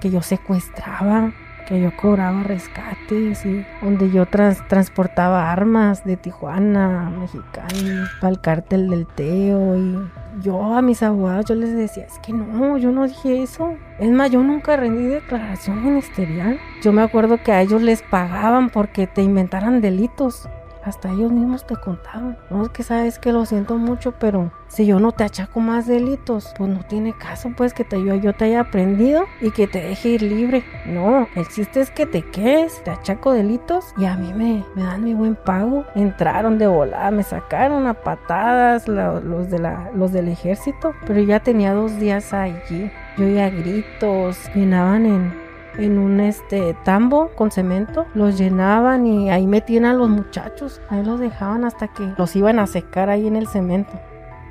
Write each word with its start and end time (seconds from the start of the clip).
que 0.00 0.10
yo 0.10 0.22
secuestraba, 0.22 1.32
que 1.68 1.80
yo 1.80 1.94
cobraba 1.96 2.42
rescates 2.42 3.46
y 3.46 3.64
donde 3.80 4.10
yo 4.10 4.26
trans- 4.26 4.66
transportaba 4.66 5.52
armas 5.52 6.04
de 6.04 6.16
Tijuana 6.16 7.06
a 7.06 7.10
Mexicali 7.10 7.92
para 8.20 8.32
el 8.32 8.40
cártel 8.40 8.88
del 8.90 9.06
Teo 9.06 9.76
y 9.76 9.98
yo 10.42 10.74
a 10.74 10.82
mis 10.82 11.02
abogados 11.02 11.44
yo 11.46 11.54
les 11.54 11.74
decía, 11.76 12.04
es 12.04 12.18
que 12.20 12.32
no, 12.32 12.76
yo 12.78 12.90
no 12.92 13.06
dije 13.06 13.42
eso. 13.42 13.74
Es 13.98 14.10
más, 14.10 14.30
yo 14.30 14.42
nunca 14.42 14.76
rendí 14.76 15.04
declaración 15.06 15.84
ministerial. 15.84 16.58
Yo 16.82 16.92
me 16.92 17.02
acuerdo 17.02 17.42
que 17.42 17.52
a 17.52 17.60
ellos 17.60 17.82
les 17.82 18.02
pagaban 18.02 18.70
porque 18.70 19.06
te 19.06 19.22
inventaran 19.22 19.80
delitos. 19.80 20.48
Hasta 20.84 21.10
ellos 21.10 21.30
mismos 21.30 21.66
te 21.66 21.76
contaban. 21.76 22.38
No 22.48 22.62
es 22.62 22.68
que 22.70 22.82
sabes 22.82 23.18
que 23.18 23.32
lo 23.32 23.44
siento 23.44 23.76
mucho, 23.76 24.12
pero 24.12 24.50
si 24.68 24.86
yo 24.86 24.98
no 24.98 25.12
te 25.12 25.24
achaco 25.24 25.60
más 25.60 25.86
delitos, 25.86 26.54
pues 26.56 26.70
no 26.70 26.82
tiene 26.84 27.12
caso 27.12 27.50
pues 27.56 27.74
que 27.74 27.84
te, 27.84 28.02
yo, 28.02 28.14
yo 28.14 28.32
te 28.32 28.46
haya 28.46 28.60
aprendido 28.60 29.24
y 29.40 29.50
que 29.50 29.66
te 29.66 29.80
deje 29.80 30.10
ir 30.10 30.22
libre. 30.22 30.64
No, 30.86 31.28
el 31.34 31.48
chiste 31.48 31.80
es 31.80 31.90
que 31.90 32.06
te 32.06 32.22
quedes, 32.22 32.82
te 32.84 32.90
achaco 32.90 33.32
delitos 33.32 33.92
y 33.98 34.06
a 34.06 34.16
mí 34.16 34.32
me, 34.32 34.64
me 34.74 34.84
dan 34.84 35.04
mi 35.04 35.12
buen 35.12 35.36
pago. 35.36 35.84
Entraron 35.94 36.58
de 36.58 36.66
volada, 36.66 37.10
me 37.10 37.22
sacaron 37.22 37.86
a 37.86 37.94
patadas 37.94 38.88
los, 38.88 39.50
de 39.50 39.58
la, 39.58 39.90
los 39.94 40.12
del 40.12 40.28
ejército, 40.28 40.94
pero 41.06 41.20
ya 41.20 41.40
tenía 41.40 41.74
dos 41.74 41.98
días 41.98 42.32
allí. 42.32 42.90
Yo 43.18 43.26
oía 43.26 43.50
gritos, 43.50 44.38
llenaban 44.54 45.04
en, 45.04 45.49
en 45.78 45.98
un 45.98 46.20
este 46.20 46.74
tambo 46.84 47.30
con 47.34 47.50
cemento, 47.50 48.06
los 48.14 48.38
llenaban 48.38 49.06
y 49.06 49.30
ahí 49.30 49.46
metían 49.46 49.84
a 49.84 49.94
los 49.94 50.08
muchachos, 50.08 50.80
ahí 50.88 51.04
los 51.04 51.20
dejaban 51.20 51.64
hasta 51.64 51.88
que 51.88 52.12
los 52.16 52.34
iban 52.36 52.58
a 52.58 52.66
secar 52.66 53.10
ahí 53.10 53.26
en 53.26 53.36
el 53.36 53.46
cemento, 53.46 53.92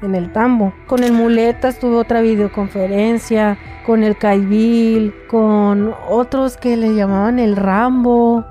en 0.02 0.16
el 0.16 0.32
tambo. 0.32 0.74
Con 0.88 1.04
el 1.04 1.14
muletas 1.14 1.80
tuve 1.80 1.98
otra 1.98 2.22
videoconferencia, 2.22 3.58
con 3.86 4.04
el 4.04 4.18
Caibil, 4.18 5.14
con 5.28 5.94
otros 6.08 6.58
que 6.58 6.78
le 6.78 6.94
llamaban 6.94 7.40
el 7.40 7.56
Rambo. 7.56 8.46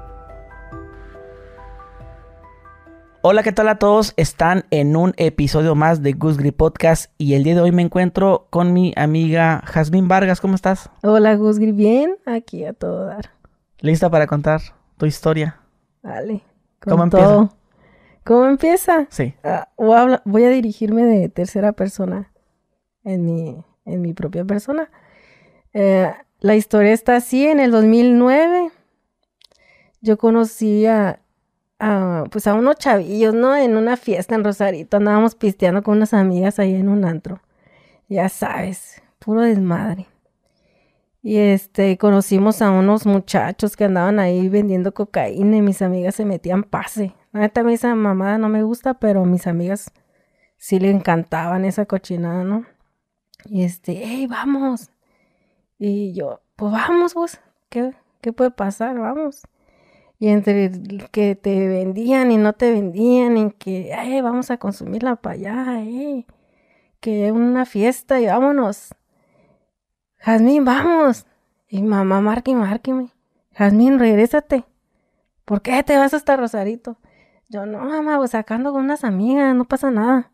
Hola, 3.23 3.43
¿qué 3.43 3.53
tal 3.53 3.69
a 3.69 3.79
todos? 3.79 4.15
Están 4.17 4.65
en 4.71 4.97
un 4.97 5.13
episodio 5.17 5.75
más 5.75 6.03
de 6.03 6.13
Goose 6.13 6.39
Grip 6.39 6.57
Podcast 6.57 7.13
y 7.19 7.35
el 7.35 7.43
día 7.45 7.55
de 7.55 7.61
hoy 7.61 7.73
me 7.73 7.83
encuentro 7.83 8.47
con 8.51 8.73
mi 8.73 8.93
amiga 8.97 9.63
Jazmín 9.67 10.09
Vargas. 10.09 10.41
¿Cómo 10.41 10.55
estás? 10.55 10.89
Hola 11.03 11.35
Gusgri, 11.35 11.73
bien, 11.73 12.17
aquí 12.27 12.65
a 12.65 12.73
todo 12.73 13.07
dar. 13.07 13.31
¿Lista 13.81 14.09
para 14.11 14.27
contar 14.27 14.61
tu 14.97 15.07
historia? 15.07 15.61
Vale. 16.03 16.43
Con 16.81 16.93
¿Cómo 16.93 17.05
empieza? 17.05 17.51
¿Cómo 18.25 18.47
empieza? 18.47 19.07
Sí. 19.11 19.35
Ah, 19.43 19.69
voy, 19.77 19.95
a 19.97 20.01
habla- 20.01 20.23
voy 20.25 20.45
a 20.45 20.51
dirigirme 20.51 21.05
de 21.05 21.29
tercera 21.29 21.73
persona 21.73 22.31
en 23.05 23.25
mi, 23.25 23.65
en 23.85 24.01
mi 24.01 24.13
propia 24.15 24.45
persona. 24.45 24.91
Eh, 25.75 26.13
la 26.41 26.55
historia 26.55 26.93
está 26.93 27.17
así, 27.17 27.47
en 27.47 27.59
el 27.59 27.73
2009 27.73 28.71
yo 30.01 30.17
conocí 30.19 30.87
a, 30.87 31.21
pues 32.31 32.47
a 32.47 32.55
unos 32.55 32.77
chavillos, 32.77 33.35
¿no? 33.35 33.57
En 33.57 33.77
una 33.77 33.97
fiesta 33.97 34.35
en 34.35 34.45
Rosarito, 34.45 34.97
andábamos 34.97 35.35
pisteando 35.35 35.83
con 35.83 35.97
unas 35.97 36.15
amigas 36.15 36.59
ahí 36.59 36.75
en 36.75 36.89
un 36.89 37.05
antro. 37.05 37.41
Ya 38.09 38.29
sabes, 38.29 39.03
puro 39.19 39.43
desmadre. 39.43 40.07
Y 41.23 41.37
este, 41.37 41.99
conocimos 41.99 42.63
a 42.63 42.71
unos 42.71 43.07
muchachos 43.07 43.77
que 43.77 43.85
andaban 43.85 44.19
ahí 44.19 44.49
vendiendo 44.49 44.95
cocaína 44.95 45.57
y 45.57 45.63
mis 45.63 45.83
amigas 45.83 46.15
se 46.15 46.25
metían 46.25 46.63
pase. 46.63 47.15
Neta, 47.33 47.61
a 47.61 47.65
mí 47.65 47.75
esa 47.75 47.95
mamada 47.95 48.39
no 48.39 48.49
me 48.49 48.63
gusta, 48.63 48.95
pero 48.95 49.25
mis 49.25 49.47
amigas 49.47 49.93
sí 50.57 50.79
le 50.79 50.91
encantaban 50.91 51.65
esa 51.65 51.87
cochinada, 51.87 52.45
¿no? 52.45 52.65
Y 53.45 53.65
este, 53.65 54.01
hey, 54.05 54.27
vamos. 54.27 54.91
Y 55.79 56.13
yo, 56.15 56.41
pues 56.57 56.73
vamos, 56.73 57.15
vos. 57.15 57.39
¿Qué, 57.69 57.95
qué 58.21 58.33
puede 58.33 58.51
pasar? 58.51 58.99
Vamos. 58.99 59.43
Y 60.19 60.29
entre 60.29 60.71
que 61.11 61.37
te 61.37 61.69
vendían 61.69 62.33
y 62.33 62.39
no 62.39 62.53
te 62.53 62.73
vendían, 62.73 63.37
y 63.37 63.51
que, 63.53 63.95
ay, 63.95 64.21
vamos 64.21 64.51
a 64.51 64.59
consumirla 64.59 65.17
para 65.17 65.35
allá, 65.35 65.81
eh. 65.83 66.27
Que 67.01 67.31
una 67.31 67.65
fiesta 67.65 68.21
y 68.21 68.27
vámonos. 68.27 68.95
Jazmín, 70.19 70.65
vamos. 70.65 71.27
Y 71.69 71.83
mamá, 71.83 72.21
marque, 72.21 72.55
márqueme. 72.55 73.11
Jazmín, 73.53 73.99
regrésate. 73.99 74.65
¿Por 75.45 75.63
qué 75.63 75.83
te 75.85 75.97
vas 75.97 76.15
hasta 76.15 76.37
Rosarito? 76.37 76.99
Yo, 77.49 77.65
no, 77.65 77.79
mamá, 77.79 78.19
pues 78.19 78.33
sacando 78.33 78.73
con 78.73 78.85
unas 78.85 79.05
amigas, 79.05 79.55
no 79.55 79.65
pasa 79.65 79.91
nada. 79.91 80.33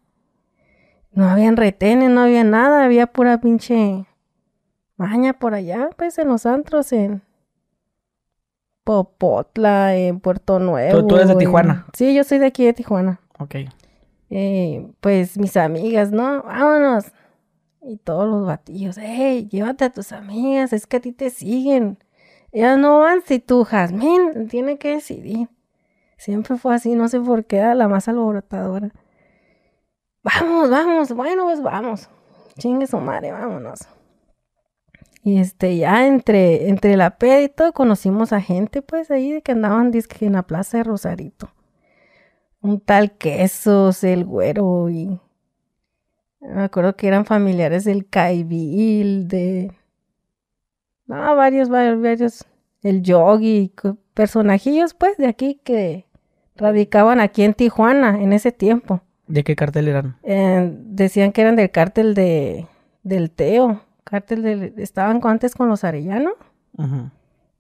No 1.13 1.29
habían 1.29 1.57
retenes, 1.57 2.11
no 2.11 2.23
había 2.23 2.43
nada, 2.43 2.85
había 2.85 3.07
pura 3.07 3.39
pinche 3.39 4.07
maña 4.97 5.35
por 5.35 5.55
allá, 5.55 5.91
pues 5.97 6.19
en 6.19 6.29
los 6.29 6.47
antros, 6.47 6.93
en 6.93 7.23
Popotla, 8.85 9.97
en 9.97 10.21
Puerto 10.21 10.59
Nuevo. 10.59 11.01
¿Tú- 11.01 11.07
tú 11.09 11.17
eres 11.17 11.29
de 11.29 11.33
en- 11.35 11.39
Tijuana? 11.39 11.87
Sí, 11.95 12.15
yo 12.15 12.23
soy 12.25 12.39
de 12.39 12.47
aquí 12.47 12.65
de 12.65 12.73
Tijuana. 12.75 13.21
Ok. 13.39 13.57
Eh, 14.31 14.87
pues 15.01 15.39
mis 15.39 15.57
amigas, 15.57 16.13
¿no? 16.13 16.43
Vámonos. 16.43 17.07
Y 17.83 17.97
todos 17.99 18.27
los 18.29 18.47
batillos, 18.47 18.97
hey, 18.99 19.47
llévate 19.51 19.85
a 19.85 19.91
tus 19.93 20.13
amigas, 20.13 20.73
es 20.73 20.87
que 20.87 20.97
a 20.97 21.01
ti 21.01 21.13
te 21.13 21.29
siguen. 21.31 21.99
Ellas 22.53 22.79
no 22.79 23.01
van 23.01 23.21
si 23.27 23.41
tú, 23.41 23.65
Jazmín, 23.65 24.49
tiene 24.49 24.79
que 24.79 24.95
decidir. 24.95 25.49
Siempre 26.17 26.57
fue 26.57 26.75
así, 26.75 26.95
no 26.95 27.09
sé 27.09 27.21
por 27.21 27.45
qué 27.45 27.61
la 27.75 27.89
más 27.89 28.09
alborotadora. 28.09 28.91
Vamos, 30.23 30.71
vamos, 30.71 31.13
bueno, 31.13 31.45
pues 31.45 31.61
vamos. 31.63 32.09
Chingue 32.59 32.87
su 32.87 32.99
madre, 32.99 33.33
vámonos. 33.33 33.81
Y 35.25 35.39
este, 35.39 35.77
ya 35.77 36.07
entre, 36.07 36.69
entre 36.69 36.97
la 36.97 37.19
peda 37.19 37.41
y 37.41 37.49
todo, 37.49 37.73
conocimos 37.73 38.33
a 38.33 38.41
gente, 38.41 38.83
pues, 38.83 39.11
ahí 39.11 39.33
de 39.33 39.43
que 39.43 39.53
andaban 39.53 39.91
disque 39.91 40.27
en 40.27 40.35
la 40.35 40.43
plaza 40.43 40.79
de 40.79 40.85
Rosarito 40.85 41.51
un 42.65 42.81
tal 42.81 43.13
quesos, 43.13 44.03
el 44.05 44.25
güero 44.25 44.89
y 44.89 45.21
me 46.41 46.63
acuerdo 46.63 46.97
que 46.97 47.07
eran 47.07 47.27
familiares 47.27 47.85
del 47.85 48.09
Caibil, 48.09 49.29
de 49.29 49.71
no, 51.07 51.37
varios, 51.37 51.69
varios, 51.69 52.01
varios, 52.01 52.45
el 52.83 53.03
Yogi, 53.03 53.71
personajillos 54.15 54.95
pues 54.95 55.19
de 55.19 55.27
aquí 55.27 55.61
que 55.63 56.07
radicaban 56.57 57.21
aquí 57.21 57.43
en 57.43 57.53
Tijuana 57.53 58.23
en 58.23 58.33
ese 58.33 58.51
tiempo. 58.51 59.03
¿De 59.27 59.45
qué 59.45 59.55
cartel 59.57 59.89
eran? 59.89 60.17
Eh, 60.23 60.73
decían 60.87 61.33
que 61.33 61.43
eran 61.43 61.57
del 61.57 61.71
cártel 61.71 62.15
de 62.15 62.67
del 63.03 63.31
Teo, 63.31 63.83
cártel 64.15 64.75
estaban 64.77 65.21
antes 65.25 65.55
con 65.57 65.69
los 65.69 65.83
Arellano 65.83 66.35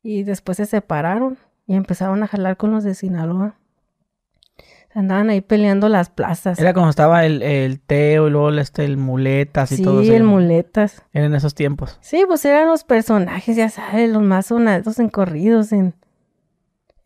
y 0.02 0.22
después 0.22 0.56
se 0.58 0.66
separaron 0.66 1.36
y 1.66 1.74
empezaron 1.74 2.22
a 2.22 2.28
jalar 2.28 2.56
con 2.56 2.70
los 2.70 2.84
de 2.84 2.94
Sinaloa. 2.94 3.56
Andaban 4.94 5.28
ahí 5.30 5.40
peleando 5.40 5.88
las 5.88 6.08
plazas. 6.10 6.60
Era 6.60 6.72
cuando 6.72 6.90
estaba 6.90 7.24
el, 7.26 7.42
el 7.42 7.80
Teo 7.80 8.28
y 8.28 8.30
luego 8.30 8.50
el, 8.50 8.60
este, 8.60 8.84
el 8.84 8.96
Muletas 8.96 9.72
y 9.72 9.78
sí, 9.78 9.82
todo 9.82 10.02
eso. 10.02 10.14
el 10.14 10.22
muletas. 10.22 11.02
Eran 11.12 11.30
en 11.32 11.34
esos 11.34 11.56
tiempos. 11.56 11.98
Sí, 12.00 12.22
pues 12.28 12.44
eran 12.44 12.68
los 12.68 12.84
personajes, 12.84 13.56
ya 13.56 13.68
sabes, 13.70 14.08
los 14.10 14.22
más 14.22 14.46
sonados 14.46 15.00
en 15.00 15.08
corridos, 15.08 15.72
en, 15.72 15.94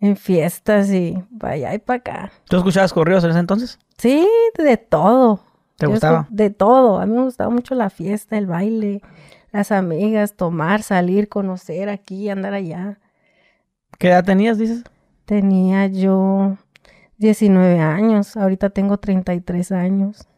en 0.01 0.17
fiestas 0.19 0.91
y 0.93 1.17
para 1.39 1.55
allá 1.55 1.75
y 1.75 1.79
para 1.79 2.01
acá. 2.01 2.33
¿Tú 2.51 2.59
escuchabas 2.59 2.93
corridos 2.93 3.25
en 3.25 3.31
ese 3.31 3.39
entonces? 3.39 3.79
Sí, 3.97 4.29
de 4.59 4.77
todo. 4.77 5.41
¿Te 5.79 5.87
Yo 5.87 5.91
gustaba? 5.93 6.27
De 6.29 6.51
todo. 6.51 6.99
A 6.99 7.07
mí 7.07 7.15
me 7.15 7.23
gustaba 7.23 7.49
mucho 7.49 7.75
la 7.75 7.89
fiesta, 7.89 8.37
el 8.37 8.47
baile, 8.47 9.01
las 9.53 9.73
amigas, 9.73 10.35
tomar, 10.35 10.83
salir, 10.83 11.29
conocer 11.29 11.89
aquí, 11.89 12.29
andar 12.29 12.55
allá. 12.55 12.99
¿Qué 13.99 14.09
edad 14.09 14.25
tenías, 14.25 14.59
dices? 14.59 14.85
Tenía 15.25 15.87
yo 15.87 16.57
19 17.19 17.81
años, 17.81 18.37
ahorita 18.37 18.71
tengo 18.71 18.99
33 18.99 19.73
años. 19.73 20.29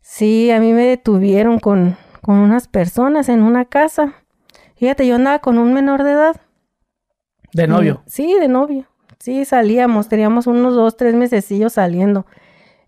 Sí, 0.00 0.50
a 0.50 0.60
mí 0.60 0.72
me 0.72 0.84
detuvieron 0.84 1.58
con, 1.58 1.96
con 2.20 2.36
unas 2.36 2.68
personas 2.68 3.28
en 3.28 3.42
una 3.42 3.64
casa. 3.64 4.14
Fíjate, 4.76 5.06
yo 5.06 5.14
andaba 5.14 5.38
con 5.38 5.58
un 5.58 5.72
menor 5.72 6.02
de 6.02 6.12
edad. 6.12 6.40
De 7.52 7.66
novio. 7.66 8.02
Sí, 8.06 8.34
de 8.38 8.48
novio. 8.48 8.86
Sí, 9.18 9.44
salíamos, 9.44 10.08
teníamos 10.08 10.46
unos 10.46 10.74
dos, 10.74 10.96
tres 10.96 11.14
mesecillos 11.14 11.74
saliendo. 11.74 12.26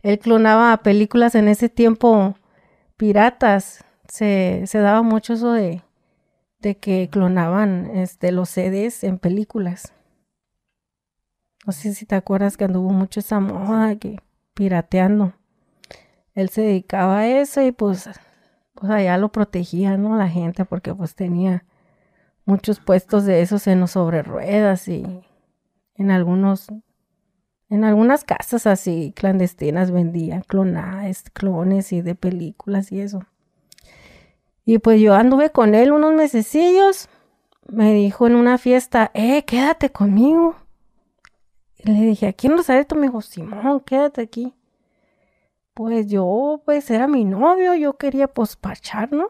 Él 0.02 0.18
clonaba 0.18 0.76
películas 0.78 1.34
en 1.34 1.48
ese 1.48 1.68
tiempo 1.68 2.34
piratas. 2.96 3.84
Se, 4.14 4.64
daba 4.74 5.02
mucho 5.02 5.32
eso 5.32 5.50
de, 5.50 5.82
de 6.60 6.76
que 6.76 7.08
clonaban 7.10 7.90
este, 7.96 8.30
los 8.30 8.48
CDs 8.48 9.02
en 9.02 9.18
películas. 9.18 9.92
No 11.66 11.72
sé 11.72 11.94
si 11.94 12.06
te 12.06 12.14
acuerdas 12.14 12.56
que 12.56 12.62
anduvo 12.62 12.90
mucho 12.90 13.18
esa 13.18 13.40
moda 13.40 13.96
que 13.96 14.20
pirateando. 14.54 15.32
Él 16.32 16.48
se 16.48 16.60
dedicaba 16.60 17.18
a 17.18 17.26
eso 17.26 17.60
y 17.60 17.72
pues, 17.72 18.08
pues 18.74 18.92
allá 18.92 19.18
lo 19.18 19.32
protegía, 19.32 19.96
¿no? 19.96 20.16
La 20.16 20.28
gente 20.28 20.64
porque 20.64 20.94
pues 20.94 21.16
tenía 21.16 21.64
muchos 22.44 22.78
puestos 22.78 23.24
de 23.24 23.42
esos 23.42 23.66
en 23.66 23.80
los 23.80 23.90
sobre 23.90 24.22
ruedas 24.22 24.86
y 24.86 25.24
en 25.96 26.12
algunos 26.12 26.68
en 27.68 27.82
algunas 27.82 28.22
casas 28.22 28.68
así 28.68 29.12
clandestinas 29.16 29.90
vendía 29.90 30.40
clonadas, 30.42 31.24
clones 31.32 31.92
y 31.92 32.00
de 32.00 32.14
películas 32.14 32.92
y 32.92 33.00
eso. 33.00 33.26
Y 34.64 34.78
pues 34.78 35.00
yo 35.00 35.14
anduve 35.14 35.50
con 35.50 35.74
él 35.74 35.92
unos 35.92 36.14
mesecillos. 36.14 37.08
Me 37.66 37.92
dijo 37.94 38.26
en 38.26 38.34
una 38.34 38.58
fiesta, 38.58 39.10
eh, 39.14 39.44
quédate 39.44 39.90
conmigo. 39.90 40.56
Y 41.78 41.90
le 41.90 42.00
dije, 42.00 42.28
¿a 42.28 42.32
quién 42.32 42.56
Rosarito? 42.56 42.94
Me 42.94 43.06
dijo, 43.08 43.20
Simón, 43.20 43.80
quédate 43.80 44.22
aquí. 44.22 44.54
Pues 45.74 46.06
yo, 46.06 46.62
pues 46.64 46.88
era 46.90 47.08
mi 47.08 47.24
novio, 47.24 47.74
yo 47.74 47.94
quería 47.96 48.28
pues 48.28 48.56
pachar, 48.56 49.12
¿no? 49.12 49.28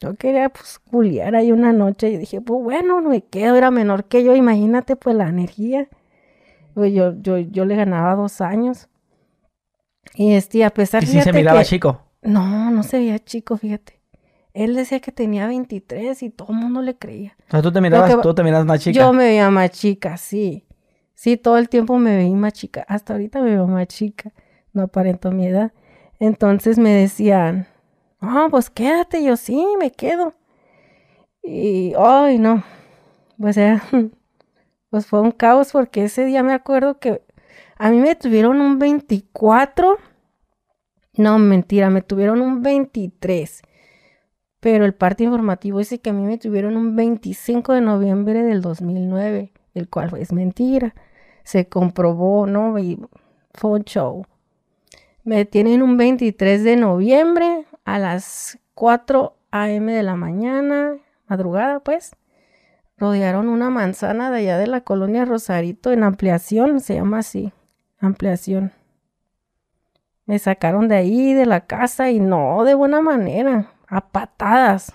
Yo 0.00 0.14
quería 0.14 0.48
pues 0.48 0.78
culiar 0.90 1.34
ahí 1.36 1.52
una 1.52 1.72
noche 1.72 2.10
y 2.10 2.16
dije, 2.16 2.40
pues 2.40 2.62
bueno, 2.62 3.00
no 3.00 3.10
me 3.10 3.22
quedo, 3.22 3.56
era 3.56 3.70
menor 3.70 4.04
que 4.04 4.22
yo, 4.24 4.34
imagínate 4.34 4.96
pues 4.96 5.14
la 5.16 5.28
energía. 5.28 5.88
Pues 6.74 6.92
yo, 6.92 7.14
yo, 7.20 7.38
yo 7.38 7.64
le 7.64 7.76
ganaba 7.76 8.14
dos 8.16 8.40
años. 8.40 8.88
Y 10.14 10.32
este, 10.34 10.64
a 10.64 10.70
pesar 10.70 11.02
¿Y 11.04 11.06
si 11.06 11.20
se 11.20 11.32
miraba 11.32 11.60
que- 11.60 11.66
chico? 11.66 12.02
No, 12.22 12.70
no 12.70 12.82
se 12.82 12.98
veía 12.98 13.18
chico, 13.20 13.56
fíjate. 13.56 13.97
Él 14.54 14.74
decía 14.74 15.00
que 15.00 15.12
tenía 15.12 15.46
23 15.46 16.22
y 16.22 16.30
todo 16.30 16.52
el 16.52 16.58
mundo 16.58 16.82
le 16.82 16.96
creía. 16.96 17.36
O 17.48 17.50
sea, 17.50 17.62
tú 17.62 17.70
te 17.72 17.80
mirabas, 17.80 18.14
que- 18.16 18.22
tú 18.22 18.34
te 18.34 18.42
miras 18.42 18.64
más 18.64 18.80
chica. 18.80 18.98
Yo 19.00 19.12
me 19.12 19.24
veía 19.24 19.50
más 19.50 19.70
chica, 19.70 20.16
sí. 20.16 20.64
Sí, 21.14 21.36
todo 21.36 21.58
el 21.58 21.68
tiempo 21.68 21.98
me 21.98 22.16
veía 22.16 22.34
más 22.36 22.52
chica. 22.52 22.84
Hasta 22.88 23.12
ahorita 23.14 23.40
me 23.40 23.50
veo 23.50 23.66
más 23.66 23.86
chica. 23.88 24.32
No 24.72 24.82
aparento 24.82 25.30
mi 25.32 25.46
edad. 25.46 25.72
Entonces 26.20 26.78
me 26.78 26.90
decían, 26.90 27.66
ah, 28.20 28.48
pues 28.50 28.70
quédate. 28.70 29.22
Yo 29.24 29.36
sí, 29.36 29.64
me 29.78 29.90
quedo. 29.90 30.34
Y, 31.42 31.92
ay, 31.98 32.38
no. 32.38 32.62
Pues 33.38 33.56
era, 33.58 33.82
pues 34.90 35.06
fue 35.06 35.20
un 35.20 35.30
caos 35.32 35.72
porque 35.72 36.04
ese 36.04 36.24
día 36.24 36.42
me 36.42 36.52
acuerdo 36.54 36.98
que 36.98 37.22
a 37.76 37.90
mí 37.90 37.98
me 37.98 38.14
tuvieron 38.16 38.60
un 38.60 38.78
24. 38.78 39.96
No, 41.14 41.38
mentira, 41.38 41.90
me 41.90 42.02
tuvieron 42.02 42.40
un 42.42 42.62
23. 42.62 43.62
Pero 44.60 44.84
el 44.84 44.94
parte 44.94 45.24
informativo 45.24 45.78
dice 45.78 46.00
que 46.00 46.10
a 46.10 46.12
mí 46.12 46.22
me 46.22 46.38
tuvieron 46.38 46.76
un 46.76 46.96
25 46.96 47.72
de 47.74 47.80
noviembre 47.80 48.42
del 48.42 48.60
2009, 48.60 49.52
el 49.74 49.88
cual 49.88 50.10
es 50.18 50.32
mentira. 50.32 50.94
Se 51.44 51.68
comprobó, 51.68 52.46
¿no? 52.46 52.74
Fue 53.54 53.70
un 53.70 53.84
show. 53.84 54.26
Me 55.22 55.44
tienen 55.44 55.82
un 55.82 55.96
23 55.96 56.64
de 56.64 56.76
noviembre 56.76 57.66
a 57.84 57.98
las 57.98 58.58
4 58.74 59.36
a.m. 59.50 59.92
de 59.92 60.02
la 60.02 60.16
mañana, 60.16 60.96
madrugada 61.26 61.80
pues. 61.80 62.16
Rodearon 62.96 63.48
una 63.48 63.70
manzana 63.70 64.30
de 64.30 64.38
allá 64.38 64.58
de 64.58 64.66
la 64.66 64.80
colonia 64.80 65.24
Rosarito 65.24 65.92
en 65.92 66.02
ampliación, 66.02 66.80
se 66.80 66.94
llama 66.94 67.18
así, 67.18 67.52
ampliación. 68.00 68.72
Me 70.26 70.38
sacaron 70.38 70.88
de 70.88 70.96
ahí, 70.96 71.32
de 71.32 71.46
la 71.46 71.66
casa, 71.66 72.10
y 72.10 72.18
no 72.18 72.64
de 72.64 72.74
buena 72.74 73.00
manera, 73.00 73.72
a 73.88 74.00
patadas. 74.08 74.92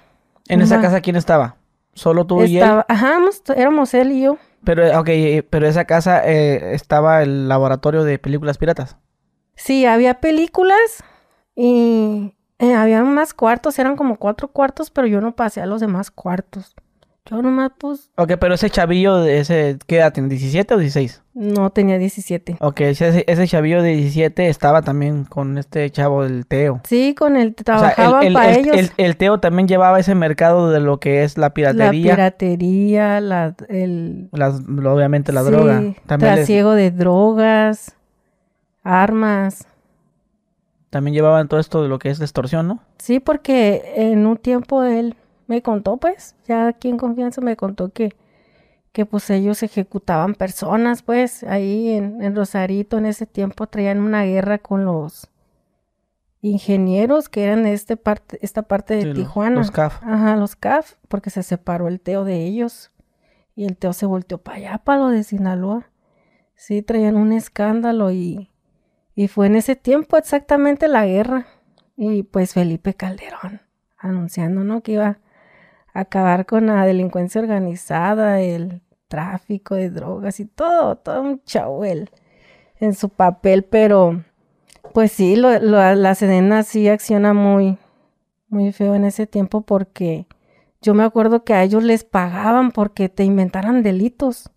¿En 0.48 0.62
esa 0.62 0.80
casa 0.81 1.01
quién 1.01 1.16
estaba? 1.16 1.56
¿Solo 1.94 2.25
tú 2.25 2.44
y 2.44 2.57
él? 2.57 2.63
Ajá, 2.88 3.18
éramos- 3.56 3.94
él 3.94 4.12
y 4.12 4.22
yo. 4.24 4.38
Pero, 4.63 5.00
ok, 5.00 5.10
eh, 5.10 5.44
pero 5.50 5.68
esa 5.68 5.86
casa 5.86 6.22
eh, 6.25 6.74
estaba 6.74 7.22
el 7.22 7.48
laboratorio 7.50 8.04
de 8.04 8.18
películas 8.19 8.57
piratas. 8.57 8.98
Sí, 9.56 9.86
había 9.86 10.19
películas 10.22 11.04
y 11.56 12.34
eh, 12.60 12.74
había 12.74 13.04
más 13.04 13.34
cuartos, 13.34 13.78
eran 13.78 13.95
como 13.95 14.18
cuatro 14.18 14.48
cuartos, 14.48 14.90
pero 14.90 15.07
yo 15.07 15.22
no 15.22 15.36
pasé 15.36 15.62
a 15.62 15.66
los 15.66 15.81
demás 15.81 16.12
cuartos. 16.12 16.75
Yo 17.25 17.41
nomás, 17.41 17.71
pues, 17.77 18.11
Ok, 18.17 18.33
pero 18.37 18.53
ese 18.55 18.69
chavillo, 18.69 19.15
de 19.17 19.39
ese, 19.39 19.77
¿qué 19.87 19.97
edad 19.97 20.11
tiene? 20.11 20.27
¿17 20.27 20.73
o 20.73 20.77
16? 20.77 21.21
no 21.35 21.69
tenía 21.71 21.97
17. 21.97 22.57
Ok, 22.59 22.81
ese, 22.81 23.23
ese 23.25 23.47
chavillo 23.47 23.81
de 23.81 23.91
17 23.95 24.49
estaba 24.49 24.81
también 24.81 25.23
con 25.23 25.57
este 25.57 25.89
chavo 25.89 26.23
del 26.23 26.45
Teo. 26.45 26.81
Sí, 26.83 27.15
con 27.17 27.37
él 27.37 27.51
O 27.51 27.53
sea, 27.55 27.63
trabajaban 27.63 28.21
el, 28.23 28.27
el- 28.27 28.33
para 28.33 28.51
el- 28.51 28.57
ellos. 28.59 28.75
el- 28.77 28.91
el 28.97 29.15
Teo 29.17 29.39
también 29.39 29.67
llevaba 29.69 29.99
ese 30.01 30.15
mercado 30.15 30.69
de 30.69 30.81
lo 30.81 30.99
que 30.99 31.23
es 31.23 31.37
la 31.37 31.43
la 31.47 31.53
piratería. 31.53 32.13
piratería, 32.15 33.21
la, 33.21 33.55
el 33.69 34.27
las- 34.33 34.59
obviamente 34.67 35.31
la 35.31 35.43
sí, 35.43 35.49
droga. 35.51 35.73
También, 36.05 36.31
les- 36.31 36.39
trasiego 36.41 36.73
de 36.73 36.91
drogas, 36.91 37.95
armas. 38.83 39.65
también 40.89 41.15
llevaban 41.15 41.47
todo 41.47 41.59
esto 41.61 41.81
de 41.81 41.87
lo 41.89 41.99
que 41.99 42.09
es 42.09 42.19
la 42.19 42.25
extorsión, 42.25 42.67
¿no? 42.67 42.79
Sí, 42.99 43.19
porque 43.21 43.93
en 43.95 44.27
un 44.27 44.37
tiempo 44.37 44.83
él 44.83 45.15
me 45.48 45.62
contó, 45.62 45.98
pues, 45.98 46.36
ya 46.48 46.68
aquí 46.68 46.90
en 46.90 46.98
confianza 46.98 47.42
me 47.42 47.56
contó 47.56 47.90
que, 47.90 48.16
que 48.92 49.06
pues 49.06 49.30
ellos 49.30 49.63
ejecutaban 49.63 50.36
personas, 50.36 51.01
pues, 51.04 51.44
ahí 51.44 51.90
en, 51.90 52.22
en 52.22 52.36
Rosarito 52.36 52.98
en 52.98 53.06
ese 53.06 53.25
tiempo 53.25 53.68
traían 53.68 54.00
una 54.00 54.24
guerra 54.24 54.57
con 54.60 54.86
los 54.86 55.30
ingenieros 56.42 57.30
que 57.30 57.44
eran 57.45 57.66
este 57.66 57.95
parte, 57.98 58.38
esta 58.42 58.63
parte 58.63 58.95
de 58.95 59.01
Sí, 59.04 59.13
Tijuana. 59.13 59.57
los 59.57 59.72
CAF. 59.72 60.04
Ajá, 60.04 60.36
los 60.36 60.56
CAF, 60.56 60.95
porque 61.07 61.30
se 61.30 61.44
separó 61.44 61.88
el 61.88 62.00
Teo 62.01 62.25
de 62.25 62.44
ellos 62.44 62.92
y 63.56 63.66
el 63.66 63.78
Teo 63.78 63.94
se 63.94 64.06
volteó 64.06 64.40
para 64.40 64.57
allá, 64.57 64.78
para 64.80 65.00
lo 65.00 65.07
de 65.10 65.24
Sinaloa. 65.24 65.90
Sí, 66.56 66.81
traían 66.81 67.16
un 67.16 67.31
escándalo 67.31 68.12
y, 68.12 68.50
y 69.16 69.28
fue 69.28 69.48
en 69.48 69.56
ese 69.56 69.75
tiempo 69.75 70.18
exactamente 70.18 70.88
la 70.88 71.06
guerra. 71.06 71.48
Y 71.95 72.24
pues 72.24 72.54
Felipe 72.54 72.94
Calderón 72.94 73.62
anunciando, 73.98 74.63
¿no? 74.63 74.81
Que 74.81 74.94
iba 74.94 75.19
acabar 75.94 76.45
con 76.45 76.68
la 76.68 76.86
delincuencia 76.86 77.42
organizada, 77.42 78.42
el 78.42 78.81
tráfico 79.07 79.75
de 79.75 79.90
drogas 79.90 80.40
y 80.40 80.45
todo, 80.45 80.95
todo 80.98 81.22
un 81.22 81.44
chau 81.44 81.84
él 81.84 82.10
en 82.80 82.94
su 82.95 83.10
papel, 83.10 83.63
pero 83.63 84.24
pues 84.94 85.12
sí, 85.12 85.36
lo- 85.36 85.60
lo- 85.60 85.95
la 85.95 86.16
Sedena 86.16 86.63
sí 86.63 86.88
acciona 86.90 87.34
muy, 87.34 87.78
muy 88.48 88.72
feo 88.74 88.95
en 88.95 89.06
ese 89.06 89.28
tiempo 89.28 89.62
porque 89.62 90.28
yo 90.81 90.94
me 90.94 91.04
acuerdo 91.04 91.44
que 91.44 91.54
a 91.54 91.63
ellos 91.63 91.84
les 91.84 92.04
pagaban 92.04 92.72
porque 92.72 93.07
te 93.10 93.24
inventaran 93.24 93.84
delitos. 93.84 94.50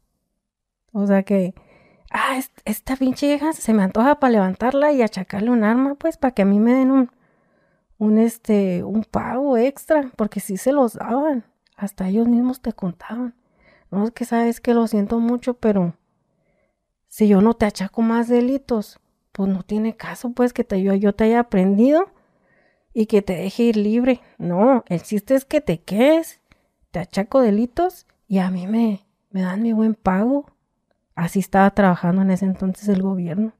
O 0.92 1.06
sea 1.06 1.22
que, 1.22 1.54
ah, 2.10 2.36
es- 2.38 2.50
esta 2.64 2.96
pinche 2.96 3.26
vieja 3.28 3.52
se 3.52 3.72
me 3.74 3.82
antoja 3.82 4.18
para 4.18 4.32
levantarla 4.32 4.92
y 4.92 5.02
achacarle 5.02 5.50
un 5.50 5.64
arma, 5.64 5.94
pues, 5.94 6.16
para 6.16 6.32
que 6.32 6.42
a 6.42 6.46
mí 6.46 6.58
me 6.58 6.72
den 6.74 6.90
un, 6.90 7.10
un, 7.98 8.18
este, 8.18 8.84
un 8.84 9.04
pago 9.04 9.56
extra, 9.56 10.10
porque 10.16 10.40
sí 10.40 10.56
se 10.56 10.72
los 10.72 10.94
daban. 10.94 11.44
Hasta 11.76 12.08
ellos 12.08 12.28
mismos 12.28 12.60
te 12.60 12.72
contaban. 12.72 13.34
No 13.90 14.04
es 14.04 14.10
que 14.10 14.24
sabes 14.24 14.60
que 14.60 14.74
lo 14.74 14.86
siento 14.86 15.20
mucho, 15.20 15.54
pero 15.54 15.94
si 17.08 17.28
yo 17.28 17.40
no 17.40 17.54
te 17.54 17.66
achaco 17.66 18.02
más 18.02 18.28
delitos, 18.28 19.00
pues 19.32 19.48
no 19.48 19.62
tiene 19.62 19.96
caso, 19.96 20.30
pues, 20.30 20.52
que 20.52 20.64
te, 20.64 20.82
yo, 20.82 20.94
yo 20.94 21.14
te 21.14 21.24
haya 21.24 21.40
aprendido 21.40 22.06
y 22.92 23.06
que 23.06 23.22
te 23.22 23.34
deje 23.34 23.64
ir 23.64 23.76
libre. 23.76 24.20
No, 24.38 24.84
el 24.88 25.02
chiste 25.02 25.34
es 25.34 25.44
que 25.44 25.60
te 25.60 25.80
quedes, 25.82 26.40
te 26.90 26.98
achaco 26.98 27.40
delitos 27.40 28.06
y 28.26 28.38
a 28.38 28.50
mí 28.50 28.66
me, 28.66 29.06
me 29.30 29.42
dan 29.42 29.62
mi 29.62 29.72
buen 29.72 29.94
pago. 29.94 30.46
Así 31.14 31.38
estaba 31.38 31.70
trabajando 31.70 32.22
en 32.22 32.30
ese 32.30 32.46
entonces 32.46 32.88
el 32.88 33.02
gobierno. 33.02 33.52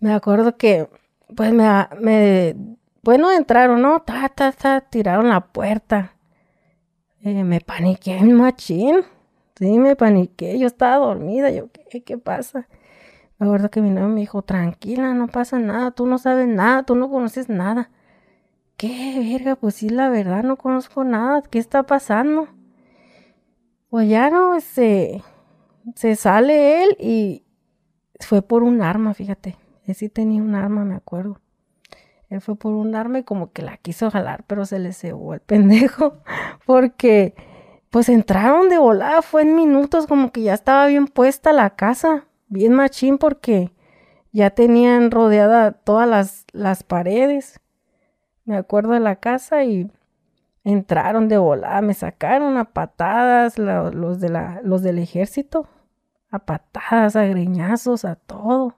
Me 0.00 0.12
acuerdo 0.12 0.56
que, 0.56 0.88
pues 1.36 1.52
me, 1.52 1.66
me 2.00 2.56
bueno, 3.02 3.30
entraron, 3.32 3.82
¿no? 3.82 4.00
Ta, 4.00 4.28
ta, 4.28 4.52
ta, 4.52 4.80
tiraron 4.82 5.28
la 5.28 5.40
puerta. 5.40 6.14
Eh, 7.20 7.44
me 7.44 7.60
paniqué 7.60 8.16
en 8.16 8.32
machín. 8.34 8.96
Sí, 9.56 9.78
me 9.78 9.96
paniqué. 9.96 10.58
Yo 10.58 10.66
estaba 10.66 10.96
dormida. 11.06 11.50
Yo, 11.50 11.68
¿qué, 11.90 12.02
qué 12.02 12.18
pasa? 12.18 12.68
Me 13.38 13.46
acuerdo 13.46 13.70
que 13.70 13.80
mi 13.80 13.90
novio 13.90 14.08
me 14.08 14.20
dijo, 14.20 14.42
tranquila, 14.42 15.14
no 15.14 15.28
pasa 15.28 15.58
nada, 15.60 15.92
tú 15.92 16.06
no 16.06 16.18
sabes 16.18 16.48
nada, 16.48 16.82
tú 16.82 16.96
no 16.96 17.08
conoces 17.08 17.48
nada. 17.48 17.90
¿Qué 18.76 19.38
verga? 19.38 19.56
Pues 19.56 19.76
sí, 19.76 19.88
la 19.88 20.08
verdad, 20.08 20.42
no 20.44 20.56
conozco 20.56 21.04
nada. 21.04 21.42
¿Qué 21.42 21.58
está 21.58 21.84
pasando? 21.84 22.48
Pues 23.90 24.08
ya 24.08 24.30
no, 24.30 24.60
se, 24.60 25.22
se 25.94 26.16
sale 26.16 26.84
él 26.84 26.96
y 27.00 27.44
fue 28.20 28.42
por 28.42 28.62
un 28.62 28.82
arma, 28.82 29.14
fíjate. 29.14 29.56
Él 29.88 29.96
sí 29.96 30.08
tenía 30.08 30.40
un 30.40 30.54
arma, 30.54 30.84
me 30.84 30.94
acuerdo. 30.94 31.40
Él 32.30 32.40
fue 32.40 32.54
por 32.54 32.74
un 32.74 32.94
arma 32.94 33.18
y 33.18 33.24
como 33.24 33.52
que 33.52 33.62
la 33.62 33.76
quiso 33.78 34.10
jalar, 34.10 34.44
pero 34.46 34.64
se 34.66 34.78
le 34.78 34.92
cebó 34.92 35.34
el 35.34 35.40
pendejo. 35.46 36.22
Porque, 36.64 37.34
pues 37.90 38.08
entraron 38.08 38.68
de 38.68 38.78
volada, 38.78 39.22
fue 39.22 39.42
en 39.42 39.56
minutos, 39.56 40.06
como 40.06 40.30
que 40.30 40.42
ya 40.42 40.54
estaba 40.54 40.86
bien 40.86 41.08
puesta 41.08 41.52
la 41.52 41.70
casa 41.70 42.28
bien 42.48 42.72
machín 42.74 43.18
porque 43.18 43.72
ya 44.32 44.50
tenían 44.50 45.10
rodeada 45.10 45.72
todas 45.72 46.08
las, 46.08 46.44
las 46.52 46.82
paredes. 46.82 47.60
Me 48.44 48.56
acuerdo 48.56 48.92
de 48.92 49.00
la 49.00 49.16
casa 49.16 49.64
y 49.64 49.90
entraron 50.64 51.28
de 51.28 51.38
volada, 51.38 51.80
me 51.82 51.94
sacaron 51.94 52.56
a 52.56 52.72
patadas 52.72 53.58
los, 53.58 54.20
de 54.20 54.28
la, 54.28 54.60
los 54.62 54.82
del 54.82 54.98
ejército, 54.98 55.66
a 56.30 56.40
patadas, 56.40 57.16
a 57.16 57.24
greñazos, 57.24 58.04
a 58.04 58.16
todo. 58.16 58.76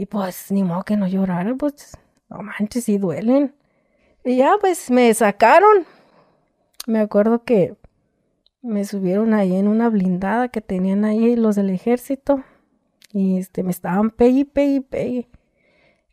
Y 0.00 0.06
pues 0.06 0.50
ni 0.50 0.64
modo 0.64 0.82
que 0.82 0.96
no 0.96 1.06
lloraran, 1.06 1.58
pues 1.58 1.94
no 2.30 2.38
manches, 2.38 2.84
sí 2.84 2.96
duelen. 2.96 3.54
Y 4.24 4.38
ya 4.38 4.54
pues 4.58 4.90
me 4.90 5.12
sacaron. 5.12 5.84
Me 6.86 7.00
acuerdo 7.00 7.44
que 7.44 7.76
me 8.62 8.86
subieron 8.86 9.34
ahí 9.34 9.54
en 9.54 9.68
una 9.68 9.90
blindada 9.90 10.48
que 10.48 10.62
tenían 10.62 11.04
ahí 11.04 11.36
los 11.36 11.54
del 11.54 11.68
ejército. 11.68 12.42
Y 13.12 13.36
este, 13.36 13.62
me 13.62 13.72
estaban 13.72 14.08
pegue, 14.08 14.46
pegue, 14.46 14.80
pegue. 14.80 15.28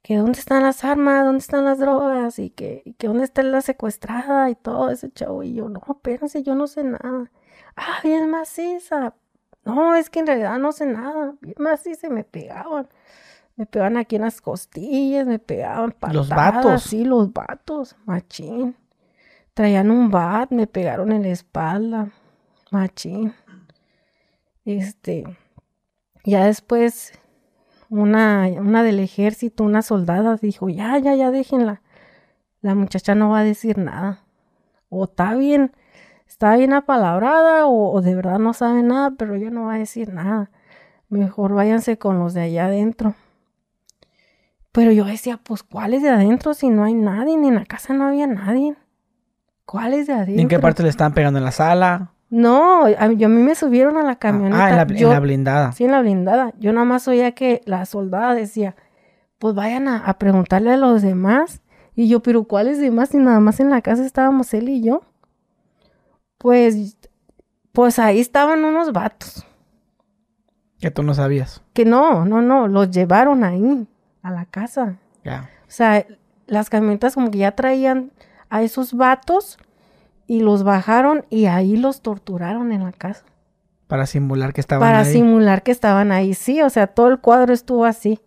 que 0.01 0.17
dónde 0.17 0.37
están 0.37 0.63
las 0.63 0.83
armas, 0.83 1.23
dónde 1.23 1.39
están 1.39 1.63
las 1.63 1.79
drogas 1.79 2.39
y 2.39 2.49
que, 2.49 2.93
que 2.97 3.07
dónde 3.07 3.23
está 3.23 3.41
la 3.41 3.61
secuestrada 3.61 4.49
y 4.49 4.55
todo 4.55 4.91
ese 4.91 5.13
chavo. 5.13 5.43
Y 5.43 5.53
yo, 5.53 5.69
no, 5.69 5.81
espérense, 5.87 6.43
yo 6.43 6.55
no 6.55 6.67
sé 6.67 6.83
nada. 6.83 7.31
Ah, 7.77 7.99
bien 8.03 8.29
maciza. 8.29 9.15
No, 9.63 9.95
es 9.95 10.09
que 10.09 10.19
en 10.19 10.27
realidad 10.27 10.59
no 10.59 10.73
sé 10.73 10.87
nada. 10.87 11.35
Bien 11.39 11.55
maciza 11.57 12.07
y 12.07 12.09
me 12.09 12.25
pegaban. 12.25 12.89
Me 13.57 13.65
pegaban 13.65 13.97
aquí 13.97 14.17
en 14.17 14.21
las 14.21 14.39
costillas, 14.39 15.25
me 15.25 15.39
pegaban 15.39 15.91
patadas. 15.91 16.15
Los 16.15 16.29
vatos. 16.29 16.83
Sí, 16.83 17.03
los 17.03 17.33
vatos, 17.33 17.95
machín. 18.05 18.75
Traían 19.55 19.89
un 19.89 20.11
bat, 20.11 20.51
me 20.51 20.67
pegaron 20.67 21.11
en 21.11 21.23
la 21.23 21.29
espalda, 21.29 22.11
machín. 22.69 23.33
Este, 24.63 25.23
ya 26.23 26.45
después 26.45 27.19
una, 27.89 28.47
una 28.59 28.83
del 28.83 28.99
ejército, 28.99 29.63
una 29.63 29.81
soldada, 29.81 30.35
dijo, 30.35 30.69
ya, 30.69 30.99
ya, 30.99 31.15
ya, 31.15 31.31
déjenla. 31.31 31.81
La 32.61 32.75
muchacha 32.75 33.15
no 33.15 33.31
va 33.31 33.39
a 33.39 33.43
decir 33.43 33.79
nada. 33.79 34.23
O 34.89 35.05
está 35.05 35.33
bien, 35.33 35.71
está 36.27 36.55
bien 36.55 36.73
apalabrada, 36.73 37.65
o, 37.65 37.91
o 37.91 38.01
de 38.01 38.13
verdad 38.13 38.37
no 38.37 38.53
sabe 38.53 38.83
nada, 38.83 39.15
pero 39.17 39.33
ella 39.33 39.49
no 39.49 39.65
va 39.65 39.75
a 39.75 39.79
decir 39.79 40.13
nada. 40.13 40.51
Mejor 41.09 41.53
váyanse 41.53 41.97
con 41.97 42.19
los 42.19 42.35
de 42.35 42.41
allá 42.41 42.65
adentro. 42.65 43.15
Pero 44.77 44.91
yo 44.91 45.05
decía, 45.05 45.39
pues, 45.43 45.63
¿cuáles 45.63 46.03
de 46.03 46.09
adentro 46.09 46.53
si 46.53 46.69
no 46.69 46.83
hay 46.83 46.93
nadie? 46.93 47.35
Ni 47.35 47.47
en 47.47 47.55
la 47.55 47.65
casa 47.65 47.95
no 47.95 48.05
había 48.05 48.27
nadie. 48.27 48.75
¿Cuáles 49.65 50.05
de 50.05 50.13
adentro? 50.13 50.35
¿Y 50.35 50.41
en 50.41 50.47
qué 50.47 50.59
parte 50.59 50.83
le 50.83 50.89
estaban 50.89 51.15
pegando? 51.15 51.39
¿En 51.39 51.45
la 51.45 51.51
sala? 51.51 52.11
No, 52.29 52.85
a 52.85 53.07
mí, 53.07 53.17
yo- 53.17 53.25
a 53.25 53.29
mí 53.29 53.41
me 53.41 53.55
subieron 53.55 53.97
a 53.97 54.03
la 54.03 54.17
camioneta. 54.17 54.65
Ah, 54.65 54.69
en 54.69 54.75
la, 54.75 54.81
en 54.83 55.09
la 55.09 55.19
blindada. 55.19 55.71
Sí, 55.71 55.85
en 55.85 55.91
la 55.93 56.01
blindada. 56.01 56.53
Yo 56.59 56.73
nada 56.73 56.85
más 56.85 57.07
oía 57.07 57.31
que 57.31 57.61
la 57.65 57.87
soldada 57.87 58.35
decía, 58.35 58.75
pues 59.39 59.55
vayan 59.55 59.87
a, 59.87 59.97
a 60.05 60.19
preguntarle 60.19 60.73
a 60.73 60.77
los 60.77 61.01
demás. 61.01 61.61
Y 61.95 62.07
yo, 62.07 62.21
pero 62.21 62.43
¿cuáles 62.43 62.79
demás? 62.79 63.09
Si 63.09 63.17
nada 63.17 63.39
más 63.39 63.59
en 63.59 63.71
la 63.71 63.81
casa 63.81 64.05
estábamos 64.05 64.53
él 64.53 64.69
y 64.69 64.83
yo. 64.83 65.01
Pues, 66.37 66.97
pues 67.71 67.97
ahí 67.97 68.19
estaban 68.19 68.63
unos 68.63 68.91
vatos. 68.93 69.43
Que 70.79 70.91
tú 70.91 71.01
no 71.01 71.15
sabías. 71.15 71.63
Que 71.73 71.83
no, 71.85 72.25
no, 72.25 72.43
no, 72.43 72.67
los 72.67 72.91
llevaron 72.91 73.43
ahí, 73.43 73.87
a 74.27 74.31
la 74.31 74.45
casa. 74.45 74.97
Ya. 75.23 75.49
O 75.67 75.71
sea, 75.71 76.05
las 76.47 76.69
camionetas 76.69 77.15
como 77.15 77.31
que 77.31 77.39
ya 77.39 77.53
traían 77.53 78.11
a 78.49 78.61
esos 78.61 78.93
vatos 78.93 79.57
y 80.25 80.41
los 80.41 80.63
bajaron 80.63 81.25
y 81.29 81.45
ahí 81.45 81.77
los 81.77 82.01
torturaron 82.01 82.71
en 82.71 82.83
la 82.83 82.91
casa. 82.91 83.25
Para 83.87 84.05
simular 84.05 84.53
que 84.53 84.61
estaban 84.61 84.87
para 84.87 84.99
ahí. 84.99 85.13
simular 85.13 85.63
que 85.63 85.71
estaban 85.71 86.11
ahí. 86.11 86.33
Sí, 86.33 86.61
o 86.61 86.69
sea, 86.69 86.87
todo 86.87 87.07
el 87.07 87.19
cuadro 87.19 87.53
estuvo 87.53 87.85
así. 87.85 88.19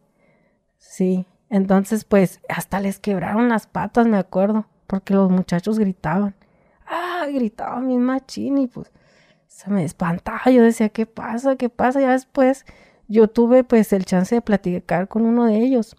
Sí. 0.79 1.27
Entonces, 1.51 2.05
pues, 2.05 2.41
hasta 2.49 2.81
les 2.81 2.99
quebraron 2.99 3.49
las 3.49 3.67
patas, 3.67 4.07
me 4.07 4.17
acuerdo, 4.17 4.67
porque 4.87 5.15
los 5.15 5.31
muchachos 5.31 5.79
gritaban. 5.79 6.35
Ah, 6.87 7.27
gritaban 7.33 7.89
bien 7.89 8.03
machín 8.03 8.59
y 8.59 8.67
pues 8.67 8.91
se 9.47 9.71
me 9.71 9.85
espantaba. 9.85 10.51
Yo 10.51 10.63
decía, 10.63 10.89
¿qué 10.89 11.07
pasa? 11.07 11.57
¿Qué 11.57 11.69
pasa? 11.69 12.01
Ya 12.01 12.13
después 12.13 12.65
yo 13.11 13.29
tuve 13.29 13.65
pues 13.65 13.93
el 13.93 14.05
chance 14.05 14.35
de 14.35 14.41
platicar 14.41 15.09
con 15.09 15.27
uno 15.27 15.45
de 15.45 15.59
ellos. 15.59 15.97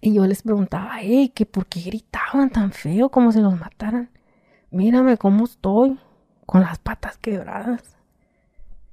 Y 0.00 0.14
yo 0.14 0.26
les 0.26 0.42
preguntaba, 0.42 0.94
hey, 1.00 1.30
que 1.34 1.46
por 1.46 1.66
qué 1.66 1.80
gritaban 1.80 2.50
tan 2.50 2.72
feo 2.72 3.10
como 3.10 3.30
si 3.30 3.40
los 3.40 3.58
mataran. 3.58 4.10
Mírame 4.70 5.16
cómo 5.18 5.44
estoy, 5.44 5.98
con 6.46 6.62
las 6.62 6.78
patas 6.78 7.16
quebradas. 7.18 7.82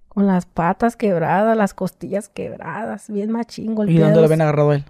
Con 0.10 0.28
las 0.28 0.46
patas 0.46 0.96
quebradas, 0.98 1.58
las 1.58 1.74
costillas 1.74 2.30
quebradas, 2.30 3.10
bien 3.10 3.32
machín, 3.32 3.66
¿Y 3.66 3.68
dónde 3.76 3.86
golpeados. 3.94 4.18
lo 4.18 4.24
habían 4.26 4.42
agarrado 4.42 4.74
él? 4.74 4.86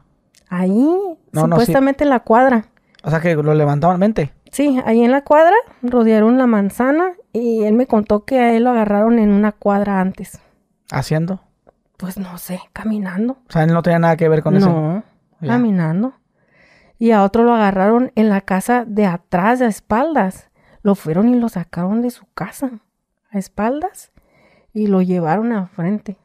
Ahí, 0.50 0.72
No, 0.72 1.18
no, 1.34 1.44
sí. 1.44 1.50
supuestamente 1.52 2.04
en 2.04 2.10
la 2.10 2.20
cuadra. 2.22 2.66
O 3.04 3.10
sea, 3.10 3.22
que 3.22 3.36
lo 3.36 3.54
levantaban 3.54 4.00
mente. 4.00 4.34
Sí, 4.52 4.80
ahí 4.86 5.02
en 5.04 5.12
la 5.12 5.24
cuadra 5.24 5.56
rodearon 5.82 6.38
la 6.38 6.46
manzana 6.48 7.14
y 7.32 7.64
él 7.64 7.74
me 7.74 7.88
contó 7.88 8.26
que 8.26 8.40
a 8.40 8.54
él 8.54 8.66
lo 8.66 8.72
agarraron 8.72 9.18
en 9.20 9.32
una 9.32 9.54
cuadra 9.54 10.02
antes. 10.02 10.40
Haciendo. 10.92 11.40
Pues 12.02 12.18
no 12.18 12.40
sé, 12.40 12.60
caminando. 12.74 13.34
O 13.48 13.52
sea, 13.52 13.64
él 13.64 13.72
no 13.72 13.84
tenía 13.84 14.00
nada 14.00 14.18
que 14.18 14.28
ver 14.28 14.42
con 14.42 14.58
eso. 14.58 14.70
no, 14.70 15.04
caminando. 15.40 16.16
Y 16.98 17.12
a 17.12 17.24
otro 17.24 17.44
lo 17.44 17.54
agarraron 17.54 18.12
en 18.16 18.28
la 18.28 18.42
casa 18.42 18.86
de 18.86 19.06
atrás, 19.06 19.62
a 19.62 19.68
espaldas. 19.68 20.50
Lo 20.82 20.96
fueron 20.96 21.30
y 21.30 21.40
lo 21.40 21.48
sacaron 21.48 22.02
de 22.02 22.10
su 22.10 22.26
casa, 22.34 22.72
a 23.30 23.38
espaldas, 23.38 24.12
y 24.74 24.88
lo 24.88 25.04
llevaron 25.04 25.54
a 25.54 25.68
frente. 25.68 26.18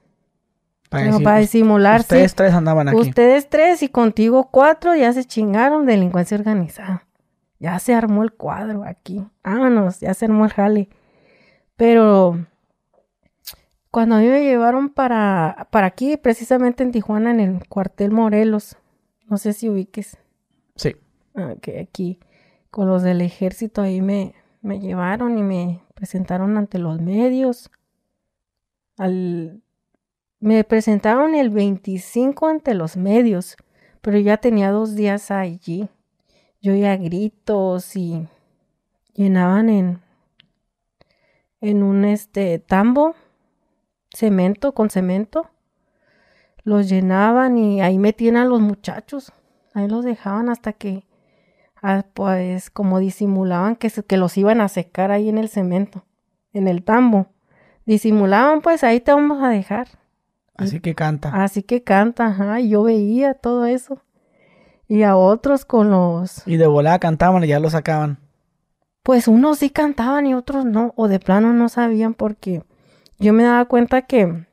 Para, 0.88 1.04
decir, 1.04 1.24
para 1.24 1.38
disimular. 1.38 2.00
Ustedes 2.00 2.34
tres 2.34 2.54
andaban 2.54 2.88
aquí. 2.88 2.96
Ustedes 2.96 3.50
tres 3.50 3.82
y 3.82 3.90
contigo 3.90 4.48
cuatro 4.50 4.94
ya 4.94 5.12
se 5.12 5.26
chingaron 5.26 5.84
delincuencia 5.84 6.38
organizada. 6.38 7.06
Ya 7.58 7.78
se 7.80 7.94
armó 7.94 8.22
el 8.22 8.32
cuadro 8.32 8.84
aquí. 8.84 9.26
Vámonos, 9.44 10.00
ya 10.00 10.14
se 10.14 10.24
armó 10.24 10.46
el 10.46 10.52
jale. 10.52 10.88
Pero 11.76 12.46
cuando 13.90 14.16
a 14.16 14.18
mí 14.18 14.26
me 14.26 14.42
llevaron 14.44 14.90
para, 14.90 15.68
para 15.70 15.86
aquí, 15.86 16.16
precisamente 16.16 16.82
en 16.82 16.92
Tijuana, 16.92 17.30
en 17.30 17.40
el 17.40 17.68
cuartel 17.68 18.10
Morelos, 18.10 18.76
no 19.28 19.38
sé 19.38 19.52
si 19.52 19.68
ubiques, 19.68 20.18
Sí. 20.74 20.94
ah, 21.34 21.54
aquí 21.80 22.18
con 22.70 22.88
los 22.88 23.02
del 23.02 23.22
ejército 23.22 23.80
ahí 23.80 24.02
me, 24.02 24.34
me 24.60 24.78
llevaron 24.80 25.38
y 25.38 25.42
me 25.42 25.82
presentaron 25.94 26.58
ante 26.58 26.78
los 26.78 27.00
medios. 27.00 27.70
Al, 28.98 29.62
me 30.40 30.62
presentaron 30.64 31.34
el 31.34 31.48
25 31.50 32.46
ante 32.46 32.74
los 32.74 32.96
medios, 32.98 33.56
pero 34.02 34.18
ya 34.18 34.36
tenía 34.36 34.70
dos 34.70 34.94
días 34.94 35.30
allí. 35.30 35.88
Yo 36.60 36.72
oía 36.72 36.96
gritos 36.96 37.96
y 37.96 38.26
llenaban 39.14 39.68
en, 39.70 40.00
en 41.60 41.82
un 41.82 42.04
este 42.04 42.58
tambo, 42.58 43.14
cemento, 44.16 44.72
con 44.72 44.90
cemento. 44.90 45.48
Los 46.64 46.88
llenaban 46.88 47.58
y 47.58 47.80
ahí 47.80 47.98
metían 47.98 48.36
a 48.36 48.44
los 48.44 48.60
muchachos. 48.60 49.32
Ahí 49.74 49.88
los 49.88 50.04
dejaban 50.04 50.48
hasta 50.48 50.72
que, 50.72 51.04
ah, 51.82 52.04
pues, 52.14 52.70
como 52.70 52.98
disimulaban 52.98 53.76
que, 53.76 53.90
que 53.90 54.16
los 54.16 54.36
iban 54.36 54.60
a 54.60 54.68
secar 54.68 55.10
ahí 55.12 55.28
en 55.28 55.38
el 55.38 55.48
cemento, 55.48 56.04
en 56.52 56.66
el 56.66 56.82
tambo. 56.82 57.26
Disimulaban, 57.84 58.62
pues 58.62 58.82
ahí 58.82 59.00
te 59.00 59.12
vamos 59.12 59.42
a 59.42 59.48
dejar. 59.48 59.88
Así 60.56 60.80
que 60.80 60.94
canta. 60.94 61.28
Así 61.44 61.62
que 61.62 61.82
canta, 61.84 62.26
ajá, 62.26 62.60
y 62.60 62.70
yo 62.70 62.82
veía 62.82 63.34
todo 63.34 63.66
eso. 63.66 64.00
Y 64.88 65.02
a 65.02 65.16
otros 65.16 65.64
con 65.64 65.90
los, 65.90 66.42
Y 66.46 66.56
de 66.56 66.66
volada 66.66 66.98
cantaban 66.98 67.44
y 67.44 67.48
ya 67.48 67.60
lo 67.60 67.68
sacaban. 67.70 68.18
pues 69.02 69.28
unos 69.28 69.58
sí 69.58 69.70
cantaban 69.70 70.26
y 70.26 70.34
otros 70.34 70.64
no, 70.64 70.92
o 70.96 71.06
de 71.08 71.20
plano 71.20 71.52
no 71.52 71.68
sabían 71.68 72.14
porque 72.14 72.62
yo 73.18 73.32
me 73.32 73.44
daba 73.44 73.64
cuenta 73.66 74.02
que 74.02 74.46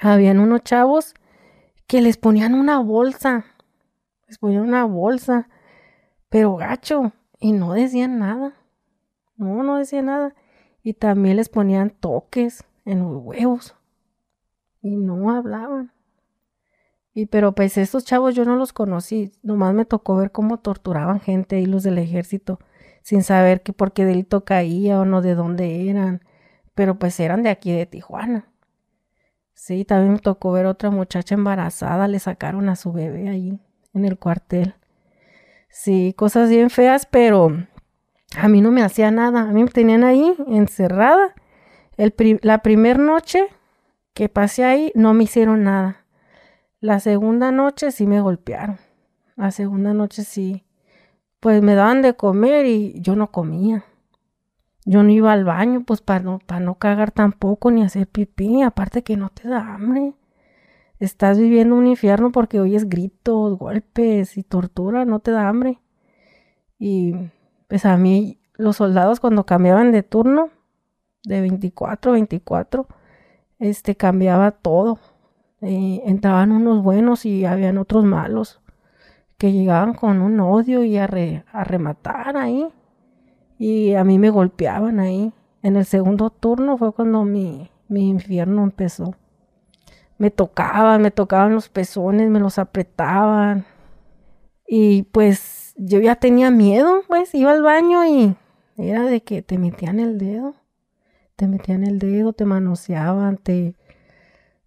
habían 0.00 0.38
unos 0.38 0.62
chavos 0.62 1.14
que 1.86 2.00
les 2.00 2.16
ponían 2.16 2.54
una 2.54 2.78
bolsa, 2.78 3.44
les 4.26 4.38
ponían 4.38 4.62
una 4.62 4.84
bolsa, 4.84 5.48
pero 6.28 6.56
gacho, 6.56 7.12
y 7.38 7.52
no 7.52 7.72
decían 7.74 8.18
nada, 8.18 8.54
no, 9.36 9.62
no 9.62 9.76
decían 9.76 10.06
nada. 10.06 10.34
Y 10.82 10.94
también 10.94 11.36
les 11.36 11.48
ponían 11.48 11.90
toques 11.90 12.64
en 12.84 13.00
los 13.00 13.22
huevos 13.22 13.74
y 14.82 14.96
no 14.96 15.30
hablaban. 15.30 15.92
Y 17.12 17.26
pero 17.26 17.52
pues 17.52 17.76
estos 17.78 18.04
chavos 18.04 18.34
yo 18.34 18.44
no 18.44 18.56
los 18.56 18.72
conocí, 18.72 19.32
nomás 19.42 19.74
me 19.74 19.84
tocó 19.84 20.16
ver 20.16 20.32
cómo 20.32 20.58
torturaban 20.58 21.20
gente 21.20 21.60
y 21.60 21.66
los 21.66 21.82
del 21.82 21.98
ejército 21.98 22.58
sin 23.02 23.22
saber 23.22 23.62
que 23.62 23.72
por 23.72 23.92
qué 23.92 24.04
delito 24.04 24.44
caía 24.44 25.00
o 25.00 25.04
no 25.04 25.22
de 25.22 25.34
dónde 25.34 25.88
eran, 25.88 26.22
pero 26.76 26.98
pues 26.98 27.18
eran 27.18 27.42
de 27.42 27.48
aquí 27.50 27.72
de 27.72 27.86
Tijuana. 27.86 28.46
Sí, 29.54 29.84
también 29.86 30.12
me 30.12 30.18
tocó 30.20 30.52
ver 30.52 30.66
otra 30.66 30.90
muchacha 30.90 31.34
embarazada, 31.34 32.06
le 32.06 32.18
sacaron 32.20 32.68
a 32.68 32.76
su 32.76 32.92
bebé 32.92 33.30
ahí 33.30 33.58
en 33.94 34.04
el 34.04 34.18
cuartel. 34.18 34.74
Sí, 35.70 36.14
cosas 36.16 36.50
bien 36.50 36.68
feas, 36.68 37.06
pero 37.06 37.66
a 38.36 38.48
mí 38.48 38.60
no 38.60 38.70
me 38.70 38.82
hacía 38.82 39.10
nada, 39.10 39.40
a 39.40 39.52
mí 39.52 39.64
me 39.64 39.70
tenían 39.70 40.04
ahí 40.04 40.36
encerrada. 40.46 41.34
El 41.96 42.14
la 42.42 42.58
primera 42.58 42.98
noche 42.98 43.48
que 44.12 44.28
pasé 44.28 44.64
ahí 44.64 44.92
no 44.94 45.14
me 45.14 45.24
hicieron 45.24 45.64
nada. 45.64 46.04
La 46.80 47.00
segunda 47.00 47.50
noche 47.52 47.90
sí 47.90 48.06
me 48.06 48.20
golpearon. 48.20 48.78
La 49.34 49.50
segunda 49.50 49.94
noche 49.94 50.24
sí, 50.24 50.66
pues 51.40 51.62
me 51.62 51.74
daban 51.74 52.02
de 52.02 52.14
comer 52.14 52.66
y 52.66 53.00
yo 53.00 53.16
no 53.16 53.32
comía. 53.32 53.86
Yo 54.86 55.02
no 55.02 55.10
iba 55.10 55.32
al 55.32 55.44
baño, 55.44 55.82
pues 55.84 56.00
para 56.00 56.20
no, 56.20 56.38
no 56.60 56.74
cagar 56.76 57.10
tampoco 57.10 57.70
ni 57.70 57.82
hacer 57.82 58.06
pipí. 58.06 58.62
Aparte 58.62 59.02
que 59.02 59.16
no 59.16 59.30
te 59.30 59.48
da 59.48 59.74
hambre. 59.74 60.14
Estás 61.00 61.38
viviendo 61.38 61.74
un 61.74 61.86
infierno 61.86 62.32
porque 62.32 62.60
oyes 62.60 62.88
gritos, 62.88 63.58
golpes 63.58 64.38
y 64.38 64.44
tortura, 64.44 65.04
no 65.04 65.18
te 65.18 65.32
da 65.32 65.48
hambre. 65.48 65.80
Y 66.78 67.14
pues 67.68 67.84
a 67.84 67.96
mí, 67.96 68.38
los 68.54 68.76
soldados 68.76 69.20
cuando 69.20 69.44
cambiaban 69.44 69.92
de 69.92 70.02
turno, 70.02 70.50
de 71.24 71.40
24, 71.40 72.12
24, 72.12 72.86
este 73.58 73.96
cambiaba 73.96 74.52
todo. 74.52 75.00
Entraban 75.60 76.52
unos 76.52 76.82
buenos 76.82 77.26
y 77.26 77.44
habían 77.44 77.78
otros 77.78 78.04
malos. 78.04 78.60
que 79.36 79.52
llegaban 79.52 79.92
con 79.92 80.22
un 80.22 80.40
odio 80.40 80.82
y 80.82 80.96
a, 80.96 81.06
rematar 81.06 82.36
ahí. 82.38 82.68
Y 83.58 83.94
a 83.94 84.04
mí 84.04 84.18
me 84.18 84.30
golpeaban 84.30 85.00
ahí. 85.00 85.32
En 85.62 85.76
el 85.76 85.84
segundo 85.84 86.30
turno 86.30 86.76
fue 86.76 86.92
cuando 86.92 87.24
mi, 87.24 87.70
mi 87.88 88.08
infierno 88.08 88.62
empezó. 88.62 89.14
Me 90.18 90.30
tocaban, 90.30 91.02
me 91.02 91.10
tocaban 91.10 91.54
los 91.54 91.68
pezones, 91.68 92.30
me 92.30 92.40
los 92.40 92.58
apretaban. 92.58 93.66
Y 94.66 95.04
pues 95.04 95.74
yo 95.76 96.00
ya 96.00 96.16
tenía 96.16 96.50
miedo, 96.50 97.02
pues 97.08 97.34
iba 97.34 97.52
al 97.52 97.62
baño 97.62 98.04
y 98.04 98.36
era 98.76 99.04
de 99.04 99.22
que 99.22 99.42
te 99.42 99.58
metían 99.58 100.00
el 100.00 100.18
dedo. 100.18 100.54
Te 101.36 101.46
metían 101.46 101.84
el 101.84 101.98
dedo, 101.98 102.32
te 102.32 102.44
manoseaban, 102.44 103.36
te... 103.36 103.74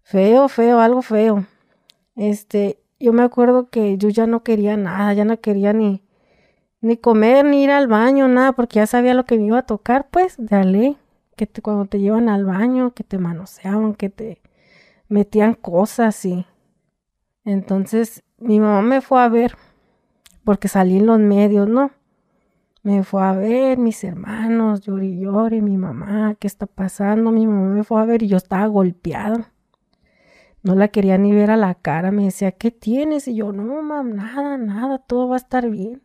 Feo, 0.02 0.48
feo, 0.48 0.80
algo 0.80 1.02
feo. 1.02 1.46
Este, 2.16 2.80
yo 2.98 3.12
me 3.12 3.22
acuerdo 3.22 3.70
que 3.70 3.96
yo 3.96 4.08
ya 4.08 4.26
no 4.26 4.42
quería 4.42 4.76
nada, 4.76 5.12
ya 5.14 5.24
no 5.24 5.40
quería 5.40 5.72
ni, 5.72 6.02
ni 6.80 6.96
comer, 6.96 7.44
ni 7.44 7.64
ir 7.64 7.70
al 7.70 7.88
baño, 7.88 8.28
nada, 8.28 8.52
porque 8.52 8.76
ya 8.76 8.86
sabía 8.86 9.14
lo 9.14 9.24
que 9.24 9.36
me 9.36 9.46
iba 9.46 9.58
a 9.58 9.66
tocar, 9.66 10.08
pues, 10.10 10.36
dale, 10.38 10.96
que 11.36 11.48
cuando 11.62 11.86
te 11.86 12.00
llevan 12.00 12.28
al 12.28 12.44
baño, 12.44 12.92
que 12.92 13.04
te 13.04 13.18
manoseaban, 13.18 13.94
que 13.94 14.10
te 14.10 14.40
metían 15.08 15.54
cosas 15.54 16.24
y... 16.24 16.46
Entonces, 17.44 18.22
mi 18.38 18.60
mamá 18.60 18.82
me 18.82 19.00
fue 19.00 19.22
a 19.22 19.28
ver, 19.28 19.56
porque 20.44 20.68
salí 20.68 20.98
en 20.98 21.06
los 21.06 21.18
medios, 21.18 21.68
¿no? 21.68 21.90
Me 22.82 23.02
fue 23.02 23.22
a 23.22 23.32
ver, 23.32 23.78
mis 23.78 24.02
hermanos, 24.04 24.80
llori, 24.80 25.18
llori, 25.18 25.60
mi 25.60 25.76
mamá, 25.76 26.34
¿qué 26.38 26.46
está 26.46 26.66
pasando? 26.66 27.30
Mi 27.30 27.46
mamá 27.46 27.74
me 27.74 27.84
fue 27.84 28.00
a 28.00 28.04
ver 28.04 28.22
y 28.22 28.28
yo 28.28 28.38
estaba 28.38 28.66
golpeada. 28.66 29.52
No 30.62 30.74
la 30.74 30.88
quería 30.88 31.18
ni 31.18 31.32
ver 31.32 31.50
a 31.50 31.56
la 31.56 31.74
cara. 31.74 32.10
Me 32.10 32.24
decía, 32.24 32.52
¿qué 32.52 32.70
tienes? 32.70 33.28
Y 33.28 33.34
yo, 33.34 33.52
no, 33.52 33.82
mam, 33.82 34.14
nada, 34.14 34.56
nada, 34.58 34.98
todo 34.98 35.28
va 35.28 35.36
a 35.36 35.38
estar 35.38 35.68
bien. 35.68 36.02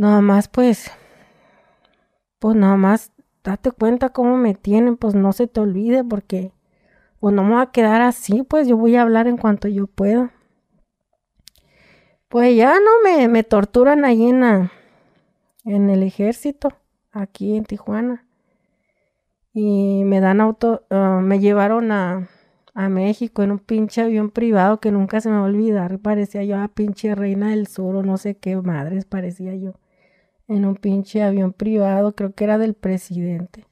Nada 0.00 0.22
más, 0.22 0.48
pues, 0.48 0.90
pues 2.38 2.56
nada 2.56 2.76
más, 2.76 3.12
date 3.44 3.70
cuenta 3.70 4.08
cómo 4.08 4.38
me 4.38 4.54
tienen, 4.54 4.96
pues 4.96 5.14
no 5.14 5.34
se 5.34 5.46
te 5.46 5.60
olvide 5.60 6.02
porque, 6.02 6.52
pues 7.18 7.34
no 7.34 7.44
me 7.44 7.56
va 7.56 7.60
a 7.60 7.70
quedar 7.70 8.00
así, 8.00 8.42
pues 8.42 8.66
yo 8.66 8.78
voy 8.78 8.96
a 8.96 9.02
hablar 9.02 9.26
en 9.26 9.36
cuanto 9.36 9.68
yo 9.68 9.88
pueda. 9.88 10.32
Pues 12.30 12.56
ya 12.56 12.76
no 12.80 12.90
me, 13.04 13.28
me 13.28 13.42
torturan 13.42 14.06
ahí 14.06 14.26
en, 14.26 14.70
en 15.66 15.90
el 15.90 16.02
ejército, 16.02 16.70
aquí 17.12 17.54
en 17.54 17.66
Tijuana. 17.66 18.24
Y 19.52 20.04
me 20.06 20.20
dan 20.20 20.40
auto, 20.40 20.86
ah, 20.88 21.20
me 21.22 21.40
llevaron 21.40 21.92
a, 21.92 22.30
a 22.72 22.88
México 22.88 23.42
en 23.42 23.50
un 23.50 23.58
pinche 23.58 24.00
avión 24.00 24.30
privado 24.30 24.80
que 24.80 24.92
nunca 24.92 25.20
se 25.20 25.28
me 25.28 25.34
va 25.34 25.42
a 25.42 25.44
olvidar. 25.44 25.98
Parecía 25.98 26.42
yo 26.42 26.58
a 26.58 26.68
pinche 26.68 27.14
reina 27.14 27.50
del 27.50 27.66
sur 27.66 27.96
o 27.96 28.02
no 28.02 28.16
sé 28.16 28.38
qué 28.38 28.56
madres 28.56 29.04
parecía 29.04 29.54
yo. 29.56 29.74
En 30.50 30.66
un 30.66 30.74
pinche 30.74 31.22
avión 31.22 31.52
privado, 31.52 32.14
creo 32.14 32.34
que 32.34 32.44
era 32.44 32.58
del 32.58 32.74
presidente. 32.74 33.64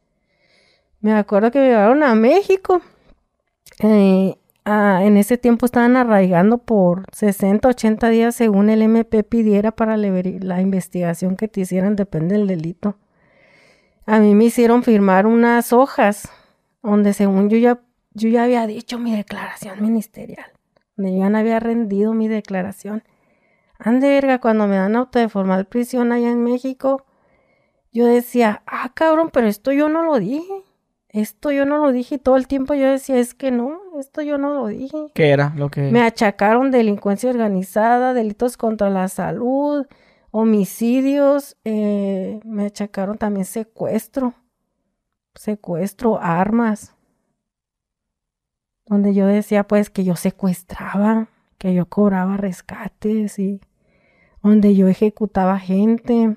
Me 1.01 1.13
acuerdo 1.13 1.51
que 1.51 1.59
me 1.59 1.67
llevaron 1.67 2.03
a 2.03 2.15
México. 2.15 2.81
Eh, 3.81 4.37
en 4.65 5.17
ese 5.17 5.39
tiempo 5.39 5.67
estaban 5.67 5.97
arraigando 5.97 6.59
por 6.59 7.05
60, 7.13 7.69
80 7.69 8.09
días 8.11 8.35
según 8.35 8.71
el 8.71 8.83
MP 8.83 9.25
pidiera 9.25 9.73
para 9.73 9.97
la 9.97 10.61
investigación 10.61 11.37
que 11.37 11.49
te 11.49 11.63
hicieran, 11.63 11.97
depende 11.97 12.37
del 12.37 12.47
delito. 12.47 12.97
A 14.07 14.21
mí 14.21 14.35
me 14.35 14.45
hicieron 14.45 14.83
firmar 14.83 15.27
unas 15.27 15.73
hojas 15.73 16.31
donde 16.83 17.13
según 17.13 17.51
yo 17.51 17.59
ya 17.59 17.81
yo 18.15 18.29
ya 18.29 18.45
había 18.45 18.67
dicho 18.67 18.99
mi 18.99 19.15
declaración 19.15 19.83
ministerial. 19.83 20.47
Me 20.97 21.17
ya 21.17 21.29
no 21.29 21.39
había 21.39 21.61
rendido 21.61 22.15
mi 22.15 22.29
declaración. 22.29 23.03
Ande 23.79 24.09
verga, 24.09 24.41
cuando 24.41 24.67
me 24.67 24.77
dan 24.77 24.97
auto 24.97 25.19
de 25.19 25.29
formal 25.29 25.67
prisión 25.67 26.13
allá 26.13 26.31
en 26.31 26.43
México, 26.43 27.07
yo 27.93 28.07
decía, 28.07 28.63
ah, 28.67 28.93
cabrón, 28.95 29.31
pero 29.33 29.47
esto 29.47 29.73
yo 29.73 29.89
no 29.89 30.03
lo 30.03 30.19
dije. 30.19 30.65
Esto 31.09 31.51
yo 31.51 31.65
no 31.65 31.79
lo 31.79 31.91
dije 31.91 32.17
y 32.17 32.19
todo 32.19 32.37
el 32.37 32.47
tiempo 32.47 32.75
yo 32.75 32.91
decía, 32.91 33.19
es 33.19 33.35
que 33.35 33.51
no, 33.51 33.81
esto 33.99 34.21
yo 34.21 34.37
no 34.37 34.53
lo 34.53 34.67
dije. 34.67 35.07
¿Qué 35.15 35.31
era 35.31 35.55
lo 35.57 35.71
que...? 35.71 35.91
Me 35.91 36.03
achacaron 36.03 36.71
delincuencia 36.71 37.31
organizada, 37.31 38.13
delitos 38.13 38.59
contra 38.59 38.91
la 38.91 39.09
salud, 39.09 39.87
homicidios, 40.31 41.57
eh, 41.65 42.41
me 42.45 42.67
achacaron 42.67 43.17
también 43.17 43.47
secuestro, 43.47 44.35
secuestro, 45.35 46.21
armas 46.21 46.95
donde 48.89 49.15
yo 49.15 49.27
decía 49.27 49.65
pues 49.65 49.91
que 49.91 50.05
yo 50.05 50.17
secuestraba, 50.17 51.29
que 51.59 51.75
yo 51.75 51.87
cobraba 51.87 52.37
rescates 52.37 53.39
y 53.39 53.61
donde 54.49 54.75
yo 54.75 54.89
ejecutaba 54.89 55.59
gente, 55.59 56.37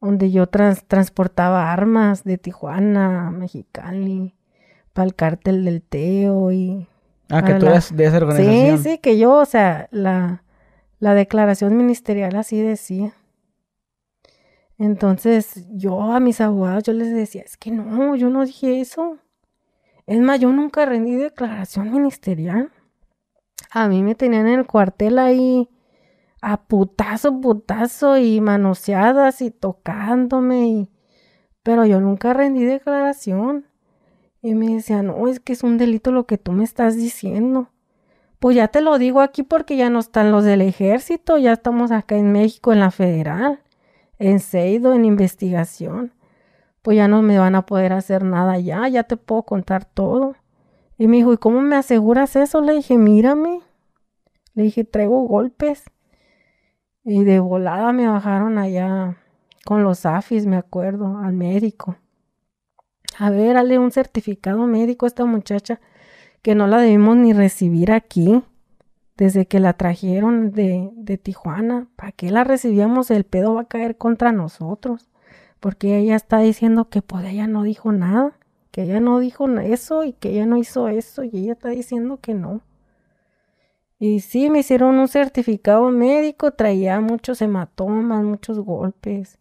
donde 0.00 0.30
yo 0.30 0.46
transportaba 0.46 1.72
armas 1.72 2.24
de 2.24 2.38
Tijuana 2.38 3.30
Mexicali 3.30 4.34
para 4.92 5.06
el 5.06 5.14
cártel 5.14 5.64
del 5.64 5.82
Teo 5.82 6.52
y... 6.52 6.88
Ah, 7.30 7.42
que 7.42 7.54
tú 7.54 7.66
eres 7.66 7.96
de 7.96 8.04
esa 8.04 8.18
organización. 8.18 8.78
Sí, 8.78 8.90
sí, 8.90 8.98
que 8.98 9.18
yo, 9.18 9.38
o 9.38 9.44
sea, 9.44 9.88
la, 9.90 10.44
la 10.98 11.14
declaración 11.14 11.76
ministerial 11.76 12.36
así 12.36 12.60
decía. 12.60 13.14
Entonces 14.78 15.66
yo 15.70 16.12
a 16.12 16.20
mis 16.20 16.40
abogados 16.40 16.84
yo 16.84 16.92
les 16.92 17.12
decía, 17.12 17.42
es 17.42 17.56
que 17.56 17.70
no, 17.70 18.14
yo 18.16 18.28
no 18.28 18.44
dije 18.44 18.80
eso. 18.80 19.18
Es 20.06 20.20
más, 20.20 20.40
yo 20.40 20.52
nunca 20.52 20.84
rendí 20.84 21.14
declaración 21.14 21.90
ministerial. 21.92 22.70
A 23.70 23.88
mí 23.88 24.02
me 24.02 24.14
tenían 24.14 24.46
en 24.46 24.60
el 24.60 24.66
cuartel 24.66 25.18
ahí 25.18 25.68
a 26.42 26.64
putazo, 26.64 27.40
putazo 27.40 28.18
y 28.18 28.40
manoseadas 28.42 29.40
y 29.40 29.50
tocándome 29.50 30.68
y... 30.68 30.90
Pero 31.62 31.86
yo 31.86 32.00
nunca 32.00 32.34
rendí 32.34 32.64
declaración. 32.64 33.66
Y 34.42 34.54
me 34.54 34.74
decían, 34.74 35.06
no, 35.06 35.28
es 35.28 35.40
que 35.40 35.54
es 35.54 35.62
un 35.62 35.78
delito 35.78 36.12
lo 36.12 36.26
que 36.26 36.36
tú 36.36 36.52
me 36.52 36.64
estás 36.64 36.96
diciendo. 36.96 37.70
Pues 38.40 38.56
ya 38.56 38.68
te 38.68 38.80
lo 38.80 38.98
digo 38.98 39.20
aquí 39.20 39.44
porque 39.44 39.76
ya 39.76 39.88
no 39.88 40.00
están 40.00 40.32
los 40.32 40.44
del 40.44 40.60
ejército, 40.60 41.38
ya 41.38 41.52
estamos 41.52 41.92
acá 41.92 42.16
en 42.16 42.32
México 42.32 42.72
en 42.72 42.80
la 42.80 42.90
federal, 42.90 43.60
en 44.18 44.40
Seido, 44.40 44.92
en 44.92 45.04
investigación 45.04 46.12
pues 46.82 46.96
ya 46.96 47.08
no 47.08 47.22
me 47.22 47.38
van 47.38 47.54
a 47.54 47.64
poder 47.64 47.92
hacer 47.92 48.24
nada 48.24 48.58
ya, 48.58 48.86
ya 48.88 49.04
te 49.04 49.16
puedo 49.16 49.44
contar 49.44 49.84
todo. 49.84 50.34
Y 50.98 51.06
me 51.06 51.16
dijo, 51.16 51.32
¿y 51.32 51.38
cómo 51.38 51.62
me 51.62 51.76
aseguras 51.76 52.36
eso? 52.36 52.60
Le 52.60 52.74
dije, 52.74 52.98
mírame. 52.98 53.60
Le 54.54 54.64
dije, 54.64 54.84
traigo 54.84 55.22
golpes. 55.22 55.84
Y 57.04 57.24
de 57.24 57.40
volada 57.40 57.92
me 57.92 58.08
bajaron 58.08 58.58
allá 58.58 59.16
con 59.64 59.82
los 59.82 60.06
AFIS, 60.06 60.46
me 60.46 60.56
acuerdo, 60.56 61.18
al 61.18 61.32
médico. 61.32 61.96
A 63.18 63.30
ver, 63.30 63.54
dale 63.54 63.78
un 63.78 63.90
certificado 63.90 64.66
médico 64.66 65.06
a 65.06 65.08
esta 65.08 65.24
muchacha 65.24 65.80
que 66.42 66.54
no 66.54 66.66
la 66.66 66.78
debimos 66.78 67.16
ni 67.16 67.32
recibir 67.32 67.92
aquí 67.92 68.42
desde 69.16 69.46
que 69.46 69.60
la 69.60 69.74
trajeron 69.74 70.52
de, 70.52 70.90
de 70.94 71.18
Tijuana. 71.18 71.88
¿Para 71.96 72.12
qué 72.12 72.30
la 72.30 72.44
recibíamos? 72.44 73.10
El 73.10 73.24
pedo 73.24 73.54
va 73.54 73.62
a 73.62 73.68
caer 73.68 73.96
contra 73.96 74.32
nosotros 74.32 75.08
porque 75.62 75.96
ella 75.96 76.16
está 76.16 76.38
diciendo 76.38 76.88
que 76.88 77.02
pues 77.02 77.24
ella 77.24 77.46
no 77.46 77.62
dijo 77.62 77.92
nada, 77.92 78.36
que 78.72 78.82
ella 78.82 78.98
no 78.98 79.20
dijo 79.20 79.48
eso 79.60 80.02
y 80.02 80.12
que 80.12 80.30
ella 80.30 80.44
no 80.44 80.56
hizo 80.56 80.88
eso 80.88 81.22
y 81.22 81.30
ella 81.34 81.52
está 81.52 81.68
diciendo 81.68 82.18
que 82.20 82.34
no. 82.34 82.62
Y 84.02 84.18
sí, 84.18 84.50
me 84.50 84.58
hicieron 84.58 84.98
un 84.98 85.06
certificado 85.06 85.88
médico, 85.90 86.50
traía 86.50 86.98
muchos 87.00 87.40
hematomas, 87.40 88.24
muchos 88.24 88.58
golpes, 88.58 89.38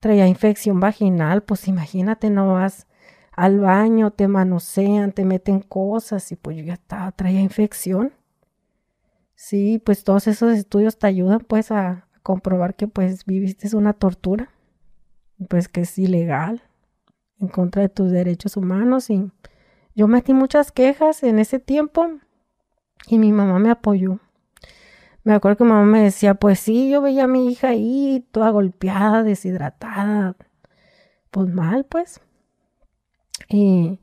traía 0.00 0.26
infección 0.26 0.80
vaginal, 0.80 1.44
pues 1.44 1.68
imagínate, 1.68 2.28
no 2.28 2.54
vas 2.54 2.88
al 3.30 3.60
baño, 3.60 4.10
te 4.10 4.26
manosean, 4.26 5.12
te 5.12 5.24
meten 5.24 5.60
cosas 5.60 6.32
y 6.32 6.34
pues 6.34 6.56
yo 6.56 6.64
ya 6.64 6.72
estaba, 6.72 7.12
traía 7.12 7.40
infección. 7.40 8.12
Sí, 9.36 9.80
pues 9.84 10.02
todos 10.02 10.26
esos 10.26 10.54
estudios 10.54 10.98
te 10.98 11.06
ayudan 11.06 11.38
pues 11.38 11.70
a 11.70 12.08
comprobar 12.24 12.74
que 12.74 12.88
pues 12.88 13.24
viviste 13.24 13.76
una 13.76 13.92
tortura 13.92 14.50
pues 15.48 15.68
que 15.68 15.82
es 15.82 15.98
ilegal 15.98 16.64
en 17.38 17.46
contra 17.46 17.82
de 17.82 17.88
tus 17.88 18.10
derechos 18.10 18.56
humanos 18.56 19.08
y 19.08 19.30
yo 19.94 20.08
metí 20.08 20.34
muchas 20.34 20.72
quejas 20.72 21.22
en 21.22 21.38
ese 21.38 21.60
tiempo 21.60 22.18
y 23.06 23.18
mi 23.18 23.32
mamá 23.32 23.58
me 23.58 23.70
apoyó. 23.70 24.20
Me 25.24 25.34
acuerdo 25.34 25.58
que 25.58 25.64
mamá 25.64 25.84
me 25.84 26.02
decía, 26.02 26.34
pues 26.34 26.60
sí, 26.60 26.90
yo 26.90 27.02
veía 27.02 27.24
a 27.24 27.28
mi 27.28 27.50
hija 27.50 27.68
ahí 27.68 28.26
toda 28.32 28.50
golpeada, 28.50 29.22
deshidratada, 29.22 30.36
pues 31.30 31.48
mal, 31.48 31.84
pues. 31.84 32.20
Y 33.48 33.98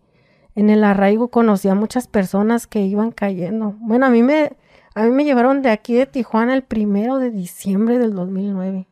en 0.56 0.70
el 0.70 0.84
arraigo 0.84 1.30
conocí 1.30 1.70
a 1.70 1.76
muchas 1.76 2.08
personas 2.08 2.68
que 2.68 2.82
iban 2.82 3.12
cayendo. 3.12 3.76
Bueno, 3.80 4.06
a 4.06 4.10
mí 4.10 4.24
me, 4.24 4.58
a 4.94 5.04
mí 5.04 5.12
me 5.12 5.24
llevaron 5.24 5.62
de 5.62 5.70
aquí 5.72 5.96
de 5.96 6.06
Tijuana 6.06 6.54
el 6.54 6.64
primero 6.64 7.18
de 7.18 7.32
diciembre 7.32 7.98
del 7.98 8.14
2009, 8.14 8.88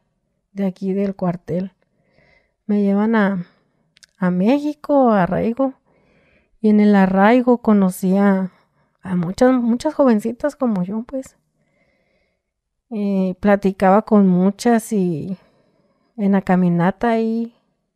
de 0.53 0.65
aquí 0.65 0.93
del 0.93 1.15
cuartel 1.15 1.75
me 2.65 2.81
llevan 2.81 3.15
a, 3.15 3.45
a 4.17 4.31
México, 4.31 5.11
a 5.11 5.23
arraigo. 5.23 5.73
Y 6.61 6.69
en 6.69 6.79
el 6.79 6.95
arraigo 6.95 7.59
conocí 7.59 8.17
a, 8.17 8.51
muchas, 9.15 9.53
muchas 9.53 9.93
jovencitas 9.93 10.55
como 10.55 10.83
yo, 10.83 11.03
pues. 11.03 11.37
eh, 12.89 13.35
platicaba 13.39 14.03
con 14.03 14.27
muchas 14.27 14.91
y 14.93 15.37
en 16.17 16.31
la 16.33 16.41
caminata 16.41 17.09
ahí, 17.09 17.53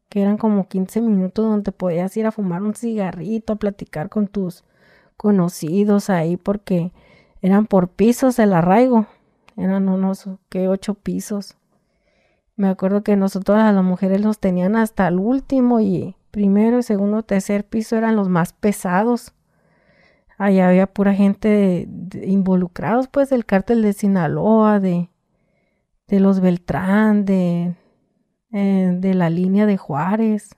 que 0.10 0.22
eran 0.22 0.38
como 0.38 0.68
15 0.68 1.02
minutos 1.02 1.46
donde 1.46 1.72
podías 1.72 2.16
ir 2.18 2.26
a 2.26 2.32
fumar 2.32 2.64
un 2.64 2.74
cigarrito, 2.76 3.54
a 3.54 3.56
platicar 3.58 4.10
con 4.10 4.28
tus 4.28 4.64
conocidos 5.18 6.10
ahí, 6.10 6.38
porque 6.38 6.92
eran 7.42 7.66
por 7.68 7.90
pisos 7.90 8.40
el 8.40 8.54
arraigo, 8.54 9.08
eran 9.58 9.90
unos, 9.90 10.28
que 10.50 10.68
ocho 10.68 10.96
pisos. 10.96 11.58
Me 12.56 12.68
acuerdo 12.68 13.04
que 13.04 13.16
nosotros 13.16 13.58
a 13.58 13.72
las 13.72 13.84
mujeres 13.84 14.22
los 14.22 14.40
tenían 14.40 14.76
hasta 14.76 15.08
el 15.08 15.18
último 15.20 15.80
y 15.80 16.16
primero, 16.32 16.82
segundo, 16.82 17.24
tercer 17.24 17.66
piso 17.66 17.96
eran 17.96 18.16
los 18.16 18.28
más 18.30 18.54
pesados. 18.54 19.34
Allá 20.40 20.70
había 20.70 20.88
pura 20.88 21.14
gente 21.14 21.88
involucrados, 22.24 23.10
pues, 23.10 23.30
del 23.30 23.46
cártel 23.46 23.82
de 23.82 23.92
Sinaloa, 23.94 24.80
de, 24.80 25.10
de 26.08 26.20
los 26.22 26.40
Beltrán, 26.40 27.26
de, 27.26 27.76
eh, 28.54 28.98
de 28.98 29.14
la 29.14 29.30
línea 29.30 29.66
de 29.66 29.76
Juárez. 29.76 30.56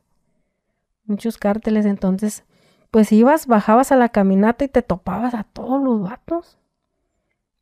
Muchos 1.06 1.39
cárteles. 1.39 1.88
Entonces, 1.88 2.46
pues 2.91 3.12
ibas, 3.12 3.48
bajabas 3.48 3.91
a 3.91 3.96
la 3.96 4.10
caminata 4.10 4.65
y 4.65 4.67
te 4.67 4.84
topabas 4.84 5.34
a 5.34 5.46
todos 5.46 5.84
los 5.84 6.00
vatos 6.02 6.60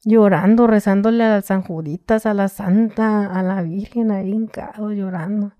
llorando, 0.03 0.67
rezándole 0.67 1.23
a 1.23 1.29
las 1.35 1.45
San 1.45 1.61
Juditas, 1.61 2.25
a 2.25 2.33
la 2.33 2.49
Santa, 2.49 3.27
a 3.27 3.43
la 3.43 3.61
Virgen, 3.61 4.11
ahí 4.11 4.31
hincado, 4.31 4.91
llorando. 4.91 5.53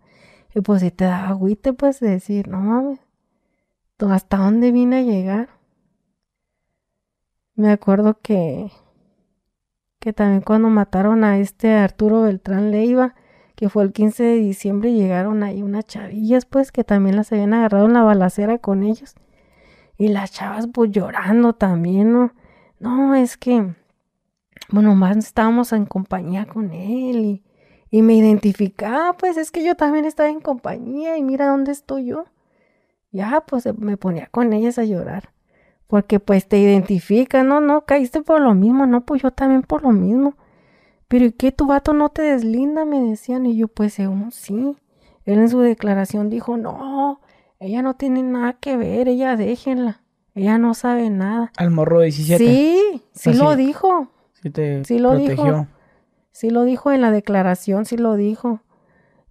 Y 0.54 0.62
pues 0.62 0.82
si 0.82 0.91
te 0.91 1.06
da 1.06 1.30
agüite, 1.30 1.72
pues 1.72 2.02
decir, 2.02 2.50
no 2.50 2.60
mames, 2.60 3.00
¿hasta 4.00 4.38
dónde 4.38 4.72
vine 4.72 4.98
a 4.98 5.02
llegar? 5.04 5.59
Me 7.60 7.72
acuerdo 7.72 8.22
que, 8.22 8.72
que 10.00 10.13
también 10.13 10.39
cuando 10.39 10.69
mataron 10.69 11.26
a 11.26 11.39
este 11.39 11.74
Arturo 11.74 12.22
Beltrán 12.22 12.72
Leiva, 12.72 13.15
que 13.58 13.67
fue 13.67 13.84
el 13.84 13.91
15 13.91 14.24
de 14.24 14.36
diciembre, 14.38 14.93
llegaron 14.93 15.43
ahí 15.43 15.62
unas 15.62 15.84
chavillas, 15.84 16.45
pues, 16.45 16.72
que 16.72 16.86
también 16.86 17.17
las 17.17 17.34
habían 17.34 17.54
agarrado 17.54 17.88
en 17.88 17.93
la 17.95 18.04
balacera 18.04 18.60
con 18.60 18.84
ellos. 18.84 19.13
Y 19.98 20.08
las 20.08 20.32
chavas, 20.32 20.69
pues, 20.74 20.91
llorando 20.91 21.52
también, 21.52 22.13
¿no? 22.13 22.32
No, 22.80 23.13
es 23.13 23.36
que 23.36 23.76
bueno, 24.69 24.95
más 24.95 25.17
estábamos 25.17 25.74
en 25.74 25.86
compañía 25.86 26.45
con 26.45 26.72
él 26.72 27.43
y, 27.91 28.02
me 28.02 28.13
identificaba, 28.13 29.17
pues 29.17 29.36
es 29.36 29.52
que 29.52 29.65
yo 29.65 29.76
también 29.76 30.06
estaba 30.06 30.30
en 30.30 30.39
compañía 30.39 31.17
y 31.17 31.24
mira 31.24 31.48
dónde 31.48 31.74
estoy 31.74 32.06
yo. 32.06 32.24
Ya, 33.12 33.41
pues 33.45 33.67
me 33.78 33.98
ponía 33.98 34.28
con 34.28 34.54
ellas 34.54 34.78
a 34.80 34.86
llorar. 34.86 35.34
Porque 35.89 36.19
pues 36.19 36.47
te 36.47 36.60
identifica, 36.60 37.41
no, 37.41 37.62
no, 37.62 37.82
caíste 37.82 38.21
por 38.21 38.39
lo 38.41 38.54
mismo, 38.54 38.86
no, 38.86 39.02
pues 39.02 39.23
yo 39.23 39.32
también 39.32 39.63
por 39.63 39.82
lo 39.82 39.89
mismo. 39.89 40.36
Pero 41.08 41.25
¿y 41.25 41.32
qué 41.32 41.52
tu 41.52 41.65
vato 41.65 41.93
no 41.93 42.10
te 42.10 42.21
deslinda? 42.21 42.86
Me 42.86 43.02
decían 43.02 43.47
y 43.47 43.58
yo 43.58 43.67
pues 43.67 43.95
según 43.95 44.32
sí. 44.32 44.78
Él 45.25 45.39
en 45.39 45.49
su 45.49 45.62
declaración 45.62 46.30
dijo, 46.30 46.58
no, 46.58 47.21
ella 47.60 47.82
no 47.82 47.95
tiene 47.95 48.21
nada 48.21 48.54
que 48.54 48.78
ver, 48.78 49.08
ella 49.08 49.36
déjenla. 49.36 50.02
Ella 50.36 50.60
no 50.60 50.75
sabe 50.75 51.10
nada. 51.10 51.52
Al 51.58 51.71
morro 51.71 52.02
17. 52.02 52.38
Sí, 52.38 53.04
sí 53.13 53.34
lo 53.34 53.56
dijo. 53.56 54.10
Sí 54.84 54.99
lo 54.99 55.15
dijo. 55.15 55.65
Sí 56.32 56.52
lo 56.52 56.65
dijo 56.65 56.91
en 56.91 57.02
la 57.02 57.10
declaración, 57.10 57.86
sí 57.86 57.97
lo 57.97 58.15
dijo. 58.15 58.62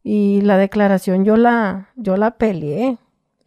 Y 0.03 0.41
la 0.41 0.59
declaración 0.59 1.25
yo 1.25 1.37
la, 1.37 1.91
yo 1.95 2.17
la 2.17 2.33
peleé. 2.33 2.99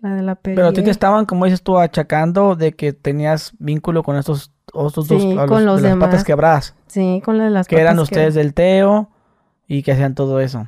La 0.01 0.15
de 0.15 0.23
la 0.23 0.35
Pero 0.35 0.67
a 0.67 0.73
ti 0.73 0.81
te 0.81 0.89
estaban, 0.89 1.25
como 1.25 1.45
dices 1.45 1.61
tú, 1.61 1.77
achacando 1.77 2.55
de 2.55 2.73
que 2.73 2.91
tenías 2.91 3.53
vínculo 3.59 4.01
con 4.01 4.17
estos, 4.17 4.51
otros 4.73 5.07
dos, 5.07 5.23
con 5.47 5.63
los, 5.63 5.81
las 5.81 5.97
patas 5.97 6.23
quebradas. 6.23 6.75
Sí, 6.87 7.21
con 7.23 7.37
las 7.37 7.67
Que 7.67 7.79
eran 7.79 7.99
ustedes 7.99 8.33
del 8.33 8.55
Teo 8.55 9.09
y 9.67 9.83
que 9.83 9.91
hacían 9.91 10.15
todo 10.15 10.39
eso. 10.39 10.67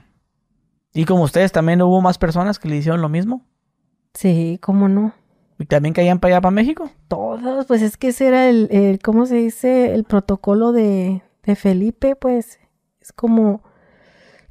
¿Y 0.93 1.06
como 1.06 1.24
ustedes 1.24 1.52
también 1.52 1.82
hubo 1.82 2.00
más 2.00 2.19
personas 2.19 2.60
que 2.60 2.69
le 2.69 2.76
hicieron 2.76 3.02
lo 3.02 3.10
mismo? 3.10 3.43
Sí, 4.13 4.60
cómo 4.62 4.88
no. 4.88 5.13
¿Y 5.58 5.65
también 5.65 5.93
caían 5.93 6.19
para 6.19 6.36
allá, 6.36 6.41
para 6.41 6.52
México? 6.52 6.91
Todos, 7.08 7.65
pues 7.65 7.82
es 7.82 7.98
que 7.98 8.10
ese 8.10 8.28
era 8.28 8.48
el, 8.50 9.00
¿cómo 9.04 9.26
se 9.26 9.36
dice? 9.36 9.96
El 9.96 10.04
protocolo 10.04 10.72
de, 10.72 11.24
de 11.43 11.56
Felipe, 11.56 12.15
pues 12.15 12.60
es 13.02 13.12
como 13.12 13.63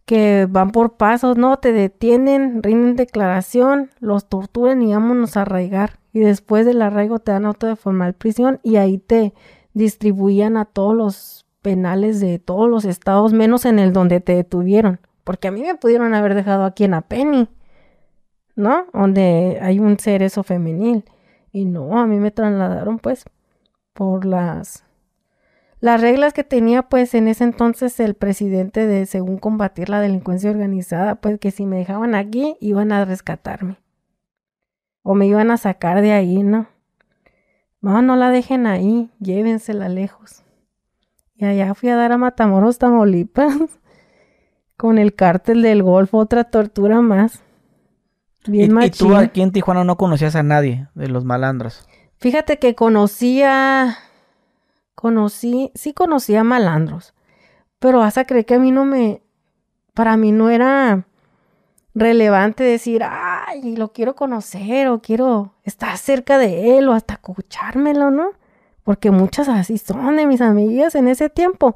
que 0.05 0.47
van 0.51 0.71
por 0.71 0.97
pasos, 0.97 1.37
¿no? 1.37 1.59
Te 1.59 1.73
detienen, 1.73 2.63
rinden 2.63 2.97
declaración, 2.97 3.91
los 4.01 4.29
torturan 4.29 4.83
y 4.83 4.93
vámonos 4.93 5.37
a 5.37 5.43
arraigar. 5.43 5.99
Y 6.13 6.21
después 6.21 6.67
del 6.67 6.83
arraigo 6.83 7.19
te 7.19 7.33
dan 7.33 7.47
auto 7.47 7.67
de 7.67 7.77
formal 7.77 8.15
prisión 8.15 8.61
y 8.63 8.77
ahí 8.77 8.99
te 8.99 9.33
distribuían 9.75 10.57
a 10.57 10.65
todos 10.67 10.95
los 10.95 11.47
penales 11.63 12.21
de 12.21 12.39
todos 12.39 12.69
los 12.69 12.85
estados, 12.85 13.33
menos 13.33 13.65
en 13.65 13.79
el 13.79 13.93
donde 13.93 14.21
te 14.21 14.35
detuvieron. 14.35 15.01
Porque 15.25 15.49
a 15.49 15.53
mí 15.53 15.63
me 15.63 15.77
pudieron 15.77 16.15
haber 16.15 16.35
dejado 16.35 16.65
aquí 16.65 16.85
en 16.85 16.95
Apeni. 16.95 17.49
¿no? 18.55 18.87
Donde 18.93 19.59
hay 19.61 19.79
un 19.79 19.99
cerezo 19.99 20.43
femenil. 20.43 21.05
Y 21.53 21.65
no, 21.65 21.99
a 21.99 22.07
mí 22.07 22.19
me 22.19 22.31
trasladaron 22.31 22.99
pues 22.99 23.25
por 23.93 24.25
las 24.25 24.85
las 25.83 26.01
reglas 26.01 26.33
que 26.33 26.45
tenía 26.45 26.83
pues 26.83 27.13
en 27.13 27.27
ese 27.27 27.43
entonces 27.43 27.99
el 27.99 28.15
presidente 28.15 28.87
de 28.87 29.05
según 29.05 29.39
combatir 29.39 29.89
la 29.89 30.01
delincuencia 30.01 30.49
organizada, 30.49 31.17
pues 31.17 31.41
que 31.41 31.51
si 31.51 31.67
me 31.67 31.77
dejaban 31.77 32.15
aquí 32.15 32.57
iban 32.61 32.93
a 32.93 33.05
rescatarme. 33.05 33.79
O 35.03 35.17
me 35.17 35.27
iban 35.27 35.51
a 35.51 35.57
sacar 35.57 36.01
de 36.01 36.13
ahí, 36.13 36.45
¿no? 36.45 36.69
No, 37.81 38.01
no 38.01 38.15
la 38.15 38.31
dejen 38.31 38.69
ahí, 38.69 39.11
llévensela 39.19 39.89
lejos. 39.89 40.45
Y 41.35 41.47
allá 41.47 41.75
fui 41.75 41.89
a 41.89 41.97
dar 41.97 42.13
a 42.13 42.17
Matamoros, 42.17 42.79
Tamaulipas, 42.79 43.81
con 44.77 44.99
el 44.99 45.17
cártel 45.17 45.63
del 45.63 45.83
Golfo, 45.83 46.19
otra 46.19 46.45
tortura 46.45 47.01
más. 47.01 47.43
Bien 48.47 48.81
¿Y, 48.81 48.85
¿Y, 48.85 48.91
tú 48.91 49.17
aquí 49.17 49.43
en 49.43 49.51
Tijuana 49.51 49.83
no 49.83 49.97
conocías 49.97 50.37
a 50.37 50.45
nadie 50.45 50.87
de 50.95 51.09
los 51.09 51.25
malandros? 51.25 51.89
Fíjate 52.19 52.61
que 52.61 52.77
conocía, 52.77 53.97
conocí, 55.03 55.73
sí 55.75 55.93
conocía 55.93 56.45
malandros, 56.45 57.13
pero 57.81 57.99
vas 57.99 58.19
a 58.19 58.25
creer 58.25 58.47
que 58.47 58.55
a 58.55 58.61
mí 58.61 58.71
no 58.71 58.85
me, 58.85 59.21
para 59.95 60.17
mí 60.17 60.31
no 60.31 60.49
era 60.49 61.09
relevante 61.93 62.63
decir, 62.63 63.03
ay, 63.05 63.77
lo 63.77 63.93
quiero 63.93 64.15
conocer 64.15 64.87
o 64.87 65.03
quiero 65.03 65.55
estar 65.65 65.99
cerca 65.99 66.39
de 66.39 66.79
él 66.79 66.89
o 66.89 66.93
hasta 66.93 67.15
escuchármelo, 67.15 68.13
¿no? 68.13 68.31
Porque 68.85 69.11
muchas 69.11 69.49
así 69.49 69.77
son 69.77 70.15
de 70.15 70.27
mis 70.27 70.41
amigas 70.41 70.95
en 70.95 71.09
ese 71.09 71.29
tiempo. 71.29 71.75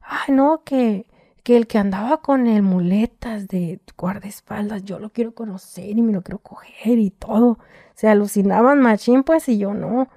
Ay, 0.00 0.34
no, 0.34 0.62
que 0.64 1.06
que 1.44 1.58
el 1.58 1.66
que 1.66 1.76
andaba 1.78 2.22
con 2.22 2.46
el 2.46 2.62
muletas 2.62 3.48
de 3.48 3.78
guardaespaldas, 3.98 4.82
yo 4.82 4.98
lo 4.98 5.10
quiero 5.10 5.34
conocer 5.34 5.90
y 5.90 6.00
me 6.00 6.14
lo 6.14 6.22
quiero 6.22 6.38
coger 6.38 6.98
y 6.98 7.10
todo. 7.10 7.58
Se 7.94 8.08
alucinaban 8.08 8.80
machín, 8.80 9.22
pues, 9.24 9.48
y 9.50 9.58
yo 9.58 9.74
no. 9.74 10.08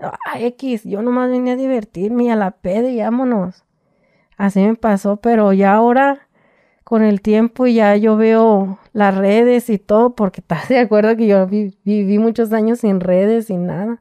Ah, 0.00 0.40
X, 0.40 0.84
yo 0.84 1.02
nomás 1.02 1.30
venía 1.30 1.54
a 1.54 1.56
divertirme 1.56 2.30
a 2.32 2.36
la 2.36 2.50
peda 2.52 2.88
y 2.90 3.00
vámonos. 3.00 3.64
Así 4.36 4.60
me 4.60 4.74
pasó, 4.74 5.16
pero 5.16 5.52
ya 5.52 5.74
ahora, 5.74 6.28
con 6.82 7.02
el 7.02 7.20
tiempo, 7.20 7.66
ya 7.66 7.96
yo 7.96 8.16
veo 8.16 8.78
las 8.92 9.16
redes 9.16 9.70
y 9.70 9.78
todo, 9.78 10.14
porque 10.14 10.40
estás 10.42 10.68
de 10.68 10.78
acuerdo 10.78 11.16
que 11.16 11.26
yo 11.26 11.46
viví 11.46 12.18
muchos 12.18 12.52
años 12.52 12.80
sin 12.80 13.00
redes, 13.00 13.46
sin 13.46 13.66
nada. 13.66 14.00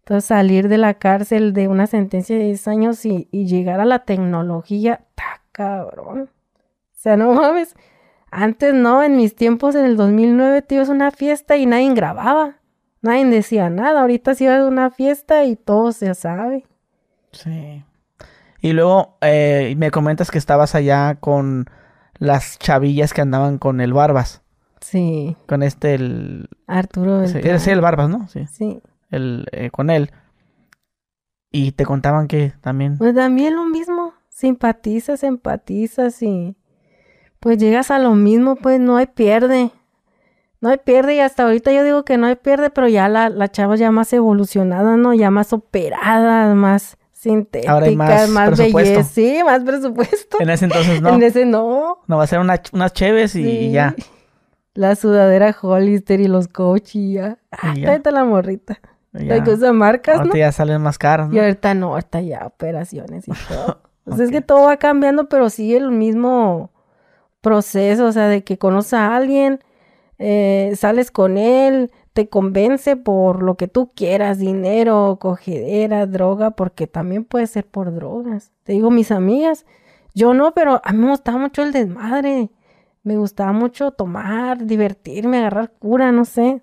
Entonces, 0.00 0.26
salir 0.26 0.68
de 0.68 0.78
la 0.78 0.94
cárcel 0.94 1.52
de 1.52 1.68
una 1.68 1.86
sentencia 1.86 2.36
de 2.36 2.44
10 2.44 2.68
años 2.68 3.04
y, 3.04 3.28
y 3.32 3.46
llegar 3.46 3.80
a 3.80 3.84
la 3.84 4.04
tecnología, 4.04 5.04
tac 5.16 5.42
cabrón. 5.52 6.30
O 6.30 6.92
sea, 6.92 7.16
no 7.16 7.32
mames. 7.32 7.74
Antes 8.30 8.74
no, 8.74 9.02
en 9.02 9.16
mis 9.16 9.34
tiempos, 9.34 9.74
en 9.74 9.84
el 9.86 9.96
2009, 9.96 10.62
te 10.62 10.74
ibas 10.76 10.90
a 10.90 10.92
una 10.92 11.10
fiesta 11.10 11.56
y 11.56 11.66
nadie 11.66 11.92
grababa. 11.94 12.56
Nadie 13.06 13.24
decía 13.26 13.70
nada. 13.70 14.02
Ahorita 14.02 14.34
si 14.34 14.46
vas 14.46 14.60
a 14.60 14.66
una 14.66 14.90
fiesta 14.90 15.44
y 15.44 15.56
todo 15.56 15.92
se 15.92 16.14
sabe. 16.14 16.66
Sí. 17.32 17.84
Y 18.60 18.72
luego 18.72 19.16
eh, 19.20 19.74
me 19.78 19.90
comentas 19.90 20.30
que 20.30 20.38
estabas 20.38 20.74
allá 20.74 21.16
con 21.20 21.70
las 22.18 22.58
chavillas 22.58 23.14
que 23.14 23.20
andaban 23.20 23.58
con 23.58 23.80
el 23.80 23.92
Barbas. 23.92 24.42
Sí. 24.80 25.36
Con 25.46 25.62
este, 25.62 25.94
el... 25.94 26.48
Arturo. 26.66 27.26
Sí, 27.26 27.40
sí 27.58 27.70
el 27.70 27.80
Barbas, 27.80 28.08
¿no? 28.08 28.28
Sí. 28.28 28.46
Sí. 28.46 28.80
El, 29.10 29.46
eh, 29.52 29.70
con 29.70 29.90
él. 29.90 30.10
Y 31.50 31.72
te 31.72 31.84
contaban 31.84 32.28
que 32.28 32.52
también... 32.60 32.98
Pues 32.98 33.14
también 33.14 33.56
lo 33.56 33.64
mismo 33.64 34.14
simpatizas, 34.36 35.22
empatizas 35.22 36.22
y 36.22 36.56
pues 37.40 37.56
llegas 37.56 37.90
a 37.90 37.98
lo 37.98 38.14
mismo, 38.14 38.56
pues 38.56 38.78
no 38.78 38.96
hay 38.98 39.06
pierde. 39.06 39.70
No 40.60 40.70
hay 40.70 40.78
pierde 40.78 41.14
y 41.16 41.20
hasta 41.20 41.44
ahorita 41.44 41.72
yo 41.72 41.84
digo 41.84 42.04
que 42.04 42.16
no 42.16 42.26
hay 42.26 42.36
pierde, 42.36 42.70
pero 42.70 42.88
ya 42.88 43.08
la, 43.08 43.28
la 43.28 43.50
chava 43.50 43.76
ya 43.76 43.90
más 43.90 44.12
evolucionada, 44.12 44.96
¿no? 44.96 45.12
Ya 45.14 45.30
más 45.30 45.52
operada, 45.52 46.54
más 46.54 46.96
sintética, 47.12 47.80
más, 48.28 48.56
belleza. 48.56 49.02
Sí, 49.02 49.40
más 49.44 49.62
presupuesto. 49.64 50.38
En 50.40 50.50
ese 50.50 50.66
entonces 50.66 51.02
no. 51.02 51.08
En 51.14 51.22
ese 51.22 51.44
no. 51.44 51.98
No, 52.06 52.16
va 52.16 52.24
a 52.24 52.26
ser 52.26 52.38
una, 52.38 52.60
unas 52.72 52.92
cheves 52.92 53.34
y, 53.34 53.70
ya. 53.70 53.94
La 54.74 54.94
sudadera 54.94 55.56
Hollister 55.60 56.20
y 56.20 56.28
los 56.28 56.48
coach 56.48 56.96
y 56.96 57.14
ya. 57.14 57.38
Ah, 57.50 57.74
la 57.74 58.24
morrita. 58.24 58.78
La 59.12 59.42
cosa 59.42 59.72
marcas, 59.72 60.18
ahorita 60.18 60.36
ya 60.36 60.52
salen 60.52 60.82
más 60.82 60.98
caras, 60.98 61.28
¿no? 61.28 61.34
Y 61.34 61.38
ahorita 61.38 61.74
no, 61.74 61.94
ahorita 61.94 62.20
ya 62.20 62.46
operaciones 62.46 63.26
y 63.28 63.32
todo. 63.48 63.80
Pues 64.06 64.20
es 64.20 64.30
que 64.30 64.40
todo 64.40 64.66
va 64.66 64.76
cambiando, 64.76 65.28
pero 65.28 65.50
sigue 65.50 65.76
el 65.76 65.90
mismo 65.90 66.70
proceso, 67.40 68.06
o 68.06 68.12
sea, 68.12 68.28
de 68.28 68.44
que 68.44 68.56
conoces 68.56 68.92
a 68.92 69.16
alguien, 69.16 69.58
eh, 70.18 70.72
sales 70.76 71.10
con 71.10 71.36
él, 71.38 71.90
te 72.12 72.28
convence 72.28 72.96
por 72.96 73.42
lo 73.42 73.56
que 73.56 73.68
tú 73.68 73.92
quieras, 73.94 74.38
dinero, 74.38 75.18
cogedera, 75.20 76.06
droga, 76.06 76.52
porque 76.52 76.86
también 76.86 77.24
puede 77.24 77.46
ser 77.46 77.66
por 77.66 77.94
drogas. 77.94 78.52
Te 78.64 78.72
digo, 78.72 78.90
mis 78.90 79.10
amigas, 79.10 79.66
yo 80.14 80.32
no, 80.32 80.54
pero 80.54 80.80
a 80.82 80.92
mí 80.92 80.98
me 80.98 81.10
gustaba 81.10 81.38
mucho 81.38 81.62
el 81.62 81.72
desmadre, 81.72 82.50
me 83.02 83.18
gustaba 83.18 83.52
mucho 83.52 83.90
tomar, 83.90 84.64
divertirme, 84.64 85.38
agarrar 85.38 85.72
cura, 85.78 86.10
no 86.10 86.24
sé. 86.24 86.62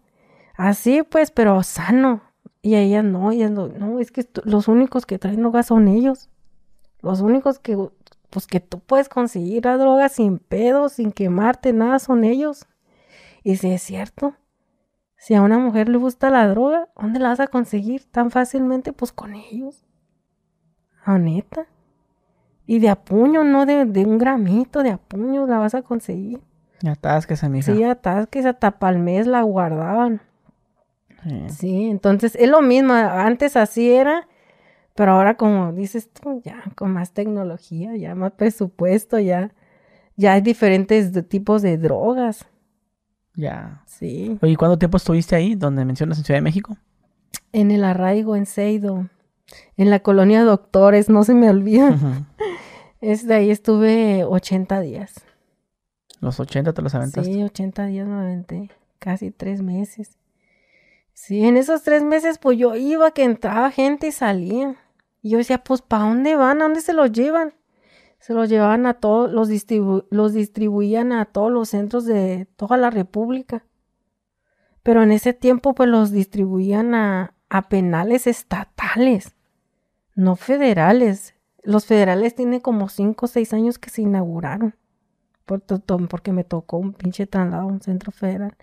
Así 0.56 1.04
pues, 1.04 1.32
pero 1.32 1.62
sano. 1.64 2.22
Y 2.62 2.76
a 2.76 2.82
ellas 2.82 3.04
no, 3.04 3.32
ellas 3.32 3.52
no, 3.52 3.68
no, 3.68 4.00
es 4.00 4.12
que 4.12 4.26
los 4.46 4.68
únicos 4.68 5.06
que 5.06 5.20
traen 5.20 5.42
drogas 5.42 5.68
son 5.68 5.88
ellos. 5.88 6.30
Los 7.02 7.22
únicos 7.22 7.60
que, 7.60 7.78
pues 8.30 8.48
que 8.48 8.60
tú 8.60 8.80
puedes 8.80 9.10
conseguir 9.10 9.66
la 9.66 9.78
droga 9.78 10.10
sin 10.10 10.40
pedo, 10.40 10.90
sin 10.90 11.12
quemarte, 11.12 11.74
nada, 11.74 12.00
son 12.00 12.24
ellos. 12.24 12.66
Y 13.44 13.58
si 13.58 13.72
es 13.72 13.82
cierto, 13.82 14.36
si 15.18 15.36
a 15.36 15.42
una 15.42 15.60
mujer 15.60 15.90
le 15.90 15.98
gusta 15.98 16.30
la 16.30 16.48
droga, 16.48 16.90
¿dónde 17.00 17.20
la 17.20 17.30
vas 17.30 17.40
a 17.40 17.48
conseguir 17.48 18.04
tan 18.12 18.32
fácilmente? 18.32 18.94
Pues 18.94 19.12
con 19.12 19.36
ellos. 19.36 19.86
A 21.04 21.18
neta. 21.18 21.68
Y 22.66 22.80
de 22.80 22.90
a 22.90 22.96
puño, 22.96 23.44
no 23.44 23.66
de, 23.66 23.86
de 23.86 24.06
un 24.06 24.18
gramito, 24.18 24.84
de 24.84 24.92
a 24.92 24.98
puño 24.98 25.46
la 25.46 25.58
vas 25.58 25.76
a 25.76 25.82
conseguir. 25.82 26.40
Ya 26.82 26.92
atasques, 26.92 27.44
mija. 27.50 27.74
Sí, 27.74 27.84
atasques, 27.84 28.46
hasta 28.46 28.80
pa'l 28.80 29.00
mes 29.00 29.28
la 29.28 29.42
guardaban. 29.42 30.22
Sí. 31.24 31.50
Sí, 31.50 31.90
entonces 31.90 32.36
es 32.36 32.50
lo 32.50 32.62
mismo, 32.62 32.94
antes 32.94 33.56
así 33.56 33.92
era, 33.92 34.28
pero 34.94 35.14
ahora 35.14 35.38
como 35.38 35.72
dices 35.72 36.10
tú, 36.12 36.42
ya 36.44 36.62
con 36.76 36.92
más 36.92 37.14
tecnología, 37.14 37.96
ya 37.96 38.16
más 38.16 38.34
presupuesto, 38.34 39.20
ya, 39.20 39.54
ya 40.18 40.34
hay 40.34 40.42
diferentes 40.42 41.14
tipos 41.30 41.62
de 41.62 41.78
drogas. 41.78 42.46
Ya. 43.36 43.84
Sí, 43.88 44.38
Oye, 44.42 44.56
¿cuánto 44.56 44.78
tiempo 44.78 44.98
estuviste 44.98 45.36
ahí? 45.36 45.56
Donde 45.56 45.86
mencionas 45.86 46.18
en 46.20 46.24
Ciudad 46.24 46.38
de 46.38 46.44
México. 46.44 46.78
en 47.52 47.72
el 47.72 47.84
arraigo, 47.84 48.36
en 48.36 48.46
Seido, 48.46 49.10
en 49.78 49.90
la 49.90 50.00
colonia 50.00 50.44
Doctores, 50.44 51.10
no 51.10 51.24
se 51.24 51.34
me 51.34 51.50
olvida. 51.50 51.90
Ujú. 51.90 52.26
Es 53.02 53.28
de 53.28 53.34
ahí 53.36 53.52
estuve 53.52 54.24
80 54.24 54.80
días. 54.80 55.16
Los 56.22 56.40
80 56.40 56.72
te 56.72 56.82
los 56.82 56.96
aventaste. 56.96 57.34
Sí, 57.34 57.44
80 57.44 57.86
días 57.88 58.08
me 58.08 58.16
aventé, 58.16 58.72
casi 58.98 59.30
tres 59.30 59.62
meses. 59.62 60.18
Sí, 61.12 61.44
en 61.46 61.58
esos 61.58 61.84
tres 61.84 62.02
meses, 62.02 62.38
pues 62.38 62.58
yo 62.58 62.76
iba, 62.76 63.12
que 63.12 63.26
entraba 63.26 63.72
gente 63.72 64.08
y 64.08 64.12
salía. 64.14 64.78
Y 65.22 65.32
yo 65.32 65.38
decía, 65.38 65.58
pues, 65.66 65.82
¿para 65.82 66.04
dónde 66.06 66.38
van? 66.38 66.62
¿A 66.62 66.64
dónde 66.64 66.80
se 66.80 66.94
los 66.94 67.12
llevan? 67.12 67.54
Se 68.24 68.34
los 68.34 68.48
llevaban 68.48 68.86
a 68.86 68.94
todos, 68.94 69.34
los, 69.34 69.50
distribu- 69.50 70.06
los 70.10 70.32
distribuían 70.32 71.12
a 71.12 71.26
todos 71.26 71.52
los 71.52 71.68
centros 71.68 72.06
de 72.06 72.48
toda 72.56 72.78
la 72.78 72.90
República. 72.90 73.66
Pero 74.82 75.04
en 75.04 75.12
ese 75.12 75.34
tiempo, 75.34 75.74
pues, 75.74 75.90
los 75.90 76.10
distribuían 76.12 76.96
a, 76.96 77.34
a 77.50 77.68
penales 77.68 78.26
estatales, 78.26 79.36
no 80.16 80.38
federales. 80.38 81.36
Los 81.64 81.86
federales 81.86 82.34
tienen 82.34 82.62
como 82.62 82.88
cinco 82.88 83.26
o 83.26 83.28
seis 83.28 83.52
años 83.52 83.78
que 83.78 83.90
se 83.90 84.04
inauguraron 84.04 84.74
porque 85.46 86.32
me 86.32 86.46
tocó 86.46 86.78
un 86.78 86.94
pinche 86.94 87.28
traslado 87.28 87.64
a 87.64 87.66
un 87.66 87.82
centro 87.82 88.14
federal. 88.14 88.56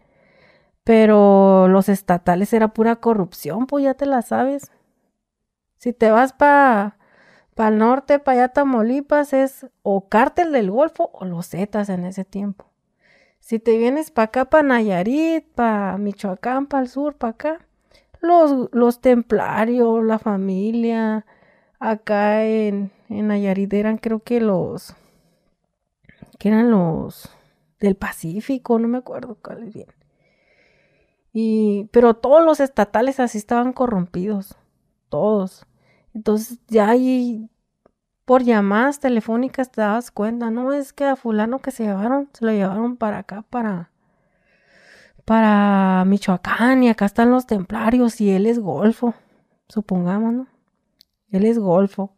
Pero 0.85 1.69
los 1.69 1.91
estatales 1.91 2.55
era 2.55 2.69
pura 2.69 2.97
corrupción, 2.97 3.67
pues 3.67 3.85
ya 3.85 3.93
te 3.93 4.07
la 4.07 4.23
sabes. 4.23 4.73
Si 5.77 5.93
te 5.93 6.11
vas 6.11 6.33
para 6.33 6.97
el 7.57 7.79
norte, 7.79 8.19
para 8.19 8.45
allá 8.45 8.53
Tamaulipas, 8.53 9.33
es 9.33 9.67
o 9.83 10.09
cártel 10.09 10.53
del 10.53 10.71
Golfo 10.71 11.11
o 11.13 11.25
los 11.25 11.49
Zetas 11.49 11.89
en 11.89 12.05
ese 12.05 12.25
tiempo. 12.25 12.67
Si 13.41 13.59
te 13.59 13.77
vienes 13.79 14.11
para 14.11 14.27
acá, 14.27 14.45
para 14.47 14.63
Nayarit, 14.63 15.47
para 15.55 15.99
Michoacán, 15.99 16.67
para 16.67 16.83
el 16.83 16.89
sur, 16.89 17.17
para 17.17 17.33
acá, 17.33 17.67
los, 18.21 18.69
los 18.73 19.01
templarios, 19.01 20.05
la 20.05 20.19
familia, 20.19 21.27
acá 21.79 22.45
en, 22.45 22.93
en 23.09 23.29
Nayarit 23.29 23.73
eran 23.73 23.99
creo 23.99 24.21
que 24.21 24.41
los 24.41 24.95
que 26.39 26.49
eran 26.49 26.71
los 26.71 27.29
del 27.81 27.97
Pacífico, 27.97 28.79
no 28.79 28.89
me 28.89 28.99
acuerdo 28.99 29.37
cuál 29.43 29.65
es 29.65 29.75
bien. 29.75 29.89
Y, 31.33 31.89
pero 31.93 32.15
todos 32.15 32.45
los 32.45 32.61
estatales 32.61 33.21
así 33.21 33.39
estaban 33.39 33.73
corrompidos, 33.73 34.57
todos. 35.09 35.67
Entonces 36.15 36.59
ya 36.69 36.91
ahí 36.91 37.49
por 38.25 38.43
llamadas 38.43 39.01
telefónicas 39.01 39.71
te 39.71 39.81
dabas 39.81 40.11
cuenta, 40.11 40.51
no 40.51 40.73
es 40.73 40.93
que 40.93 41.05
a 41.05 41.17
fulano 41.17 41.59
que 41.61 41.71
se 41.71 41.85
llevaron, 41.85 42.29
se 42.33 42.45
lo 42.45 42.53
llevaron 42.53 42.97
para 42.97 43.19
acá, 43.19 43.43
para 43.43 43.91
para 45.25 46.05
Michoacán 46.07 46.83
y 46.83 46.89
acá 46.89 47.05
están 47.05 47.31
los 47.31 47.47
templarios 47.47 48.21
y 48.21 48.31
él 48.31 48.47
es 48.47 48.59
golfo, 48.59 49.15
supongamos, 49.69 50.33
¿no? 50.33 50.47
Él 51.31 51.45
es 51.45 51.59
golfo. 51.59 52.17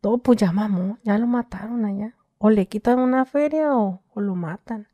Todo 0.00 0.18
pues 0.18 0.38
ya 0.38 0.52
mamó, 0.52 0.98
ya 1.02 1.18
lo 1.18 1.26
mataron 1.26 1.84
allá. 1.84 2.16
O 2.38 2.50
le 2.50 2.66
quitan 2.66 2.98
una 2.98 3.24
feria 3.24 3.76
o, 3.76 4.02
lo 4.14 4.34
matan. 4.34 4.88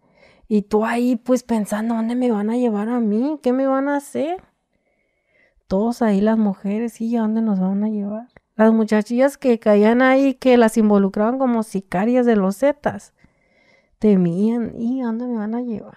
Y 0.49 0.63
tú 0.63 0.85
ahí 0.85 1.17
pues 1.17 1.43
pensando, 1.43 1.95
¿dónde 1.95 2.15
me 2.15 2.31
van 2.31 2.51
a 2.51 2.57
llevar 2.57 2.89
a 2.89 3.01
mí? 3.01 3.39
¿Qué 3.43 3.53
me 3.53 3.67
van 3.67 3.89
a 3.89 3.97
hacer? 3.97 4.43
Todos 5.67 6.01
ahí 6.01 6.21
las 6.21 6.39
mujeres, 6.39 6.95
sí, 6.95 7.17
¿a 7.17 7.21
dónde 7.21 7.43
nos 7.43 7.61
van 7.61 7.85
a 7.85 7.89
llevar? 7.89 8.29
Las 8.59 8.73
muchachillas 8.73 9.39
que 9.39 9.61
caían 9.61 10.03
ahí, 10.03 10.35
que 10.35 10.57
las 10.57 10.77
involucraban 10.77 11.39
como 11.39 11.63
sicarias 11.63 12.27
de 12.27 12.35
los 12.35 12.59
Zetas, 12.59 13.15
temían, 14.01 14.73
¿y 14.77 15.01
dónde 15.01 15.29
me 15.29 15.37
van 15.37 15.55
a 15.55 15.63
llevar? 15.63 15.97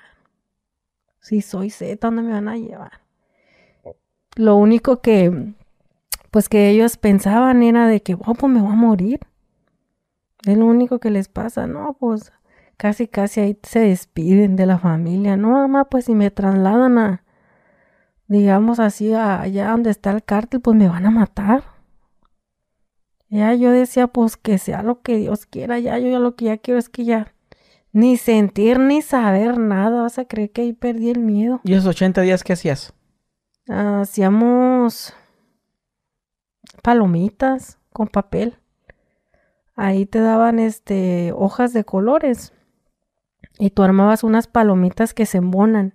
Si 1.21 1.41
soy 1.41 1.71
Zeta, 1.71 2.07
¿a 2.07 2.11
dónde 2.11 2.21
me 2.21 2.33
van 2.33 2.47
a 2.47 2.57
llevar? 2.57 3.01
Lo 4.35 4.57
único 4.57 5.01
que, 5.01 5.55
pues 6.29 6.49
que 6.49 6.69
ellos 6.69 6.97
pensaban 6.97 7.63
era 7.63 7.87
de 7.87 8.03
que, 8.03 8.13
oh, 8.13 8.35
pues 8.35 8.53
me 8.53 8.61
voy 8.61 8.73
a 8.73 8.75
morir. 8.75 9.21
Es 10.45 10.55
lo 10.55 10.67
único 10.67 10.99
que 10.99 11.09
les 11.09 11.29
pasa, 11.29 11.65
¿no? 11.65 11.97
Pues 11.99 12.31
casi, 12.77 13.07
casi 13.07 13.39
ahí 13.39 13.59
se 13.63 13.79
despiden 13.79 14.55
de 14.55 14.67
la 14.67 14.77
familia. 14.77 15.35
No, 15.35 15.49
mamá, 15.49 15.85
pues 15.85 16.05
si 16.05 16.13
me 16.13 16.29
trasladan 16.29 16.99
a, 16.99 17.23
digamos 18.27 18.79
así, 18.79 19.15
allá 19.15 19.71
donde 19.71 19.89
está 19.89 20.11
el 20.11 20.23
cártel, 20.23 20.61
pues 20.61 20.77
me 20.77 20.87
van 20.87 21.07
a 21.07 21.11
matar. 21.11 21.70
Ya 23.31 23.55
yo 23.55 23.71
decía, 23.71 24.07
pues 24.07 24.35
que 24.35 24.57
sea 24.57 24.83
lo 24.83 25.01
que 25.01 25.15
Dios 25.15 25.45
quiera, 25.45 25.79
ya 25.79 25.97
yo 25.97 26.09
ya 26.09 26.19
lo 26.19 26.35
que 26.35 26.45
ya 26.45 26.57
quiero 26.57 26.77
es 26.79 26.89
que 26.89 27.05
ya 27.05 27.33
ni 27.93 28.17
sentir 28.17 28.77
ni 28.77 29.01
saber 29.01 29.57
nada, 29.57 30.03
vas 30.03 30.19
a 30.19 30.25
creer 30.25 30.51
que 30.51 30.61
ahí 30.61 30.73
perdí 30.73 31.09
el 31.09 31.19
miedo. 31.19 31.61
¿Y 31.63 31.73
esos 31.73 31.87
80 31.87 32.21
días 32.21 32.43
qué 32.43 32.53
hacías? 32.53 32.93
Hacíamos 33.69 35.13
palomitas 36.83 37.79
con 37.93 38.07
papel. 38.07 38.57
Ahí 39.75 40.05
te 40.05 40.19
daban 40.19 40.59
este 40.59 41.31
hojas 41.33 41.71
de 41.71 41.85
colores 41.85 42.53
y 43.59 43.69
tú 43.69 43.83
armabas 43.83 44.25
unas 44.25 44.47
palomitas 44.47 45.13
que 45.13 45.25
se 45.25 45.37
embonan 45.37 45.93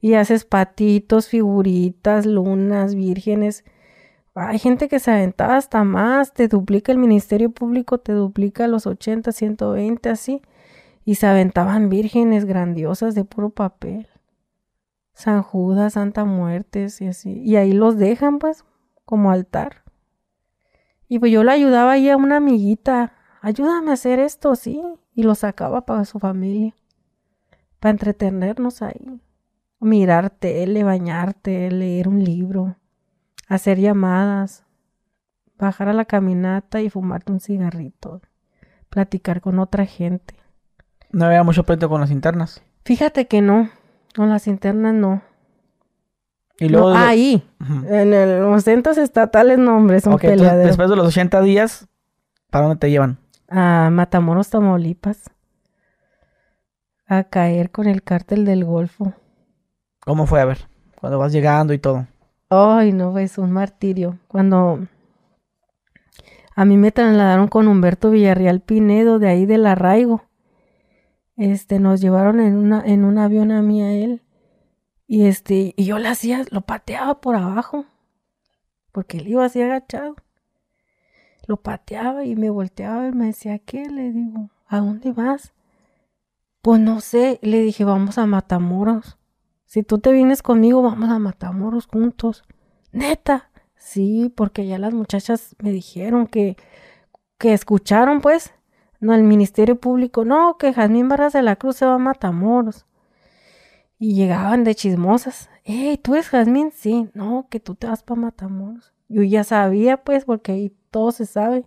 y 0.00 0.14
haces 0.14 0.44
patitos, 0.44 1.28
figuritas, 1.28 2.26
lunas, 2.26 2.94
vírgenes. 2.94 3.64
Hay 4.38 4.58
gente 4.58 4.88
que 4.88 5.00
se 5.00 5.10
aventaba 5.10 5.56
hasta 5.56 5.82
más, 5.82 6.34
te 6.34 6.46
duplica 6.46 6.92
el 6.92 6.98
Ministerio 6.98 7.50
Público, 7.50 7.98
te 7.98 8.12
duplica 8.12 8.66
los 8.66 8.86
80, 8.86 9.32
120 9.32 10.10
así 10.10 10.42
y 11.06 11.14
se 11.14 11.26
aventaban 11.26 11.88
vírgenes 11.88 12.44
grandiosas 12.44 13.14
de 13.14 13.24
puro 13.24 13.48
papel. 13.48 14.08
San 15.14 15.42
Judas, 15.42 15.94
Santa 15.94 16.26
Muertes 16.26 17.00
y 17.00 17.06
así. 17.06 17.40
Y 17.40 17.56
ahí 17.56 17.72
los 17.72 17.96
dejan, 17.96 18.38
pues, 18.38 18.64
como 19.06 19.30
altar. 19.30 19.84
Y 21.08 21.18
pues 21.18 21.32
yo 21.32 21.42
le 21.42 21.52
ayudaba 21.52 21.92
ahí 21.92 22.10
a 22.10 22.18
una 22.18 22.36
amiguita. 22.36 23.14
Ayúdame 23.40 23.92
a 23.92 23.94
hacer 23.94 24.18
esto, 24.18 24.54
sí. 24.56 24.82
Y 25.14 25.22
lo 25.22 25.34
sacaba 25.34 25.86
para 25.86 26.04
su 26.04 26.18
familia. 26.18 26.74
Para 27.80 27.92
entretenernos 27.92 28.82
ahí. 28.82 29.20
Mirar 29.80 30.28
tele, 30.28 30.84
bañarte, 30.84 31.70
leer 31.70 32.08
un 32.08 32.22
libro. 32.22 32.76
Hacer 33.46 33.78
llamadas. 33.78 34.64
Bajar 35.58 35.88
a 35.88 35.92
la 35.92 36.04
caminata 36.04 36.80
y 36.80 36.90
fumarte 36.90 37.32
un 37.32 37.40
cigarrito. 37.40 38.20
Platicar 38.90 39.40
con 39.40 39.58
otra 39.58 39.86
gente. 39.86 40.34
No 41.12 41.26
había 41.26 41.42
mucho 41.42 41.64
pleito 41.64 41.88
con 41.88 42.00
las 42.00 42.10
internas. 42.10 42.62
Fíjate 42.84 43.26
que 43.26 43.40
no. 43.40 43.70
Con 44.14 44.28
las 44.28 44.46
internas 44.46 44.94
no. 44.94 45.22
Y 46.58 46.68
luego... 46.68 46.88
No, 46.90 46.94
de 46.94 47.00
lo- 47.00 47.06
ahí. 47.06 47.48
En 47.88 48.12
el- 48.14 48.40
los 48.40 48.64
centros 48.64 48.96
estatales, 48.98 49.58
no, 49.58 49.76
hombre, 49.76 50.00
son 50.00 50.14
Ok, 50.14 50.24
entonces, 50.24 50.40
peleaderos. 50.42 50.66
después 50.68 50.90
de 50.90 50.96
los 50.96 51.06
80 51.08 51.40
días, 51.42 51.86
¿para 52.50 52.66
dónde 52.66 52.80
te 52.80 52.90
llevan? 52.90 53.18
A 53.48 53.90
Matamoros, 53.92 54.48
Tamaulipas. 54.50 55.30
A 57.06 57.24
caer 57.24 57.70
con 57.70 57.86
el 57.86 58.02
cártel 58.02 58.44
del 58.44 58.64
Golfo. 58.64 59.12
¿Cómo 60.00 60.26
fue? 60.26 60.40
A 60.40 60.44
ver, 60.44 60.66
cuando 61.00 61.18
vas 61.18 61.32
llegando 61.32 61.72
y 61.72 61.78
todo. 61.78 62.06
Ay, 62.48 62.92
no, 62.92 63.18
es 63.18 63.38
un 63.38 63.50
martirio. 63.50 64.18
Cuando 64.28 64.86
A 66.54 66.64
mí 66.64 66.76
me 66.76 66.92
trasladaron 66.92 67.48
con 67.48 67.68
Humberto 67.68 68.10
Villarreal 68.10 68.60
Pinedo 68.60 69.18
de 69.18 69.28
ahí 69.28 69.46
del 69.46 69.66
arraigo. 69.66 70.24
Este, 71.36 71.80
nos 71.80 72.00
llevaron 72.00 72.40
en 72.40 72.56
una, 72.56 72.82
en 72.84 73.04
un 73.04 73.18
avión 73.18 73.50
a 73.50 73.62
mí 73.62 73.82
a 73.82 73.92
él. 73.92 74.22
Y 75.06 75.26
este, 75.26 75.74
y 75.76 75.84
yo 75.84 75.98
le 75.98 76.08
hacía, 76.08 76.44
lo 76.50 76.62
pateaba 76.62 77.20
por 77.20 77.36
abajo. 77.36 77.84
Porque 78.92 79.18
él 79.18 79.28
iba 79.28 79.44
así 79.44 79.60
agachado. 79.60 80.16
Lo 81.46 81.58
pateaba 81.58 82.24
y 82.24 82.36
me 82.36 82.50
volteaba 82.50 83.08
y 83.08 83.12
me 83.12 83.26
decía, 83.26 83.58
¿qué? 83.58 83.88
Le 83.88 84.12
digo, 84.12 84.50
¿a 84.66 84.78
dónde 84.78 85.12
vas? 85.12 85.52
Pues 86.62 86.80
no 86.80 87.00
sé, 87.00 87.38
le 87.42 87.60
dije, 87.60 87.84
vamos 87.84 88.18
a 88.18 88.26
Matamoros. 88.26 89.18
Si 89.76 89.82
tú 89.82 89.98
te 89.98 90.10
vienes 90.10 90.42
conmigo, 90.42 90.80
vamos 90.80 91.10
a 91.10 91.18
Matamoros 91.18 91.86
juntos. 91.86 92.44
Neta. 92.92 93.50
Sí, 93.76 94.32
porque 94.34 94.66
ya 94.66 94.78
las 94.78 94.94
muchachas 94.94 95.54
me 95.58 95.70
dijeron 95.70 96.28
que, 96.28 96.56
que 97.36 97.52
escucharon, 97.52 98.22
pues, 98.22 98.54
no, 99.00 99.12
el 99.12 99.22
Ministerio 99.22 99.78
Público, 99.78 100.24
no, 100.24 100.56
que 100.56 100.72
Jazmín 100.72 101.10
Barras 101.10 101.34
de 101.34 101.42
la 101.42 101.56
Cruz 101.56 101.76
se 101.76 101.84
va 101.84 101.96
a 101.96 101.98
Matamoros. 101.98 102.86
Y 103.98 104.14
llegaban 104.14 104.64
de 104.64 104.74
chismosas. 104.74 105.50
Hey, 105.62 106.00
¿tú 106.02 106.14
eres 106.14 106.30
Jazmín? 106.30 106.70
Sí, 106.72 107.10
no, 107.12 107.46
que 107.50 107.60
tú 107.60 107.74
te 107.74 107.86
vas 107.86 108.02
para 108.02 108.18
Matamoros. 108.18 108.94
Yo 109.10 109.24
ya 109.24 109.44
sabía, 109.44 109.98
pues, 109.98 110.24
porque 110.24 110.52
ahí 110.52 110.72
todo 110.90 111.12
se 111.12 111.26
sabe. 111.26 111.66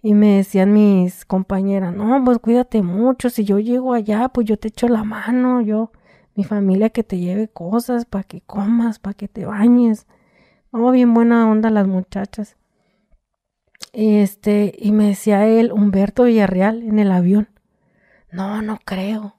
Y 0.00 0.14
me 0.14 0.38
decían 0.38 0.72
mis 0.72 1.26
compañeras, 1.26 1.94
no, 1.94 2.24
pues 2.24 2.38
cuídate 2.38 2.80
mucho, 2.80 3.28
si 3.28 3.44
yo 3.44 3.58
llego 3.58 3.92
allá, 3.92 4.30
pues 4.30 4.46
yo 4.46 4.58
te 4.58 4.68
echo 4.68 4.88
la 4.88 5.04
mano, 5.04 5.60
yo, 5.60 5.92
mi 6.38 6.44
familia 6.44 6.90
que 6.90 7.02
te 7.02 7.18
lleve 7.18 7.48
cosas 7.48 8.04
para 8.04 8.22
que 8.22 8.42
comas, 8.42 9.00
para 9.00 9.14
que 9.14 9.26
te 9.26 9.44
bañes. 9.44 10.06
No, 10.70 10.88
bien 10.92 11.12
buena 11.12 11.50
onda 11.50 11.68
las 11.68 11.88
muchachas. 11.88 12.56
Este, 13.92 14.72
y 14.78 14.92
me 14.92 15.08
decía 15.08 15.48
él, 15.48 15.72
Humberto 15.72 16.22
Villarreal, 16.22 16.84
en 16.84 17.00
el 17.00 17.10
avión. 17.10 17.48
No, 18.30 18.62
no 18.62 18.78
creo. 18.84 19.34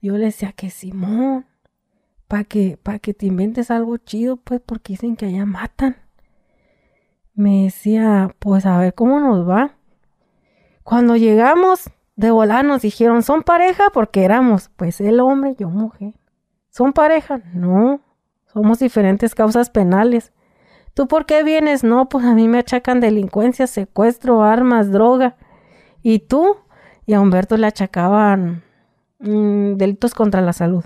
Yo 0.00 0.16
le 0.16 0.26
decía 0.26 0.52
que 0.52 0.70
Simón, 0.70 1.44
para 2.28 2.44
que, 2.44 2.78
para 2.80 3.00
que 3.00 3.14
te 3.14 3.26
inventes 3.26 3.72
algo 3.72 3.96
chido, 3.96 4.36
pues, 4.36 4.60
porque 4.64 4.92
dicen 4.92 5.16
que 5.16 5.26
allá 5.26 5.44
matan. 5.44 5.96
Me 7.34 7.64
decía, 7.64 8.32
pues 8.38 8.64
a 8.64 8.78
ver 8.78 8.94
cómo 8.94 9.18
nos 9.18 9.48
va. 9.48 9.74
Cuando 10.84 11.16
llegamos, 11.16 11.90
de 12.14 12.30
volar 12.30 12.64
nos 12.64 12.82
dijeron, 12.82 13.24
¿son 13.24 13.42
pareja? 13.42 13.90
Porque 13.92 14.22
éramos, 14.22 14.70
pues, 14.76 15.00
el 15.00 15.18
hombre, 15.18 15.56
yo 15.58 15.68
mujer. 15.68 16.14
¿Son 16.78 16.92
pareja? 16.92 17.40
No, 17.54 18.02
somos 18.46 18.78
diferentes 18.78 19.34
causas 19.34 19.68
penales. 19.68 20.32
¿Tú 20.94 21.08
por 21.08 21.26
qué 21.26 21.42
vienes? 21.42 21.82
No, 21.82 22.08
pues 22.08 22.24
a 22.24 22.34
mí 22.34 22.46
me 22.46 22.60
achacan 22.60 23.00
delincuencia, 23.00 23.66
secuestro, 23.66 24.44
armas, 24.44 24.92
droga. 24.92 25.34
¿Y 26.04 26.20
tú? 26.20 26.56
Y 27.04 27.14
a 27.14 27.20
Humberto 27.20 27.56
le 27.56 27.66
achacaban 27.66 28.62
mm, 29.18 29.72
delitos 29.72 30.14
contra 30.14 30.40
la 30.40 30.52
salud. 30.52 30.84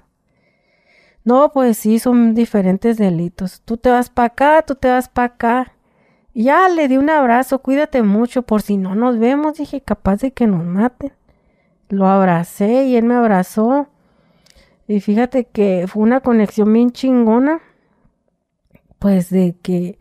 No, 1.25 1.53
pues 1.53 1.77
sí, 1.77 1.99
son 1.99 2.33
diferentes 2.35 2.97
delitos. 2.97 3.61
Tú 3.61 3.77
te 3.77 3.91
vas 3.91 4.09
para 4.09 4.29
acá, 4.29 4.63
tú 4.63 4.77
te 4.77 4.89
vas 4.89 5.11
para 5.11 5.35
acá. 5.35 5.73
Ya 6.33 6.71
le 6.71 6.89
di 6.89 6.97
un 6.97 7.11
abrazo, 7.11 7.59
cuídate 7.59 8.03
mucho, 8.03 8.45
por 8.45 8.63
si 8.63 8.79
no 8.79 8.95
nos 8.95 9.19
vemos, 9.19 9.59
dije, 9.59 9.83
capaz 9.83 10.23
de 10.23 10.33
que 10.33 10.47
nos 10.47 10.65
maten. 10.65 11.13
Lo 11.91 12.07
abracé 12.07 12.85
y 12.85 12.97
él 12.97 13.05
me 13.05 13.15
abrazó. 13.15 13.89
Y 14.93 15.01
fíjate 15.01 15.47
que 15.47 15.87
fue 15.89 16.03
una 16.03 16.21
conexión 16.21 16.71
bien 16.71 16.91
chingona, 16.91 17.63
pues 18.99 19.31
de 19.31 19.57
que 19.63 19.99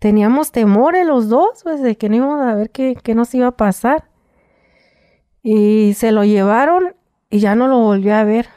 teníamos 0.00 0.50
temores 0.50 1.06
los 1.06 1.28
dos, 1.28 1.60
pues 1.62 1.80
de 1.80 1.96
que 1.96 2.08
no 2.08 2.16
íbamos 2.16 2.40
a 2.40 2.56
ver 2.56 2.70
qué, 2.70 2.96
qué 3.00 3.14
nos 3.14 3.32
iba 3.36 3.46
a 3.46 3.56
pasar. 3.56 4.10
Y 5.44 5.94
se 5.94 6.10
lo 6.10 6.24
llevaron 6.24 6.96
y 7.30 7.38
ya 7.38 7.54
no 7.54 7.68
lo 7.68 7.78
volví 7.78 8.10
a 8.10 8.24
ver. 8.24 8.48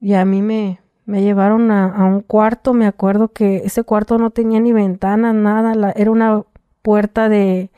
Y 0.00 0.14
a 0.14 0.24
mí 0.24 0.42
me, 0.42 0.80
me 1.04 1.22
llevaron 1.22 1.70
a, 1.70 2.04
un 2.04 2.20
cuarto, 2.20 2.74
me 2.74 2.88
acuerdo 2.88 3.28
que 3.28 3.58
ese 3.58 3.84
cuarto 3.84 4.18
no 4.18 4.30
tenía 4.30 4.58
ni 4.58 4.72
ventanas, 4.72 5.32
nada, 5.32 5.92
era 5.92 6.10
una 6.10 6.42
puerta 6.82 7.28
de, 7.28 7.70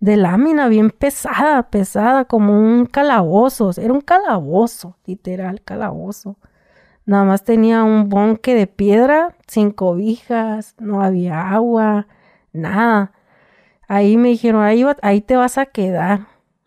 de 0.00 0.18
lámina 0.18 0.68
bien 0.68 0.90
pesada, 0.90 1.70
pesada, 1.70 2.26
como 2.26 2.60
un 2.60 2.84
calabozo, 2.84 3.70
era 3.78 3.94
un 3.94 4.02
calabozo, 4.02 4.98
literal, 5.06 5.62
calabozo. 5.62 6.36
Nada 7.08 7.24
más 7.24 7.42
tenía 7.42 7.84
un 7.84 8.10
bonque 8.10 8.54
de 8.54 8.66
piedra, 8.66 9.34
sin 9.46 9.70
cobijas, 9.70 10.74
no 10.78 11.00
había 11.00 11.52
agua, 11.52 12.06
nada. 12.52 13.12
Ahí 13.88 14.18
me 14.18 14.28
dijeron, 14.28 14.62
ahí, 14.62 14.84
ahí 15.00 15.22
te 15.22 15.34
vas 15.34 15.56
a 15.56 15.64
quedar. 15.64 16.26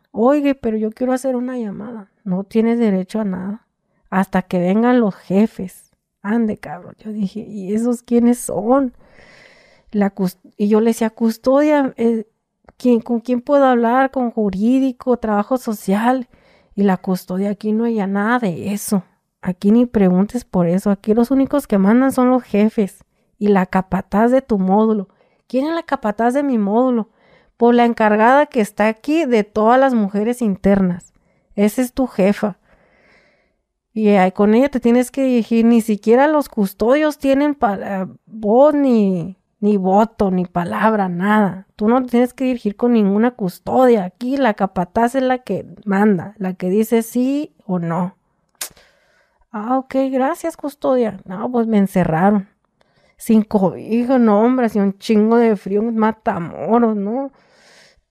Oye, 0.10 0.56
pero 0.56 0.78
yo 0.78 0.90
quiero 0.90 1.14
hacer 1.14 1.36
una 1.36 1.60
llamada. 1.60 2.10
No 2.24 2.44
tienes 2.44 2.80
derecho 2.80 3.20
a 3.20 3.24
nada. 3.24 3.68
Hasta 4.10 4.42
que 4.42 4.58
vengan 4.58 5.00
los 5.00 5.14
jefes. 5.14 5.92
Ande, 6.24 6.58
cabrón. 6.58 6.96
Yo 6.98 7.12
dije, 7.12 7.42
¿y 7.42 7.76
esos 7.76 8.02
quiénes 8.02 8.40
son? 8.40 8.96
La 9.92 10.12
y 10.58 10.70
yo 10.70 10.82
le 10.82 10.88
decía, 10.88 11.12
custodia, 11.12 11.94
eh, 11.98 12.26
¿con 13.04 13.20
quién 13.20 13.42
puedo 13.42 13.66
hablar? 13.66 14.10
¿Con 14.10 14.32
jurídico, 14.32 15.18
trabajo 15.18 15.60
social? 15.60 16.30
Y 16.74 16.82
la 16.82 16.98
custodia, 16.98 17.52
aquí 17.52 17.74
no 17.74 17.84
hay 17.84 17.98
nada 18.08 18.40
de 18.40 18.74
eso. 18.74 19.04
Aquí 19.42 19.72
ni 19.72 19.86
preguntes 19.86 20.46
por 20.46 20.68
eso. 20.68 20.92
Aquí 20.92 21.14
los 21.14 21.32
únicos 21.32 21.68
que 21.68 21.78
mandan 21.78 22.12
son 22.12 22.30
los 22.30 22.44
jefes 22.44 23.04
y 23.40 23.48
la 23.48 23.66
capataz 23.66 24.32
de 24.32 24.42
tu 24.42 24.60
módulo. 24.60 25.10
¿Quién 25.48 25.66
es 25.68 25.74
la 25.74 25.84
capataz 25.84 26.34
de 26.34 26.44
mi 26.44 26.58
módulo? 26.58 27.10
Por 27.58 27.74
la 27.76 27.86
encargada 27.86 28.46
que 28.46 28.62
está 28.62 28.88
aquí 28.88 29.26
de 29.26 29.44
todas 29.44 29.80
las 29.80 29.94
mujeres 29.94 30.42
internas. 30.42 31.14
Esa 31.56 31.82
es 31.82 31.94
tu 31.94 32.08
jefa. 32.08 32.60
Y 33.94 34.16
con 34.32 34.54
ella 34.54 34.70
te 34.70 34.80
tienes 34.80 35.12
que 35.12 35.24
dirigir, 35.24 35.66
ni 35.66 35.82
siquiera 35.82 36.28
los 36.28 36.48
custodios 36.48 37.18
tienen 37.18 37.58
voz 38.26 38.74
ni, 38.74 39.38
ni 39.60 39.76
voto, 39.76 40.32
ni 40.32 40.46
palabra, 40.46 41.10
nada. 41.10 41.68
Tú 41.76 41.90
no 41.90 42.02
tienes 42.06 42.34
que 42.34 42.46
dirigir 42.46 42.78
con 42.78 42.94
ninguna 42.94 43.32
custodia. 43.32 44.06
Aquí 44.06 44.38
la 44.38 44.54
capataz 44.54 45.16
es 45.16 45.24
la 45.24 45.40
que 45.40 45.66
manda, 45.84 46.36
la 46.38 46.54
que 46.54 46.70
dice 46.70 47.02
sí 47.02 47.54
o 47.66 47.80
no. 47.80 48.16
Ah, 49.52 49.78
ok, 49.78 49.96
gracias, 50.12 50.58
custodia. 50.58 51.20
No, 51.26 51.52
pues 51.52 51.68
me 51.68 51.78
encerraron. 51.78 52.50
Sin 53.18 53.44
cobijo, 53.44 54.18
no, 54.20 54.42
hombre, 54.42 54.68
hacía 54.68 54.82
un 54.84 54.98
chingo 54.98 55.38
de 55.38 55.56
frío, 55.56 55.84
matamoros, 55.84 56.96
¿no? 56.96 57.32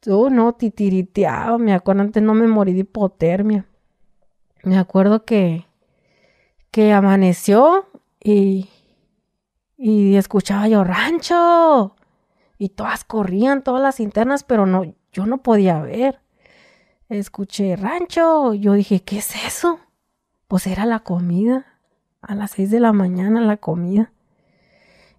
Yo 0.03 0.31
no, 0.31 0.55
titiriteaba, 0.55 1.59
me 1.59 1.75
acuerdo, 1.75 2.03
antes 2.03 2.23
no 2.23 2.35
me 2.35 2.47
morí 2.47 2.73
de 2.75 2.81
hipotermia. 2.81 3.67
Me 4.63 4.79
acuerdo 4.79 5.25
que 5.25 5.67
que 6.71 6.93
amaneció 6.93 7.89
y, 8.23 8.69
y 9.77 10.17
escuchaba 10.17 10.69
yo 10.69 10.85
rancho 10.85 11.97
y 12.59 12.71
todas 12.71 13.05
corrían, 13.05 13.63
todas 13.63 13.83
las 13.83 14.01
internas, 14.01 14.45
pero 14.45 14.67
no, 14.67 14.85
yo 15.13 15.27
no 15.27 15.43
podía 15.43 15.81
ver. 15.81 16.21
Escuché 17.09 17.75
rancho, 17.77 18.55
yo 18.55 18.75
dije, 18.75 19.03
¿qué 19.03 19.19
es 19.19 19.35
eso? 19.45 19.81
Pues 20.51 20.67
era 20.67 20.85
la 20.85 20.99
comida, 20.99 21.65
a 22.23 22.35
las 22.35 22.51
seis 22.51 22.73
de 22.73 22.81
la 22.81 22.93
mañana 22.93 23.41
la 23.41 23.59
comida. 23.59 24.11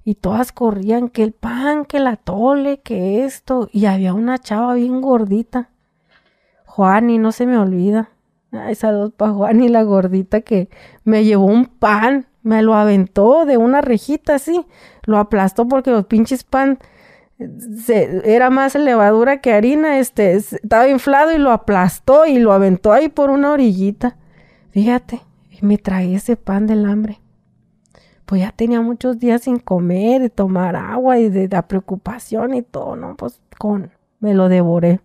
Y 0.03 0.15
todas 0.15 0.51
corrían 0.51 1.07
que 1.07 1.23
el 1.23 1.31
pan, 1.31 1.85
que 1.85 1.99
la 1.99 2.17
tole, 2.17 2.81
que 2.81 3.23
esto. 3.23 3.69
Y 3.71 3.85
había 3.85 4.13
una 4.13 4.39
chava 4.39 4.73
bien 4.73 4.99
gordita. 4.99 5.69
Juan, 6.65 7.09
y 7.09 7.17
no 7.17 7.31
se 7.31 7.45
me 7.45 7.57
olvida. 7.57 8.09
Ay, 8.51 8.75
saludos 8.75 9.13
para 9.15 9.31
Juan 9.31 9.63
y 9.63 9.69
la 9.69 9.83
gordita 9.83 10.41
que 10.41 10.67
me 11.05 11.23
llevó 11.23 11.45
un 11.45 11.65
pan, 11.65 12.25
me 12.43 12.61
lo 12.61 12.75
aventó 12.75 13.45
de 13.45 13.55
una 13.55 13.79
rejita 13.79 14.35
así, 14.35 14.65
lo 15.03 15.17
aplastó 15.17 15.65
porque 15.65 15.91
los 15.91 16.07
pinches 16.07 16.43
pan 16.43 16.77
era 17.39 18.49
más 18.49 18.75
levadura 18.75 19.39
que 19.39 19.53
harina, 19.53 19.97
este, 19.97 20.33
estaba 20.33 20.89
inflado 20.89 21.31
y 21.31 21.37
lo 21.37 21.51
aplastó 21.51 22.25
y 22.25 22.37
lo 22.37 22.51
aventó 22.51 22.91
ahí 22.91 23.07
por 23.07 23.29
una 23.29 23.53
orillita. 23.53 24.17
Fíjate, 24.71 25.21
me 25.61 25.77
traí 25.77 26.15
ese 26.15 26.35
pan 26.35 26.67
del 26.67 26.85
hambre. 26.85 27.19
Pues 28.25 28.41
ya 28.41 28.51
tenía 28.51 28.81
muchos 28.81 29.19
días 29.19 29.43
sin 29.43 29.59
comer, 29.59 30.23
y 30.23 30.29
tomar 30.29 30.75
agua 30.75 31.19
y 31.19 31.29
de 31.29 31.47
la 31.47 31.67
preocupación 31.67 32.53
y 32.53 32.61
todo, 32.61 32.95
¿no? 32.95 33.15
Pues 33.15 33.41
con, 33.57 33.91
me 34.19 34.33
lo 34.33 34.49
devoré. 34.49 35.01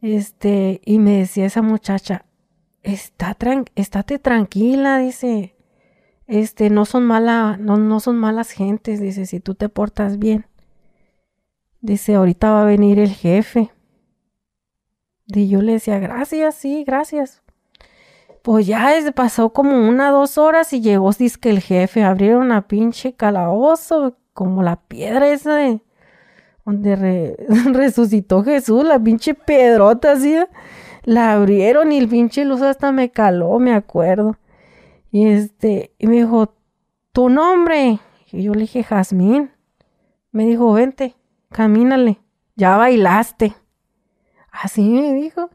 Este, 0.00 0.80
y 0.84 0.98
me 0.98 1.18
decía 1.18 1.46
esa 1.46 1.62
muchacha, 1.62 2.26
Está 2.82 3.36
estate 3.76 4.18
tranquila, 4.18 4.98
dice, 4.98 5.54
este, 6.26 6.68
no 6.68 6.84
son 6.84 7.04
mala, 7.04 7.56
no, 7.56 7.76
no 7.76 8.00
son 8.00 8.18
malas 8.18 8.50
gentes, 8.50 9.00
dice, 9.00 9.24
si 9.24 9.38
tú 9.38 9.54
te 9.54 9.68
portas 9.68 10.18
bien. 10.18 10.46
Dice, 11.80 12.16
ahorita 12.16 12.50
va 12.50 12.62
a 12.62 12.66
venir 12.66 12.98
el 12.98 13.10
jefe. 13.10 13.70
Y 15.26 15.48
yo 15.48 15.62
le 15.62 15.72
decía, 15.74 16.00
gracias, 16.00 16.56
sí, 16.56 16.82
gracias. 16.84 17.41
Pues 18.42 18.66
ya 18.66 18.92
pasó 19.14 19.52
como 19.52 19.88
una, 19.88 20.10
dos 20.10 20.36
horas 20.36 20.72
y 20.72 20.80
llegó, 20.80 21.12
dice 21.12 21.38
que 21.38 21.50
el 21.50 21.60
jefe, 21.60 22.02
abrieron 22.02 22.42
una 22.42 22.66
pinche 22.66 23.14
calabozo, 23.14 24.16
como 24.32 24.62
la 24.62 24.76
piedra 24.76 25.28
esa 25.28 25.54
de, 25.54 25.80
donde 26.64 27.36
resucitó 27.72 28.42
Jesús, 28.42 28.84
la 28.84 28.98
pinche 28.98 29.34
pedrota 29.34 30.12
así, 30.12 30.36
la 31.04 31.32
abrieron 31.34 31.92
y 31.92 31.98
el 31.98 32.08
pinche 32.08 32.44
luz 32.44 32.62
hasta 32.62 32.92
me 32.92 33.10
caló, 33.10 33.58
me 33.58 33.74
acuerdo. 33.74 34.36
Y 35.10 35.26
este, 35.26 35.94
y 35.98 36.06
me 36.06 36.16
dijo, 36.16 36.54
¿tu 37.12 37.28
nombre? 37.28 37.98
Y 38.32 38.42
yo 38.42 38.54
le 38.54 38.62
dije, 38.62 38.82
Jazmín. 38.82 39.50
Me 40.30 40.46
dijo, 40.46 40.72
vente, 40.72 41.14
camínale, 41.50 42.18
ya 42.56 42.78
bailaste. 42.78 43.54
Así 44.50 44.88
me 44.88 45.12
dijo. 45.12 45.50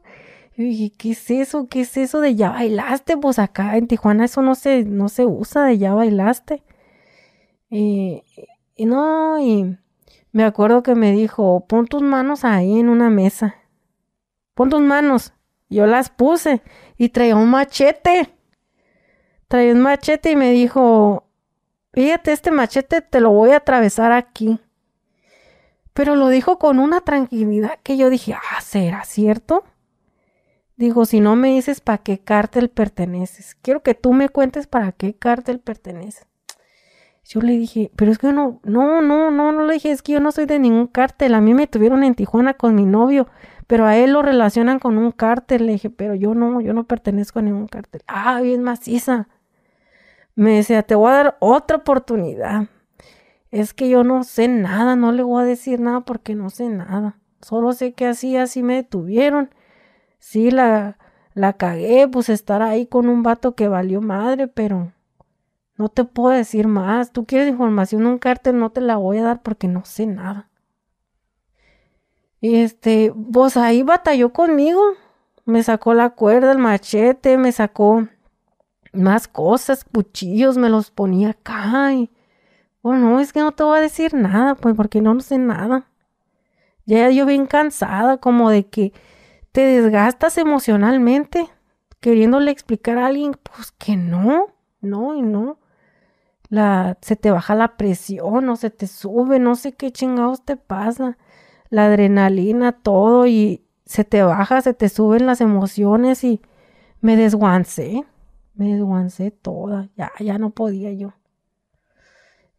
Y 0.58 0.64
dije, 0.64 0.92
¿qué 0.98 1.10
es 1.12 1.30
eso? 1.30 1.68
¿Qué 1.68 1.82
es 1.82 1.96
eso 1.96 2.20
de 2.20 2.34
ya 2.34 2.50
bailaste? 2.50 3.16
Pues 3.16 3.38
acá 3.38 3.76
en 3.76 3.86
Tijuana 3.86 4.24
eso 4.24 4.42
no 4.42 4.56
se, 4.56 4.82
no 4.82 5.08
se 5.08 5.24
usa 5.24 5.64
de 5.64 5.78
ya 5.78 5.94
bailaste. 5.94 6.64
Y, 7.70 8.24
y 8.74 8.86
no, 8.86 9.38
y 9.38 9.78
me 10.32 10.42
acuerdo 10.42 10.82
que 10.82 10.96
me 10.96 11.12
dijo, 11.12 11.64
pon 11.68 11.86
tus 11.86 12.02
manos 12.02 12.44
ahí 12.44 12.80
en 12.80 12.88
una 12.88 13.08
mesa. 13.08 13.54
Pon 14.54 14.68
tus 14.68 14.80
manos. 14.80 15.32
Yo 15.68 15.86
las 15.86 16.10
puse 16.10 16.60
y 16.96 17.10
traía 17.10 17.36
un 17.36 17.50
machete. 17.50 18.34
Traía 19.46 19.72
un 19.72 19.80
machete 19.80 20.32
y 20.32 20.36
me 20.36 20.50
dijo, 20.50 21.22
fíjate, 21.92 22.32
este 22.32 22.50
machete 22.50 23.00
te 23.00 23.20
lo 23.20 23.30
voy 23.30 23.50
a 23.50 23.58
atravesar 23.58 24.10
aquí. 24.10 24.58
Pero 25.92 26.16
lo 26.16 26.30
dijo 26.30 26.58
con 26.58 26.80
una 26.80 27.02
tranquilidad 27.02 27.78
que 27.84 27.96
yo 27.96 28.10
dije, 28.10 28.34
ah, 28.34 28.60
¿será 28.60 29.04
cierto? 29.04 29.62
Dijo, 30.78 31.06
si 31.06 31.18
no 31.18 31.34
me 31.34 31.48
dices 31.48 31.80
para 31.80 31.98
qué 31.98 32.20
cártel 32.20 32.70
perteneces, 32.70 33.56
quiero 33.62 33.82
que 33.82 33.94
tú 33.94 34.12
me 34.12 34.28
cuentes 34.28 34.68
para 34.68 34.92
qué 34.92 35.12
cártel 35.12 35.58
perteneces. 35.58 36.28
Yo 37.24 37.40
le 37.40 37.58
dije, 37.58 37.90
pero 37.96 38.12
es 38.12 38.18
que 38.18 38.28
yo 38.28 38.32
no, 38.32 38.60
no, 38.62 39.02
no, 39.02 39.32
no, 39.32 39.50
no 39.50 39.66
le 39.66 39.74
dije, 39.74 39.90
es 39.90 40.02
que 40.02 40.12
yo 40.12 40.20
no 40.20 40.30
soy 40.30 40.46
de 40.46 40.60
ningún 40.60 40.86
cártel. 40.86 41.34
A 41.34 41.40
mí 41.40 41.52
me 41.52 41.66
tuvieron 41.66 42.04
en 42.04 42.14
Tijuana 42.14 42.54
con 42.54 42.76
mi 42.76 42.86
novio, 42.86 43.26
pero 43.66 43.86
a 43.86 43.96
él 43.96 44.12
lo 44.12 44.22
relacionan 44.22 44.78
con 44.78 44.98
un 44.98 45.10
cártel. 45.10 45.66
Le 45.66 45.72
dije, 45.72 45.90
pero 45.90 46.14
yo 46.14 46.34
no, 46.34 46.60
yo 46.60 46.72
no 46.72 46.84
pertenezco 46.84 47.40
a 47.40 47.42
ningún 47.42 47.66
cártel. 47.66 48.02
Ah, 48.06 48.40
bien 48.40 48.62
maciza. 48.62 49.28
Me 50.36 50.52
decía, 50.58 50.84
te 50.84 50.94
voy 50.94 51.10
a 51.10 51.14
dar 51.14 51.36
otra 51.40 51.78
oportunidad. 51.78 52.68
Es 53.50 53.74
que 53.74 53.88
yo 53.88 54.04
no 54.04 54.22
sé 54.22 54.46
nada, 54.46 54.94
no 54.94 55.10
le 55.10 55.24
voy 55.24 55.42
a 55.42 55.44
decir 55.44 55.80
nada 55.80 56.02
porque 56.02 56.36
no 56.36 56.50
sé 56.50 56.68
nada. 56.68 57.18
Solo 57.42 57.72
sé 57.72 57.94
que 57.94 58.06
así, 58.06 58.36
así 58.36 58.62
me 58.62 58.76
detuvieron. 58.76 59.50
Sí, 60.18 60.50
la, 60.50 60.98
la 61.34 61.54
cagué, 61.54 62.08
pues 62.08 62.28
estar 62.28 62.62
ahí 62.62 62.86
con 62.86 63.08
un 63.08 63.22
vato 63.22 63.54
que 63.54 63.68
valió 63.68 64.00
madre, 64.00 64.48
pero 64.48 64.92
no 65.76 65.88
te 65.88 66.04
puedo 66.04 66.30
decir 66.34 66.66
más. 66.66 67.12
Tú 67.12 67.24
quieres 67.24 67.48
información 67.48 68.02
de 68.02 68.08
un 68.08 68.18
cártel, 68.18 68.58
no 68.58 68.70
te 68.70 68.80
la 68.80 68.96
voy 68.96 69.18
a 69.18 69.24
dar 69.24 69.42
porque 69.42 69.68
no 69.68 69.84
sé 69.84 70.06
nada. 70.06 70.50
Y 72.40 72.56
este, 72.56 73.12
pues 73.32 73.56
ahí 73.56 73.82
batalló 73.82 74.32
conmigo. 74.32 74.82
Me 75.44 75.62
sacó 75.62 75.94
la 75.94 76.10
cuerda, 76.10 76.52
el 76.52 76.58
machete, 76.58 77.38
me 77.38 77.52
sacó 77.52 78.06
más 78.92 79.28
cosas, 79.28 79.84
cuchillos, 79.84 80.58
me 80.58 80.68
los 80.68 80.90
ponía 80.90 81.30
acá. 81.30 81.94
Y, 81.94 82.10
bueno, 82.82 83.20
es 83.20 83.32
que 83.32 83.40
no 83.40 83.52
te 83.52 83.62
voy 83.62 83.78
a 83.78 83.80
decir 83.80 84.14
nada, 84.14 84.56
pues 84.56 84.74
porque 84.74 85.00
no, 85.00 85.14
no 85.14 85.20
sé 85.20 85.38
nada. 85.38 85.88
Ya 86.86 87.10
yo 87.10 87.26
bien 87.26 87.46
cansada, 87.46 88.18
como 88.18 88.50
de 88.50 88.66
que 88.66 88.92
te 89.58 89.66
desgastas 89.66 90.38
emocionalmente, 90.38 91.48
queriéndole 91.98 92.52
explicar 92.52 92.96
a 92.96 93.06
alguien, 93.06 93.32
pues 93.42 93.72
que 93.72 93.96
no, 93.96 94.54
no 94.80 95.16
y 95.16 95.22
no 95.22 95.58
la, 96.48 96.96
se 97.00 97.16
te 97.16 97.32
baja 97.32 97.56
la 97.56 97.76
presión 97.76 98.48
o 98.48 98.54
se 98.54 98.70
te 98.70 98.86
sube, 98.86 99.40
no 99.40 99.56
sé 99.56 99.72
qué 99.72 99.90
chingados 99.90 100.44
te 100.44 100.56
pasa, 100.56 101.18
la 101.70 101.86
adrenalina, 101.86 102.70
todo 102.70 103.26
y 103.26 103.64
se 103.84 104.04
te 104.04 104.22
baja, 104.22 104.60
se 104.60 104.74
te 104.74 104.88
suben 104.88 105.26
las 105.26 105.40
emociones 105.40 106.22
y 106.22 106.40
me 107.00 107.16
desguancé, 107.16 108.04
me 108.54 108.74
desguancé 108.74 109.32
toda, 109.32 109.88
ya, 109.96 110.12
ya 110.20 110.38
no 110.38 110.50
podía 110.50 110.92
yo. 110.92 111.14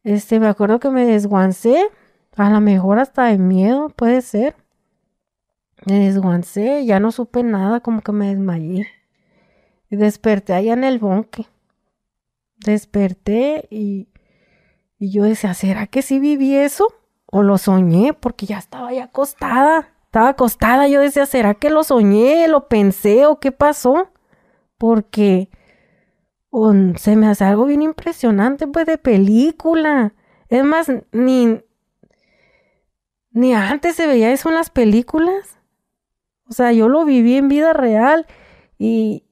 Este, 0.04 0.42
me 0.42 0.48
acuerdo 0.48 0.82
que 0.82 0.90
me 0.90 1.06
desguancé, 1.06 1.82
a 2.36 2.50
lo 2.50 2.60
mejor 2.60 3.00
hasta 3.00 3.28
de 3.28 3.38
miedo, 3.38 3.88
puede 3.88 4.22
ser. 4.22 4.58
Me 5.86 6.00
desguancé, 6.00 6.86
ya 6.86 7.00
no 7.00 7.12
supe 7.12 7.44
nada, 7.44 7.80
como 7.80 8.02
que 8.02 8.12
me 8.12 8.28
desmayé. 8.28 8.88
Y 9.90 9.96
desperté 9.96 10.54
allá 10.54 10.74
en 10.74 10.84
el 10.84 11.00
bonque 11.00 11.48
desperté 12.60 13.68
y, 13.70 14.08
y 14.98 15.12
yo 15.12 15.24
decía, 15.24 15.54
¿será 15.54 15.88
que 15.88 16.02
sí 16.02 16.20
viví 16.20 16.56
eso? 16.56 16.94
¿O 17.26 17.44
lo 17.44 17.58
soñé? 17.58 18.14
Porque 18.14 18.46
ya 18.46 18.58
estaba 18.58 18.92
ya 18.94 19.06
acostada. 19.06 19.90
Estaba 20.06 20.30
acostada. 20.30 20.88
Yo 20.88 21.02
decía, 21.02 21.26
¿será 21.26 21.54
que 21.54 21.70
lo 21.70 21.84
soñé? 21.84 22.48
¿Lo 22.48 22.68
pensé? 22.68 23.26
¿O 23.26 23.40
qué 23.40 23.52
pasó? 23.52 24.10
Porque 24.78 25.50
se 26.96 27.16
me 27.16 27.28
hace 27.28 27.44
algo 27.44 27.66
bien 27.66 27.84
impresionante, 27.84 28.66
pues, 28.68 28.86
de 28.88 28.98
película. 28.98 30.14
Es 30.48 30.64
más, 30.64 30.88
ni, 31.12 31.62
ni 33.32 33.54
antes 33.54 33.96
se 33.96 34.08
veía 34.08 34.32
eso 34.32 34.50
en 34.50 34.56
las 34.56 34.72
películas. 34.72 35.59
O 36.50 36.54
sea, 36.54 36.72
yo 36.72 36.90
lo 36.90 37.06
viví 37.06 37.36
en 37.36 37.48
vida 37.48 37.74
real 37.74 38.26
y, 38.78 39.24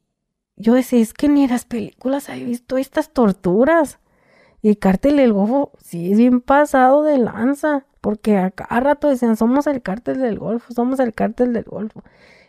yo 0.57 0.73
decía, 0.73 0.99
es 0.99 1.13
que 1.13 1.29
ni 1.29 1.43
en 1.43 1.51
las 1.51 1.65
películas 1.65 2.29
he 2.29 2.43
visto 2.43 2.77
estas 2.77 3.11
torturas. 3.11 3.99
Y 4.61 4.69
el 4.69 4.79
cártel 4.79 5.17
del 5.17 5.33
Golfo 5.33 5.71
sí 5.79 6.11
es 6.11 6.17
bien 6.17 6.41
pasado 6.41 7.03
de 7.03 7.19
lanza, 7.19 7.85
porque 8.01 8.37
a 8.37 8.49
cada 8.51 8.79
rato 8.79 9.07
decían, 9.07 9.37
somos 9.37 9.67
el 9.67 9.83
cártel 9.83 10.19
del 10.19 10.39
Golfo, 10.39 10.73
somos 10.73 10.99
el 10.99 11.13
cártel 11.13 11.53
del 11.53 11.63
Golfo. 11.63 12.03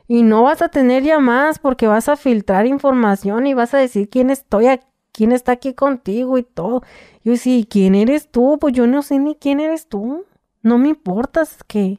Y 0.06 0.22
no 0.22 0.42
vas 0.42 0.62
a 0.62 0.70
tener 0.70 1.02
llamadas 1.02 1.58
porque 1.58 1.86
vas 1.86 2.08
a 2.08 2.16
filtrar 2.16 2.66
información 2.66 3.46
y 3.46 3.52
vas 3.52 3.74
a 3.74 3.78
decir 3.78 4.08
quién 4.08 4.30
estoy 4.30 4.66
quién 5.12 5.32
está 5.32 5.52
aquí 5.52 5.74
contigo 5.74 6.38
y 6.38 6.44
todo. 6.44 6.82
Yo 7.24 7.32
decía, 7.32 7.62
¿quién 7.68 7.94
eres 7.94 8.30
tú? 8.30 8.58
Pues 8.58 8.72
yo 8.72 8.86
no 8.86 9.02
sé 9.02 9.18
ni 9.18 9.34
quién 9.34 9.60
eres 9.60 9.86
tú. 9.86 10.24
No 10.62 10.78
me 10.78 10.88
importa 10.88 11.42
que 11.66 11.98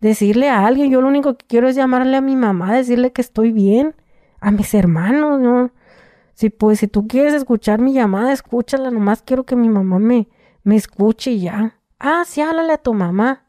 decirle 0.00 0.48
a 0.48 0.66
alguien, 0.66 0.90
yo 0.90 1.00
lo 1.00 1.08
único 1.08 1.36
que 1.36 1.46
quiero 1.46 1.68
es 1.68 1.76
llamarle 1.76 2.16
a 2.16 2.20
mi 2.20 2.36
mamá, 2.36 2.74
decirle 2.74 3.12
que 3.12 3.20
estoy 3.20 3.52
bien 3.52 3.94
a 4.40 4.50
mis 4.50 4.74
hermanos, 4.74 5.40
¿no? 5.40 5.72
Si 6.34 6.50
pues, 6.50 6.78
si 6.80 6.88
tú 6.88 7.08
quieres 7.08 7.34
escuchar 7.34 7.80
mi 7.80 7.92
llamada, 7.92 8.32
escúchala, 8.32 8.90
nomás 8.90 9.22
quiero 9.22 9.44
que 9.44 9.56
mi 9.56 9.68
mamá 9.68 9.98
me, 9.98 10.28
me 10.62 10.76
escuche 10.76 11.32
y 11.32 11.40
ya. 11.40 11.80
Ah, 11.98 12.22
sí, 12.24 12.40
háblale 12.40 12.74
a 12.74 12.78
tu 12.78 12.94
mamá. 12.94 13.44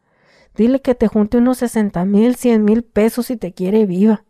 Dile 0.56 0.82
que 0.82 0.96
te 0.96 1.08
junte 1.08 1.38
unos 1.38 1.60
60 1.60 2.04
mil, 2.06 2.36
100 2.36 2.66
mil 2.66 2.84
pesos 2.84 3.28
si 3.28 3.38
te 3.38 3.54
quiere 3.54 3.86
viva. 3.86 4.24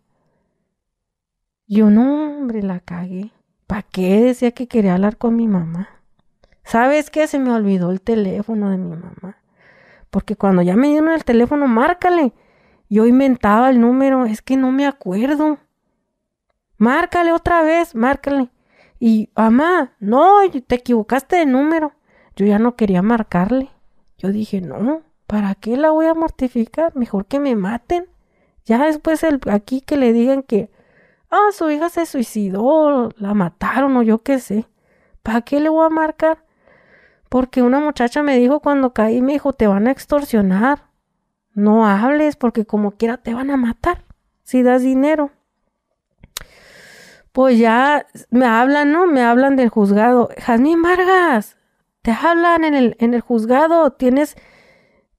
Yo 1.67 1.89
no, 1.89 2.37
hombre, 2.37 2.61
la 2.61 2.81
cagué. 2.81 3.31
¿Para 3.65 3.83
qué 3.83 4.21
decía 4.21 4.51
que 4.51 4.67
quería 4.67 4.95
hablar 4.95 5.17
con 5.17 5.35
mi 5.35 5.47
mamá? 5.47 5.87
¿Sabes 6.63 7.09
qué? 7.09 7.27
Se 7.27 7.39
me 7.39 7.51
olvidó 7.51 7.91
el 7.91 8.01
teléfono 8.01 8.69
de 8.69 8.77
mi 8.77 8.89
mamá. 8.89 9.37
Porque 10.09 10.35
cuando 10.35 10.61
ya 10.61 10.75
me 10.75 10.87
dieron 10.87 11.11
el 11.11 11.23
teléfono, 11.23 11.67
márcale. 11.67 12.33
Yo 12.89 13.05
inventaba 13.05 13.69
el 13.69 13.79
número, 13.79 14.25
es 14.25 14.41
que 14.41 14.57
no 14.57 14.71
me 14.71 14.87
acuerdo. 14.87 15.59
Márcale 16.77 17.31
otra 17.31 17.61
vez, 17.61 17.93
márcale. 17.93 18.49
Y, 18.99 19.29
mamá, 19.35 19.93
no, 19.99 20.39
te 20.67 20.75
equivocaste 20.75 21.37
de 21.37 21.45
número. 21.45 21.93
Yo 22.35 22.45
ya 22.45 22.57
no 22.57 22.75
quería 22.75 23.01
marcarle. 23.01 23.69
Yo 24.17 24.29
dije, 24.29 24.61
no, 24.61 25.03
¿para 25.27 25.55
qué 25.55 25.77
la 25.77 25.91
voy 25.91 26.07
a 26.07 26.13
mortificar? 26.13 26.95
Mejor 26.95 27.25
que 27.25 27.39
me 27.39 27.55
maten. 27.55 28.07
Ya 28.65 28.85
después 28.85 29.23
aquí 29.49 29.81
que 29.81 29.97
le 29.97 30.11
digan 30.11 30.43
que, 30.43 30.69
ah, 31.29 31.49
su 31.51 31.69
hija 31.69 31.89
se 31.89 32.05
suicidó, 32.05 33.09
la 33.17 33.33
mataron 33.33 33.95
o 33.97 34.03
yo 34.03 34.23
qué 34.23 34.39
sé. 34.39 34.65
¿Para 35.23 35.41
qué 35.41 35.59
le 35.59 35.69
voy 35.69 35.85
a 35.85 35.89
marcar? 35.89 36.43
Porque 37.29 37.61
una 37.61 37.79
muchacha 37.79 38.23
me 38.23 38.37
dijo 38.37 38.59
cuando 38.59 38.93
caí, 38.93 39.21
me 39.21 39.33
dijo, 39.33 39.53
te 39.53 39.67
van 39.67 39.87
a 39.87 39.91
extorsionar. 39.91 40.89
No 41.53 41.87
hables 41.87 42.35
porque 42.35 42.65
como 42.65 42.91
quiera 42.91 43.17
te 43.17 43.33
van 43.33 43.51
a 43.51 43.57
matar 43.57 44.03
si 44.43 44.63
das 44.63 44.81
dinero 44.81 45.31
pues 47.31 47.57
ya 47.57 48.05
me 48.31 48.45
hablan, 48.45 48.91
¿no? 48.91 49.07
Me 49.07 49.21
hablan 49.21 49.55
del 49.55 49.69
juzgado. 49.69 50.29
Jazmín 50.37 50.81
Vargas, 50.81 51.57
te 52.01 52.11
hablan 52.11 52.63
en 52.63 52.73
el, 52.75 52.95
en 52.99 53.13
el 53.13 53.21
juzgado. 53.21 53.91
Tienes, 53.91 54.35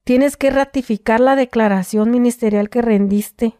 tienes 0.03 0.37
que 0.37 0.51
ratificar 0.51 1.19
la 1.19 1.35
declaración 1.35 2.11
ministerial 2.11 2.69
que 2.69 2.81
rendiste. 2.81 3.57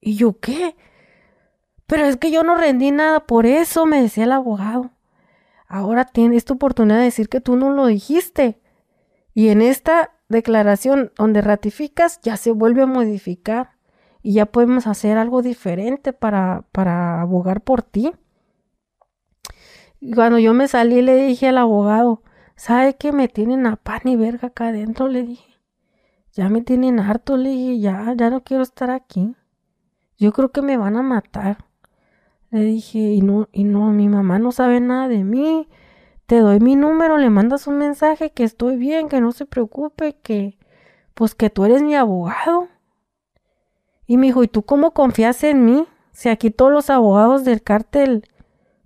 ¿Y 0.00 0.16
yo 0.16 0.38
qué? 0.38 0.76
Pero 1.86 2.04
es 2.04 2.18
que 2.18 2.30
yo 2.30 2.42
no 2.44 2.54
rendí 2.54 2.90
nada 2.90 3.26
por 3.26 3.46
eso, 3.46 3.86
me 3.86 4.00
decía 4.00 4.24
el 4.24 4.32
abogado. 4.32 4.90
Ahora 5.68 6.06
tienes 6.06 6.46
tu 6.46 6.54
oportunidad 6.54 6.98
de 6.98 7.04
decir 7.04 7.28
que 7.28 7.42
tú 7.42 7.56
no 7.56 7.70
lo 7.70 7.86
dijiste. 7.86 8.58
Y 9.34 9.48
en 9.48 9.60
esta 9.60 10.16
declaración 10.28 11.12
donde 11.16 11.42
ratificas 11.42 12.20
ya 12.22 12.36
se 12.36 12.52
vuelve 12.52 12.82
a 12.82 12.86
modificar 12.86 13.76
y 14.22 14.32
ya 14.32 14.46
podemos 14.46 14.86
hacer 14.86 15.18
algo 15.18 15.42
diferente 15.42 16.12
para, 16.12 16.64
para 16.72 17.20
abogar 17.20 17.60
por 17.60 17.82
ti. 17.82 18.12
Y 20.00 20.14
cuando 20.14 20.38
yo 20.38 20.54
me 20.54 20.68
salí 20.68 21.02
le 21.02 21.16
dije 21.16 21.48
al 21.48 21.58
abogado, 21.58 22.22
¿sabe 22.56 22.96
que 22.96 23.12
me 23.12 23.28
tienen 23.28 23.66
a 23.66 23.76
pan 23.76 24.00
y 24.04 24.16
verga 24.16 24.48
acá 24.48 24.68
adentro? 24.68 25.08
Le 25.08 25.22
dije, 25.22 25.60
ya 26.32 26.48
me 26.48 26.62
tienen 26.62 26.98
harto, 26.98 27.36
le 27.36 27.50
dije, 27.50 27.80
ya, 27.80 28.14
ya 28.16 28.30
no 28.30 28.42
quiero 28.42 28.62
estar 28.62 28.90
aquí. 28.90 29.34
Yo 30.16 30.32
creo 30.32 30.50
que 30.50 30.62
me 30.62 30.76
van 30.76 30.96
a 30.96 31.02
matar. 31.02 31.67
Le 32.50 32.62
dije, 32.62 32.98
y 32.98 33.20
no, 33.20 33.48
y 33.52 33.64
no, 33.64 33.90
mi 33.92 34.08
mamá 34.08 34.38
no 34.38 34.52
sabe 34.52 34.80
nada 34.80 35.08
de 35.08 35.24
mí. 35.24 35.68
Te 36.26 36.40
doy 36.40 36.60
mi 36.60 36.76
número, 36.76 37.18
le 37.18 37.30
mandas 37.30 37.66
un 37.66 37.78
mensaje 37.78 38.30
que 38.30 38.44
estoy 38.44 38.76
bien, 38.76 39.08
que 39.08 39.20
no 39.20 39.32
se 39.32 39.46
preocupe, 39.46 40.16
que, 40.22 40.58
pues 41.14 41.34
que 41.34 41.50
tú 41.50 41.64
eres 41.64 41.82
mi 41.82 41.94
abogado. 41.94 42.68
Y 44.06 44.16
me 44.16 44.26
dijo, 44.26 44.42
¿y 44.42 44.48
tú 44.48 44.62
cómo 44.62 44.92
confías 44.92 45.44
en 45.44 45.64
mí? 45.64 45.86
Si 46.12 46.28
aquí 46.28 46.50
todos 46.50 46.72
los 46.72 46.90
abogados 46.90 47.44
del 47.44 47.62
cártel, 47.62 48.24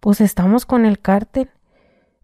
pues 0.01 0.21
estamos 0.21 0.67
con 0.67 0.85
el 0.85 0.99
cártel. 0.99 1.51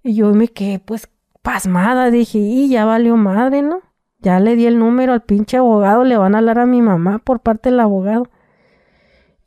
Y 0.02 0.14
yo 0.14 0.34
me 0.34 0.48
quedé, 0.48 0.80
pues, 0.80 1.08
pasmada. 1.42 2.10
Dije, 2.10 2.38
y 2.38 2.68
ya 2.68 2.84
valió 2.84 3.16
madre, 3.16 3.62
¿no? 3.62 3.80
Ya 4.20 4.40
le 4.40 4.56
di 4.56 4.66
el 4.66 4.78
número 4.78 5.12
al 5.12 5.22
pinche 5.22 5.56
abogado, 5.56 6.02
le 6.02 6.16
van 6.16 6.34
a 6.34 6.38
hablar 6.38 6.58
a 6.58 6.66
mi 6.66 6.82
mamá 6.82 7.18
por 7.20 7.40
parte 7.40 7.70
del 7.70 7.78
abogado. 7.80 8.28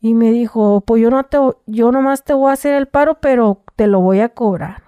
Y 0.01 0.15
me 0.15 0.31
dijo, 0.31 0.81
pues 0.81 1.01
yo 1.01 1.09
no 1.09 1.23
te, 1.23 1.37
yo 1.67 1.91
nomás 1.91 2.23
te 2.23 2.33
voy 2.33 2.49
a 2.49 2.53
hacer 2.53 2.73
el 2.73 2.87
paro, 2.87 3.19
pero 3.21 3.63
te 3.75 3.87
lo 3.87 4.01
voy 4.01 4.19
a 4.19 4.29
cobrar. 4.29 4.83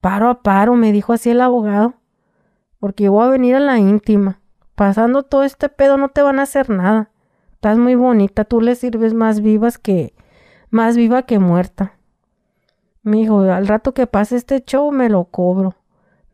Paro 0.00 0.28
a 0.28 0.42
paro, 0.42 0.74
me 0.74 0.90
dijo 0.90 1.12
así 1.12 1.30
el 1.30 1.40
abogado. 1.40 1.94
Porque 2.80 3.04
yo 3.04 3.12
voy 3.12 3.26
a 3.26 3.30
venir 3.30 3.54
a 3.54 3.60
la 3.60 3.78
íntima. 3.78 4.40
Pasando 4.74 5.22
todo 5.22 5.44
este 5.44 5.68
pedo 5.68 5.96
no 5.98 6.08
te 6.08 6.22
van 6.22 6.40
a 6.40 6.42
hacer 6.42 6.70
nada. 6.70 7.10
Estás 7.52 7.78
muy 7.78 7.94
bonita, 7.94 8.44
tú 8.44 8.60
le 8.60 8.74
sirves 8.74 9.14
más 9.14 9.40
vivas 9.40 9.78
que, 9.78 10.14
más 10.70 10.96
viva 10.96 11.22
que 11.22 11.38
muerta. 11.38 11.94
Me 13.02 13.18
dijo, 13.18 13.40
al 13.40 13.66
rato 13.66 13.94
que 13.94 14.06
pase 14.06 14.36
este 14.36 14.62
show 14.64 14.90
me 14.90 15.08
lo 15.08 15.24
cobro 15.24 15.76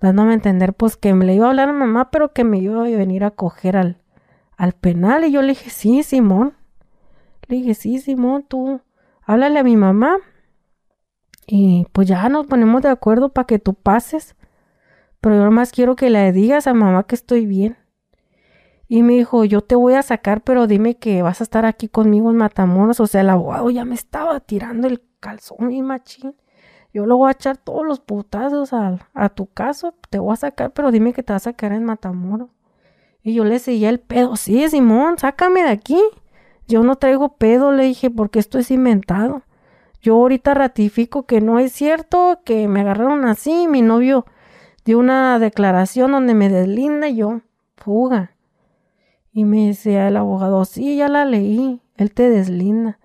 dándome 0.00 0.30
a 0.30 0.34
entender 0.34 0.72
pues 0.72 0.96
que 0.96 1.14
me 1.14 1.24
le 1.24 1.34
iba 1.34 1.46
a 1.46 1.50
hablar 1.50 1.68
a 1.68 1.72
mamá, 1.72 2.10
pero 2.10 2.32
que 2.32 2.44
me 2.44 2.58
iba 2.58 2.80
a 2.80 2.88
venir 2.88 3.24
a 3.24 3.30
coger 3.30 3.76
al, 3.76 3.98
al 4.56 4.72
penal. 4.72 5.24
Y 5.24 5.32
yo 5.32 5.42
le 5.42 5.48
dije, 5.48 5.70
sí, 5.70 6.02
Simón. 6.02 6.54
Le 7.50 7.56
dije, 7.56 7.74
sí, 7.74 7.98
Simón, 7.98 8.44
tú 8.48 8.80
háblale 9.22 9.58
a 9.58 9.64
mi 9.64 9.76
mamá. 9.76 10.16
Y 11.46 11.86
pues 11.92 12.08
ya 12.08 12.28
nos 12.28 12.46
ponemos 12.46 12.80
de 12.80 12.88
acuerdo 12.88 13.30
para 13.30 13.46
que 13.46 13.58
tú 13.58 13.74
pases. 13.74 14.36
Pero 15.20 15.36
yo 15.36 15.50
más 15.50 15.72
quiero 15.72 15.96
que 15.96 16.08
le 16.08 16.32
digas 16.32 16.66
a 16.66 16.72
mamá 16.72 17.04
que 17.04 17.14
estoy 17.14 17.44
bien. 17.44 17.76
Y 18.88 19.02
me 19.02 19.12
dijo, 19.12 19.44
yo 19.44 19.60
te 19.60 19.74
voy 19.74 19.94
a 19.94 20.02
sacar, 20.02 20.42
pero 20.42 20.66
dime 20.66 20.96
que 20.96 21.22
vas 21.22 21.40
a 21.40 21.44
estar 21.44 21.66
aquí 21.66 21.88
conmigo 21.88 22.30
en 22.30 22.36
Matamoros. 22.36 23.00
O 23.00 23.06
sea, 23.06 23.20
el 23.20 23.30
abogado 23.30 23.70
ya 23.70 23.84
me 23.84 23.94
estaba 23.94 24.40
tirando 24.40 24.88
el 24.88 25.02
calzón, 25.20 25.68
mi 25.68 25.82
machín 25.82 26.34
yo 26.92 27.06
lo 27.06 27.16
voy 27.16 27.28
a 27.28 27.32
echar 27.32 27.56
todos 27.56 27.86
los 27.86 28.00
putazos 28.00 28.72
a, 28.72 29.28
tu 29.30 29.46
caso, 29.46 29.94
te 30.10 30.18
voy 30.18 30.32
a 30.32 30.36
sacar, 30.36 30.72
pero 30.72 30.90
dime 30.90 31.12
que 31.12 31.22
te 31.22 31.32
vas 31.32 31.46
a 31.46 31.50
sacar 31.50 31.72
en 31.72 31.84
Matamoros. 31.84 32.50
Y 33.22 33.34
yo 33.34 33.44
le 33.44 33.58
seguía 33.58 33.90
el 33.90 34.00
pedo, 34.00 34.34
sí, 34.36 34.68
Simón, 34.68 35.18
sácame 35.18 35.62
de 35.62 35.68
aquí. 35.68 36.00
Yo 36.70 36.84
no 36.84 36.94
traigo 36.94 37.30
pedo, 37.30 37.72
le 37.72 37.82
dije, 37.82 38.10
porque 38.10 38.38
esto 38.38 38.56
es 38.56 38.70
inventado. 38.70 39.42
Yo 40.00 40.14
ahorita 40.14 40.54
ratifico 40.54 41.24
que 41.24 41.40
no 41.40 41.58
es 41.58 41.72
cierto, 41.72 42.42
que 42.44 42.68
me 42.68 42.82
agarraron 42.82 43.24
así, 43.24 43.66
mi 43.66 43.82
novio 43.82 44.24
dio 44.84 45.00
una 45.00 45.40
declaración 45.40 46.12
donde 46.12 46.34
me 46.34 46.48
deslinda 46.48 47.08
y 47.08 47.16
yo, 47.16 47.40
fuga. 47.76 48.36
Y 49.32 49.42
me 49.44 49.66
decía 49.66 50.06
el 50.06 50.16
abogado, 50.16 50.64
sí, 50.64 50.96
ya 50.96 51.08
la 51.08 51.24
leí, 51.24 51.80
él 51.96 52.14
te 52.14 52.30
deslinda. 52.30 53.00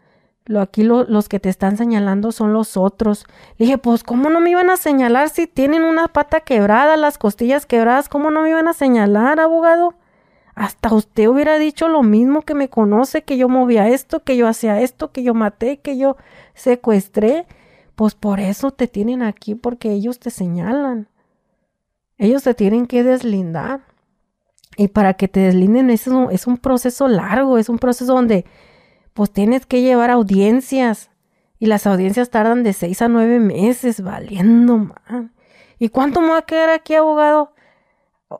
Lo, 0.45 0.61
aquí 0.61 0.84
los 0.84 1.28
que 1.28 1.39
te 1.39 1.49
están 1.49 1.76
señalando 1.76 2.32
son 2.32 2.53
los 2.53 2.78
otros. 2.78 3.26
Le 3.57 3.66
dije, 3.66 3.80
pues, 3.80 4.03
¿cómo 4.03 4.30
no 4.30 4.41
me 4.41 4.51
iban 4.51 4.70
a 4.70 4.78
señalar 4.78 5.30
si 5.30 5.47
tienen 5.47 5.84
una 5.84 6.07
pata 6.07 6.41
quebrada, 6.41 6.97
las 6.97 7.18
costillas 7.18 7.66
quebradas? 7.66 8.09
¿Cómo 8.09 8.30
no 8.30 8.43
me 8.43 8.51
iban 8.51 8.68
a 8.68 8.74
señalar, 8.74 9.39
abogado? 9.39 9.95
Hasta 10.56 10.93
usted 10.93 11.28
hubiera 11.28 11.60
dicho 11.60 11.89
lo 11.89 12.01
mismo 12.01 12.41
que 12.43 12.56
me 12.56 12.70
conoce, 12.70 13.24
que 13.24 13.38
yo 13.38 13.49
movía 13.49 13.89
esto, 13.89 14.24
que 14.24 14.38
yo 14.38 14.47
hacía 14.47 14.80
esto, 14.82 15.12
que 15.12 15.22
yo 15.22 15.34
maté, 15.34 15.80
que 15.80 15.97
yo 15.97 16.16
secuestré. 16.53 17.45
Pues 17.95 18.16
por 18.16 18.39
eso 18.39 18.72
te 18.72 18.88
tienen 18.88 19.22
aquí, 19.22 19.56
porque 19.56 19.91
ellos 19.91 20.20
te 20.20 20.30
señalan. 20.30 21.10
Ellos 22.18 22.43
te 22.43 22.53
tienen 22.53 22.88
que 22.88 23.03
deslindar. 23.03 23.82
Y 24.78 24.88
para 24.88 25.14
que 25.16 25.28
te 25.28 25.41
deslinden 25.41 25.89
es 25.89 26.08
es 26.32 26.47
un 26.47 26.58
proceso 26.58 27.08
largo, 27.08 27.58
es 27.58 27.70
un 27.70 27.78
proceso 27.78 28.14
donde 28.14 28.45
pues 29.14 29.32
tienes 29.32 29.66
que 29.66 29.82
llevar 29.82 30.10
audiencias. 30.10 31.10
Y 31.60 31.68
las 31.68 31.88
audiencias 31.88 32.30
tardan 32.30 32.64
de 32.64 32.74
seis 32.74 33.01
a 33.01 33.08
nueve 33.10 33.39
meses, 33.39 34.01
valiendo 34.01 34.78
man. 34.78 35.34
¿Y 35.80 35.89
cuánto 35.89 36.22
me 36.22 36.30
va 36.30 36.39
a 36.39 36.45
quedar 36.45 36.70
aquí, 36.70 36.95
abogado? 36.95 37.55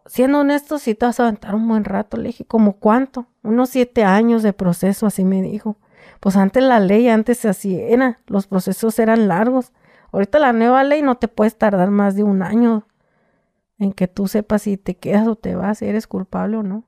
Siendo 0.06 0.40
honesto, 0.40 0.80
si 0.80 0.96
te 0.96 1.06
vas 1.06 1.20
a 1.20 1.24
aventar 1.24 1.56
un 1.56 1.68
buen 1.68 1.84
rato. 1.84 2.18
Le 2.18 2.28
dije, 2.28 2.46
¿cómo 2.46 2.74
cuánto? 2.74 3.28
Unos 3.44 3.70
siete 3.70 4.04
años 4.04 4.44
de 4.44 4.54
proceso, 4.54 5.06
así 5.06 5.24
me 5.24 5.42
dijo. 5.42 5.78
Pues 6.20 6.36
antes 6.36 6.64
la 6.64 6.80
ley, 6.80 7.08
antes 7.10 7.46
así 7.46 7.80
era. 7.80 8.20
Los 8.28 8.48
procesos 8.48 8.98
eran 9.00 9.28
largos. 9.28 9.74
Ahorita 10.12 10.40
la 10.40 10.54
nueva 10.54 10.84
ley 10.84 11.02
no 11.02 11.16
te 11.16 11.28
puedes 11.28 11.58
tardar 11.58 11.92
más 11.92 12.16
de 12.16 12.24
un 12.24 12.42
año 12.42 12.88
en 13.78 13.92
que 13.92 14.08
tú 14.08 14.28
sepas 14.28 14.64
si 14.64 14.78
te 14.78 14.96
quedas 14.96 15.28
o 15.28 15.36
te 15.36 15.56
vas, 15.56 15.80
si 15.80 15.86
eres 15.86 16.08
culpable 16.08 16.58
o 16.58 16.64
no. 16.64 16.86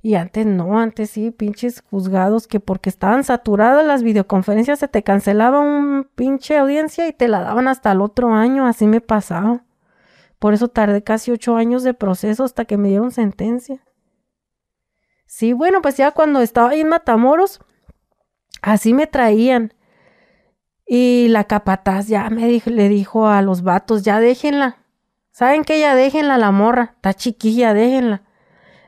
Y 0.00 0.16
antes 0.16 0.46
no, 0.46 0.80
antes 0.80 1.10
sí, 1.10 1.30
pinches 1.30 1.82
juzgados 1.88 2.48
que 2.48 2.58
porque 2.58 2.90
estaban 2.90 3.22
saturadas 3.22 3.86
las 3.86 4.02
videoconferencias 4.02 4.80
se 4.80 4.88
te 4.88 5.04
cancelaba 5.04 5.60
un 5.60 6.08
pinche 6.16 6.58
audiencia 6.58 7.06
y 7.06 7.12
te 7.12 7.28
la 7.28 7.40
daban 7.40 7.68
hasta 7.68 7.92
el 7.92 8.00
otro 8.00 8.32
año, 8.32 8.66
así 8.66 8.88
me 8.88 9.00
pasaba. 9.00 9.62
Por 10.42 10.54
eso 10.54 10.66
tardé 10.66 11.04
casi 11.04 11.30
ocho 11.30 11.54
años 11.54 11.84
de 11.84 11.94
proceso 11.94 12.42
hasta 12.42 12.64
que 12.64 12.76
me 12.76 12.88
dieron 12.88 13.12
sentencia. 13.12 13.78
Sí, 15.24 15.52
bueno, 15.52 15.80
pues 15.82 15.96
ya 15.96 16.10
cuando 16.10 16.40
estaba 16.40 16.70
ahí 16.70 16.80
en 16.80 16.88
Matamoros, 16.88 17.60
así 18.60 18.92
me 18.92 19.06
traían. 19.06 19.72
Y 20.84 21.28
la 21.28 21.44
capataz 21.44 22.08
ya 22.08 22.28
me 22.28 22.48
dijo, 22.48 22.70
le 22.70 22.88
dijo 22.88 23.28
a 23.28 23.40
los 23.40 23.62
vatos, 23.62 24.02
ya 24.02 24.18
déjenla. 24.18 24.78
¿Saben 25.30 25.62
que 25.62 25.78
Ya 25.78 25.94
déjenla 25.94 26.38
la 26.38 26.50
morra, 26.50 26.94
está 26.96 27.14
chiquilla, 27.14 27.72
déjenla. 27.72 28.24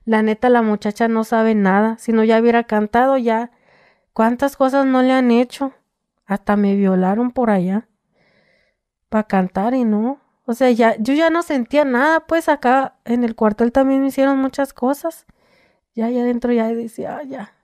La 0.05 0.23
neta, 0.23 0.49
la 0.49 0.63
muchacha 0.63 1.07
no 1.07 1.23
sabe 1.23 1.55
nada. 1.55 1.99
Si 1.99 2.13
no 2.13 2.25
ya 2.25 2.41
hubiera 2.41 2.65
cantado, 2.65 3.17
ya. 3.17 3.53
¿Cuántas 4.13 4.57
cosas 4.57 4.87
no 4.87 5.03
le 5.03 5.13
han 5.13 5.31
hecho? 5.31 5.73
Hasta 6.27 6.57
me 6.57 6.75
violaron 6.75 7.31
por 7.31 7.51
allá. 7.51 7.87
Para 9.09 9.29
cantar 9.29 9.75
y 9.75 9.85
no. 9.85 10.24
O 10.47 10.55
sea, 10.55 10.71
ya, 10.71 10.97
yo 10.99 11.15
ya 11.15 11.31
no 11.31 11.43
sentía 11.43 11.85
nada, 11.85 12.27
pues 12.27 12.49
acá 12.49 12.97
en 13.05 13.25
el 13.25 13.35
cuartel 13.35 13.73
también 13.73 14.03
me 14.03 14.09
hicieron 14.09 14.39
muchas 14.39 14.73
cosas. 14.73 15.27
Ya, 15.95 16.11
ya 16.11 16.23
adentro 16.23 16.53
ya 16.53 16.69
decía, 16.69 17.19
ah, 17.19 17.23
ya. 17.25 17.55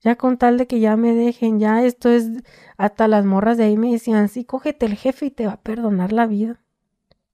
Ya 0.00 0.16
con 0.16 0.38
tal 0.38 0.56
de 0.56 0.66
que 0.66 0.80
ya 0.80 0.96
me 0.96 1.14
dejen, 1.14 1.60
ya 1.60 1.84
esto 1.84 2.08
es, 2.08 2.28
hasta 2.78 3.06
las 3.08 3.26
morras 3.26 3.58
de 3.58 3.64
ahí 3.64 3.76
me 3.76 3.92
decían, 3.92 4.28
sí, 4.28 4.44
cógete 4.44 4.86
el 4.86 4.94
jefe 4.96 5.26
y 5.26 5.30
te 5.30 5.46
va 5.46 5.54
a 5.54 5.60
perdonar 5.60 6.12
la 6.12 6.26
vida. 6.26 6.60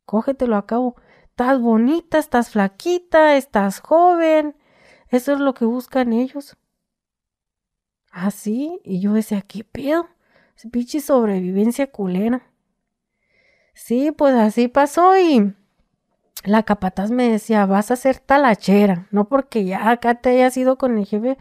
Cógetelo 0.05 0.57
a 0.57 0.67
cabo 0.67 0.97
estás 1.37 1.61
bonita, 1.61 2.19
estás 2.19 2.51
flaquita, 2.51 3.37
estás 3.37 3.81
joven. 3.81 4.57
Eso 5.11 5.35
es 5.35 5.39
lo 5.41 5.53
que 5.53 5.67
buscan 5.67 6.14
ellos. 6.14 6.57
Así, 8.11 8.81
y 8.85 9.01
yo 9.01 9.12
decía, 9.12 9.43
¿qué 9.43 9.62
pedo? 9.62 10.09
Pinche 10.73 11.01
sobrevivencia 11.01 11.93
culera. 11.93 12.51
Sí, 13.79 14.11
pues 14.11 14.35
así 14.35 14.68
pasó 14.68 15.18
y 15.18 15.53
la 16.45 16.62
capataz 16.62 17.11
me 17.11 17.29
decía, 17.31 17.66
vas 17.66 17.91
a 17.91 17.97
ser 17.97 18.18
talachera, 18.20 19.07
no 19.11 19.27
porque 19.29 19.64
ya 19.64 19.91
acá 19.91 20.14
te 20.14 20.31
hayas 20.31 20.57
ido 20.57 20.79
con 20.79 20.97
el 20.97 21.05
jefe, 21.05 21.37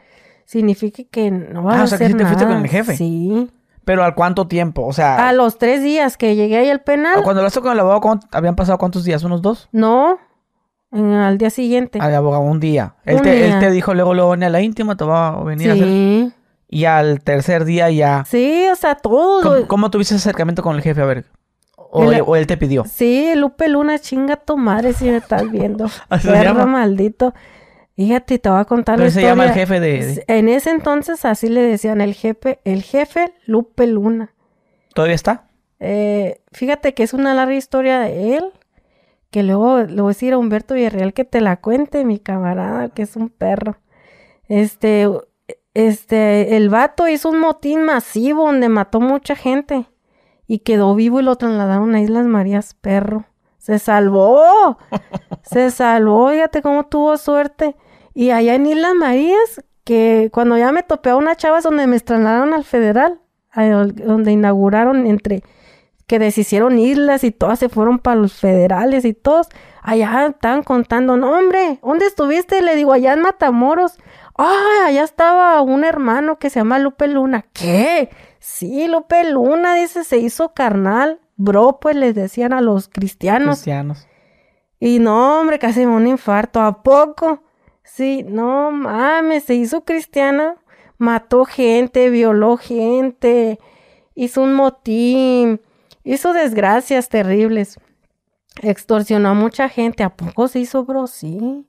significa 0.46 1.04
que 1.10 1.32
no 1.32 1.64
vas 1.64 1.78
ah, 1.78 1.82
a 1.82 1.84
o 1.86 1.88
sea, 1.88 1.98
que 1.98 2.08
sí 2.08 2.12
te 2.14 2.24
nada. 2.24 2.30
fuiste 2.36 2.46
con 2.54 2.62
el 2.62 2.70
jefe. 2.70 2.98
Sí. 2.98 3.50
Pero 3.86 4.04
¿al 4.04 4.16
cuánto 4.16 4.48
tiempo? 4.48 4.86
O 4.86 4.92
sea, 4.94 5.30
A 5.30 5.32
los 5.32 5.58
tres 5.60 5.82
días 5.82 6.18
que 6.18 6.36
llegué 6.36 6.58
ahí 6.58 6.70
al 6.70 6.82
penal, 6.82 7.22
cuando 7.24 7.40
hablaste 7.42 7.62
con 7.62 7.72
el 7.72 7.80
abogado, 7.80 8.02
¿cuánto- 8.02 8.28
¿habían 8.32 8.56
pasado 8.56 8.78
cuántos 8.80 9.04
días? 9.06 9.24
¿Unos 9.24 9.42
dos? 9.42 9.70
no, 9.72 10.18
en- 10.92 11.14
al 11.14 11.38
día 11.38 11.50
siguiente. 11.52 12.00
Al 12.02 12.16
abogado, 12.16 12.44
un 12.44 12.60
día. 12.60 12.96
Él, 13.06 13.18
Un 13.18 13.22
te, 13.22 13.46
él 13.46 13.52
día. 13.52 13.60
te 13.60 13.72
dijo 13.72 13.94
luego, 13.94 14.14
luego, 14.14 14.34
a 14.34 14.38
la 14.38 14.62
íntima, 14.62 14.98
te 14.98 15.06
va 15.06 15.30
a 15.30 15.44
venir 15.44 15.70
a 15.70 15.74
hacer... 15.74 15.86
Sí, 15.88 16.34
Y 16.68 16.86
al 16.86 17.22
tercer 17.22 17.64
día 17.64 17.90
ya... 17.92 18.26
sí, 18.28 18.66
o 18.72 18.76
sea, 18.76 18.96
todo. 18.96 19.42
¿Cómo, 19.44 19.68
cómo 19.68 19.90
tuviste 19.92 20.16
acercamiento 20.16 20.64
con 20.64 20.76
el 20.76 20.82
jefe? 20.82 21.02
A 21.02 21.06
ver. 21.06 21.26
O, 21.96 22.12
él, 22.12 22.24
o 22.26 22.36
él 22.36 22.48
te 22.48 22.58
pidió. 22.58 22.84
Sí, 22.86 23.34
Lupe 23.36 23.68
Luna, 23.70 24.00
chinga 24.00 24.36
tu 24.38 24.58
madre 24.58 24.94
si 24.94 25.06
me 25.06 25.18
estás 25.18 25.50
viendo. 25.52 25.86
Perro 26.24 26.66
maldito. 26.68 27.34
Fíjate, 27.96 28.40
te 28.40 28.50
voy 28.50 28.60
a 28.60 28.66
contar 28.66 28.96
Pero 28.98 29.06
la 29.08 29.12
se 29.12 29.20
historia. 29.22 29.30
llama 29.32 29.46
el 29.46 29.52
jefe 29.54 29.80
de... 29.80 30.06
de- 30.06 30.26
En 30.28 30.50
ese 30.50 30.70
entonces 30.72 31.24
así 31.24 31.48
le 31.48 31.62
decían 31.62 32.02
el 32.02 32.14
jefe, 32.14 32.60
el 32.66 32.84
jefe 32.84 33.34
Lupe 33.46 33.88
Luna. 33.88 34.34
¿Todavía 34.94 35.16
está? 35.16 35.48
Eh, 35.80 36.42
fíjate 36.52 36.94
que 36.94 37.04
es 37.04 37.14
una 37.14 37.34
larga 37.34 37.56
historia 37.56 38.00
de 38.00 38.36
él, 38.38 38.46
que 39.32 39.44
luego 39.44 39.80
le 39.84 40.02
voy 40.02 40.10
a 40.10 40.14
decir 40.14 40.34
a 40.34 40.38
Humberto 40.38 40.74
Villarreal 40.74 41.14
que 41.14 41.24
te 41.26 41.40
la 41.42 41.58
cuente, 41.62 42.04
mi 42.06 42.20
camarada, 42.20 42.90
que 42.90 43.02
es 43.04 43.16
un 43.16 43.30
perro. 43.30 43.78
Este, 44.48 45.08
este, 45.74 46.56
el 46.58 46.70
vato 46.70 47.08
hizo 47.08 47.30
un 47.30 47.40
motín 47.40 47.84
masivo 47.84 48.46
donde 48.46 48.70
mató 48.70 49.00
mucha 49.00 49.36
gente 49.36 49.86
y 50.48 50.60
quedó 50.60 50.96
vivo 50.96 51.20
y 51.20 51.24
lo 51.24 51.36
trasladaron 51.36 51.96
a 51.96 52.02
Islas 52.02 52.26
Marías, 52.26 52.76
perro. 52.76 53.26
Se 53.58 53.80
salvó, 53.80 54.78
se 55.44 55.72
salvó, 55.72 56.30
fíjate 56.30 56.62
cómo 56.62 56.86
tuvo 56.86 57.18
suerte. 57.18 57.76
Y 58.14 58.30
allá 58.30 58.56
en 58.56 58.68
Islas 58.68 58.96
Marías, 58.96 59.64
que 59.84 60.30
cuando 60.34 60.58
ya 60.58 60.72
me 60.72 60.84
topé 60.84 61.12
a 61.12 61.16
unas 61.16 61.38
chavas 61.38 61.64
donde 61.64 61.88
me 61.88 61.96
extrañaron 61.96 62.54
al 62.54 62.64
federal, 62.64 63.20
donde 63.56 64.32
inauguraron 64.32 65.08
entre 65.08 65.44
que 66.08 66.20
deshicieron 66.20 66.78
islas 66.78 67.24
y 67.24 67.32
todas 67.32 67.60
se 67.60 67.70
fueron 67.70 68.00
para 68.00 68.18
los 68.18 68.34
federales 68.34 69.06
y 69.06 69.14
todos, 69.14 69.48
allá 69.82 70.28
estaban 70.28 70.64
contando, 70.64 71.18
no 71.18 71.38
hombre, 71.38 71.80
¿dónde 71.82 72.06
estuviste? 72.06 72.62
Le 72.62 72.76
digo, 72.76 72.94
allá 72.94 73.14
en 73.14 73.22
Matamoros. 73.22 73.98
Ah, 74.38 74.86
allá 74.88 75.04
estaba 75.04 75.62
un 75.62 75.84
hermano 75.84 76.38
que 76.38 76.50
se 76.50 76.60
llama 76.60 76.78
Lupe 76.78 77.08
Luna. 77.08 77.46
¿Qué? 77.54 78.10
Sí, 78.48 78.88
Lupe 78.88 79.24
Luna, 79.24 79.74
dice, 79.74 80.04
se 80.04 80.18
hizo 80.18 80.54
carnal. 80.54 81.20
Bro, 81.36 81.80
pues 81.82 81.96
les 81.96 82.14
decían 82.14 82.54
a 82.54 82.62
los 82.62 82.88
cristianos. 82.88 83.56
Cristianos. 83.56 84.08
Y 84.80 85.00
no, 85.00 85.42
hombre, 85.42 85.58
casi 85.58 85.80
me 85.80 85.96
un 85.96 86.06
infarto. 86.06 86.62
¿A 86.62 86.84
poco? 86.84 87.42
Sí, 87.84 88.24
no 88.24 88.70
mames, 88.70 89.46
se 89.46 89.56
hizo 89.56 89.84
cristiana. 89.84 90.58
Mató 91.00 91.46
gente, 91.46 92.12
violó 92.12 92.58
gente, 92.58 93.60
hizo 94.14 94.44
un 94.44 94.54
motín, 94.54 95.60
hizo 96.04 96.32
desgracias 96.32 97.10
terribles. 97.10 97.80
Extorsionó 98.62 99.30
a 99.30 99.34
mucha 99.34 99.70
gente. 99.70 100.04
¿A 100.04 100.16
poco 100.16 100.48
se 100.48 100.60
hizo, 100.60 100.86
bro? 100.86 101.08
Sí. 101.08 101.66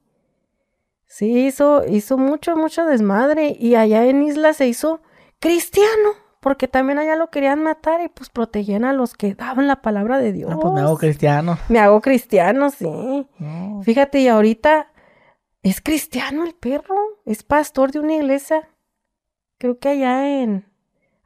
Sí, 1.06 1.46
hizo, 1.46 1.86
hizo 1.88 2.18
mucho, 2.18 2.54
mucho 2.54 2.84
desmadre. 2.84 3.56
Y 3.58 3.76
allá 3.76 4.04
en 4.04 4.22
Isla 4.22 4.52
se 4.52 4.68
hizo 4.68 5.00
cristiano. 5.40 6.25
Porque 6.41 6.68
también 6.68 6.99
allá 6.99 7.16
lo 7.16 7.30
querían 7.30 7.62
matar 7.62 8.01
y 8.03 8.09
pues 8.09 8.30
protegían 8.30 8.84
a 8.84 8.93
los 8.93 9.14
que 9.14 9.34
daban 9.34 9.66
la 9.66 9.82
palabra 9.82 10.18
de 10.18 10.32
Dios. 10.32 10.51
Ah, 10.53 10.59
pues 10.61 10.74
me 10.74 10.80
hago 10.80 10.97
cristiano. 10.97 11.59
Me 11.68 11.78
hago 11.78 12.01
cristiano, 12.01 12.70
sí. 12.70 13.26
Fíjate, 13.82 14.20
y 14.20 14.28
ahorita 14.28 14.89
es 15.62 15.80
cristiano 15.80 16.45
el 16.45 16.55
perro. 16.55 16.97
Es 17.24 17.43
pastor 17.43 17.91
de 17.91 18.01
una 18.01 18.14
iglesia. 18.14 18.68
Creo 19.59 19.78
que 19.78 19.89
allá 19.89 20.41
en, 20.43 20.66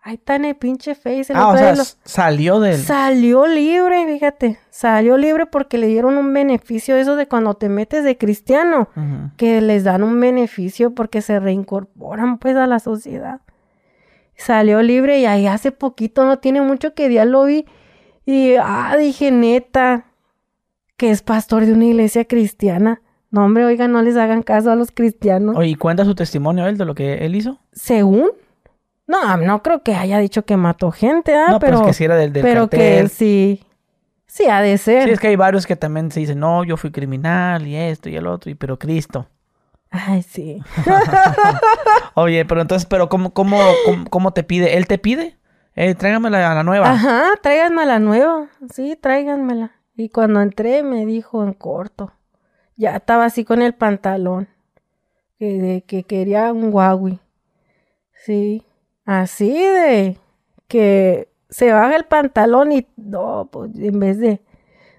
Ahí 0.02 0.14
está 0.14 0.36
en 0.36 0.46
el 0.46 0.56
pinche 0.56 0.94
face. 0.94 1.32
ah, 1.34 1.48
o 1.48 1.56
sea, 1.56 1.74
salió 2.04 2.58
del... 2.58 2.78
Salió 2.78 3.46
libre, 3.46 4.06
fíjate. 4.06 4.58
Salió 4.70 5.18
libre 5.18 5.44
porque 5.44 5.76
le 5.76 5.88
dieron 5.88 6.16
un 6.16 6.32
beneficio. 6.32 6.96
Eso 6.96 7.16
de 7.16 7.28
cuando 7.28 7.54
te 7.54 7.68
metes 7.68 8.02
de 8.02 8.16
cristiano. 8.16 8.88
Que 9.36 9.60
les 9.60 9.84
dan 9.84 10.02
un 10.02 10.18
beneficio 10.18 10.94
porque 10.94 11.20
se 11.20 11.38
reincorporan 11.38 12.38
pues 12.38 12.56
a 12.56 12.66
la 12.66 12.78
sociedad. 12.78 13.40
Salió 14.40 14.80
libre 14.80 15.18
y 15.18 15.26
ahí 15.26 15.46
hace 15.46 15.70
poquito, 15.70 16.24
no 16.24 16.38
tiene 16.38 16.62
mucho 16.62 16.94
que 16.94 17.10
día 17.10 17.26
lo 17.26 17.44
vi. 17.44 17.66
Y, 18.24 18.54
ah, 18.58 18.96
dije, 18.98 19.30
neta, 19.30 20.06
que 20.96 21.10
es 21.10 21.20
pastor 21.20 21.66
de 21.66 21.74
una 21.74 21.84
iglesia 21.84 22.24
cristiana. 22.24 23.02
No, 23.30 23.44
hombre, 23.44 23.64
oiga, 23.66 23.86
no 23.86 24.02
les 24.02 24.16
hagan 24.16 24.42
caso 24.42 24.70
a 24.70 24.76
los 24.76 24.92
cristianos. 24.92 25.56
Oye, 25.56 25.68
¿y 25.68 25.74
cuenta 25.74 26.04
su 26.04 26.14
testimonio 26.14 26.66
él 26.66 26.78
de 26.78 26.84
lo 26.86 26.94
que 26.94 27.26
él 27.26 27.36
hizo? 27.36 27.60
Según, 27.72 28.30
no, 29.06 29.36
no 29.36 29.62
creo 29.62 29.82
que 29.82 29.94
haya 29.94 30.18
dicho 30.18 30.44
que 30.46 30.56
mató 30.56 30.90
gente, 30.90 31.34
¿ah? 31.34 31.48
No, 31.50 31.58
pero, 31.58 31.84
que 31.84 31.92
sí 31.92 32.04
era 32.04 32.16
del, 32.16 32.32
del 32.32 32.42
Pero 32.42 32.68
que 32.70 33.08
sí. 33.08 33.62
Sí, 34.26 34.46
ha 34.46 34.62
de 34.62 34.78
ser. 34.78 35.04
Sí, 35.04 35.10
es 35.10 35.20
que 35.20 35.28
hay 35.28 35.36
varios 35.36 35.66
que 35.66 35.76
también 35.76 36.10
se 36.10 36.20
dicen, 36.20 36.38
no, 36.38 36.64
yo 36.64 36.76
fui 36.76 36.90
criminal 36.90 37.66
y 37.66 37.76
esto 37.76 38.08
y 38.08 38.16
el 38.16 38.26
otro, 38.26 38.50
y 38.50 38.54
pero 38.54 38.78
Cristo. 38.78 39.26
Ay, 39.90 40.22
sí. 40.22 40.62
Oye, 42.14 42.44
pero 42.44 42.60
entonces, 42.60 42.86
pero 42.86 43.08
¿cómo, 43.08 43.32
cómo, 43.32 43.58
cómo, 44.08 44.32
te 44.32 44.44
pide? 44.44 44.76
¿Él 44.76 44.86
te 44.86 44.98
pide? 44.98 45.36
Eh, 45.74 45.94
tráiganmela 45.94 46.50
a 46.50 46.54
la 46.54 46.62
nueva. 46.62 46.90
Ajá, 46.90 47.30
tráiganme 47.42 47.82
a 47.82 47.86
la 47.86 47.98
nueva. 47.98 48.48
Sí, 48.72 48.96
tráiganmela. 49.00 49.72
Y 49.96 50.08
cuando 50.08 50.40
entré 50.40 50.82
me 50.82 51.04
dijo 51.06 51.42
en 51.42 51.52
corto. 51.52 52.12
Ya 52.76 52.96
estaba 52.96 53.24
así 53.24 53.44
con 53.44 53.62
el 53.62 53.74
pantalón. 53.74 54.48
Que, 55.38 55.60
de, 55.60 55.82
que 55.82 56.04
quería 56.04 56.52
un 56.52 56.72
Huawei. 56.72 57.18
Sí. 58.24 58.64
Así 59.04 59.52
de 59.52 60.18
que 60.68 61.28
se 61.48 61.72
baja 61.72 61.96
el 61.96 62.04
pantalón 62.04 62.70
y 62.70 62.86
no, 62.96 63.48
pues 63.50 63.72
en 63.76 63.98
vez 63.98 64.18
de, 64.18 64.40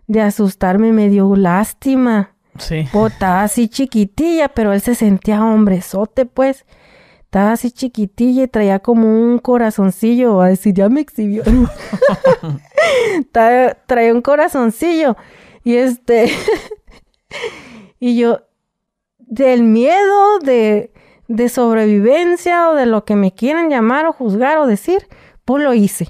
de 0.07 0.21
asustarme 0.21 0.91
me 0.91 1.07
dio 1.07 1.33
lástima. 1.35 2.35
Sí. 2.57 2.87
Pues, 2.91 3.13
estaba 3.13 3.43
así 3.43 3.69
chiquitilla, 3.69 4.49
pero 4.49 4.73
él 4.73 4.81
se 4.81 4.95
sentía 4.95 5.43
hombrezote, 5.43 6.25
pues. 6.25 6.65
Estaba 7.21 7.53
así 7.53 7.71
chiquitilla 7.71 8.43
y 8.43 8.47
traía 8.47 8.79
como 8.79 9.07
un 9.07 9.39
corazoncillo. 9.39 10.41
A 10.41 10.49
decir, 10.49 10.73
ya 10.73 10.89
me 10.89 11.01
exhibió. 11.01 11.43
traía 13.31 14.13
un 14.13 14.21
corazoncillo. 14.21 15.15
Y 15.63 15.75
este. 15.75 16.29
y 17.99 18.17
yo, 18.17 18.41
del 19.19 19.63
miedo 19.63 20.39
de 20.39 20.91
de 21.35 21.47
sobrevivencia 21.47 22.69
o 22.69 22.75
de 22.75 22.85
lo 22.85 23.05
que 23.05 23.15
me 23.15 23.33
quieran 23.33 23.69
llamar 23.69 24.05
o 24.05 24.13
juzgar 24.13 24.57
o 24.57 24.67
decir, 24.67 25.07
pues 25.45 25.63
lo 25.63 25.73
hice. 25.73 26.09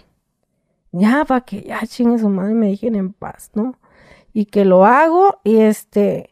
Ya, 0.91 1.25
para 1.25 1.41
que 1.41 1.61
ya 1.61 1.85
chingue 1.85 2.19
su 2.19 2.27
madre 2.29 2.53
me 2.53 2.67
dejen 2.67 2.95
en 2.95 3.13
paz, 3.13 3.51
¿no? 3.53 3.75
Y 4.33 4.45
que 4.45 4.65
lo 4.65 4.85
hago 4.85 5.39
y 5.43 5.57
este, 5.57 6.30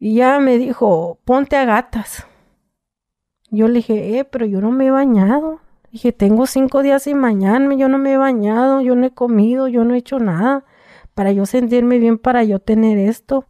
y 0.00 0.14
ya 0.14 0.40
me 0.40 0.56
dijo, 0.56 1.18
ponte 1.26 1.56
a 1.56 1.66
gatas. 1.66 2.26
Yo 3.50 3.68
le 3.68 3.74
dije, 3.74 4.18
eh, 4.18 4.24
pero 4.24 4.46
yo 4.46 4.62
no 4.62 4.70
me 4.70 4.86
he 4.86 4.90
bañado. 4.90 5.60
Dije, 5.92 6.12
tengo 6.12 6.46
cinco 6.46 6.82
días 6.82 7.02
sin 7.02 7.20
bañarme, 7.20 7.76
yo 7.76 7.88
no 7.90 7.98
me 7.98 8.14
he 8.14 8.16
bañado, 8.16 8.80
yo 8.80 8.96
no 8.96 9.06
he 9.06 9.10
comido, 9.10 9.68
yo 9.68 9.84
no 9.84 9.94
he 9.94 9.98
hecho 9.98 10.18
nada. 10.18 10.64
Para 11.14 11.32
yo 11.32 11.44
sentirme 11.44 11.98
bien, 11.98 12.16
para 12.16 12.42
yo 12.44 12.60
tener 12.60 12.96
esto. 12.96 13.46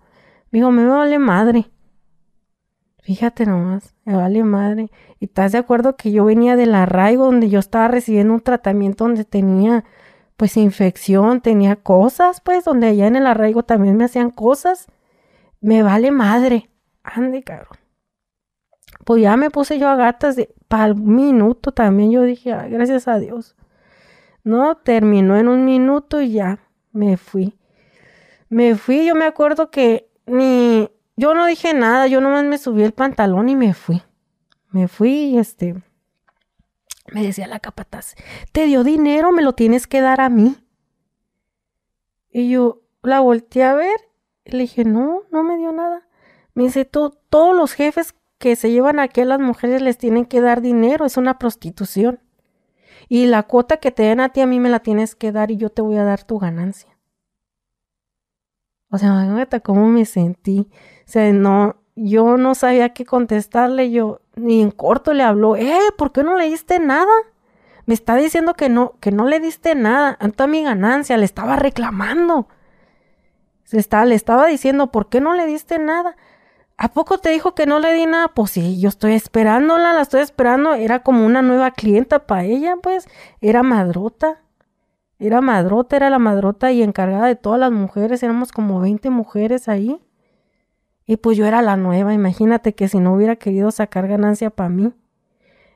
Me 0.50 0.58
dijo, 0.58 0.72
me 0.72 0.84
vale 0.84 1.20
madre. 1.20 1.70
Fíjate 2.98 3.46
nomás, 3.46 3.94
me 4.04 4.16
vale 4.16 4.42
madre. 4.42 4.90
¿Y 5.20 5.26
estás 5.26 5.52
de 5.52 5.58
acuerdo 5.58 5.96
que 5.96 6.10
yo 6.10 6.24
venía 6.24 6.56
del 6.56 6.74
arraigo 6.74 7.26
donde 7.26 7.48
yo 7.48 7.60
estaba 7.60 7.86
recibiendo 7.86 8.34
un 8.34 8.40
tratamiento 8.40 9.04
donde 9.04 9.24
tenía 9.24 9.84
pues 10.36 10.56
infección, 10.56 11.42
tenía 11.42 11.76
cosas, 11.76 12.40
pues 12.40 12.64
donde 12.64 12.88
allá 12.88 13.06
en 13.06 13.14
el 13.16 13.26
arraigo 13.28 13.62
también 13.62 13.96
me 13.96 14.04
hacían 14.04 14.30
cosas? 14.30 14.88
Me 15.60 15.82
vale 15.82 16.10
madre. 16.10 16.70
Ande, 17.02 17.42
cabrón. 17.42 17.78
Pues 19.04 19.22
ya 19.22 19.36
me 19.36 19.50
puse 19.50 19.78
yo 19.78 19.88
a 19.88 19.96
gatas 19.96 20.36
de 20.36 20.54
para 20.68 20.94
minuto 20.94 21.72
también. 21.72 22.10
Yo 22.10 22.22
dije, 22.22 22.50
gracias 22.68 23.08
a 23.08 23.18
Dios. 23.18 23.56
No, 24.44 24.76
terminó 24.76 25.36
en 25.36 25.48
un 25.48 25.64
minuto 25.64 26.22
y 26.22 26.32
ya 26.32 26.60
me 26.92 27.16
fui. 27.16 27.58
Me 28.48 28.74
fui, 28.74 29.06
yo 29.06 29.14
me 29.14 29.26
acuerdo 29.26 29.70
que 29.70 30.10
ni 30.26 30.90
yo 31.16 31.34
no 31.34 31.46
dije 31.46 31.74
nada, 31.74 32.06
yo 32.06 32.20
nomás 32.20 32.44
me 32.44 32.58
subí 32.58 32.82
el 32.82 32.92
pantalón 32.92 33.48
y 33.48 33.56
me 33.56 33.74
fui. 33.74 34.02
Me 34.70 34.88
fui 34.88 35.10
y 35.10 35.38
este. 35.38 35.74
Me 37.12 37.22
decía 37.22 37.46
la 37.46 37.60
capataz, 37.60 38.14
te 38.52 38.66
dio 38.66 38.84
dinero, 38.84 39.32
me 39.32 39.42
lo 39.42 39.54
tienes 39.54 39.86
que 39.86 40.00
dar 40.00 40.20
a 40.20 40.28
mí. 40.28 40.56
Y 42.32 42.50
yo 42.50 42.82
la 43.02 43.20
volteé 43.20 43.64
a 43.64 43.74
ver 43.74 44.09
le 44.52 44.62
dije, 44.62 44.84
no, 44.84 45.22
no 45.30 45.42
me 45.42 45.56
dio 45.56 45.72
nada. 45.72 46.06
Me 46.54 46.64
dice, 46.64 46.84
todos 46.84 47.56
los 47.56 47.72
jefes 47.72 48.14
que 48.38 48.56
se 48.56 48.70
llevan 48.70 48.98
aquí 48.98 49.20
a 49.20 49.24
las 49.24 49.40
mujeres 49.40 49.82
les 49.82 49.98
tienen 49.98 50.24
que 50.24 50.40
dar 50.40 50.62
dinero, 50.62 51.04
es 51.04 51.16
una 51.16 51.38
prostitución. 51.38 52.20
Y 53.08 53.26
la 53.26 53.42
cuota 53.42 53.78
que 53.78 53.90
te 53.90 54.04
den 54.04 54.20
a 54.20 54.30
ti 54.30 54.40
a 54.40 54.46
mí 54.46 54.60
me 54.60 54.70
la 54.70 54.80
tienes 54.80 55.14
que 55.14 55.32
dar 55.32 55.50
y 55.50 55.56
yo 55.56 55.70
te 55.70 55.82
voy 55.82 55.96
a 55.96 56.04
dar 56.04 56.24
tu 56.24 56.38
ganancia. 56.38 56.96
O 58.90 58.98
sea, 58.98 59.08
imagínate 59.08 59.60
cómo 59.60 59.86
me 59.88 60.04
sentí. 60.04 60.68
O 61.06 61.10
sea, 61.10 61.32
no, 61.32 61.76
yo 61.94 62.36
no 62.36 62.54
sabía 62.54 62.92
qué 62.92 63.04
contestarle. 63.04 63.90
Yo 63.90 64.20
ni 64.36 64.62
en 64.62 64.70
corto 64.70 65.12
le 65.12 65.22
habló, 65.22 65.56
eh, 65.56 65.78
¿por 65.96 66.12
qué 66.12 66.22
no 66.22 66.36
le 66.36 66.48
diste 66.48 66.78
nada? 66.78 67.12
Me 67.86 67.94
está 67.94 68.16
diciendo 68.16 68.54
que 68.54 68.68
no, 68.68 68.94
que 69.00 69.12
no 69.12 69.26
le 69.26 69.40
diste 69.40 69.74
nada. 69.74 70.16
Anta 70.20 70.46
mi 70.46 70.62
ganancia, 70.62 71.16
le 71.16 71.24
estaba 71.24 71.56
reclamando. 71.56 72.48
Está, 73.72 74.04
le 74.04 74.14
estaba 74.14 74.46
diciendo, 74.46 74.90
¿por 74.90 75.08
qué 75.08 75.20
no 75.20 75.34
le 75.34 75.46
diste 75.46 75.78
nada? 75.78 76.16
¿A 76.76 76.92
poco 76.92 77.18
te 77.18 77.30
dijo 77.30 77.54
que 77.54 77.66
no 77.66 77.78
le 77.78 77.92
di 77.92 78.06
nada? 78.06 78.28
Pues 78.28 78.52
sí, 78.52 78.80
yo 78.80 78.88
estoy 78.88 79.12
esperándola, 79.12 79.92
la 79.92 80.02
estoy 80.02 80.22
esperando. 80.22 80.74
Era 80.74 81.02
como 81.02 81.26
una 81.26 81.42
nueva 81.42 81.72
clienta 81.72 82.26
para 82.26 82.44
ella, 82.44 82.76
pues. 82.82 83.06
Era 83.40 83.62
madrota. 83.62 84.40
Era 85.20 85.42
madrota, 85.42 85.96
era 85.96 86.08
la 86.08 86.18
madrota 86.18 86.72
y 86.72 86.82
encargada 86.82 87.26
de 87.26 87.36
todas 87.36 87.60
las 87.60 87.70
mujeres, 87.70 88.22
éramos 88.22 88.52
como 88.52 88.80
20 88.80 89.10
mujeres 89.10 89.68
ahí. 89.68 90.00
Y 91.04 91.18
pues 91.18 91.36
yo 91.36 91.44
era 91.44 91.60
la 91.60 91.76
nueva, 91.76 92.14
imagínate 92.14 92.74
que 92.74 92.88
si 92.88 93.00
no 93.00 93.14
hubiera 93.14 93.36
querido 93.36 93.70
sacar 93.70 94.08
ganancia 94.08 94.48
para 94.48 94.70
mí. 94.70 94.94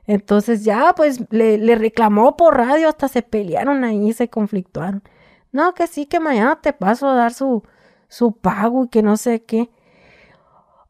Entonces 0.07 0.63
ya 0.63 0.93
pues 0.95 1.21
le, 1.29 1.59
le, 1.59 1.75
reclamó 1.75 2.37
por 2.37 2.57
radio, 2.57 2.89
hasta 2.89 3.07
se 3.07 3.21
pelearon 3.21 3.83
ahí, 3.83 4.13
se 4.13 4.29
conflictuaron. 4.29 5.03
No, 5.51 5.73
que 5.75 5.85
sí, 5.87 6.07
que 6.07 6.19
mañana 6.19 6.59
te 6.61 6.73
paso 6.73 7.07
a 7.07 7.15
dar 7.15 7.33
su, 7.33 7.63
su 8.07 8.33
pago 8.33 8.85
y 8.85 8.89
que 8.89 9.03
no 9.03 9.17
sé 9.17 9.43
qué. 9.43 9.69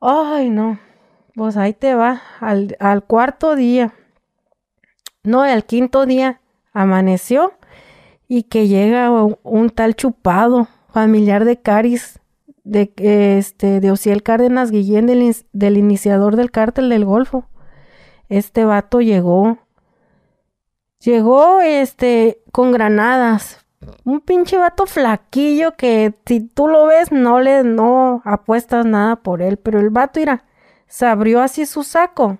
Ay, 0.02 0.50
no. 0.50 0.80
Pues 1.36 1.58
ahí 1.58 1.74
te 1.74 1.96
va, 1.96 2.22
al, 2.40 2.78
al 2.80 3.04
cuarto 3.04 3.56
día. 3.56 3.94
No, 5.24 5.42
al 5.42 5.66
quinto 5.66 6.06
día 6.06 6.40
amaneció 6.74 7.54
y 8.28 8.44
que 8.44 8.68
llega 8.68 9.12
un, 9.12 9.70
tal 9.70 9.96
chupado, 9.96 10.68
familiar 10.92 11.46
de 11.46 11.60
Caris, 11.60 12.20
de, 12.64 12.92
este, 13.38 13.80
de 13.80 13.92
Ociel 13.92 14.24
Cárdenas 14.24 14.72
Guillén, 14.72 15.06
del, 15.06 15.36
del 15.54 15.78
iniciador 15.78 16.36
del 16.36 16.52
cártel 16.52 16.90
del 16.90 17.06
Golfo. 17.06 17.46
Este 18.30 18.66
vato 18.66 19.02
llegó, 19.02 19.60
llegó, 21.00 21.62
este, 21.62 22.42
con 22.52 22.72
granadas. 22.72 23.65
Un 24.04 24.22
pinche 24.22 24.58
vato 24.58 24.86
flaquillo 24.86 25.76
que 25.76 26.16
si 26.26 26.42
tú 26.42 26.68
lo 26.68 26.86
ves 26.86 27.12
no 27.12 27.40
le, 27.40 27.64
no 27.64 28.22
apuestas 28.26 28.86
nada 28.86 29.18
por 29.18 29.42
él. 29.42 29.58
Pero 29.58 29.80
el 29.80 29.90
vato, 29.90 30.20
mira, 30.20 30.46
se 30.88 31.06
abrió 31.06 31.42
así 31.42 31.66
su 31.66 31.84
saco. 31.84 32.38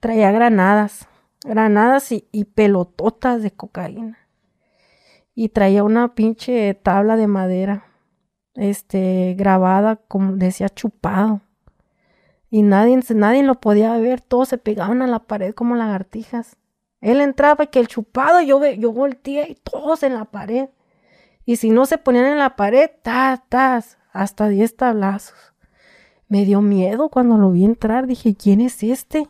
Traía 0.00 0.32
granadas, 0.32 1.08
granadas 1.44 2.12
y, 2.12 2.28
y 2.32 2.44
pelototas 2.44 3.42
de 3.42 3.50
cocaína. 3.50 4.18
Y 5.34 5.50
traía 5.50 5.84
una 5.84 6.14
pinche 6.14 6.74
tabla 6.74 7.16
de 7.16 7.26
madera 7.26 7.84
este, 8.54 9.34
grabada, 9.38 9.96
como 9.96 10.36
decía, 10.36 10.68
chupado. 10.68 11.40
Y 12.50 12.62
nadie, 12.62 12.98
nadie 13.14 13.42
lo 13.42 13.60
podía 13.60 13.96
ver, 13.98 14.20
todos 14.20 14.48
se 14.48 14.58
pegaban 14.58 15.02
a 15.02 15.06
la 15.06 15.20
pared 15.20 15.54
como 15.54 15.76
lagartijas. 15.76 16.56
Él 17.00 17.20
entraba 17.20 17.64
y 17.64 17.66
que 17.68 17.80
el 17.80 17.88
chupado, 17.88 18.40
yo, 18.40 18.64
yo 18.66 18.92
volteé 18.92 19.50
y 19.50 19.54
todos 19.54 20.02
en 20.02 20.14
la 20.14 20.26
pared. 20.26 20.68
Y 21.50 21.56
si 21.56 21.70
no 21.70 21.84
se 21.84 21.98
ponían 21.98 22.26
en 22.26 22.38
la 22.38 22.54
pared, 22.54 22.88
tas, 23.02 23.40
tas, 23.48 23.98
hasta 24.12 24.46
diez 24.46 24.76
tablazos. 24.76 25.52
Me 26.28 26.44
dio 26.44 26.62
miedo 26.62 27.08
cuando 27.08 27.38
lo 27.38 27.50
vi 27.50 27.64
entrar, 27.64 28.06
dije, 28.06 28.36
¿quién 28.36 28.60
es 28.60 28.84
este? 28.84 29.26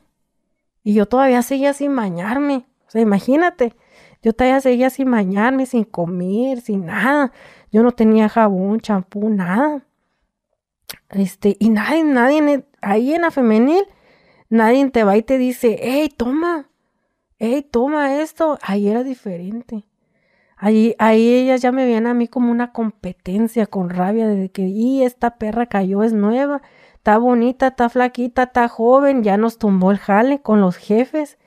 Y 0.84 0.92
yo 0.92 1.06
todavía 1.06 1.40
seguía 1.40 1.72
sin 1.72 1.96
bañarme. 1.96 2.66
O 2.86 2.90
sea, 2.90 3.00
imagínate, 3.00 3.74
yo 4.22 4.34
todavía 4.34 4.60
seguía 4.60 4.90
sin 4.90 5.10
bañarme, 5.10 5.64
sin 5.64 5.84
comer, 5.84 6.60
sin 6.60 6.84
nada. 6.84 7.32
Yo 7.72 7.82
no 7.82 7.92
tenía 7.92 8.28
jabón, 8.28 8.80
champú, 8.80 9.30
nada. 9.30 9.86
Este, 11.08 11.56
y 11.58 11.70
nadie, 11.70 12.04
nadie, 12.04 12.66
ahí 12.82 13.14
en 13.14 13.22
la 13.22 13.30
femenil, 13.30 13.86
nadie 14.50 14.90
te 14.90 15.04
va 15.04 15.16
y 15.16 15.22
te 15.22 15.38
dice, 15.38 15.78
hey, 15.80 16.12
toma, 16.14 16.68
hey, 17.38 17.66
toma 17.70 18.20
esto. 18.20 18.58
Ahí 18.60 18.88
era 18.88 19.04
diferente. 19.04 19.86
Ahí, 20.62 20.94
ahí 20.98 21.26
ellas 21.26 21.62
ya 21.62 21.72
me 21.72 21.86
veían 21.86 22.06
a 22.06 22.12
mí 22.12 22.28
como 22.28 22.50
una 22.50 22.70
competencia 22.72 23.66
con 23.66 23.88
rabia 23.88 24.28
de 24.28 24.50
que, 24.50 24.68
y 24.68 25.02
esta 25.04 25.38
perra 25.38 25.66
cayó, 25.66 26.02
es 26.02 26.12
nueva, 26.12 26.61
está 26.96 27.16
bonita, 27.16 27.68
está 27.68 27.88
flaquita, 27.88 28.42
está 28.44 28.68
joven, 28.68 29.22
ya 29.22 29.38
nos 29.38 29.56
tumbó 29.56 29.90
el 29.90 29.96
jale 29.96 30.42
con 30.42 30.61
los 30.61 30.76
jefes. 30.76 31.38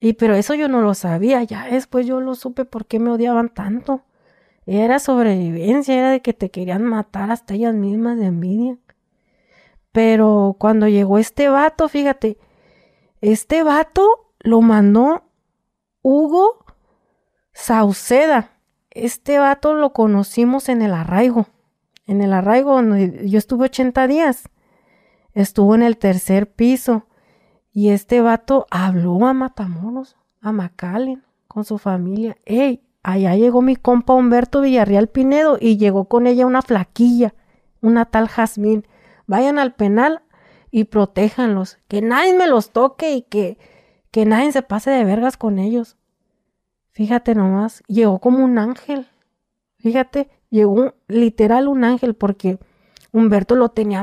Y 0.00 0.14
pero 0.14 0.34
eso 0.34 0.54
yo 0.54 0.68
no 0.68 0.80
lo 0.80 0.94
sabía, 0.94 1.42
ya 1.42 1.66
después 1.66 2.06
yo 2.06 2.20
lo 2.22 2.34
supe 2.36 2.64
por 2.64 2.86
qué 2.86 2.98
me 2.98 3.10
odiaban 3.10 3.50
tanto. 3.50 4.02
Era 4.66 4.98
sobrevivencia, 4.98 5.94
era 5.94 6.10
de 6.10 6.22
que 6.22 6.32
te 6.32 6.50
querían 6.50 6.84
matar 6.84 7.30
hasta 7.30 7.52
ellas 7.54 7.74
mismas 7.74 8.18
de 8.18 8.26
envidia. 8.26 8.78
Pero 9.92 10.56
cuando 10.58 10.88
llegó 10.88 11.18
este 11.18 11.48
vato, 11.50 11.88
fíjate, 11.90 12.38
este 13.20 13.62
vato 13.62 14.32
lo 14.40 14.62
mandó 14.62 15.24
Hugo 16.02 16.65
Sauceda. 17.56 18.50
Este 18.90 19.38
vato 19.38 19.72
lo 19.72 19.94
conocimos 19.94 20.68
en 20.68 20.82
el 20.82 20.92
arraigo. 20.92 21.46
En 22.06 22.20
el 22.20 22.34
arraigo 22.34 22.80
yo 23.24 23.38
estuve 23.38 23.64
80 23.64 24.06
días. 24.08 24.50
Estuvo 25.32 25.74
en 25.74 25.82
el 25.82 25.96
tercer 25.96 26.52
piso. 26.52 27.06
Y 27.72 27.88
este 27.88 28.20
vato 28.20 28.66
habló 28.70 29.26
a 29.26 29.32
Matamoros, 29.32 30.16
a 30.42 30.52
Macalen, 30.52 31.24
con 31.48 31.64
su 31.64 31.78
familia. 31.78 32.36
¡Ey! 32.44 32.82
allá 33.02 33.34
llegó 33.34 33.62
mi 33.62 33.76
compa 33.76 34.12
Humberto 34.12 34.60
Villarreal 34.60 35.08
Pinedo 35.08 35.56
y 35.58 35.78
llegó 35.78 36.08
con 36.08 36.26
ella 36.26 36.44
una 36.44 36.60
flaquilla, 36.60 37.34
una 37.80 38.04
tal 38.04 38.28
Jazmín. 38.28 38.86
Vayan 39.26 39.58
al 39.58 39.74
penal 39.74 40.20
y 40.70 40.84
protéjanlos, 40.84 41.78
que 41.88 42.02
nadie 42.02 42.36
me 42.36 42.48
los 42.48 42.70
toque 42.70 43.12
y 43.12 43.22
que, 43.22 43.56
que 44.10 44.26
nadie 44.26 44.52
se 44.52 44.62
pase 44.62 44.90
de 44.90 45.04
vergas 45.04 45.38
con 45.38 45.58
ellos. 45.58 45.96
Fíjate 46.96 47.34
nomás, 47.34 47.82
llegó 47.88 48.20
como 48.20 48.42
un 48.42 48.56
ángel. 48.56 49.06
Fíjate, 49.76 50.30
llegó 50.48 50.94
literal 51.08 51.68
un 51.68 51.84
ángel 51.84 52.14
porque 52.14 52.58
Humberto 53.12 53.54
lo 53.54 53.68
tenía, 53.68 54.02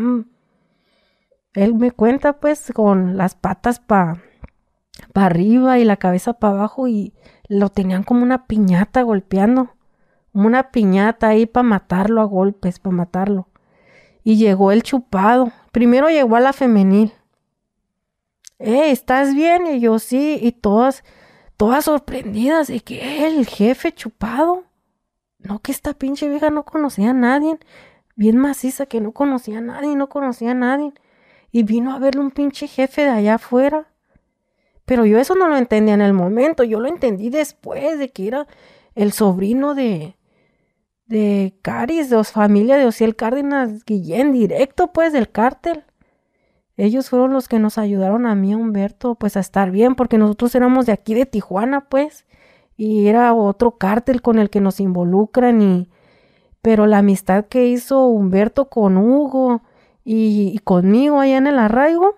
él 1.55 1.73
me 1.73 1.89
cuenta 1.89 2.39
pues 2.39 2.71
con 2.71 3.17
las 3.17 3.33
patas 3.33 3.79
para 3.79 4.21
pa 5.11 5.25
arriba 5.25 5.79
y 5.79 5.85
la 5.85 5.97
cabeza 5.97 6.33
para 6.33 6.53
abajo 6.53 6.87
y 6.87 7.15
lo 7.47 7.69
tenían 7.69 8.03
como 8.03 8.21
una 8.21 8.45
piñata 8.45 9.01
golpeando, 9.01 9.71
como 10.31 10.45
una 10.45 10.69
piñata 10.69 11.29
ahí 11.29 11.47
para 11.47 11.63
matarlo 11.63 12.21
a 12.21 12.25
golpes, 12.25 12.77
para 12.77 12.95
matarlo. 12.95 13.47
Y 14.23 14.37
llegó 14.37 14.71
el 14.71 14.83
chupado. 14.83 15.51
Primero 15.71 16.11
llegó 16.11 16.35
a 16.35 16.41
la 16.41 16.53
femenil. 16.53 17.11
Eh, 18.59 18.91
¿estás 18.91 19.33
bien? 19.33 19.65
Y 19.65 19.79
yo 19.79 19.97
sí, 19.97 20.37
y 20.39 20.51
todas, 20.51 21.03
todas 21.57 21.85
sorprendidas 21.85 22.67
de 22.67 22.79
que 22.79 23.25
el 23.25 23.45
jefe 23.47 23.93
chupado. 23.93 24.63
No, 25.39 25.59
que 25.59 25.71
esta 25.71 25.93
pinche 25.93 26.29
vieja 26.29 26.49
no 26.49 26.63
conocía 26.63 27.11
a 27.11 27.13
nadie. 27.13 27.57
Bien 28.15 28.37
maciza 28.37 28.85
que 28.85 29.01
no 29.01 29.11
conocía 29.11 29.57
a 29.57 29.61
nadie, 29.61 29.95
no 29.95 30.07
conocía 30.07 30.51
a 30.51 30.55
nadie. 30.55 30.93
Y 31.51 31.63
vino 31.63 31.93
a 31.93 31.99
verle 31.99 32.21
un 32.21 32.31
pinche 32.31 32.67
jefe 32.67 33.03
de 33.03 33.09
allá 33.09 33.35
afuera. 33.35 33.87
Pero 34.85 35.05
yo 35.05 35.19
eso 35.19 35.35
no 35.35 35.47
lo 35.47 35.57
entendía 35.57 35.93
en 35.93 36.01
el 36.01 36.13
momento, 36.13 36.63
yo 36.63 36.79
lo 36.79 36.87
entendí 36.87 37.29
después 37.29 37.97
de 37.99 38.09
que 38.09 38.27
era 38.27 38.47
el 38.95 39.13
sobrino 39.13 39.75
de, 39.75 40.17
de 41.05 41.53
Caris, 41.61 42.09
de 42.09 42.23
familia 42.23 42.77
de 42.77 42.85
Ociel 42.85 43.15
Cárdenas 43.15 43.85
Guillén, 43.85 44.33
directo 44.33 44.91
pues 44.91 45.13
del 45.13 45.29
cártel. 45.29 45.83
Ellos 46.78 47.09
fueron 47.09 47.34
los 47.34 47.47
que 47.47 47.59
nos 47.59 47.78
ayudaron 47.78 48.26
a 48.26 48.36
mí, 48.36 48.55
Humberto, 48.55 49.15
pues 49.15 49.38
a 49.38 49.39
estar 49.39 49.71
bien, 49.71 49.95
porque 49.95 50.17
nosotros 50.17 50.55
éramos 50.55 50.86
de 50.86 50.91
aquí 50.91 51.13
de 51.13 51.26
Tijuana, 51.26 51.89
pues, 51.89 52.26
y 52.76 53.07
era 53.07 53.34
otro 53.34 53.78
cártel 53.78 54.21
con 54.21 54.39
el 54.39 54.49
que 54.49 54.61
nos 54.61 54.80
involucran 54.80 55.61
y 55.61 55.89
pero 56.61 56.88
la 56.88 56.99
amistad 56.99 57.45
que 57.45 57.67
hizo 57.67 58.05
Humberto 58.07 58.69
con 58.69 58.97
Hugo 58.97 59.61
y, 60.05 60.51
y 60.55 60.59
conmigo 60.59 61.19
allá 61.19 61.38
en 61.38 61.47
el 61.47 61.59
arraigo, 61.59 62.15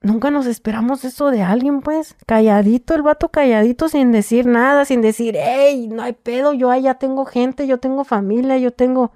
Nunca 0.00 0.30
nos 0.30 0.46
esperamos 0.46 1.04
eso 1.04 1.30
de 1.30 1.42
alguien, 1.42 1.80
pues. 1.80 2.16
Calladito, 2.26 2.94
el 2.94 3.02
vato 3.02 3.30
calladito, 3.30 3.88
sin 3.88 4.12
decir 4.12 4.46
nada, 4.46 4.84
sin 4.84 5.00
decir, 5.00 5.36
hey, 5.36 5.88
no 5.90 6.02
hay 6.02 6.12
pedo, 6.12 6.52
yo 6.52 6.70
allá 6.70 6.94
tengo 6.94 7.24
gente, 7.24 7.66
yo 7.66 7.78
tengo 7.78 8.04
familia, 8.04 8.58
yo 8.58 8.72
tengo. 8.72 9.12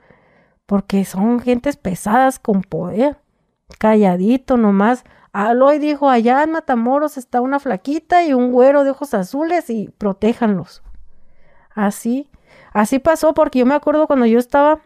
Porque 0.66 1.04
son 1.04 1.40
gentes 1.40 1.76
pesadas 1.76 2.38
con 2.40 2.62
poder. 2.62 3.21
Calladito 3.82 4.56
nomás. 4.56 5.02
Aloy 5.32 5.80
dijo, 5.80 6.08
allá 6.08 6.44
en 6.44 6.52
Matamoros 6.52 7.18
está 7.18 7.40
una 7.40 7.58
flaquita 7.58 8.22
y 8.22 8.32
un 8.32 8.52
güero 8.52 8.84
de 8.84 8.90
ojos 8.90 9.12
azules 9.12 9.70
y 9.70 9.88
protéjanlos. 9.98 10.84
Así, 11.74 12.30
así 12.72 13.00
pasó 13.00 13.34
porque 13.34 13.58
yo 13.58 13.66
me 13.66 13.74
acuerdo 13.74 14.06
cuando 14.06 14.26
yo 14.26 14.38
estaba, 14.38 14.82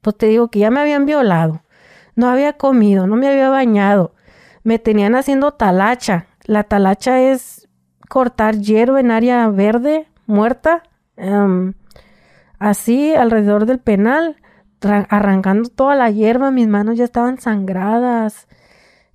pues 0.00 0.16
te 0.16 0.26
digo 0.26 0.48
que 0.48 0.58
ya 0.58 0.72
me 0.72 0.80
habían 0.80 1.06
violado, 1.06 1.62
no 2.16 2.28
había 2.28 2.54
comido, 2.54 3.06
no 3.06 3.14
me 3.14 3.28
había 3.28 3.48
bañado, 3.48 4.12
me 4.64 4.80
tenían 4.80 5.14
haciendo 5.14 5.52
talacha. 5.52 6.26
La 6.46 6.64
talacha 6.64 7.20
es 7.20 7.68
cortar 8.08 8.56
hierba 8.56 8.98
en 8.98 9.12
área 9.12 9.46
verde, 9.50 10.08
muerta, 10.26 10.82
em, 11.16 11.74
así 12.58 13.14
alrededor 13.14 13.66
del 13.66 13.78
penal, 13.78 14.34
arrancando 14.82 15.68
toda 15.68 15.94
la 15.94 16.10
hierba, 16.10 16.50
mis 16.50 16.68
manos 16.68 16.96
ya 16.96 17.04
estaban 17.04 17.40
sangradas, 17.40 18.48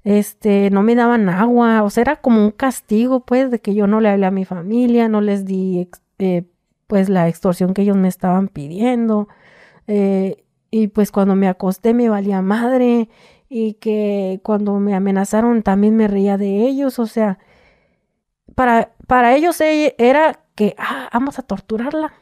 este, 0.04 0.70
no 0.70 0.84
me 0.84 0.96
daban 0.96 1.30
agua, 1.30 1.84
o 1.84 1.90
sea, 1.90 2.02
era 2.02 2.16
como 2.18 2.44
un 2.44 2.52
castigo, 2.52 3.22
pues, 3.26 3.52
de 3.52 3.60
que 3.60 3.74
yo 3.76 3.88
no 3.88 4.02
le 4.02 4.10
hablé 4.10 4.28
a 4.28 4.32
mi 4.32 4.46
familia, 4.46 5.10
no 5.10 5.22
les 5.22 5.46
di, 5.46 5.90
eh, 6.20 6.44
pues, 6.88 7.10
la 7.10 7.28
extorsión 7.28 7.74
que 7.74 7.82
ellos 7.84 7.98
me 7.98 8.08
estaban 8.08 8.48
pidiendo, 8.48 9.28
eh, 9.88 10.44
y 10.72 10.88
pues 10.88 11.12
cuando 11.12 11.36
me 11.36 11.48
acosté 11.48 11.94
me 11.94 12.10
valía 12.10 12.42
madre, 12.42 13.10
y 13.50 13.74
que 13.76 14.42
cuando 14.44 14.80
me 14.80 14.96
amenazaron 14.96 15.64
también 15.64 15.96
me 15.96 16.08
reía 16.08 16.38
de 16.38 16.68
ellos, 16.68 17.00
o 17.00 17.08
sea, 17.08 17.40
para, 18.56 18.94
para 19.08 19.36
ellos 19.36 19.60
e, 19.62 19.96
era 19.98 20.40
que, 20.56 20.76
ah, 20.78 21.10
vamos 21.14 21.40
a 21.40 21.44
torturarla, 21.44 22.14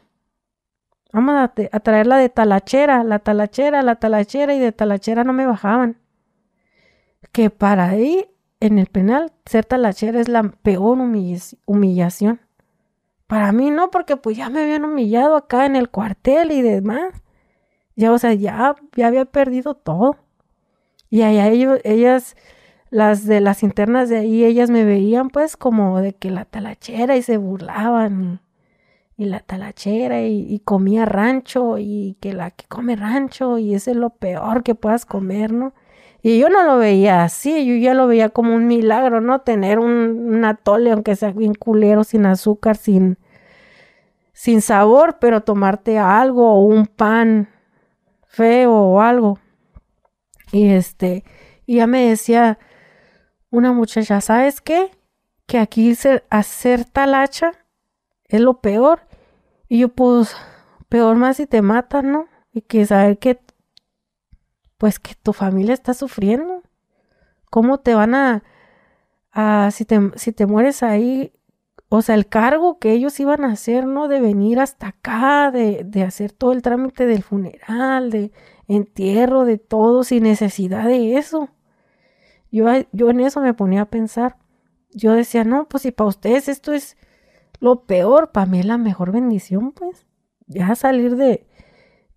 vamos 1.14 1.36
a, 1.36 1.80
traerla 1.80 2.18
de 2.18 2.28
talachera, 2.28 3.04
la 3.04 3.20
talachera, 3.20 3.82
la 3.82 3.94
talachera 3.94 4.52
y 4.52 4.58
de 4.58 4.72
talachera 4.72 5.22
no 5.22 5.32
me 5.32 5.46
bajaban. 5.46 5.96
Que 7.30 7.50
para 7.50 7.88
ahí, 7.88 8.26
en 8.58 8.78
el 8.78 8.86
penal, 8.86 9.32
ser 9.46 9.64
talachera 9.64 10.20
es 10.20 10.28
la 10.28 10.42
peor 10.42 10.98
humillación. 11.66 12.40
Para 13.28 13.52
mí 13.52 13.70
no, 13.70 13.90
porque 13.92 14.16
pues 14.16 14.36
ya 14.36 14.50
me 14.50 14.64
habían 14.64 14.84
humillado 14.84 15.36
acá 15.36 15.66
en 15.66 15.76
el 15.76 15.88
cuartel 15.88 16.50
y 16.50 16.62
demás. 16.62 17.22
Ya, 17.94 18.12
o 18.12 18.18
sea, 18.18 18.34
ya, 18.34 18.74
ya 18.96 19.06
había 19.06 19.24
perdido 19.24 19.74
todo. 19.74 20.16
Y 21.10 21.22
allá 21.22 21.46
ellos, 21.46 21.78
ellas, 21.84 22.36
las 22.90 23.24
de 23.24 23.40
las 23.40 23.62
internas 23.62 24.08
de 24.08 24.18
ahí, 24.18 24.44
ellas 24.44 24.68
me 24.68 24.84
veían 24.84 25.30
pues 25.30 25.56
como 25.56 26.00
de 26.00 26.14
que 26.14 26.32
la 26.32 26.44
talachera 26.44 27.16
y 27.16 27.22
se 27.22 27.36
burlaban. 27.36 28.43
Y 29.16 29.26
la 29.26 29.40
talachera 29.40 30.22
y, 30.22 30.60
comía 30.64 31.04
rancho 31.04 31.78
y 31.78 32.16
que 32.20 32.32
la 32.32 32.50
que 32.50 32.66
come 32.66 32.96
rancho 32.96 33.58
y 33.58 33.74
eso 33.74 33.90
es 33.90 33.96
lo 33.96 34.10
peor 34.10 34.62
que 34.62 34.74
puedas 34.74 35.06
comer, 35.06 35.52
¿no? 35.52 35.72
Y 36.22 36.38
yo 36.38 36.48
no 36.48 36.62
lo 36.64 36.78
veía 36.78 37.22
así, 37.22 37.66
yo 37.66 37.74
ya 37.74 37.94
lo 37.94 38.06
veía 38.06 38.30
como 38.30 38.54
un 38.54 38.66
milagro, 38.66 39.20
¿no? 39.20 39.42
Tener 39.42 39.78
un, 39.78 39.90
un 39.90 40.44
atole, 40.44 40.90
aunque 40.90 41.16
sea 41.16 41.32
bien 41.32 41.54
culero, 41.54 42.02
sin 42.02 42.26
azúcar, 42.26 42.76
sin, 42.76 43.18
sin 44.32 44.62
sabor, 44.62 45.18
pero 45.20 45.42
tomarte 45.42 45.98
algo 45.98 46.54
o 46.54 46.64
un 46.64 46.86
pan 46.86 47.48
feo 48.26 48.72
o 48.72 49.00
algo. 49.00 49.38
Y 50.50 50.68
este, 50.68 51.24
y 51.66 51.76
ya 51.76 51.86
me 51.86 52.08
decía 52.08 52.58
una 53.50 53.72
muchacha, 53.72 54.20
¿sabes 54.20 54.60
qué? 54.60 54.90
Que 55.46 55.58
aquí 55.58 55.94
hacer 56.30 56.84
talacha 56.86 57.63
es 58.28 58.40
lo 58.40 58.60
peor. 58.60 59.00
Y 59.68 59.80
yo, 59.80 59.88
pues, 59.88 60.36
peor 60.88 61.16
más 61.16 61.36
si 61.38 61.46
te 61.46 61.62
matan, 61.62 62.12
¿no? 62.12 62.26
Y 62.52 62.62
que 62.62 62.86
saber 62.86 63.18
que, 63.18 63.40
pues, 64.78 64.98
que 64.98 65.14
tu 65.14 65.32
familia 65.32 65.74
está 65.74 65.94
sufriendo. 65.94 66.62
¿Cómo 67.50 67.78
te 67.78 67.94
van 67.94 68.14
a, 68.14 68.42
a 69.32 69.70
si, 69.70 69.84
te, 69.84 70.00
si 70.16 70.32
te 70.32 70.46
mueres 70.46 70.82
ahí, 70.82 71.32
o 71.88 72.02
sea, 72.02 72.14
el 72.16 72.26
cargo 72.26 72.78
que 72.78 72.92
ellos 72.92 73.18
iban 73.20 73.44
a 73.44 73.52
hacer, 73.52 73.86
¿no? 73.86 74.08
De 74.08 74.20
venir 74.20 74.58
hasta 74.58 74.88
acá, 74.88 75.50
de, 75.50 75.84
de 75.84 76.02
hacer 76.02 76.32
todo 76.32 76.52
el 76.52 76.62
trámite 76.62 77.06
del 77.06 77.22
funeral, 77.22 78.10
de 78.10 78.32
entierro, 78.66 79.44
de 79.44 79.58
todo, 79.58 80.04
sin 80.04 80.24
necesidad 80.24 80.86
de 80.86 81.16
eso. 81.16 81.50
Yo, 82.50 82.66
yo 82.92 83.10
en 83.10 83.20
eso 83.20 83.40
me 83.40 83.54
ponía 83.54 83.82
a 83.82 83.90
pensar. 83.90 84.36
Yo 84.90 85.12
decía, 85.12 85.44
no, 85.44 85.68
pues 85.68 85.82
si 85.82 85.92
para 85.92 86.08
ustedes 86.08 86.48
esto 86.48 86.72
es 86.72 86.96
lo 87.64 87.84
peor, 87.86 88.30
para 88.30 88.46
mí 88.46 88.60
es 88.60 88.66
la 88.66 88.76
mejor 88.76 89.10
bendición, 89.10 89.72
pues. 89.72 90.06
Ya 90.46 90.74
salir 90.74 91.16
de, 91.16 91.46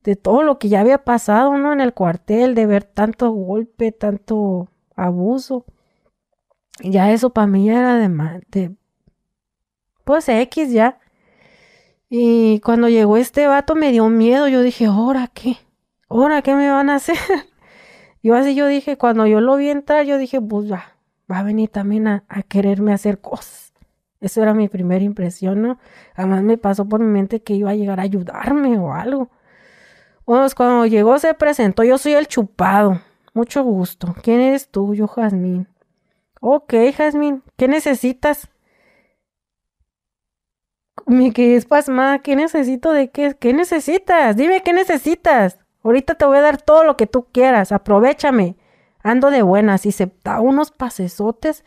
de 0.04 0.16
todo 0.18 0.44
lo 0.44 0.60
que 0.60 0.68
ya 0.68 0.82
había 0.82 1.06
pasado, 1.06 1.58
¿no? 1.58 1.72
En 1.72 1.80
el 1.80 1.94
cuartel, 1.94 2.54
de 2.54 2.66
ver 2.66 2.84
tanto 2.84 3.32
golpe, 3.32 3.94
tanto 3.94 4.68
abuso. 4.96 5.66
Ya 6.84 7.12
eso 7.14 7.32
para 7.32 7.48
mí 7.48 7.70
era 7.70 7.96
de, 7.96 8.10
de 8.50 8.76
pues 10.04 10.28
X 10.28 10.72
ya. 10.72 11.00
Y 12.10 12.60
cuando 12.60 12.90
llegó 12.90 13.18
este 13.18 13.48
vato 13.48 13.74
me 13.76 13.92
dio 13.92 14.10
miedo. 14.10 14.50
Yo 14.50 14.62
dije, 14.62 14.86
¿ahora 14.86 15.28
qué? 15.34 15.58
¿Ahora 16.10 16.42
qué 16.42 16.56
me 16.56 16.70
van 16.70 16.90
a 16.90 16.96
hacer? 16.96 17.18
yo 18.22 18.36
así 18.36 18.54
yo 18.54 18.68
dije, 18.68 18.98
cuando 18.98 19.26
yo 19.28 19.40
lo 19.40 19.56
vi 19.56 19.70
entrar, 19.70 20.06
yo 20.06 20.18
dije, 20.18 20.42
pues 20.42 20.70
va, 20.72 20.98
va 21.32 21.40
a 21.40 21.44
venir 21.44 21.70
también 21.70 22.08
a, 22.08 22.26
quererme 22.48 22.94
hacer 22.94 23.22
cosas. 23.22 23.67
Eso 24.20 24.42
era 24.42 24.54
mi 24.54 24.68
primera 24.68 25.04
impresión, 25.04 25.62
¿no? 25.62 25.80
Además 26.16 26.44
me 26.44 26.58
pasó 26.58 26.88
por 26.88 27.00
mi 27.00 27.08
mente 27.08 27.42
que 27.42 27.54
iba 27.54 27.72
a 27.72 27.76
llegar 27.76 28.00
a 28.00 28.04
ayudarme 28.04 28.78
o 28.80 28.94
algo. 28.94 29.30
Pues 30.26 30.56
cuando 30.56 30.86
llegó 30.86 31.18
se 31.20 31.34
presentó, 31.34 31.84
yo 31.84 31.98
soy 31.98 32.14
el 32.14 32.28
chupado. 32.28 33.00
Mucho 33.34 33.64
gusto. 33.64 34.16
¿Quién 34.24 34.42
eres 34.42 34.70
tú? 34.70 34.94
Yo, 34.96 35.08
Jazmín. 35.08 35.68
Ok, 36.42 36.74
Jazmín, 36.96 37.44
¿qué 37.56 37.68
necesitas? 37.68 38.50
Me 41.06 41.32
quedé 41.32 41.62
pasmada. 41.62 42.20
¿Qué 42.20 42.36
necesito 42.36 42.92
de 42.92 43.10
qué? 43.10 43.36
¿Qué 43.40 43.54
necesitas? 43.54 44.36
Dime 44.36 44.64
qué 44.64 44.74
necesitas. 44.74 45.60
Ahorita 45.84 46.16
te 46.16 46.26
voy 46.26 46.40
a 46.40 46.42
dar 46.42 46.62
todo 46.62 46.84
lo 46.84 46.98
que 46.98 47.08
tú 47.08 47.28
quieras. 47.32 47.72
Aprovechame. 47.72 48.58
Ando 49.04 49.30
de 49.30 49.44
buenas. 49.44 49.86
Y 49.86 49.92
se 49.92 50.12
da 50.24 50.42
unos 50.42 50.72
pasesotes 50.72 51.64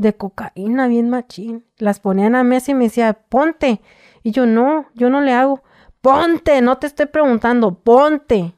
de 0.00 0.16
cocaína 0.16 0.88
bien 0.88 1.10
machín. 1.10 1.66
Las 1.76 2.00
ponían 2.00 2.34
a 2.34 2.42
mesa 2.42 2.70
y 2.70 2.74
me 2.74 2.84
decía, 2.84 3.12
ponte. 3.28 3.80
Y 4.22 4.32
yo, 4.32 4.46
no, 4.46 4.86
yo 4.94 5.10
no 5.10 5.20
le 5.20 5.32
hago. 5.32 5.62
Ponte, 6.00 6.62
no 6.62 6.78
te 6.78 6.86
estoy 6.86 7.06
preguntando, 7.06 7.74
ponte. 7.74 8.54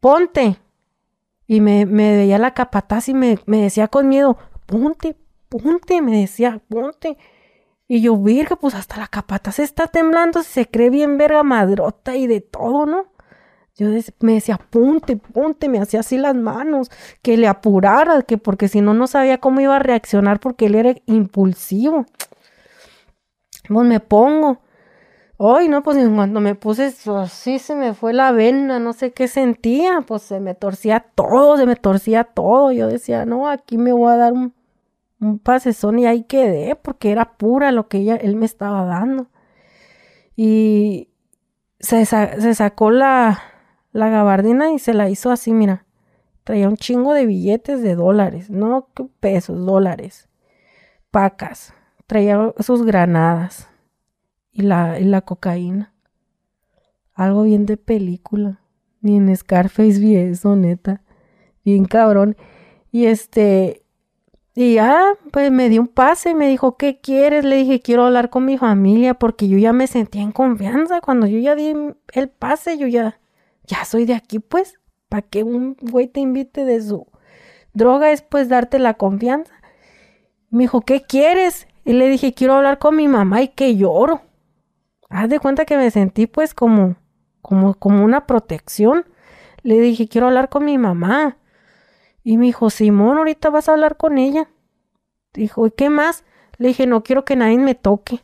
Ponte. 0.00 0.56
Y 1.46 1.60
me, 1.60 1.84
me 1.84 2.16
veía 2.16 2.38
la 2.38 2.54
capataz 2.54 3.08
y 3.08 3.14
me, 3.14 3.38
me 3.46 3.60
decía 3.60 3.88
con 3.88 4.08
miedo, 4.08 4.38
ponte, 4.64 5.16
ponte, 5.48 6.00
me 6.00 6.20
decía, 6.20 6.60
ponte. 6.68 7.18
Y 7.86 8.00
yo, 8.00 8.16
virga, 8.16 8.56
pues 8.56 8.74
hasta 8.74 8.96
la 8.96 9.06
capata 9.06 9.52
se 9.52 9.62
está 9.62 9.86
temblando, 9.86 10.42
se 10.42 10.66
cree 10.66 10.90
bien 10.90 11.18
verga 11.18 11.42
madrota 11.42 12.16
y 12.16 12.26
de 12.26 12.40
todo, 12.40 12.86
¿no? 12.86 13.12
Yo 13.76 13.88
me 14.20 14.34
decía, 14.34 14.58
ponte, 14.58 15.16
ponte, 15.16 15.68
me 15.68 15.78
hacía 15.78 16.00
así 16.00 16.16
las 16.16 16.34
manos, 16.34 16.90
que 17.22 17.36
le 17.36 17.46
apurara, 17.46 18.22
que 18.22 18.38
porque 18.38 18.68
si 18.68 18.80
no, 18.80 18.94
no 18.94 19.06
sabía 19.06 19.38
cómo 19.38 19.60
iba 19.60 19.76
a 19.76 19.80
reaccionar 19.80 20.40
porque 20.40 20.66
él 20.66 20.76
era 20.76 20.94
impulsivo. 21.06 22.06
Pues 23.68 23.86
me 23.86 24.00
pongo. 24.00 24.60
Ay, 25.38 25.68
no, 25.68 25.82
pues 25.82 25.98
cuando 26.14 26.40
me 26.40 26.54
puse 26.54 26.94
así 27.06 27.58
se 27.58 27.74
me 27.74 27.92
fue 27.92 28.14
la 28.14 28.32
vena, 28.32 28.78
no 28.78 28.94
sé 28.94 29.12
qué 29.12 29.28
sentía, 29.28 30.00
pues 30.06 30.22
se 30.22 30.40
me 30.40 30.54
torcía 30.54 31.00
todo, 31.14 31.58
se 31.58 31.66
me 31.66 31.76
torcía 31.76 32.24
todo. 32.24 32.72
Yo 32.72 32.88
decía, 32.88 33.26
no, 33.26 33.48
aquí 33.48 33.76
me 33.76 33.92
voy 33.92 34.12
a 34.12 34.16
dar 34.16 34.32
un 34.32 34.54
un 35.20 35.38
pasezón 35.38 35.98
y 35.98 36.06
ahí 36.06 36.24
quedé 36.24 36.76
porque 36.76 37.10
era 37.10 37.36
pura 37.36 37.72
lo 37.72 37.88
que 37.88 37.98
ella, 37.98 38.16
él 38.16 38.36
me 38.36 38.46
estaba 38.46 38.84
dando. 38.84 39.28
Y 40.36 41.08
se, 41.80 42.04
sacó 42.06 42.90
la, 42.90 43.42
la 43.96 44.10
gabardina 44.10 44.72
y 44.72 44.78
se 44.78 44.92
la 44.92 45.08
hizo 45.08 45.30
así, 45.30 45.52
mira. 45.52 45.86
Traía 46.44 46.68
un 46.68 46.76
chingo 46.76 47.14
de 47.14 47.26
billetes 47.26 47.82
de 47.82 47.94
dólares, 47.94 48.50
no 48.50 48.88
pesos, 49.20 49.64
dólares. 49.64 50.28
Pacas. 51.10 51.72
Traía 52.06 52.52
sus 52.60 52.84
granadas 52.84 53.68
y 54.52 54.62
la, 54.62 55.00
y 55.00 55.04
la 55.04 55.22
cocaína. 55.22 55.92
Algo 57.14 57.44
bien 57.44 57.64
de 57.66 57.78
película. 57.78 58.60
Ni 59.00 59.16
en 59.16 59.34
Scarface 59.34 59.98
vi 59.98 60.16
eso, 60.16 60.54
neta. 60.54 61.02
Bien 61.64 61.86
cabrón. 61.86 62.36
Y 62.92 63.06
este, 63.06 63.82
y 64.54 64.74
ya, 64.74 65.14
pues 65.32 65.50
me 65.50 65.68
dio 65.68 65.80
un 65.80 65.88
pase, 65.88 66.34
me 66.34 66.48
dijo, 66.48 66.76
¿qué 66.76 67.00
quieres? 67.00 67.44
Le 67.44 67.56
dije, 67.56 67.80
quiero 67.80 68.04
hablar 68.04 68.28
con 68.30 68.44
mi 68.44 68.58
familia 68.58 69.14
porque 69.14 69.48
yo 69.48 69.56
ya 69.58 69.72
me 69.72 69.86
sentía 69.86 70.22
en 70.22 70.32
confianza. 70.32 71.00
Cuando 71.00 71.26
yo 71.26 71.38
ya 71.38 71.54
di 71.54 71.74
el 72.12 72.28
pase, 72.28 72.76
yo 72.78 72.86
ya, 72.86 73.18
ya 73.66 73.84
soy 73.84 74.04
de 74.04 74.14
aquí, 74.14 74.38
pues. 74.38 74.78
¿Para 75.08 75.22
que 75.22 75.42
un 75.44 75.76
güey 75.80 76.08
te 76.08 76.20
invite 76.20 76.64
de 76.64 76.82
su 76.82 77.06
droga 77.72 78.10
es 78.10 78.22
pues 78.22 78.48
darte 78.48 78.78
la 78.78 78.94
confianza? 78.94 79.52
Me 80.50 80.64
dijo, 80.64 80.80
¿qué 80.80 81.02
quieres? 81.02 81.68
Y 81.84 81.92
le 81.92 82.08
dije, 82.08 82.34
quiero 82.34 82.54
hablar 82.54 82.78
con 82.78 82.96
mi 82.96 83.06
mamá 83.06 83.42
y 83.42 83.48
que 83.48 83.76
lloro. 83.76 84.22
Haz 85.08 85.28
de 85.28 85.38
cuenta 85.38 85.64
que 85.64 85.76
me 85.76 85.90
sentí 85.90 86.26
pues 86.26 86.54
como, 86.54 86.96
como, 87.40 87.74
como 87.74 88.04
una 88.04 88.26
protección. 88.26 89.04
Le 89.62 89.78
dije, 89.80 90.08
quiero 90.08 90.26
hablar 90.26 90.48
con 90.48 90.64
mi 90.64 90.78
mamá. 90.78 91.38
Y 92.24 92.38
me 92.38 92.46
dijo, 92.46 92.70
Simón, 92.70 93.18
ahorita 93.18 93.50
vas 93.50 93.68
a 93.68 93.72
hablar 93.72 93.96
con 93.96 94.18
ella. 94.18 94.48
Dijo, 95.32 95.66
¿y 95.66 95.70
qué 95.70 95.90
más? 95.90 96.24
Le 96.58 96.68
dije, 96.68 96.86
no 96.86 97.04
quiero 97.04 97.24
que 97.24 97.36
nadie 97.36 97.58
me 97.58 97.74
toque. 97.74 98.20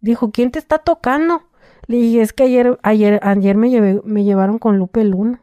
Dijo, 0.00 0.30
¿quién 0.30 0.50
te 0.50 0.58
está 0.58 0.78
tocando? 0.78 1.47
Le 1.88 1.96
dije, 1.96 2.20
es 2.20 2.32
que 2.32 2.44
ayer, 2.44 2.78
ayer, 2.82 3.18
ayer 3.22 3.56
me, 3.56 4.00
me 4.04 4.22
llevaron 4.22 4.58
con 4.58 4.78
Lupe 4.78 5.02
Luna. 5.04 5.42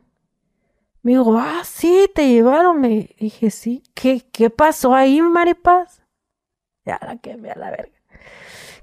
Me 1.02 1.12
dijo, 1.12 1.38
ah, 1.38 1.64
sí, 1.66 2.10
te 2.14 2.30
llevaron. 2.30 2.80
Me 2.80 3.10
dije, 3.20 3.50
sí. 3.50 3.84
¿Qué, 3.96 4.22
qué 4.32 4.52
pasó 4.52 4.94
ahí, 4.94 5.22
Maripaz? 5.22 6.04
Ya 6.86 7.00
la 7.02 7.18
quemé 7.18 7.50
a 7.50 7.58
la 7.58 7.72
verga. 7.72 7.98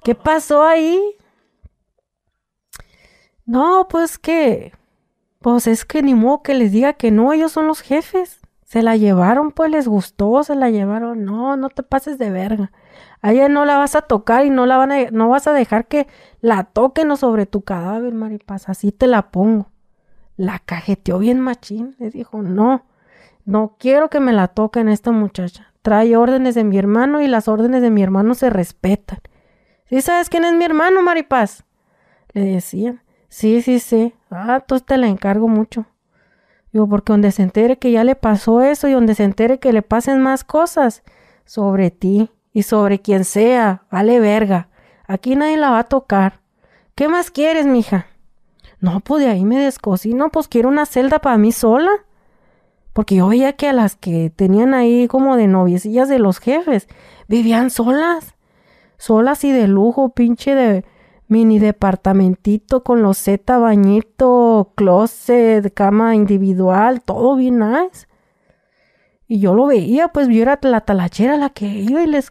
¿Qué 0.02 0.16
pasó 0.16 0.64
ahí? 0.64 1.00
No, 3.44 3.86
pues 3.88 4.18
que, 4.18 4.72
pues 5.38 5.68
es 5.68 5.84
que 5.84 6.02
ni 6.02 6.14
modo 6.14 6.42
que 6.42 6.54
les 6.54 6.72
diga 6.72 6.94
que 6.94 7.12
no, 7.12 7.32
ellos 7.32 7.52
son 7.52 7.68
los 7.68 7.80
jefes. 7.80 8.40
Se 8.64 8.82
la 8.82 8.96
llevaron, 8.96 9.52
pues 9.52 9.70
les 9.70 9.86
gustó, 9.86 10.42
se 10.42 10.56
la 10.56 10.70
llevaron. 10.70 11.24
No, 11.24 11.56
no 11.56 11.68
te 11.68 11.84
pases 11.84 12.18
de 12.18 12.30
verga. 12.30 12.72
A 13.20 13.32
ella 13.32 13.48
no 13.48 13.64
la 13.64 13.78
vas 13.78 13.94
a 13.94 14.02
tocar 14.02 14.46
y 14.46 14.50
no 14.50 14.66
la 14.66 14.78
van 14.78 14.90
a, 14.90 15.10
no 15.10 15.28
vas 15.28 15.46
a 15.46 15.52
dejar 15.52 15.86
que 15.86 16.08
la 16.42 16.64
toquen 16.64 17.16
sobre 17.16 17.46
tu 17.46 17.62
cadáver, 17.62 18.12
Maripaz. 18.12 18.68
Así 18.68 18.90
te 18.90 19.06
la 19.06 19.30
pongo. 19.30 19.70
La 20.36 20.58
cajeteó 20.58 21.18
bien 21.18 21.40
machín. 21.40 21.94
Le 21.98 22.10
dijo, 22.10 22.42
no, 22.42 22.84
no 23.44 23.76
quiero 23.78 24.10
que 24.10 24.18
me 24.18 24.32
la 24.32 24.48
toquen 24.48 24.88
esta 24.88 25.12
muchacha. 25.12 25.72
Trae 25.82 26.16
órdenes 26.16 26.56
de 26.56 26.64
mi 26.64 26.76
hermano 26.78 27.22
y 27.22 27.28
las 27.28 27.46
órdenes 27.46 27.80
de 27.80 27.90
mi 27.90 28.02
hermano 28.02 28.34
se 28.34 28.50
respetan. 28.50 29.20
¿Sí 29.88 30.00
sabes 30.02 30.28
quién 30.28 30.44
es 30.44 30.52
mi 30.52 30.64
hermano, 30.64 31.00
Maripaz? 31.00 31.64
Le 32.32 32.44
decía. 32.44 33.04
Sí, 33.28 33.62
sí, 33.62 33.78
sí. 33.78 34.12
Ah, 34.28 34.64
tú 34.66 34.80
te 34.80 34.96
la 34.96 35.06
encargo 35.06 35.46
mucho. 35.46 35.86
Digo, 36.72 36.88
porque 36.88 37.12
donde 37.12 37.30
se 37.30 37.44
entere 37.44 37.78
que 37.78 37.92
ya 37.92 38.02
le 38.02 38.16
pasó 38.16 38.62
eso 38.62 38.88
y 38.88 38.92
donde 38.92 39.14
se 39.14 39.22
entere 39.22 39.60
que 39.60 39.72
le 39.72 39.82
pasen 39.82 40.20
más 40.20 40.42
cosas 40.42 41.04
sobre 41.44 41.92
ti 41.92 42.30
y 42.52 42.64
sobre 42.64 43.00
quien 43.00 43.24
sea, 43.24 43.84
vale 43.92 44.18
verga. 44.18 44.70
Aquí 45.06 45.36
nadie 45.36 45.56
la 45.56 45.70
va 45.70 45.80
a 45.80 45.84
tocar. 45.84 46.40
¿Qué 46.94 47.08
más 47.08 47.30
quieres, 47.30 47.66
mija? 47.66 48.06
No, 48.80 49.00
pues 49.00 49.24
de 49.24 49.30
ahí 49.30 49.44
me 49.44 49.58
descosí. 49.58 50.14
No, 50.14 50.30
pues 50.30 50.48
quiero 50.48 50.68
una 50.68 50.86
celda 50.86 51.20
para 51.20 51.38
mí 51.38 51.52
sola. 51.52 51.90
Porque 52.92 53.16
yo 53.16 53.28
veía 53.28 53.54
que 53.54 53.68
a 53.68 53.72
las 53.72 53.96
que 53.96 54.30
tenían 54.30 54.74
ahí 54.74 55.08
como 55.08 55.36
de 55.36 55.46
noviecillas 55.46 56.08
de 56.08 56.18
los 56.18 56.38
jefes, 56.38 56.88
vivían 57.28 57.70
solas. 57.70 58.34
Solas 58.98 59.44
y 59.44 59.52
de 59.52 59.66
lujo, 59.66 60.10
pinche 60.10 60.54
de 60.54 60.84
mini 61.28 61.58
departamentito 61.58 62.84
con 62.84 63.02
loseta, 63.02 63.58
bañito, 63.58 64.72
closet, 64.76 65.72
cama 65.72 66.14
individual, 66.14 67.00
todo 67.00 67.36
bien 67.36 67.58
nice. 67.58 68.06
Y 69.26 69.40
yo 69.40 69.54
lo 69.54 69.66
veía, 69.66 70.08
pues 70.08 70.28
yo 70.28 70.42
era 70.42 70.58
la 70.62 70.82
talachera 70.82 71.38
la 71.38 71.48
que 71.48 71.66
iba 71.66 72.02
y 72.02 72.06
les 72.06 72.30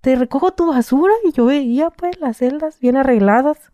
te 0.00 0.16
recojo 0.16 0.52
tu 0.52 0.66
basura 0.68 1.12
y 1.24 1.32
yo 1.32 1.46
veía 1.46 1.90
pues 1.90 2.18
las 2.20 2.38
celdas 2.38 2.80
bien 2.80 2.96
arregladas. 2.96 3.72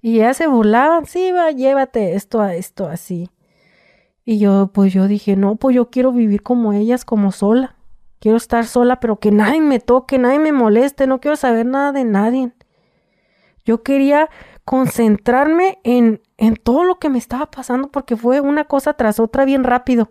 Y 0.00 0.16
ya 0.18 0.34
se 0.34 0.46
burlaban, 0.46 1.06
sí, 1.06 1.30
va, 1.30 1.50
llévate 1.50 2.14
esto 2.14 2.40
a 2.40 2.54
esto 2.54 2.86
así. 2.86 3.30
Y 4.24 4.38
yo, 4.38 4.70
pues 4.72 4.92
yo 4.92 5.06
dije, 5.06 5.36
no, 5.36 5.56
pues 5.56 5.76
yo 5.76 5.90
quiero 5.90 6.12
vivir 6.12 6.42
como 6.42 6.72
ellas, 6.72 7.04
como 7.04 7.32
sola. 7.32 7.76
Quiero 8.18 8.36
estar 8.36 8.66
sola, 8.66 9.00
pero 9.00 9.18
que 9.18 9.30
nadie 9.30 9.60
me 9.60 9.80
toque, 9.80 10.18
nadie 10.18 10.38
me 10.38 10.52
moleste, 10.52 11.06
no 11.06 11.20
quiero 11.20 11.36
saber 11.36 11.66
nada 11.66 11.92
de 11.92 12.04
nadie. 12.04 12.52
Yo 13.64 13.82
quería 13.82 14.28
concentrarme 14.64 15.78
en, 15.84 16.20
en 16.36 16.56
todo 16.56 16.84
lo 16.84 16.98
que 16.98 17.08
me 17.08 17.18
estaba 17.18 17.50
pasando 17.50 17.88
porque 17.88 18.16
fue 18.16 18.40
una 18.40 18.64
cosa 18.64 18.94
tras 18.94 19.20
otra 19.20 19.44
bien 19.44 19.64
rápido. 19.64 20.10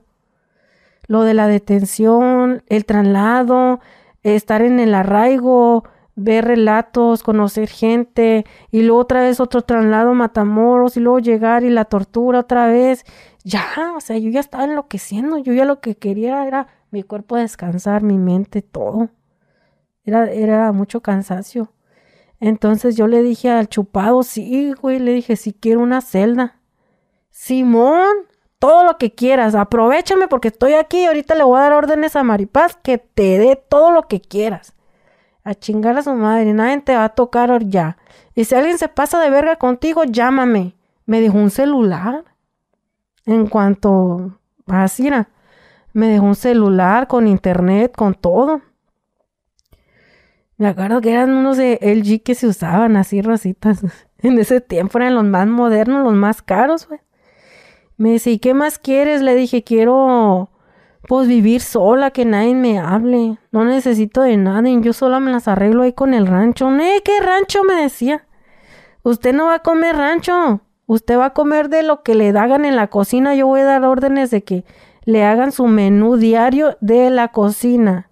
Lo 1.07 1.23
de 1.23 1.33
la 1.33 1.47
detención, 1.47 2.63
el 2.67 2.85
traslado, 2.85 3.79
estar 4.23 4.61
en 4.61 4.79
el 4.79 4.93
arraigo, 4.93 5.83
ver 6.15 6.45
relatos, 6.45 7.23
conocer 7.23 7.69
gente 7.69 8.45
y 8.69 8.83
luego 8.83 9.01
otra 9.01 9.21
vez 9.21 9.39
otro 9.39 9.61
traslado 9.63 10.13
Matamoros 10.13 10.97
y 10.97 10.99
luego 10.99 11.19
llegar 11.19 11.63
y 11.63 11.69
la 11.69 11.85
tortura 11.85 12.39
otra 12.39 12.67
vez. 12.67 13.05
Ya, 13.43 13.93
o 13.95 14.01
sea, 14.01 14.17
yo 14.17 14.29
ya 14.29 14.39
estaba 14.39 14.65
enloqueciendo, 14.65 15.37
yo 15.37 15.53
ya 15.53 15.65
lo 15.65 15.79
que 15.81 15.95
quería 15.95 16.45
era 16.47 16.67
mi 16.91 17.03
cuerpo 17.03 17.37
descansar, 17.37 18.03
mi 18.03 18.17
mente, 18.17 18.61
todo. 18.61 19.09
Era, 20.03 20.31
era 20.31 20.71
mucho 20.71 21.01
cansancio. 21.01 21.73
Entonces 22.39 22.95
yo 22.95 23.07
le 23.07 23.21
dije 23.21 23.49
al 23.49 23.69
chupado, 23.69 24.23
sí, 24.23 24.73
güey, 24.73 24.99
le 24.99 25.13
dije, 25.13 25.35
si 25.35 25.53
quiero 25.53 25.81
una 25.81 26.01
celda. 26.01 26.59
Simón, 27.29 28.11
todo 28.61 28.83
lo 28.83 28.99
que 28.99 29.11
quieras, 29.11 29.55
aprovechame 29.55 30.27
porque 30.27 30.49
estoy 30.49 30.73
aquí 30.73 30.99
y 30.99 31.05
ahorita 31.07 31.33
le 31.33 31.43
voy 31.43 31.57
a 31.57 31.63
dar 31.63 31.73
órdenes 31.73 32.15
a 32.15 32.21
Maripaz 32.21 32.75
que 32.75 32.99
te 32.99 33.39
dé 33.39 33.55
todo 33.55 33.89
lo 33.89 34.03
que 34.03 34.21
quieras. 34.21 34.75
A 35.43 35.55
chingar 35.55 35.97
a 35.97 36.03
su 36.03 36.13
madre, 36.13 36.53
nadie 36.53 36.79
te 36.81 36.95
va 36.95 37.05
a 37.05 37.09
tocar 37.09 37.65
ya. 37.65 37.97
Y 38.35 38.45
si 38.45 38.53
alguien 38.53 38.77
se 38.77 38.87
pasa 38.87 39.19
de 39.19 39.31
verga 39.31 39.55
contigo, 39.55 40.03
llámame. 40.03 40.75
Me 41.07 41.21
dejó 41.21 41.39
un 41.39 41.49
celular. 41.49 42.23
En 43.25 43.47
cuanto 43.47 44.37
a 44.67 44.87
Cira, 44.87 45.29
me 45.93 46.09
dejó 46.09 46.25
un 46.25 46.35
celular 46.35 47.07
con 47.07 47.27
internet, 47.27 47.95
con 47.95 48.13
todo. 48.13 48.61
Me 50.57 50.67
acuerdo 50.67 51.01
que 51.01 51.13
eran 51.13 51.33
unos 51.33 51.57
de 51.57 51.79
LG 51.81 52.21
que 52.21 52.35
se 52.35 52.45
usaban 52.45 52.95
así 52.95 53.23
rositas. 53.23 53.81
En 54.19 54.37
ese 54.37 54.61
tiempo 54.61 54.99
eran 54.99 55.15
los 55.15 55.23
más 55.23 55.47
modernos, 55.47 56.03
los 56.03 56.13
más 56.13 56.43
caros, 56.43 56.87
güey. 56.87 56.99
Me 58.01 58.13
dice, 58.13 58.31
¿y 58.31 58.39
qué 58.39 58.55
más 58.55 58.79
quieres? 58.79 59.21
Le 59.21 59.35
dije, 59.35 59.63
quiero 59.63 60.49
pues 61.07 61.27
vivir 61.27 61.61
sola, 61.61 62.09
que 62.09 62.25
nadie 62.25 62.55
me 62.55 62.79
hable. 62.79 63.37
No 63.51 63.63
necesito 63.63 64.21
de 64.21 64.37
nadie, 64.37 64.75
yo 64.81 64.91
sola 64.91 65.19
me 65.19 65.31
las 65.31 65.47
arreglo 65.47 65.83
ahí 65.83 65.93
con 65.93 66.15
el 66.15 66.25
rancho. 66.25 66.67
¿Qué 67.05 67.19
rancho? 67.21 67.63
Me 67.63 67.75
decía. 67.75 68.25
Usted 69.03 69.35
no 69.35 69.45
va 69.45 69.55
a 69.57 69.59
comer 69.59 69.97
rancho. 69.97 70.61
Usted 70.87 71.19
va 71.19 71.25
a 71.25 71.33
comer 71.33 71.69
de 71.69 71.83
lo 71.83 72.01
que 72.01 72.15
le 72.15 72.29
hagan 72.29 72.65
en 72.65 72.75
la 72.75 72.87
cocina. 72.87 73.35
Yo 73.35 73.45
voy 73.45 73.59
a 73.59 73.65
dar 73.65 73.85
órdenes 73.85 74.31
de 74.31 74.43
que 74.43 74.65
le 75.05 75.23
hagan 75.23 75.51
su 75.51 75.67
menú 75.67 76.17
diario 76.17 76.77
de 76.81 77.11
la 77.11 77.27
cocina. 77.27 78.09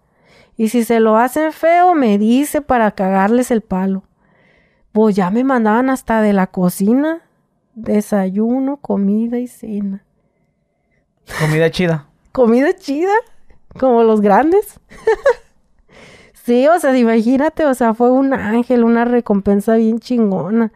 Y 0.56 0.70
si 0.70 0.84
se 0.84 1.00
lo 1.00 1.18
hacen 1.18 1.52
feo, 1.52 1.96
me 1.96 2.20
dice 2.20 2.62
para 2.62 2.92
cagarles 2.92 3.50
el 3.50 3.62
palo. 3.62 4.04
Pues 4.92 5.16
ya 5.16 5.32
me 5.32 5.44
mandaban 5.44 5.90
hasta 5.90 6.22
de 6.22 6.34
la 6.34 6.46
cocina 6.46 7.24
desayuno, 7.82 8.78
comida 8.78 9.40
y 9.40 9.48
cena. 9.48 10.04
Comida 11.40 11.70
chida. 11.70 12.08
comida 12.32 12.74
chida, 12.76 13.14
como 13.80 14.04
los 14.04 14.22
grandes. 14.22 14.80
sí, 16.34 16.68
o 16.68 16.80
sea, 16.80 16.98
imagínate, 16.98 17.66
o 17.66 17.74
sea, 17.74 17.94
fue 17.94 18.12
un 18.12 18.34
ángel, 18.34 18.84
una 18.84 19.06
recompensa 19.06 19.76
bien 19.76 20.00
chingona. 20.00 20.72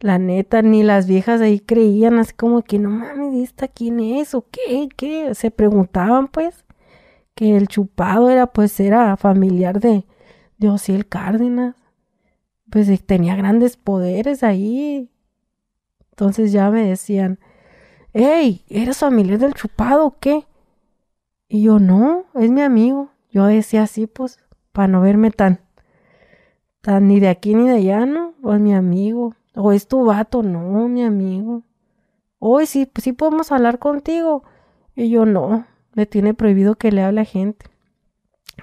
La 0.00 0.18
neta, 0.18 0.60
ni 0.60 0.82
las 0.82 1.06
viejas 1.06 1.40
ahí 1.40 1.58
creían, 1.60 2.18
así 2.18 2.34
como 2.34 2.62
que 2.62 2.78
no 2.78 2.90
mames, 2.90 3.34
¿esta 3.42 3.68
quién 3.68 4.00
es? 4.00 4.34
¿O 4.34 4.46
qué? 4.50 4.88
¿Qué? 4.94 5.34
Se 5.34 5.50
preguntaban, 5.50 6.28
pues, 6.28 6.64
que 7.34 7.56
el 7.56 7.68
chupado 7.68 8.28
era, 8.30 8.46
pues, 8.48 8.78
era 8.80 9.16
familiar 9.16 9.80
de, 9.80 10.04
de 10.58 10.68
el 10.88 11.06
Cárdenas. 11.08 11.76
Pues 12.70 12.88
tenía 13.06 13.36
grandes 13.36 13.76
poderes 13.76 14.42
ahí, 14.42 15.08
entonces 16.16 16.50
ya 16.50 16.70
me 16.70 16.82
decían, 16.82 17.38
hey, 18.14 18.64
¿eres 18.70 18.96
familiar 18.96 19.38
del 19.38 19.52
chupado 19.52 20.06
o 20.06 20.18
qué? 20.18 20.46
Y 21.46 21.60
yo, 21.60 21.78
no, 21.78 22.24
es 22.32 22.50
mi 22.50 22.62
amigo. 22.62 23.10
Yo 23.30 23.44
decía 23.44 23.82
así, 23.82 24.06
pues, 24.06 24.38
para 24.72 24.88
no 24.88 25.02
verme 25.02 25.30
tan, 25.30 25.60
tan 26.80 27.06
ni 27.06 27.20
de 27.20 27.28
aquí 27.28 27.54
ni 27.54 27.68
de 27.68 27.74
allá, 27.74 28.06
¿no? 28.06 28.32
Es 28.50 28.60
mi 28.60 28.72
amigo. 28.74 29.34
O 29.54 29.72
es 29.72 29.88
tu 29.88 30.06
vato, 30.06 30.42
no, 30.42 30.88
mi 30.88 31.04
amigo. 31.04 31.64
Hoy 32.38 32.64
sí, 32.64 32.90
sí 32.96 33.12
podemos 33.12 33.52
hablar 33.52 33.78
contigo. 33.78 34.42
Y 34.94 35.10
yo, 35.10 35.26
no, 35.26 35.66
me 35.92 36.06
tiene 36.06 36.32
prohibido 36.32 36.76
que 36.76 36.92
le 36.92 37.02
hable 37.02 37.20
a 37.20 37.24
gente. 37.26 37.66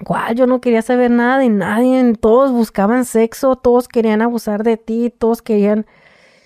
Guau, 0.00 0.34
yo 0.34 0.48
no 0.48 0.60
quería 0.60 0.82
saber 0.82 1.12
nada 1.12 1.38
de 1.38 1.50
nadie. 1.50 2.14
Todos 2.14 2.50
buscaban 2.50 3.04
sexo, 3.04 3.54
todos 3.54 3.86
querían 3.86 4.22
abusar 4.22 4.64
de 4.64 4.76
ti, 4.76 5.14
todos 5.16 5.40
querían 5.40 5.86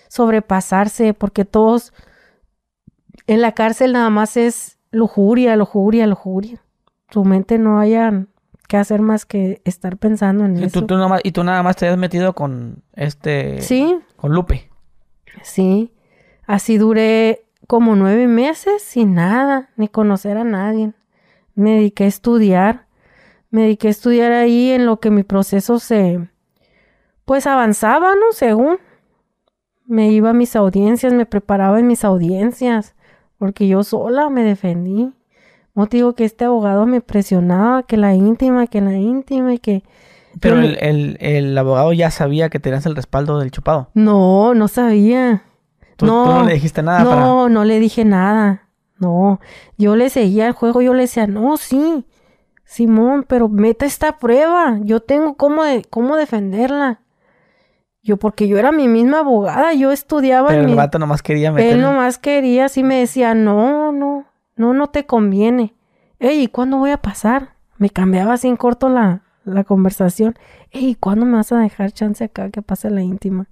sobrepasarse, 0.08 1.14
porque 1.14 1.44
todos 1.44 1.92
en 3.26 3.42
la 3.42 3.52
cárcel 3.52 3.92
nada 3.92 4.10
más 4.10 4.36
es 4.36 4.78
lujuria, 4.90 5.56
lujuria, 5.56 6.06
lujuria. 6.06 6.60
Su 7.10 7.24
mente 7.24 7.58
no 7.58 7.78
haya 7.78 8.26
que 8.68 8.76
hacer 8.76 9.00
más 9.00 9.24
que 9.24 9.62
estar 9.64 9.96
pensando 9.96 10.44
en 10.44 10.56
eso. 10.62 10.84
Tú, 10.84 10.96
y 11.22 11.32
tú 11.32 11.44
nada 11.44 11.62
más 11.62 11.76
te 11.76 11.88
has 11.88 11.96
metido 11.96 12.34
con 12.34 12.82
este... 12.94 13.60
Sí. 13.62 13.98
Con 14.16 14.32
Lupe. 14.34 14.70
Sí. 15.42 15.92
Así 16.46 16.76
duré 16.76 17.46
como 17.66 17.96
nueve 17.96 18.26
meses 18.26 18.82
sin 18.82 19.14
nada, 19.14 19.70
ni 19.76 19.88
conocer 19.88 20.36
a 20.36 20.44
nadie. 20.44 20.92
Me 21.54 21.74
dediqué 21.74 22.04
a 22.04 22.08
estudiar. 22.08 22.86
Me 23.50 23.62
dediqué 23.62 23.88
a 23.88 23.90
estudiar 23.90 24.32
ahí 24.32 24.70
en 24.70 24.84
lo 24.84 25.00
que 25.00 25.10
mi 25.10 25.22
proceso 25.22 25.78
se... 25.78 26.28
Pues 27.24 27.46
avanzaba, 27.46 28.14
¿no? 28.14 28.32
Según 28.32 28.78
me 29.88 30.10
iba 30.10 30.30
a 30.30 30.34
mis 30.34 30.54
audiencias, 30.54 31.12
me 31.12 31.26
preparaba 31.26 31.80
en 31.80 31.86
mis 31.86 32.04
audiencias, 32.04 32.94
porque 33.38 33.66
yo 33.66 33.82
sola 33.82 34.28
me 34.28 34.44
defendí. 34.44 35.12
No 35.74 35.86
digo 35.86 36.14
que 36.14 36.24
este 36.24 36.44
abogado 36.44 36.86
me 36.86 37.00
presionaba, 37.00 37.82
que 37.84 37.96
la 37.96 38.14
íntima, 38.14 38.66
que 38.66 38.80
la 38.80 38.94
íntima 38.94 39.54
y 39.54 39.58
que... 39.58 39.82
Pero 40.40 40.60
el, 40.60 41.56
abogado 41.56 41.92
ya 41.92 42.10
sabía 42.10 42.50
que 42.50 42.60
tenías 42.60 42.84
el 42.86 42.94
respaldo 42.94 43.38
del 43.38 43.50
chupado. 43.50 43.88
No, 43.94 44.54
no 44.54 44.68
sabía. 44.68 45.42
¿Tú 45.96 46.06
no, 46.06 46.44
le 46.44 46.54
dijiste 46.54 46.82
nada? 46.82 47.02
No, 47.02 47.48
no 47.48 47.64
le 47.64 47.80
dije 47.80 48.04
nada. 48.04 48.68
No, 48.98 49.40
yo 49.78 49.96
le 49.96 50.10
seguía 50.10 50.46
el 50.46 50.52
juego, 50.52 50.82
yo 50.82 50.92
le 50.92 51.02
decía, 51.02 51.26
no, 51.26 51.56
sí, 51.56 52.04
Simón, 52.64 53.24
pero 53.26 53.48
meta 53.48 53.86
esta 53.86 54.18
prueba. 54.18 54.78
Yo 54.82 55.00
tengo 55.00 55.34
cómo, 55.36 55.64
de, 55.64 55.84
cómo 55.88 56.16
defenderla. 56.16 57.00
Yo, 58.08 58.16
porque 58.16 58.48
yo 58.48 58.56
era 58.56 58.72
mi 58.72 58.88
misma 58.88 59.18
abogada, 59.18 59.74
yo 59.74 59.92
estudiaba. 59.92 60.48
Pero 60.48 60.62
el 60.62 60.74
vato 60.74 60.98
nomás 60.98 61.20
quería 61.20 61.52
meterme. 61.52 61.74
Él 61.74 61.82
nomás 61.82 62.16
quería, 62.16 62.64
así 62.64 62.82
me 62.82 63.00
decía, 63.00 63.34
no, 63.34 63.92
no, 63.92 64.24
no, 64.56 64.72
no 64.72 64.86
te 64.86 65.04
conviene. 65.04 65.74
Ey, 66.18 66.44
¿y 66.44 66.48
cuándo 66.48 66.78
voy 66.78 66.90
a 66.90 67.02
pasar? 67.02 67.50
Me 67.76 67.90
cambiaba 67.90 68.32
así 68.32 68.48
en 68.48 68.56
corto 68.56 68.88
la, 68.88 69.24
la 69.44 69.62
conversación. 69.64 70.36
Ey, 70.70 70.94
¿cuándo 70.94 71.26
me 71.26 71.36
vas 71.36 71.52
a 71.52 71.58
dejar 71.58 71.92
chance 71.92 72.24
acá 72.24 72.48
que 72.48 72.62
pase 72.62 72.88
la 72.88 73.02
íntima? 73.02 73.46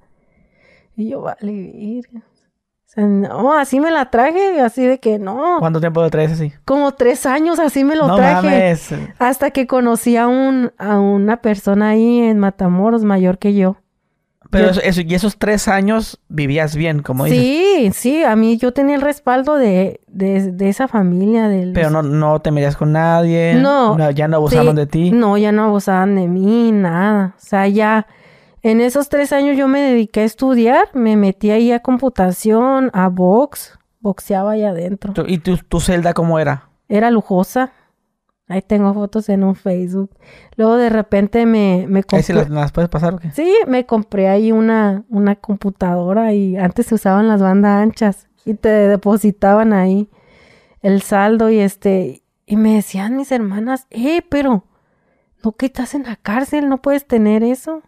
Y 0.97 1.11
yo, 1.11 1.21
vale, 1.21 1.53
virga. 1.53 2.21
O 2.21 2.89
sea, 2.89 3.05
no, 3.05 3.53
así 3.53 3.79
me 3.79 3.91
la 3.91 4.11
traje, 4.11 4.63
así 4.63 4.87
de 4.87 5.01
que 5.01 5.19
no. 5.19 5.57
¿Cuánto 5.59 5.81
tiempo 5.81 6.01
lo 6.01 6.09
traes 6.09 6.33
así? 6.33 6.51
Como 6.65 6.93
tres 6.93 7.27
años 7.27 7.59
así 7.59 7.85
me 7.85 7.95
lo 7.95 8.17
traje. 8.17 8.75
Hasta 9.19 9.51
que 9.51 9.67
conocí 9.67 10.17
a, 10.17 10.27
un, 10.29 10.73
a 10.79 10.99
una 10.99 11.43
persona 11.43 11.91
ahí 11.91 12.21
en 12.21 12.39
Matamoros 12.39 13.05
mayor 13.05 13.37
que 13.37 13.53
yo. 13.53 13.77
Pero 14.51 14.71
eso, 14.71 15.01
y 15.01 15.15
esos 15.15 15.37
tres 15.39 15.69
años 15.69 16.21
vivías 16.29 16.77
bien, 16.77 17.03
como 17.03 17.25
dices. 17.25 17.41
Sí, 17.41 17.91
sí, 17.93 18.25
a 18.25 18.37
mí 18.37 18.57
yo 18.59 18.73
tenía 18.73 18.95
el 18.95 19.01
respaldo 19.01 19.57
de, 19.57 20.01
de, 20.07 20.69
esa 20.69 20.89
familia. 20.89 21.49
Del... 21.49 21.73
Pero 21.73 21.91
no, 21.91 22.03
no 22.03 22.41
te 22.41 22.51
metías 22.51 22.77
con 22.77 22.93
nadie. 22.93 23.55
No. 23.55 24.11
ya 24.11 24.29
no 24.29 24.37
abusaban 24.37 24.77
de 24.77 24.87
ti. 24.87 25.11
No, 25.11 25.37
ya 25.37 25.53
no 25.53 25.65
abusaban 25.65 26.15
de 26.15 26.29
mí, 26.29 26.73
nada. 26.73 27.35
O 27.37 27.41
sea, 27.41 27.69
ya 27.69 28.07
en 28.63 28.81
esos 28.81 29.09
tres 29.09 29.33
años 29.33 29.57
yo 29.57 29.69
me 29.69 29.81
dediqué 29.81 30.21
a 30.21 30.25
estudiar, 30.25 30.89
me 30.93 31.17
metí 31.17 31.51
ahí 31.51 31.73
a 31.73 31.81
computación, 31.81 32.91
a 32.93 33.09
box, 33.09 33.79
boxeaba 34.01 34.53
ahí 34.53 34.65
adentro. 34.65 35.13
¿Y 35.27 35.39
tu, 35.39 35.57
tu 35.57 35.81
celda 35.81 36.15
cómo 36.15 36.39
era? 36.39 36.69
Era 36.89 37.11
lujosa. 37.11 37.73
Ahí 38.49 38.63
tengo 38.63 38.95
fotos 38.95 39.29
en 39.29 39.43
un 39.43 39.57
Facebook. 39.57 40.11
Luego 40.57 40.77
de 40.77 40.89
repente 40.89 41.47
me, 41.47 41.87
me 41.89 41.99
Ahí 41.99 42.03
compré... 42.05 42.23
sí 42.23 42.33
las, 42.33 42.49
las 42.49 42.73
puedes 42.73 42.89
pasar 42.89 43.15
o 43.15 43.19
qué? 43.19 43.31
Sí, 43.33 43.53
me 43.67 43.87
compré 43.87 44.29
ahí 44.29 44.53
una, 44.53 45.05
una 45.09 45.35
computadora 45.37 46.33
y 46.33 46.57
antes 46.57 46.87
se 46.87 46.95
usaban 46.95 47.27
las 47.27 47.43
bandas 47.43 47.83
anchas 47.83 48.29
y 48.45 48.55
te 48.55 48.69
depositaban 48.69 49.73
ahí 49.73 50.09
el 50.81 51.03
saldo 51.03 51.51
y 51.51 51.59
este, 51.59 52.23
y 52.47 52.57
me 52.57 52.75
decían 52.75 53.17
mis 53.17 53.33
hermanas, 53.33 53.89
eh, 53.91 54.23
pero 54.29 54.65
no 55.43 55.53
que 55.53 55.67
estás 55.67 55.95
en 55.95 56.05
la 56.05 56.15
cárcel, 56.15 56.69
no 56.69 56.81
puedes 56.81 57.07
tener 57.07 57.43
eso. 57.43 57.83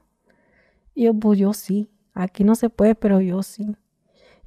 Y 0.94 1.04
yo, 1.04 1.14
pues 1.14 1.38
yo 1.38 1.52
sí, 1.52 1.90
aquí 2.14 2.42
no 2.42 2.56
se 2.56 2.68
puede, 2.70 2.96
pero 2.96 3.20
yo 3.20 3.44
sí. 3.44 3.76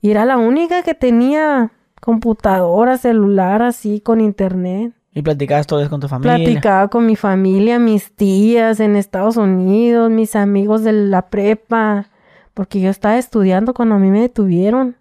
Y 0.01 0.11
era 0.11 0.25
la 0.25 0.37
única 0.37 0.83
que 0.83 0.95
tenía 0.95 1.71
computadora, 2.01 2.97
celular, 2.97 3.61
así, 3.61 4.01
con 4.01 4.19
internet. 4.19 4.93
Y 5.13 5.21
platicabas 5.21 5.67
todo 5.67 5.81
eso 5.81 5.89
con 5.89 5.99
tu 5.99 6.07
familia. 6.07 6.37
Platicaba 6.37 6.87
con 6.87 7.05
mi 7.05 7.15
familia, 7.15 7.79
mis 7.79 8.15
tías 8.15 8.79
en 8.79 8.95
Estados 8.95 9.35
Unidos, 9.35 10.09
mis 10.09 10.35
amigos 10.35 10.83
de 10.83 10.93
la 10.93 11.29
prepa, 11.29 12.09
porque 12.53 12.79
yo 12.79 12.89
estaba 12.89 13.17
estudiando 13.17 13.73
cuando 13.73 13.95
a 13.95 13.99
mí 13.99 14.09
me 14.09 14.21
detuvieron. 14.21 14.95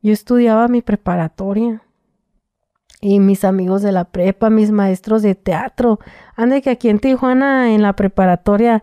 Yo 0.00 0.12
estudiaba 0.12 0.68
mi 0.68 0.80
preparatoria. 0.80 1.82
Y 3.00 3.18
mis 3.18 3.44
amigos 3.44 3.82
de 3.82 3.92
la 3.92 4.04
prepa, 4.04 4.48
mis 4.48 4.70
maestros 4.70 5.22
de 5.22 5.34
teatro. 5.34 5.98
Ande 6.36 6.62
que 6.62 6.70
aquí 6.70 6.88
en 6.88 7.00
Tijuana, 7.00 7.74
en 7.74 7.82
la 7.82 7.94
preparatoria, 7.94 8.82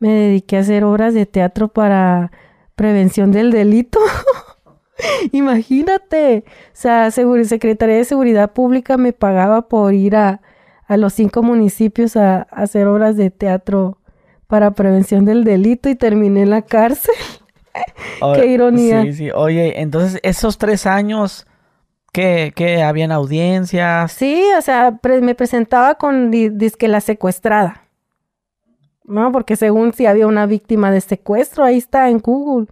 me 0.00 0.08
dediqué 0.08 0.56
a 0.56 0.60
hacer 0.60 0.84
obras 0.84 1.14
de 1.14 1.26
teatro 1.26 1.68
para 1.68 2.32
prevención 2.74 3.30
del 3.30 3.52
delito. 3.52 4.00
Imagínate. 5.32 6.44
O 6.46 6.70
sea, 6.72 7.10
Secretaría 7.10 7.96
de 7.96 8.04
Seguridad 8.04 8.52
Pública 8.52 8.96
me 8.96 9.12
pagaba 9.12 9.68
por 9.68 9.94
ir 9.94 10.16
a, 10.16 10.40
a 10.86 10.96
los 10.96 11.12
cinco 11.14 11.42
municipios 11.42 12.16
a, 12.16 12.38
a 12.50 12.62
hacer 12.62 12.86
obras 12.86 13.16
de 13.16 13.30
teatro 13.30 13.98
para 14.46 14.70
prevención 14.72 15.24
del 15.24 15.44
delito 15.44 15.88
y 15.88 15.94
terminé 15.94 16.42
en 16.42 16.50
la 16.50 16.62
cárcel. 16.62 17.14
Qué 18.34 18.46
ironía. 18.46 19.02
Sí, 19.02 19.12
sí. 19.12 19.30
Oye, 19.30 19.80
entonces 19.80 20.18
esos 20.24 20.58
tres 20.58 20.86
años, 20.86 21.46
¿qué, 22.12 22.52
qué 22.56 22.82
habían 22.82 23.12
audiencias? 23.12 24.10
Sí, 24.12 24.42
o 24.58 24.62
sea, 24.62 24.98
pre- 25.00 25.20
me 25.20 25.34
presentaba 25.34 25.94
con 25.96 26.30
di- 26.30 26.48
dizque 26.48 26.88
la 26.88 27.00
secuestrada. 27.00 27.84
No, 29.04 29.30
porque 29.32 29.56
según 29.56 29.92
si 29.92 30.06
había 30.06 30.26
una 30.26 30.46
víctima 30.46 30.90
de 30.90 31.00
secuestro, 31.00 31.64
ahí 31.64 31.78
está 31.78 32.08
en 32.10 32.18
Google. 32.18 32.66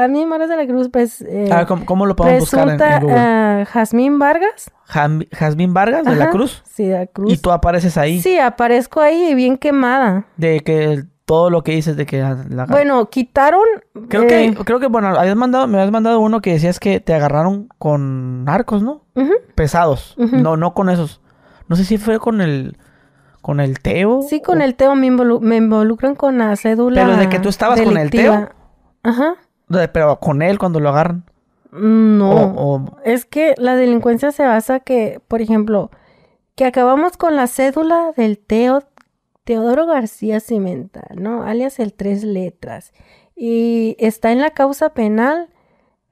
Jazmín 0.00 0.28
Vargas 0.30 0.48
de 0.48 0.56
la 0.56 0.66
Cruz, 0.66 0.88
pues. 0.92 1.22
eh, 1.22 1.48
A 1.52 1.56
ver, 1.58 1.66
¿cómo, 1.66 1.86
cómo 1.86 2.06
lo 2.06 2.16
podemos 2.16 2.40
buscar 2.40 2.68
en, 2.68 3.00
Google? 3.02 3.16
ah, 3.18 3.64
Jazmín 3.70 4.18
Vargas. 4.18 4.70
Jam- 4.88 5.26
Jazmín 5.32 5.72
Vargas 5.74 6.04
de 6.04 6.16
la 6.16 6.30
Cruz. 6.30 6.62
Sí, 6.66 6.86
de 6.86 6.98
la 6.98 7.06
Cruz. 7.06 7.32
Y 7.32 7.38
tú 7.38 7.50
apareces 7.50 7.96
ahí. 7.96 8.20
Sí, 8.20 8.38
aparezco 8.38 9.00
ahí 9.00 9.34
bien 9.34 9.56
quemada. 9.56 10.24
De 10.36 10.60
que 10.60 11.04
todo 11.24 11.48
lo 11.48 11.62
que 11.62 11.72
dices 11.72 11.96
de 11.96 12.06
que 12.06 12.18
la- 12.20 12.66
Bueno, 12.66 13.08
quitaron. 13.08 13.62
Creo 14.08 14.22
eh, 14.24 14.26
que, 14.56 14.64
creo 14.64 14.80
que, 14.80 14.88
bueno, 14.88 15.08
habías 15.08 15.36
mandado, 15.36 15.68
me 15.68 15.78
habías 15.78 15.92
mandado 15.92 16.18
uno 16.18 16.40
que 16.40 16.52
decías 16.54 16.80
que 16.80 16.98
te 16.98 17.14
agarraron 17.14 17.68
con 17.78 18.44
narcos, 18.44 18.82
¿no? 18.82 19.04
Pesados. 19.54 20.14
No, 20.16 20.56
no 20.56 20.74
con 20.74 20.90
esos. 20.90 21.20
No 21.68 21.76
sé 21.76 21.84
si 21.84 21.98
fue 21.98 22.18
con 22.18 22.40
el, 22.40 22.76
con 23.42 23.60
el 23.60 23.78
Teo. 23.78 24.22
Sí, 24.22 24.40
con 24.42 24.60
o- 24.60 24.64
el 24.64 24.74
Teo 24.74 24.96
me, 24.96 25.06
involu- 25.08 25.40
me 25.40 25.56
involucran 25.56 26.16
con 26.16 26.36
la 26.38 26.56
cédula. 26.56 27.00
Pero 27.04 27.16
de 27.16 27.28
que 27.28 27.38
tú 27.38 27.48
estabas 27.48 27.80
con 27.80 27.96
el 27.96 28.10
delictiva. 28.10 28.50
Ajá. 29.04 29.34
Pero 29.92 30.18
con 30.20 30.42
él 30.42 30.58
cuando 30.58 30.80
lo 30.80 30.88
agarran. 30.90 31.24
No. 31.72 32.30
O, 32.32 32.74
o- 32.76 32.96
Es 33.04 33.24
que 33.24 33.54
la 33.56 33.76
delincuencia 33.76 34.32
se 34.32 34.44
basa 34.44 34.80
que, 34.80 35.20
por 35.28 35.40
ejemplo, 35.40 35.90
que 36.56 36.64
acabamos 36.64 37.16
con 37.16 37.36
la 37.36 37.46
cédula 37.46 38.12
del 38.16 38.38
Teo, 38.38 38.82
Teodoro 39.44 39.86
García 39.86 40.40
Cimental, 40.40 41.08
¿no? 41.16 41.44
Alias 41.44 41.78
el 41.78 41.94
tres 41.94 42.24
letras. 42.24 42.92
Y 43.36 43.96
está 43.98 44.32
en 44.32 44.40
la 44.40 44.50
causa 44.50 44.90
penal 44.92 45.48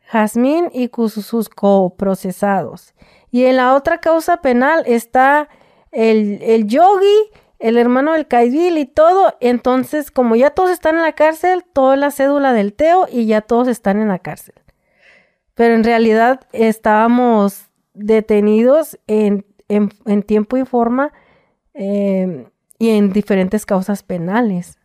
Jazmín 0.06 0.70
y 0.72 0.90
sus 1.08 1.48
coprocesados. 1.48 2.94
Y 3.30 3.44
en 3.44 3.56
la 3.56 3.74
otra 3.74 3.98
causa 3.98 4.38
penal 4.38 4.82
está 4.86 5.48
el, 5.92 6.38
el 6.42 6.66
Yogi, 6.66 7.30
el 7.58 7.76
hermano 7.76 8.12
del 8.12 8.26
Caidil 8.28 8.78
y 8.78 8.86
todo. 8.86 9.36
Entonces, 9.40 10.10
como 10.10 10.36
ya 10.36 10.50
todos 10.50 10.70
están 10.70 10.96
en 10.96 11.02
la 11.02 11.12
cárcel, 11.14 11.64
toda 11.72 11.96
la 11.96 12.10
cédula 12.10 12.52
del 12.52 12.72
Teo 12.74 13.06
y 13.10 13.26
ya 13.26 13.40
todos 13.42 13.68
están 13.68 14.00
en 14.00 14.08
la 14.08 14.18
cárcel 14.20 14.54
pero 15.54 15.74
en 15.74 15.82
realidad 15.82 16.42
estábamos 16.52 17.66
detenidos 17.94 18.98
en, 19.08 19.44
en- 19.68 19.90
en 20.06 20.22
tiempo 20.22 20.56
y 20.56 20.64
forma 20.64 21.12
eh, 21.74 22.46
y 22.78 22.90
en 22.90 23.10
diferentes 23.12 23.66
causas 23.66 24.04
penales. 24.04 24.78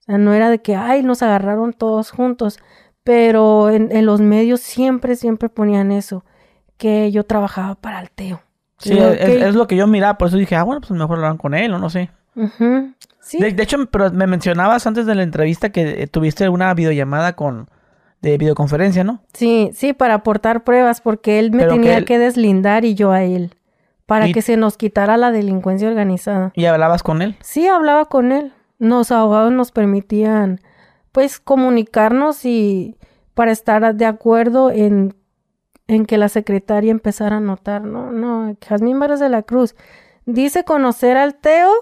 O 0.00 0.02
sea, 0.06 0.18
no 0.18 0.32
era 0.34 0.50
de 0.50 0.60
que, 0.60 0.74
ay, 0.74 1.04
nos 1.04 1.22
agarraron 1.22 1.72
todos 1.72 2.10
juntos, 2.10 2.58
pero 3.04 3.70
en, 3.70 3.92
en 3.92 4.06
los 4.06 4.20
medios 4.20 4.60
siempre, 4.60 5.14
siempre 5.14 5.48
ponían 5.48 5.92
eso, 5.92 6.24
que 6.78 7.12
yo 7.12 7.24
trabajaba 7.24 7.76
para 7.76 8.00
el 8.00 8.10
Teo. 8.10 8.42
Sí, 8.78 8.96
es, 8.98 9.54
lo 9.54 9.66
que 9.66 9.76
yo 9.76 9.86
miraba. 9.86 10.18
Por 10.18 10.28
eso 10.28 10.36
dije, 10.36 10.56
ah, 10.56 10.62
bueno, 10.62 10.80
pues 10.80 10.90
mejor 10.92 11.18
hablan 11.18 11.36
con 11.38 11.54
él 11.54 11.72
o 11.74 11.78
no 11.78 11.90
sé. 11.90 12.10
Sí, 13.20 13.38
De, 13.40 13.52
de 13.52 13.62
hecho, 13.62 13.84
pero 13.90 14.10
me 14.12 14.26
mencionabas 14.26 14.86
antes 14.86 15.04
de 15.06 15.14
la 15.14 15.22
entrevista 15.22 15.70
que 15.70 16.02
eh, 16.02 16.06
tuviste 16.06 16.48
una 16.48 16.72
videollamada 16.74 17.34
con... 17.34 17.68
De 18.20 18.36
videoconferencia, 18.36 19.04
¿no? 19.04 19.22
sí, 19.32 19.70
sí, 19.74 19.92
para 19.92 20.14
aportar 20.14 20.64
pruebas, 20.64 21.00
porque 21.00 21.38
él 21.38 21.52
me 21.52 21.58
Pero 21.58 21.74
que 21.74 21.76
tenía 21.78 21.98
él- 21.98 22.04
que 22.04 22.18
deslindar 22.18 22.84
y 22.84 22.96
yo 22.96 23.12
a 23.12 23.22
él, 23.22 23.54
para 24.06 24.26
Y- 24.26 24.32
que 24.32 24.42
se 24.42 24.56
nos 24.56 24.76
quitara 24.76 25.16
la 25.16 25.30
delincuencia 25.30 25.86
organizada. 25.86 26.50
Y 26.56 26.64
hablabas 26.64 27.04
con 27.04 27.22
él. 27.22 27.36
Sí, 27.42 27.68
hablaba 27.68 28.06
con 28.06 28.32
él. 28.32 28.52
Los 28.80 29.12
abogados 29.12 29.52
nos 29.52 29.70
permitían, 29.70 30.60
pues, 31.12 31.38
comunicarnos 31.38 32.44
y 32.44 32.96
para 33.34 33.52
estar 33.52 33.94
de 33.94 34.06
acuerdo 34.06 34.72
en, 34.72 35.14
en 35.88 36.04
que 36.04 36.18
la 36.18 36.28
secretaria 36.28 36.90
empezara 36.90 37.38
a 37.38 37.40
notar, 37.40 37.82
¿no? 37.82 38.12
No, 38.12 38.56
Jazmín 38.60 39.00
Varas 39.00 39.20
de 39.20 39.30
la 39.30 39.42
Cruz 39.42 39.74
dice 40.26 40.64
conocer 40.64 41.16
al 41.16 41.34
Teo 41.34 41.72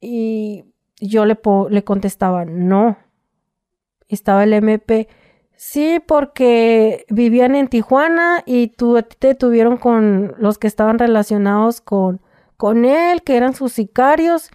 y 0.00 0.64
yo 0.98 1.26
le, 1.26 1.38
le 1.70 1.84
contestaba, 1.84 2.46
no. 2.46 2.96
Estaba 4.08 4.44
el 4.44 4.54
MP, 4.54 5.06
sí, 5.54 6.00
porque 6.04 7.04
vivían 7.10 7.54
en 7.54 7.68
Tijuana 7.68 8.42
y 8.46 8.68
ti 8.68 8.86
te 9.18 9.34
tuvieron 9.34 9.76
con 9.76 10.34
los 10.38 10.56
que 10.56 10.66
estaban 10.66 10.98
relacionados 10.98 11.82
con, 11.82 12.22
con 12.56 12.86
él, 12.86 13.22
que 13.22 13.36
eran 13.36 13.54
sus 13.54 13.72
sicarios. 13.72 14.50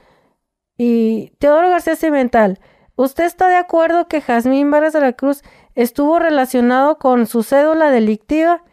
Y 0.75 1.33
Teodoro 1.37 1.69
García 1.69 1.95
Cimental, 1.95 2.59
¿usted 2.95 3.25
está 3.25 3.47
de 3.49 3.55
acuerdo 3.55 4.07
que 4.07 4.21
Jazmín 4.21 4.69
Varas 4.71 4.93
de 4.93 5.01
la 5.01 5.13
Cruz 5.13 5.43
estuvo 5.75 6.19
relacionado 6.19 6.97
con 6.97 7.25
su 7.25 7.43
cédula 7.43 7.89
delictiva? 7.91 8.63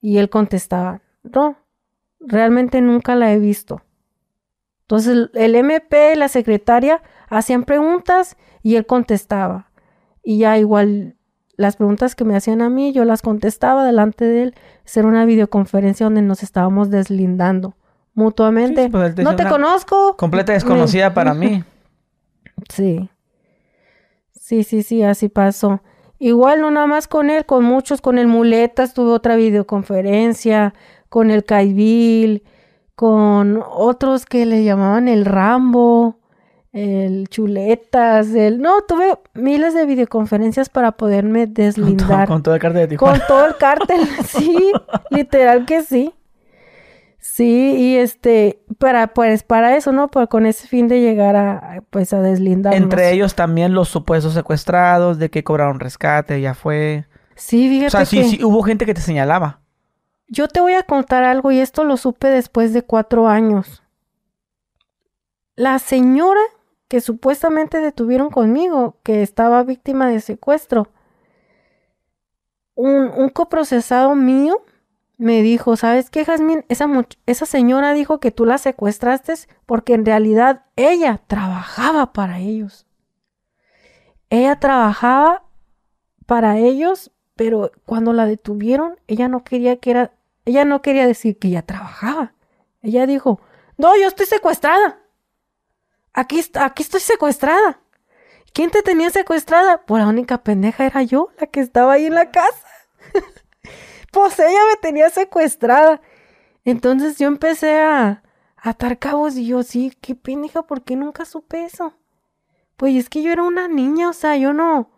Y 0.00 0.18
él 0.18 0.30
contestaba, 0.30 1.02
no, 1.22 1.56
realmente 2.20 2.80
nunca 2.80 3.14
la 3.14 3.32
he 3.32 3.38
visto. 3.38 3.82
Entonces 4.82 5.28
el- 5.34 5.54
MP 5.54 6.12
y 6.14 6.16
la 6.16 6.28
secretaria 6.28 7.02
hacían 7.28 7.64
preguntas 7.64 8.36
y 8.62 8.76
él 8.76 8.86
contestaba. 8.86 9.70
Y 10.22 10.38
ya 10.38 10.58
igual 10.58 11.16
las 11.56 11.76
preguntas 11.76 12.14
que 12.14 12.24
me 12.24 12.34
hacían 12.36 12.62
a 12.62 12.70
mí, 12.70 12.92
yo 12.92 13.04
las 13.04 13.22
contestaba 13.22 13.84
delante 13.84 14.24
de 14.24 14.42
él. 14.44 14.54
Era 14.94 15.06
una 15.06 15.24
videoconferencia 15.26 16.04
donde 16.06 16.22
nos 16.22 16.42
estábamos 16.42 16.90
deslindando 16.90 17.76
mutuamente. 18.14 18.84
Sí, 18.84 18.88
pues, 18.90 19.16
no 19.18 19.36
te 19.36 19.46
conozco. 19.46 20.16
Completa 20.16 20.52
desconocida 20.54 21.14
para 21.14 21.34
mí. 21.34 21.62
Sí. 22.68 23.08
Sí, 24.50 24.64
sí, 24.64 24.82
sí, 24.82 25.04
así 25.04 25.28
pasó. 25.28 25.80
Igual 26.18 26.60
no 26.60 26.72
nada 26.72 26.88
más 26.88 27.06
con 27.06 27.30
él, 27.30 27.46
con 27.46 27.64
muchos, 27.64 28.00
con 28.00 28.18
el 28.18 28.26
Muletas 28.26 28.94
tuve 28.94 29.12
otra 29.12 29.36
videoconferencia, 29.36 30.74
con 31.08 31.30
el 31.30 31.44
Caibil, 31.44 32.42
con 32.96 33.62
otros 33.64 34.26
que 34.26 34.46
le 34.46 34.64
llamaban 34.64 35.06
el 35.06 35.24
Rambo, 35.24 36.18
el 36.72 37.28
Chuletas, 37.28 38.30
el... 38.34 38.60
No, 38.60 38.82
tuve 38.88 39.18
miles 39.34 39.72
de 39.72 39.86
videoconferencias 39.86 40.68
para 40.68 40.92
poderme 40.92 41.44
Con, 41.46 41.54
todo- 41.54 41.64
deslindar. 41.64 42.26
con 42.28 42.42
todo 42.42 42.54
el 42.56 42.60
cartel 42.60 42.80
de 42.82 42.88
Tijuana. 42.88 43.18
Con 43.20 43.26
todo 43.28 43.46
el 43.46 43.56
cártel, 43.58 44.00
sí, 44.26 44.72
literal 45.10 45.64
que 45.64 45.82
sí. 45.82 46.12
Sí, 47.22 47.74
y 47.76 47.96
este, 47.96 48.62
para, 48.78 49.08
pues, 49.12 49.42
para 49.42 49.76
eso, 49.76 49.92
¿no? 49.92 50.08
Por, 50.10 50.28
con 50.28 50.46
ese 50.46 50.66
fin 50.66 50.88
de 50.88 51.00
llegar 51.02 51.36
a, 51.36 51.82
pues, 51.90 52.14
a 52.14 52.20
deslindarnos. 52.22 52.80
Entre 52.82 53.12
ellos 53.12 53.34
también 53.34 53.74
los 53.74 53.88
supuestos 53.90 54.32
secuestrados, 54.32 55.18
de 55.18 55.28
que 55.30 55.44
cobraron 55.44 55.80
rescate, 55.80 56.40
ya 56.40 56.54
fue. 56.54 57.06
Sí, 57.36 57.68
fíjate 57.68 57.86
O 57.88 57.90
sea, 57.90 58.04
sí, 58.06 58.16
que 58.18 58.24
sí, 58.24 58.44
hubo 58.44 58.62
gente 58.62 58.86
que 58.86 58.94
te 58.94 59.02
señalaba. 59.02 59.60
yo 60.28 60.48
te 60.48 60.60
voy 60.60 60.74
a 60.74 60.82
contar 60.84 61.24
algo 61.24 61.50
y 61.52 61.58
esto 61.60 61.84
lo 61.84 61.96
supe 61.98 62.28
después 62.28 62.72
de 62.72 62.82
cuatro 62.82 63.28
años. 63.28 63.82
La 65.56 65.78
señora 65.78 66.40
que 66.88 67.00
supuestamente 67.00 67.80
detuvieron 67.80 68.30
conmigo, 68.30 68.96
que 69.02 69.22
estaba 69.22 69.62
víctima 69.62 70.08
de 70.08 70.20
secuestro, 70.20 70.88
un, 72.74 73.10
un 73.14 73.28
coprocesado 73.28 74.14
mío 74.14 74.62
me 75.20 75.42
dijo, 75.42 75.76
¿sabes 75.76 76.08
qué, 76.08 76.24
Jazmín? 76.24 76.64
Esa, 76.70 76.88
esa 77.26 77.44
señora 77.44 77.92
dijo 77.92 78.20
que 78.20 78.30
tú 78.30 78.46
la 78.46 78.56
secuestraste 78.56 79.34
porque 79.66 79.92
en 79.92 80.06
realidad 80.06 80.64
ella 80.76 81.20
trabajaba 81.26 82.14
para 82.14 82.38
ellos. 82.38 82.86
Ella 84.30 84.58
trabajaba 84.58 85.44
para 86.24 86.56
ellos, 86.56 87.12
pero 87.36 87.70
cuando 87.84 88.14
la 88.14 88.24
detuvieron, 88.24 88.98
ella 89.08 89.28
no 89.28 89.44
quería 89.44 89.76
que 89.76 89.90
era, 89.90 90.14
ella 90.46 90.64
no 90.64 90.80
quería 90.80 91.06
decir 91.06 91.38
que 91.38 91.48
ella 91.48 91.66
trabajaba. 91.66 92.32
Ella 92.80 93.04
dijo, 93.06 93.42
no, 93.76 93.94
yo 93.98 94.08
estoy 94.08 94.24
secuestrada. 94.24 95.00
Aquí, 96.14 96.40
aquí 96.54 96.82
estoy 96.82 97.00
secuestrada. 97.00 97.78
¿Quién 98.54 98.70
te 98.70 98.80
tenía 98.80 99.10
secuestrada? 99.10 99.84
Pues 99.84 100.02
la 100.02 100.08
única 100.08 100.42
pendeja 100.42 100.86
era 100.86 101.02
yo, 101.02 101.28
la 101.38 101.46
que 101.46 101.60
estaba 101.60 101.92
ahí 101.92 102.06
en 102.06 102.14
la 102.14 102.30
casa. 102.30 102.69
Pues 104.10 104.38
ella 104.38 104.60
me 104.70 104.76
tenía 104.80 105.10
secuestrada. 105.10 106.00
Entonces 106.64 107.18
yo 107.18 107.28
empecé 107.28 107.80
a, 107.80 108.22
atar 108.56 108.98
cabos 108.98 109.36
y 109.36 109.46
yo, 109.46 109.62
sí, 109.62 109.92
qué 110.00 110.14
pendeja, 110.14 110.62
¿por 110.62 110.82
qué 110.82 110.96
nunca 110.96 111.24
supe 111.24 111.64
eso? 111.64 111.94
Pues 112.76 112.94
es 112.94 113.08
que 113.08 113.22
yo 113.22 113.32
era 113.32 113.42
una 113.42 113.68
niña, 113.68 114.08
o 114.10 114.12
sea, 114.12 114.36
yo 114.36 114.52
no, 114.52 114.90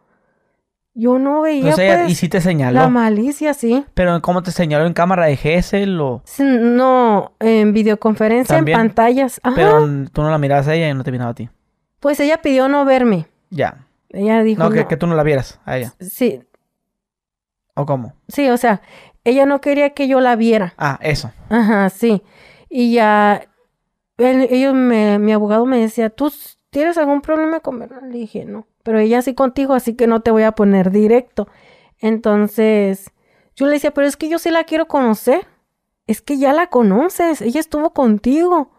yo 0.95 1.19
no 1.19 1.43
veía. 1.43 1.75
pues, 1.75 2.11
y 2.11 2.15
sí 2.15 2.29
te 2.29 2.41
señaló. 2.41 2.81
La 2.81 2.89
malicia, 2.89 3.55
sí. 3.55 3.85
Pero 3.95 4.21
¿cómo 4.23 4.43
te 4.43 4.51
señaló? 4.51 4.87
¿En 4.87 4.93
cámara 4.93 5.27
de 5.27 5.37
GSL 5.37 6.01
o...? 6.01 6.23
no, 6.39 7.33
en 7.41 7.73
videoconferencia, 7.73 8.59
en 8.59 8.67
pantallas. 8.67 9.41
Pero 9.55 9.87
tú 10.13 10.23
no 10.23 10.31
la 10.31 10.39
mirabas 10.39 10.69
a 10.69 10.75
ella 10.75 10.89
y 10.89 10.95
no 10.95 11.05
te 11.05 11.13
miraba 11.13 11.31
a 11.31 11.35
ti. 11.35 11.49
Pues 12.01 12.19
ella 12.21 12.43
pidió 12.43 12.69
no 12.69 12.85
verme. 12.85 13.27
Ya. 13.51 13.87
Ella 14.11 14.43
dijo. 14.43 14.63
No, 14.63 14.71
Que, 14.71 14.87
que 14.87 14.97
tú 14.97 15.07
no 15.07 15.15
la 15.15 15.23
vieras 15.23 15.61
a 15.65 15.79
ella. 15.79 15.95
Sí. 16.01 16.43
¿O 17.75 17.87
cómo? 17.87 18.15
Sí, 18.29 18.49
o 18.49 18.57
sea, 18.57 18.83
ella 19.25 19.47
no 19.47 19.61
quería 19.61 19.91
que 19.91 20.09
yo 20.09 20.21
la 20.21 20.37
viera. 20.37 20.75
Ah, 20.77 20.99
eso. 21.03 21.33
Ajá, 21.49 21.89
sí. 21.91 22.23
Y 22.69 22.95
ya, 22.95 23.47
ellos, 24.19 24.75
me, 24.75 25.19
mi 25.19 25.33
abogado 25.33 25.67
me 25.67 25.79
decía, 25.79 26.11
¿tú 26.11 26.33
tienes 26.71 26.99
algún 26.99 27.21
problema 27.21 27.61
con 27.61 27.79
Bernal? 27.79 28.11
Le 28.11 28.19
dije, 28.19 28.45
no, 28.45 28.67
pero 28.83 28.99
ella 28.99 29.23
sí 29.23 29.35
contigo, 29.35 29.75
así 29.75 29.95
que 29.95 30.07
no 30.07 30.21
te 30.21 30.31
voy 30.31 30.43
a 30.43 30.53
poner 30.53 30.91
directo. 30.91 31.49
Entonces, 31.99 33.13
yo 33.55 33.67
le 33.67 33.73
decía, 33.73 33.93
pero 33.93 34.07
es 34.07 34.17
que 34.17 34.29
yo 34.29 34.39
sí 34.39 34.51
la 34.51 34.65
quiero 34.65 34.89
conocer. 34.89 35.47
Es 36.07 36.21
que 36.21 36.37
ya 36.37 36.53
la 36.53 36.67
conoces, 36.67 37.41
ella 37.41 37.61
estuvo 37.61 37.93
contigo. 37.93 38.71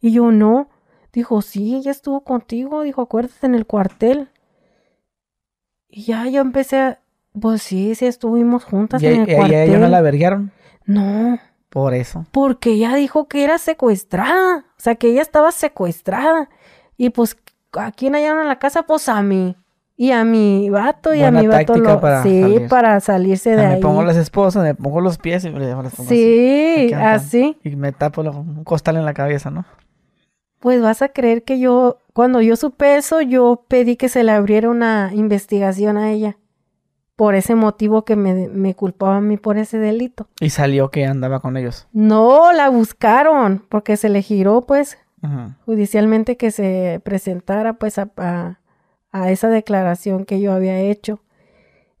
Y 0.00 0.12
yo, 0.12 0.32
no. 0.32 0.70
Dijo, 1.12 1.42
sí, 1.42 1.76
ella 1.76 1.90
estuvo 1.90 2.24
contigo. 2.24 2.82
Dijo, 2.82 3.02
acuérdate 3.02 3.46
en 3.46 3.54
el 3.54 3.66
cuartel. 3.66 4.30
Y 5.88 6.04
ya 6.04 6.26
yo 6.28 6.40
empecé 6.40 6.78
a, 6.78 7.01
pues 7.40 7.62
sí, 7.62 7.94
sí 7.94 8.06
estuvimos 8.06 8.64
juntas 8.64 9.02
en 9.02 9.22
el 9.22 9.36
cuartel. 9.36 9.68
¿Y 9.68 9.70
ella 9.70 9.78
no 9.78 9.88
la 9.88 10.00
verguearon? 10.00 10.52
No. 10.84 11.38
Por 11.70 11.94
eso. 11.94 12.26
Porque 12.32 12.72
ella 12.72 12.94
dijo 12.94 13.28
que 13.28 13.44
era 13.44 13.56
secuestrada. 13.56 14.66
O 14.76 14.80
sea, 14.80 14.94
que 14.96 15.08
ella 15.08 15.22
estaba 15.22 15.52
secuestrada. 15.52 16.50
Y 16.98 17.10
pues, 17.10 17.38
¿a 17.72 17.92
quién 17.92 18.14
hallaron 18.14 18.42
en 18.42 18.48
la 18.48 18.58
casa? 18.58 18.82
Pues 18.82 19.08
a 19.08 19.22
mí. 19.22 19.56
Y 19.96 20.10
a 20.10 20.24
mi 20.24 20.68
vato, 20.68 21.14
y 21.14 21.22
a 21.22 21.30
mi 21.30 21.46
vato 21.46 21.76
lo... 21.76 22.00
Para 22.00 22.22
sí, 22.22 22.56
para 22.68 22.98
salirse 23.00 23.56
de 23.56 23.64
ahí. 23.64 23.74
Me 23.76 23.80
pongo 23.80 24.02
las 24.02 24.16
esposas, 24.16 24.62
me 24.64 24.74
pongo 24.74 25.00
los 25.00 25.16
pies 25.16 25.44
y 25.44 25.50
me 25.50 25.74
pongo 25.74 25.88
Sí, 26.08 26.92
así. 26.92 27.56
Y 27.62 27.76
me 27.76 27.92
tapo 27.92 28.22
un 28.22 28.64
costal 28.64 28.96
en 28.96 29.04
la 29.04 29.14
cabeza, 29.14 29.50
¿no? 29.50 29.64
Pues 30.60 30.82
vas 30.82 31.02
a 31.02 31.10
creer 31.10 31.44
que 31.44 31.58
yo, 31.58 31.98
cuando 32.14 32.40
yo 32.40 32.56
supe 32.56 32.96
eso, 32.96 33.20
yo 33.20 33.64
pedí 33.68 33.96
que 33.96 34.08
se 34.08 34.24
le 34.24 34.32
abriera 34.32 34.70
una 34.70 35.10
investigación 35.14 35.96
a 35.96 36.10
ella 36.10 36.36
por 37.22 37.36
ese 37.36 37.54
motivo 37.54 38.04
que 38.04 38.16
me, 38.16 38.48
me 38.48 38.74
culpaba 38.74 39.18
a 39.18 39.20
mí 39.20 39.36
por 39.36 39.56
ese 39.56 39.78
delito. 39.78 40.26
¿Y 40.40 40.50
salió 40.50 40.90
que 40.90 41.06
andaba 41.06 41.38
con 41.38 41.56
ellos? 41.56 41.86
No, 41.92 42.52
la 42.52 42.68
buscaron 42.68 43.64
porque 43.68 43.96
se 43.96 44.08
le 44.08 44.22
giró 44.22 44.62
pues 44.62 44.98
judicialmente 45.64 46.36
que 46.36 46.50
se 46.50 47.00
presentara 47.04 47.74
pues 47.74 48.00
a, 48.00 48.10
a, 49.12 49.30
esa 49.30 49.48
declaración 49.50 50.24
que 50.24 50.40
yo 50.40 50.52
había 50.52 50.80
hecho 50.80 51.22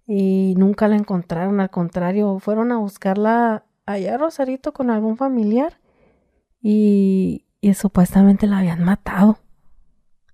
y 0.08 0.54
nunca 0.56 0.88
la 0.88 0.96
encontraron, 0.96 1.60
al 1.60 1.70
contrario, 1.70 2.40
fueron 2.40 2.72
a 2.72 2.78
buscarla 2.78 3.64
allá 3.86 4.16
a 4.16 4.18
Rosarito 4.18 4.72
con 4.72 4.90
algún 4.90 5.16
familiar 5.16 5.78
y, 6.60 7.46
y 7.60 7.74
supuestamente 7.74 8.48
la 8.48 8.58
habían 8.58 8.82
matado. 8.82 9.38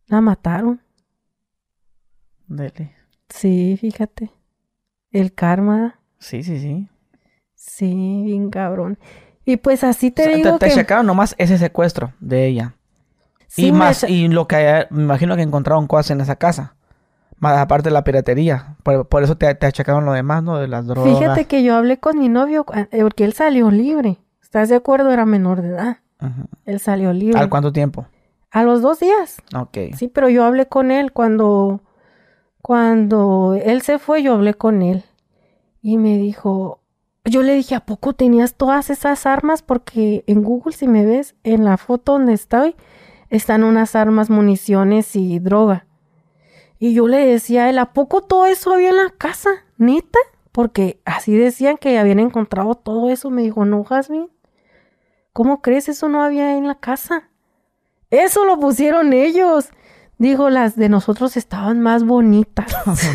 La 0.06 0.23
mataron. 0.23 0.81
Dele. 2.47 2.97
Sí, 3.28 3.77
fíjate. 3.78 4.38
El 5.11 5.33
karma. 5.33 5.99
Sí, 6.19 6.43
sí, 6.43 6.59
sí. 6.59 6.89
Sí, 7.55 8.23
bien 8.25 8.51
cabrón. 8.51 8.99
Y 9.45 9.57
pues 9.57 9.83
así 9.85 10.11
te 10.11 10.29
digo 10.29 10.59
te, 10.59 10.69
te 10.69 10.75
checaron 10.75 11.07
nomás 11.07 11.35
ese 11.39 11.59
secuestro 11.59 12.13
de 12.21 12.47
ella. 12.47 12.75
y 13.57 13.73
más, 13.73 14.05
y 14.05 14.29
lo 14.29 14.47
que 14.47 14.87
me 14.91 15.03
imagino 15.03 15.37
que 15.37 15.43
encontraron 15.43 15.87
cosas 15.87 16.11
en 16.11 16.21
esa 16.21 16.37
casa. 16.37 16.75
Más 17.39 17.57
aparte 17.57 17.89
de 17.89 17.93
la 17.93 18.05
piratería. 18.05 18.77
Por, 18.83 19.23
eso 19.23 19.37
te, 19.37 19.55
te 19.55 19.67
achacaron 19.67 20.05
lo 20.05 20.13
demás, 20.13 20.43
¿no? 20.43 20.59
De 20.59 20.67
las 20.67 20.87
drogas. 20.87 21.19
Fíjate 21.19 21.45
que 21.47 21.63
yo 21.63 21.77
hablé 21.77 21.99
con 21.99 22.19
mi 22.19 22.29
novio 22.29 22.67
eh, 22.75 23.03
porque 23.03 23.25
él 23.25 23.33
salió 23.33 23.71
libre. 23.71 24.19
¿Estás 24.43 24.69
de 24.69 24.77
acuerdo? 24.77 25.13
Era 25.13 25.25
menor 25.25 25.63
de 25.63 25.69
edad. 25.69 25.99
Él 26.65 26.81
salió 26.81 27.13
libre. 27.13 27.39
¿Al 27.39 27.49
cuánto 27.49 27.73
tiempo? 27.73 28.07
A 28.51 28.65
los 28.65 28.83
dos 28.83 28.99
días. 28.99 29.41
Ok. 29.55 29.79
Sí, 29.97 30.09
pero 30.09 30.29
yo 30.29 30.45
hablé 30.45 30.67
con 30.67 30.91
él 30.91 31.13
cuando 31.13 31.81
cuando 32.63 33.59
él 33.63 33.83
se 33.83 33.99
fue, 33.99 34.23
yo 34.23 34.35
hablé 34.35 34.55
con 34.55 34.83
él 34.83 35.05
y 35.83 35.97
me 35.97 36.19
dijo, 36.19 36.81
yo 37.25 37.43
le 37.43 37.55
dije, 37.55 37.75
¿a 37.75 37.85
poco 37.85 38.13
tenías 38.13 38.55
todas 38.55 38.91
esas 38.91 39.27
armas? 39.27 39.63
Porque 39.63 40.25
en 40.27 40.43
Google, 40.43 40.73
si 40.73 40.89
me 40.89 41.05
ves, 41.05 41.35
en 41.45 41.65
la 41.65 41.77
foto 41.77 42.13
donde 42.13 42.33
estoy, 42.33 42.75
están 43.31 43.65
unas 43.65 43.95
armas, 43.95 44.31
municiones 44.31 45.15
y 45.15 45.39
droga. 45.39 45.87
Y 46.79 46.95
yo 46.95 47.09
le 47.09 47.19
decía 47.27 47.65
a 47.65 47.71
él, 47.71 47.79
¿a 47.79 47.93
poco 47.93 48.23
todo 48.23 48.47
eso 48.47 48.73
había 48.73 48.91
en 48.91 48.97
la 48.97 49.11
casa? 49.11 49.51
¿Neta? 49.77 50.19
Porque 50.53 51.01
así 51.05 51.37
decían 51.37 51.77
que 51.77 51.99
habían 51.99 52.21
encontrado 52.21 52.75
todo 52.75 53.11
eso. 53.11 53.31
Me 53.31 53.43
dijo, 53.43 53.65
no, 53.65 53.85
Jasmine, 53.85 54.29
¿cómo 55.33 55.61
crees? 55.61 55.89
Eso 55.89 56.09
no 56.09 56.23
había 56.23 56.57
en 56.57 56.67
la 56.67 56.77
casa. 56.77 57.31
Eso 58.11 58.45
lo 58.45 58.59
pusieron 58.59 59.13
ellos. 59.13 59.71
Dijo, 60.19 60.51
las 60.51 60.77
de 60.77 60.89
nosotros 60.89 61.36
estaban 61.36 61.81
más 61.81 62.05
bonitas. 62.05 62.73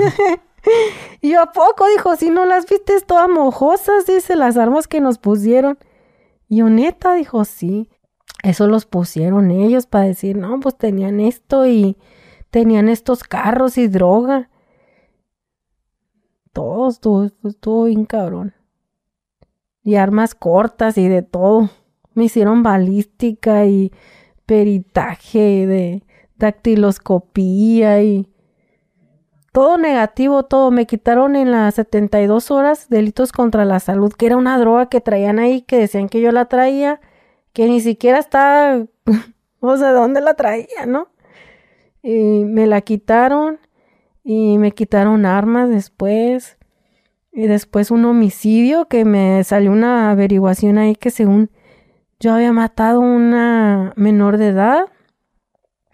y 1.21 1.31
yo, 1.31 1.41
¿a 1.41 1.51
poco? 1.51 1.87
Dijo, 1.87 2.15
si 2.15 2.29
no 2.29 2.45
las 2.45 2.67
viste 2.67 2.99
todas 3.01 3.29
mojosas, 3.29 4.05
dice, 4.05 4.35
las 4.35 4.57
armas 4.57 4.87
que 4.87 5.01
nos 5.01 5.17
pusieron. 5.17 5.77
Y 6.47 6.57
yo, 6.57 6.69
neta, 6.69 7.13
dijo, 7.13 7.45
sí. 7.45 7.89
Eso 8.43 8.67
los 8.67 8.85
pusieron 8.85 9.51
ellos 9.51 9.85
para 9.85 10.05
decir, 10.05 10.37
no, 10.37 10.59
pues 10.59 10.77
tenían 10.77 11.21
esto 11.21 11.65
y 11.65 11.97
tenían 12.49 12.89
estos 12.89 13.23
carros 13.23 13.77
y 13.77 13.87
droga. 13.87 14.49
Todos, 16.51 16.99
todo, 16.99 17.31
estuvo 17.45 17.85
bien 17.85 18.05
cabrón. 18.05 18.53
Y 19.81 19.95
armas 19.95 20.35
cortas 20.35 20.97
y 20.97 21.07
de 21.07 21.21
todo. 21.21 21.69
Me 22.13 22.25
hicieron 22.25 22.63
balística 22.63 23.65
y 23.65 23.91
peritaje 24.45 25.65
de 25.65 26.03
dactiloscopía 26.37 28.01
y 28.03 28.27
todo 29.53 29.77
negativo, 29.77 30.43
todo. 30.43 30.71
Me 30.71 30.85
quitaron 30.85 31.35
en 31.35 31.51
las 31.51 31.75
72 31.75 32.51
horas 32.51 32.89
delitos 32.89 33.31
contra 33.31 33.65
la 33.65 33.79
salud, 33.79 34.11
que 34.11 34.25
era 34.25 34.37
una 34.37 34.57
droga 34.57 34.89
que 34.89 34.99
traían 34.99 35.39
ahí, 35.39 35.61
que 35.61 35.77
decían 35.77 36.09
que 36.09 36.21
yo 36.21 36.31
la 36.31 36.45
traía, 36.45 36.99
que 37.53 37.67
ni 37.67 37.79
siquiera 37.79 38.19
estaba, 38.19 38.85
o 39.59 39.77
sea, 39.77 39.91
¿dónde 39.91 40.21
la 40.21 40.33
traía, 40.33 40.85
no? 40.87 41.07
Y 42.01 42.43
me 42.45 42.67
la 42.67 42.81
quitaron 42.81 43.59
y 44.23 44.57
me 44.57 44.71
quitaron 44.71 45.25
armas 45.25 45.69
después. 45.69 46.57
Y 47.31 47.47
después 47.47 47.91
un 47.91 48.05
homicidio 48.05 48.87
que 48.87 49.05
me 49.05 49.43
salió 49.43 49.71
una 49.71 50.11
averiguación 50.11 50.77
ahí 50.77 50.95
que 50.95 51.09
según 51.09 51.49
yo 52.19 52.33
había 52.33 52.53
matado 52.53 53.01
a 53.01 53.05
una 53.05 53.93
menor 53.95 54.37
de 54.37 54.49
edad 54.49 54.85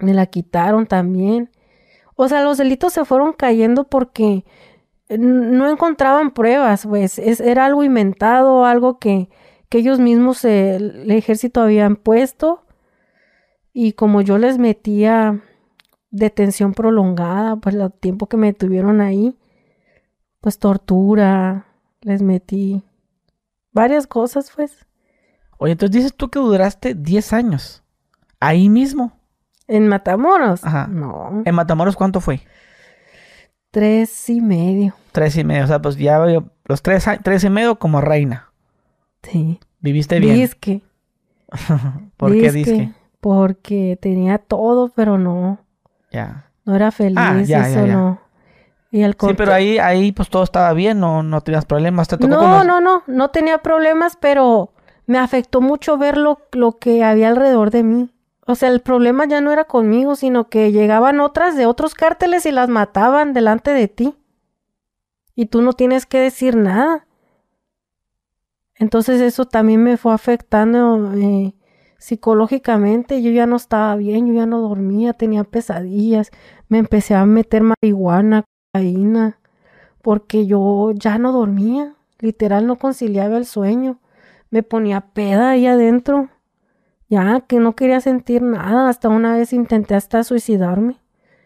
me 0.01 0.13
la 0.13 0.25
quitaron 0.27 0.85
también. 0.87 1.49
O 2.15 2.27
sea, 2.27 2.43
los 2.43 2.57
delitos 2.57 2.93
se 2.93 3.05
fueron 3.05 3.33
cayendo 3.33 3.85
porque 3.85 4.45
no 5.17 5.69
encontraban 5.69 6.31
pruebas, 6.31 6.85
pues 6.85 7.17
era 7.17 7.65
algo 7.65 7.83
inventado, 7.83 8.65
algo 8.65 8.99
que, 8.99 9.29
que 9.69 9.79
ellos 9.79 9.99
mismos, 9.99 10.45
el 10.45 11.09
ejército 11.09 11.61
habían 11.61 11.95
puesto. 11.95 12.65
Y 13.73 13.93
como 13.93 14.21
yo 14.21 14.37
les 14.37 14.57
metía 14.57 15.41
detención 16.11 16.73
prolongada, 16.73 17.55
pues 17.55 17.75
el 17.75 17.91
tiempo 17.93 18.27
que 18.27 18.37
me 18.37 18.53
tuvieron 18.53 19.01
ahí, 19.01 19.37
pues 20.41 20.59
tortura, 20.59 21.67
les 22.01 22.21
metí 22.21 22.83
varias 23.71 24.07
cosas, 24.07 24.51
pues. 24.55 24.85
Oye, 25.57 25.73
entonces 25.73 25.95
dices 25.95 26.13
tú 26.15 26.29
que 26.29 26.39
duraste 26.39 26.95
10 26.95 27.33
años. 27.33 27.83
Ahí 28.39 28.69
mismo. 28.69 29.18
¿En 29.69 29.87
Matamoros? 29.87 30.63
Ajá. 30.65 30.87
No. 30.87 31.43
¿En 31.45 31.55
Matamoros 31.55 31.95
cuánto 31.95 32.19
fue? 32.19 32.41
Tres 33.71 34.29
y 34.29 34.41
medio. 34.41 34.95
Tres 35.11 35.37
y 35.37 35.43
medio. 35.43 35.63
O 35.63 35.67
sea, 35.67 35.79
pues 35.81 35.95
ya 35.95 36.19
los 36.65 36.81
tres, 36.81 37.05
tres 37.23 37.43
y 37.43 37.49
medio 37.49 37.77
como 37.77 38.01
reina. 38.01 38.51
Sí. 39.21 39.59
¿Viviste 39.79 40.19
bien? 40.19 40.35
Disque. 40.35 40.81
¿Por 42.17 42.31
qué 42.33 42.51
disque? 42.51 42.91
Porque 43.21 43.97
tenía 44.01 44.39
todo, 44.39 44.89
pero 44.89 45.17
no. 45.17 45.59
Ya. 46.11 46.45
No 46.65 46.75
era 46.75 46.91
feliz, 46.91 47.17
Ah, 47.19 47.41
ya, 47.43 47.67
eso 47.69 47.85
ya. 47.85 47.93
no. 47.93 48.19
Y 48.91 49.03
el 49.03 49.15
Sí, 49.19 49.33
pero 49.37 49.53
ahí, 49.53 49.77
ahí 49.77 50.11
pues 50.11 50.29
todo 50.29 50.43
estaba 50.43 50.73
bien, 50.73 50.99
no, 50.99 51.21
no 51.21 51.41
tenías 51.41 51.65
problemas. 51.65 52.07
Te 52.07 52.17
tocó 52.17 52.27
No, 52.33 52.63
no, 52.63 52.81
no, 52.81 53.03
no 53.05 53.29
tenía 53.29 53.59
problemas, 53.59 54.17
pero 54.19 54.73
me 55.05 55.19
afectó 55.19 55.61
mucho 55.61 55.99
ver 55.99 56.17
lo, 56.17 56.39
lo 56.53 56.79
que 56.79 57.03
había 57.03 57.27
alrededor 57.29 57.69
de 57.69 57.83
mí. 57.83 58.09
O 58.49 58.55
sea, 58.55 58.69
el 58.69 58.81
problema 58.81 59.27
ya 59.27 59.41
no 59.41 59.51
era 59.51 59.65
conmigo, 59.65 60.15
sino 60.15 60.49
que 60.49 60.71
llegaban 60.71 61.19
otras 61.19 61.55
de 61.55 61.67
otros 61.67 61.93
cárteles 61.93 62.47
y 62.47 62.51
las 62.51 62.67
mataban 62.67 63.33
delante 63.33 63.69
de 63.69 63.87
ti. 63.87 64.15
Y 65.35 65.45
tú 65.45 65.61
no 65.61 65.73
tienes 65.73 66.07
que 66.07 66.19
decir 66.19 66.55
nada. 66.55 67.05
Entonces 68.73 69.21
eso 69.21 69.45
también 69.45 69.83
me 69.83 69.97
fue 69.97 70.13
afectando 70.13 71.13
eh, 71.13 71.53
psicológicamente. 71.99 73.21
Yo 73.21 73.29
ya 73.29 73.45
no 73.45 73.57
estaba 73.57 73.95
bien, 73.95 74.25
yo 74.25 74.33
ya 74.33 74.47
no 74.47 74.61
dormía, 74.61 75.13
tenía 75.13 75.43
pesadillas. 75.43 76.31
Me 76.69 76.79
empecé 76.79 77.13
a 77.13 77.27
meter 77.27 77.61
marihuana, 77.61 78.45
cocaína 78.73 79.39
porque 80.01 80.47
yo 80.47 80.91
ya 80.95 81.19
no 81.19 81.31
dormía, 81.31 81.93
literal 82.19 82.65
no 82.65 82.77
conciliaba 82.77 83.37
el 83.37 83.45
sueño, 83.45 83.99
me 84.49 84.63
ponía 84.63 85.01
peda 85.01 85.51
ahí 85.51 85.67
adentro, 85.67 86.29
ya 87.09 87.41
que 87.41 87.59
no 87.59 87.75
quería 87.75 88.01
sentir 88.01 88.41
nada, 88.41 88.89
hasta 88.89 89.09
una 89.09 89.35
vez 89.35 89.53
intenté 89.53 89.95
hasta 89.95 90.23
suicidarme, 90.23 90.97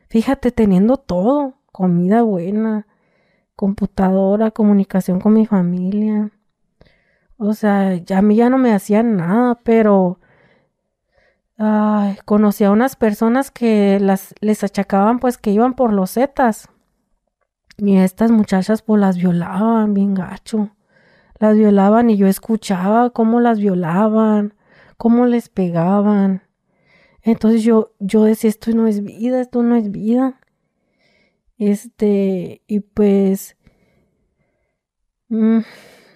fíjate, 0.10 0.52
teniendo 0.52 0.98
todo, 0.98 1.56
comida 1.72 2.22
buena, 2.22 2.88
computadora, 3.56 4.52
comunicación 4.52 5.20
con 5.20 5.34
mi 5.34 5.46
familia, 5.46 6.32
o 7.38 7.54
sea, 7.54 7.96
ya 7.96 8.20
a 8.20 8.22
mí 8.22 8.36
ya 8.36 8.50
no 8.50 8.58
me 8.58 8.74
hacían 8.74 9.18
nada, 9.18 9.60
pero 9.64 10.20
ay, 11.58 12.18
conocí 12.26 12.64
a 12.64 12.72
unas 12.72 12.96
personas 12.96 13.52
que 13.52 14.00
las, 14.00 14.34
les 14.40 14.64
achacaban 14.64 15.20
pues 15.20 15.38
que 15.38 15.52
iban 15.52 15.74
por 15.74 15.94
los 15.94 16.12
zetas. 16.12 16.70
Y 17.78 17.98
estas 17.98 18.32
muchachas 18.32 18.82
pues 18.82 19.02
las 19.02 19.18
violaban 19.18 19.94
bien 19.94 20.14
gacho. 20.14 20.70
Las 21.40 21.58
violaban 21.58 22.10
y 22.10 22.18
yo 22.18 22.28
escuchaba 22.28 23.10
cómo 23.10 23.40
las 23.40 23.60
violaban, 23.60 24.54
cómo 25.04 25.26
les 25.26 25.50
pegaban. 25.50 26.44
Entonces 27.24 27.62
yo, 27.62 27.92
yo 28.00 28.24
decía, 28.24 28.50
esto 28.50 28.72
no 28.72 28.88
es 28.88 29.04
vida, 29.04 29.42
esto 29.42 29.62
no 29.62 29.76
es 29.76 29.92
vida. 29.92 30.40
Este, 31.58 32.62
y 32.68 32.80
pues, 32.80 33.58
mm, 35.28 35.60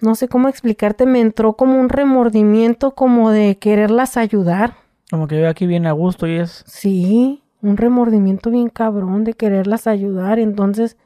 no 0.00 0.14
sé 0.14 0.28
cómo 0.28 0.48
explicarte, 0.48 1.04
me 1.04 1.20
entró 1.20 1.52
como 1.52 1.78
un 1.78 1.90
remordimiento 1.90 2.94
como 2.94 3.30
de 3.30 3.58
quererlas 3.58 4.16
ayudar. 4.16 4.76
Como 5.10 5.28
que 5.28 5.38
yo 5.38 5.50
aquí 5.50 5.66
viene 5.66 5.90
a 5.90 5.92
gusto 5.92 6.26
y 6.26 6.36
es... 6.36 6.64
Sí, 6.66 7.42
un 7.60 7.76
remordimiento 7.76 8.50
bien 8.50 8.70
cabrón 8.70 9.24
de 9.24 9.34
quererlas 9.34 9.86
ayudar. 9.86 10.38
Entonces, 10.38 10.96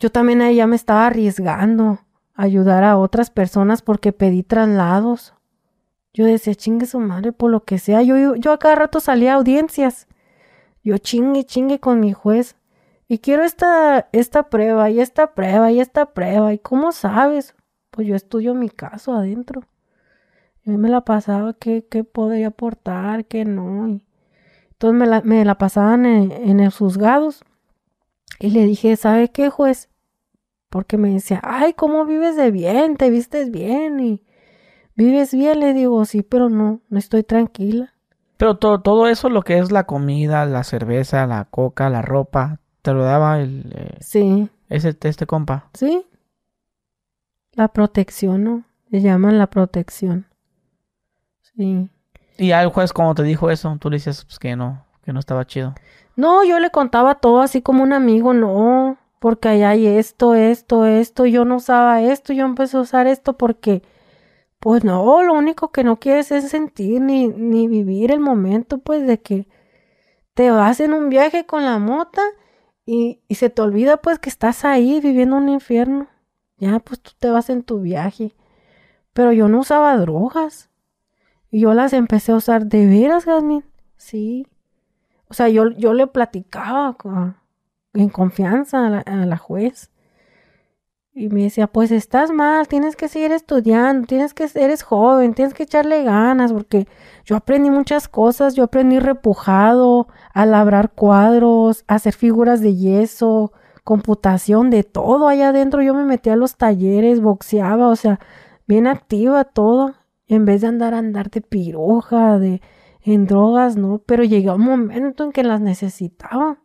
yo 0.00 0.10
también 0.10 0.42
ahí 0.42 0.56
ya 0.56 0.66
me 0.66 0.74
estaba 0.74 1.06
arriesgando 1.06 2.00
a 2.34 2.42
ayudar 2.42 2.82
a 2.82 2.96
otras 2.96 3.30
personas 3.30 3.80
porque 3.80 4.12
pedí 4.12 4.42
traslados. 4.42 5.37
Yo 6.18 6.24
decía, 6.24 6.52
chingue 6.56 6.86
su 6.86 6.98
madre 6.98 7.30
por 7.30 7.48
lo 7.48 7.62
que 7.62 7.78
sea. 7.78 8.02
Yo, 8.02 8.34
yo, 8.34 8.50
a 8.50 8.58
cada 8.58 8.74
rato 8.74 8.98
salía 8.98 9.34
a 9.34 9.36
audiencias. 9.36 10.08
Yo 10.82 10.98
chingue, 10.98 11.44
chingue 11.44 11.78
con 11.78 12.00
mi 12.00 12.12
juez. 12.12 12.56
Y 13.06 13.18
quiero 13.18 13.44
esta, 13.44 14.08
esta 14.10 14.50
prueba, 14.50 14.90
y 14.90 14.98
esta 14.98 15.36
prueba, 15.36 15.70
y 15.70 15.78
esta 15.78 16.06
prueba. 16.14 16.52
¿Y 16.52 16.58
cómo 16.58 16.90
sabes? 16.90 17.54
Pues 17.92 18.08
yo 18.08 18.16
estudio 18.16 18.52
mi 18.54 18.68
caso 18.68 19.12
adentro. 19.12 19.62
Yo 20.64 20.76
me 20.76 20.88
la 20.88 21.02
pasaba 21.02 21.54
qué, 21.54 21.86
qué 21.88 22.02
podría 22.02 22.48
aportar, 22.48 23.26
qué 23.26 23.44
no. 23.44 23.86
Y 23.86 24.04
entonces 24.72 24.98
me 24.98 25.06
la, 25.06 25.20
me 25.20 25.44
la 25.44 25.56
pasaban 25.56 26.04
en, 26.04 26.32
en 26.32 26.64
los 26.64 26.78
juzgados. 26.78 27.44
Y 28.40 28.50
le 28.50 28.64
dije, 28.64 28.96
¿sabe 28.96 29.28
qué, 29.28 29.50
juez? 29.50 29.88
Porque 30.68 30.96
me 30.96 31.12
decía, 31.12 31.40
ay, 31.44 31.74
¿cómo 31.74 32.04
vives 32.06 32.34
de 32.34 32.50
bien? 32.50 32.96
¿Te 32.96 33.08
vistes 33.08 33.52
bien? 33.52 34.00
Y 34.00 34.24
vives 34.98 35.32
bien, 35.32 35.60
le 35.60 35.72
digo, 35.72 36.04
sí, 36.04 36.22
pero 36.22 36.50
no, 36.50 36.80
no 36.90 36.98
estoy 36.98 37.22
tranquila. 37.22 37.94
Pero 38.36 38.56
todo, 38.58 38.80
todo 38.82 39.08
eso, 39.08 39.28
lo 39.30 39.42
que 39.42 39.58
es 39.58 39.70
la 39.72 39.84
comida, 39.84 40.44
la 40.44 40.64
cerveza, 40.64 41.26
la 41.26 41.44
coca, 41.46 41.88
la 41.88 42.02
ropa, 42.02 42.58
te 42.82 42.92
lo 42.92 43.04
daba 43.04 43.40
el... 43.40 43.72
eh, 43.74 43.96
Sí, 44.00 44.50
ese, 44.68 44.96
este 45.00 45.26
compa. 45.26 45.70
sí. 45.72 46.04
La 47.52 47.68
protección, 47.68 48.44
¿no? 48.44 48.64
Le 48.88 49.00
llaman 49.00 49.38
la 49.38 49.48
protección. 49.48 50.26
Sí. 51.42 51.88
Y 52.36 52.52
al 52.52 52.68
juez 52.68 52.92
cuando 52.92 53.14
te 53.16 53.22
dijo 53.24 53.50
eso, 53.50 53.76
tú 53.80 53.90
le 53.90 53.96
dices 53.96 54.24
pues, 54.24 54.38
que 54.38 54.54
no, 54.54 54.84
que 55.02 55.12
no 55.12 55.18
estaba 55.18 55.44
chido. 55.46 55.74
No, 56.14 56.44
yo 56.44 56.58
le 56.60 56.70
contaba 56.70 57.16
todo 57.16 57.40
así 57.40 57.60
como 57.62 57.82
un 57.82 57.92
amigo, 57.92 58.32
no, 58.32 58.96
porque 59.18 59.48
allá 59.48 59.70
hay 59.70 59.86
esto, 59.88 60.34
esto, 60.36 60.84
esto, 60.86 61.26
yo 61.26 61.44
no 61.44 61.56
usaba 61.56 62.00
esto, 62.02 62.32
yo 62.32 62.44
empecé 62.44 62.76
a 62.76 62.80
usar 62.80 63.08
esto 63.08 63.32
porque, 63.36 63.82
pues 64.60 64.84
no, 64.84 65.22
lo 65.22 65.34
único 65.34 65.70
que 65.72 65.84
no 65.84 65.98
quieres 66.00 66.30
es 66.32 66.48
sentir 66.50 67.00
ni, 67.00 67.28
ni 67.28 67.68
vivir 67.68 68.10
el 68.10 68.20
momento, 68.20 68.78
pues 68.78 69.06
de 69.06 69.20
que 69.20 69.48
te 70.34 70.50
vas 70.50 70.80
en 70.80 70.94
un 70.94 71.08
viaje 71.10 71.46
con 71.46 71.64
la 71.64 71.78
mota 71.78 72.22
y, 72.86 73.20
y 73.28 73.36
se 73.36 73.50
te 73.50 73.62
olvida 73.62 73.98
pues 73.98 74.18
que 74.18 74.30
estás 74.30 74.64
ahí 74.64 75.00
viviendo 75.00 75.36
un 75.36 75.48
infierno. 75.48 76.08
Ya, 76.58 76.78
pues 76.80 77.00
tú 77.00 77.12
te 77.18 77.30
vas 77.30 77.50
en 77.50 77.62
tu 77.62 77.80
viaje. 77.80 78.34
Pero 79.12 79.32
yo 79.32 79.48
no 79.48 79.60
usaba 79.60 79.96
drogas. 79.96 80.70
Y 81.50 81.60
yo 81.60 81.74
las 81.74 81.92
empecé 81.92 82.32
a 82.32 82.36
usar 82.36 82.66
de 82.66 82.86
veras, 82.86 83.24
Jasmine. 83.24 83.64
Sí. 83.96 84.46
O 85.28 85.34
sea, 85.34 85.48
yo, 85.48 85.70
yo 85.70 85.94
le 85.94 86.06
platicaba 86.06 86.94
con- 86.94 87.36
en 87.94 88.08
confianza 88.08 88.86
a 88.86 88.90
la, 88.90 88.98
a 89.00 89.26
la 89.26 89.36
juez. 89.38 89.90
Y 91.18 91.28
me 91.30 91.42
decía, 91.42 91.66
pues 91.66 91.90
estás 91.90 92.30
mal, 92.30 92.68
tienes 92.68 92.94
que 92.94 93.08
seguir 93.08 93.32
estudiando, 93.32 94.06
tienes 94.06 94.34
que, 94.34 94.48
eres 94.54 94.84
joven, 94.84 95.34
tienes 95.34 95.52
que 95.52 95.64
echarle 95.64 96.04
ganas, 96.04 96.52
porque 96.52 96.86
yo 97.24 97.34
aprendí 97.34 97.72
muchas 97.72 98.06
cosas, 98.06 98.54
yo 98.54 98.62
aprendí 98.62 99.00
repujado, 99.00 100.06
a 100.32 100.46
labrar 100.46 100.92
cuadros, 100.92 101.82
a 101.88 101.96
hacer 101.96 102.14
figuras 102.14 102.60
de 102.60 102.76
yeso, 102.76 103.52
computación, 103.82 104.70
de 104.70 104.84
todo 104.84 105.26
allá 105.26 105.48
adentro. 105.48 105.82
Yo 105.82 105.92
me 105.92 106.04
metía 106.04 106.34
a 106.34 106.36
los 106.36 106.54
talleres, 106.56 107.20
boxeaba, 107.20 107.88
o 107.88 107.96
sea, 107.96 108.20
bien 108.68 108.86
activa 108.86 109.42
todo, 109.42 109.94
en 110.28 110.44
vez 110.44 110.60
de 110.60 110.68
andar 110.68 110.94
a 110.94 110.98
andar 110.98 111.30
de 111.30 111.40
piroja, 111.40 112.38
de 112.38 112.62
en 113.02 113.26
drogas, 113.26 113.76
no, 113.76 113.98
pero 114.06 114.22
llegó 114.22 114.54
un 114.54 114.62
momento 114.62 115.24
en 115.24 115.32
que 115.32 115.42
las 115.42 115.60
necesitaba 115.60 116.58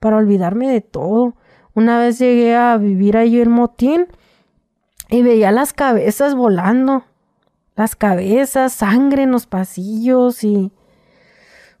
para 0.00 0.16
olvidarme 0.16 0.68
de 0.68 0.80
todo. 0.80 1.36
Una 1.74 1.98
vez 1.98 2.18
llegué 2.18 2.56
a 2.56 2.76
vivir 2.76 3.16
ahí 3.16 3.40
en 3.40 3.50
Motín 3.50 4.06
y 5.08 5.22
veía 5.22 5.52
las 5.52 5.72
cabezas 5.72 6.34
volando, 6.34 7.04
las 7.76 7.96
cabezas, 7.96 8.72
sangre 8.72 9.22
en 9.22 9.30
los 9.30 9.46
pasillos 9.46 10.44
y 10.44 10.72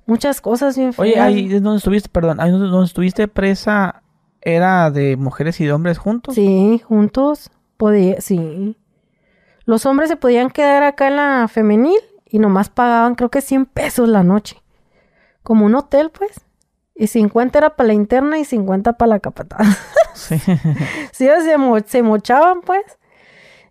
muchas 0.06 0.40
cosas 0.40 0.76
bien 0.76 0.92
feas. 0.92 1.08
Oye, 1.08 1.20
ahí 1.20 1.54
es 1.54 1.62
donde 1.62 1.78
estuviste, 1.78 2.08
perdón, 2.08 2.40
ahí 2.40 2.50
donde 2.50 2.68
donde 2.68 2.86
estuviste 2.86 3.28
presa, 3.28 4.02
¿era 4.40 4.90
de 4.90 5.16
mujeres 5.16 5.60
y 5.60 5.64
de 5.64 5.72
hombres 5.72 5.98
juntos? 5.98 6.34
Sí, 6.34 6.80
juntos, 6.84 7.50
podía, 7.76 8.20
sí. 8.20 8.76
Los 9.64 9.86
hombres 9.86 10.08
se 10.08 10.16
podían 10.16 10.50
quedar 10.50 10.82
acá 10.82 11.08
en 11.08 11.16
la 11.16 11.48
femenil 11.48 12.00
y 12.26 12.38
nomás 12.38 12.68
pagaban 12.68 13.14
creo 13.14 13.30
que 13.30 13.40
100 13.40 13.66
pesos 13.66 14.08
la 14.08 14.22
noche. 14.22 14.60
Como 15.42 15.66
un 15.66 15.74
hotel, 15.74 16.10
pues. 16.10 16.44
Y 17.00 17.06
50 17.06 17.58
era 17.58 17.76
para 17.76 17.86
la 17.88 17.92
interna 17.94 18.38
y 18.38 18.44
50 18.44 18.92
para 18.94 19.08
la 19.10 19.20
capataz. 19.20 19.66
Sí. 20.14 20.36
sí, 21.12 21.28
se, 21.44 21.56
mo- 21.56 21.80
se 21.80 22.02
mochaban, 22.02 22.60
pues. 22.60 22.82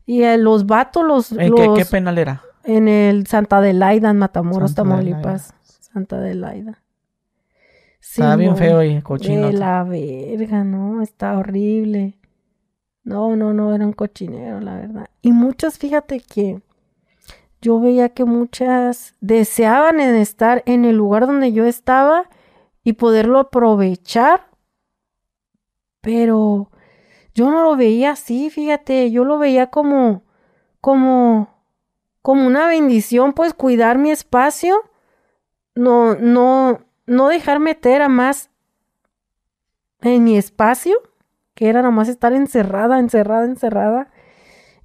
Y 0.08 0.24
eh, 0.24 0.38
los 0.38 0.66
vatos, 0.66 1.04
los... 1.06 1.32
¿En 1.34 1.54
qué, 1.54 1.66
los- 1.68 1.78
qué 1.78 1.86
penal 1.86 2.18
era? 2.18 2.42
En 2.64 2.88
el 2.88 3.28
Santa 3.28 3.58
Adelaida, 3.58 4.10
en 4.10 4.18
Matamoros, 4.18 4.72
Santa 4.72 4.94
Adelaida. 4.96 5.18
Tamaulipas. 5.22 5.54
Santa 5.94 6.16
Adelaida. 6.16 6.82
Sí, 8.00 8.22
Estaba 8.22 8.36
bien 8.36 8.58
feo 8.58 8.82
y 8.82 9.00
cochino. 9.02 9.48
De 9.48 9.54
la 9.54 9.84
verga, 9.84 10.64
¿no? 10.64 11.04
Está 11.04 11.38
horrible. 11.38 12.18
No, 13.04 13.36
no, 13.36 13.54
no, 13.54 13.76
era 13.76 13.86
un 13.86 13.94
cochinero, 13.94 14.60
la 14.62 14.76
verdad. 14.78 15.08
Y 15.22 15.32
muchos, 15.34 15.78
fíjate 15.78 16.20
que 16.22 16.62
yo 17.62 17.80
veía 17.80 18.10
que 18.10 18.26
muchas 18.26 19.14
deseaban 19.22 20.00
en 20.00 20.16
estar 20.16 20.64
en 20.66 20.86
el 20.86 20.96
lugar 20.96 21.28
donde 21.28 21.52
yo 21.52 21.66
estaba 21.66 22.24
y 22.90 22.94
poderlo 22.94 23.38
aprovechar, 23.38 24.50
pero 26.02 26.72
yo 27.36 27.52
no 27.52 27.64
lo 27.64 27.76
veía 27.76 28.12
así, 28.12 28.50
fíjate, 28.50 29.12
yo 29.12 29.26
lo 29.26 29.38
veía 29.38 29.70
como, 29.70 30.24
como, 30.82 31.64
como 32.24 32.48
una 32.48 32.68
bendición, 32.68 33.34
pues 33.34 33.54
cuidar 33.54 34.00
mi 34.00 34.10
espacio, 34.10 34.76
no, 35.76 36.16
no, 36.16 36.80
no 37.06 37.28
dejar 37.28 37.60
meter 37.60 38.02
a 38.02 38.10
más 38.10 38.50
en 40.02 40.24
mi 40.24 40.36
espacio, 40.36 40.98
que 41.54 41.70
era 41.70 41.84
nomás 41.84 42.10
estar 42.10 42.34
encerrada, 42.34 42.98
encerrada, 42.98 43.46
encerrada. 43.46 44.12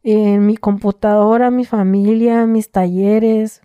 en 0.02 0.44
mi 0.44 0.58
computadora, 0.58 1.50
mi 1.50 1.64
familia, 1.64 2.44
mis 2.44 2.70
talleres. 2.70 3.62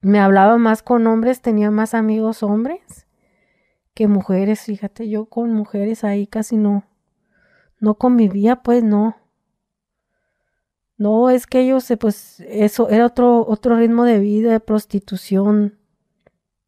Me 0.00 0.18
hablaba 0.18 0.58
más 0.58 0.82
con 0.82 1.06
hombres, 1.06 1.40
tenía 1.40 1.70
más 1.70 1.94
amigos 1.94 2.42
hombres 2.42 2.99
que 3.94 4.08
mujeres, 4.08 4.62
fíjate, 4.62 5.08
yo 5.08 5.26
con 5.26 5.52
mujeres 5.52 6.04
ahí 6.04 6.26
casi 6.26 6.56
no, 6.56 6.84
no 7.78 7.94
convivía, 7.94 8.56
pues 8.62 8.82
no. 8.82 9.16
No, 10.96 11.30
es 11.30 11.46
que 11.46 11.60
ellos, 11.60 11.90
pues, 11.98 12.40
eso 12.40 12.88
era 12.90 13.06
otro, 13.06 13.46
otro 13.46 13.76
ritmo 13.76 14.04
de 14.04 14.18
vida, 14.18 14.52
de 14.52 14.60
prostitución, 14.60 15.78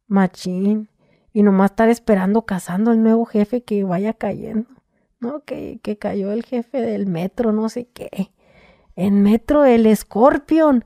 machín, 0.07 0.89
y 1.33 1.43
nomás 1.43 1.71
estar 1.71 1.89
esperando, 1.89 2.43
cazando 2.43 2.91
al 2.91 3.03
nuevo 3.03 3.25
jefe 3.25 3.63
que 3.63 3.83
vaya 3.83 4.13
cayendo, 4.13 4.69
¿no? 5.19 5.43
Que, 5.43 5.79
que 5.83 5.97
cayó 5.97 6.31
el 6.31 6.43
jefe 6.43 6.81
del 6.81 7.05
metro, 7.05 7.51
no 7.51 7.69
sé 7.69 7.87
qué 7.93 8.31
en 8.95 9.23
Metro 9.23 9.65
el 9.65 9.95
Scorpion 9.95 10.85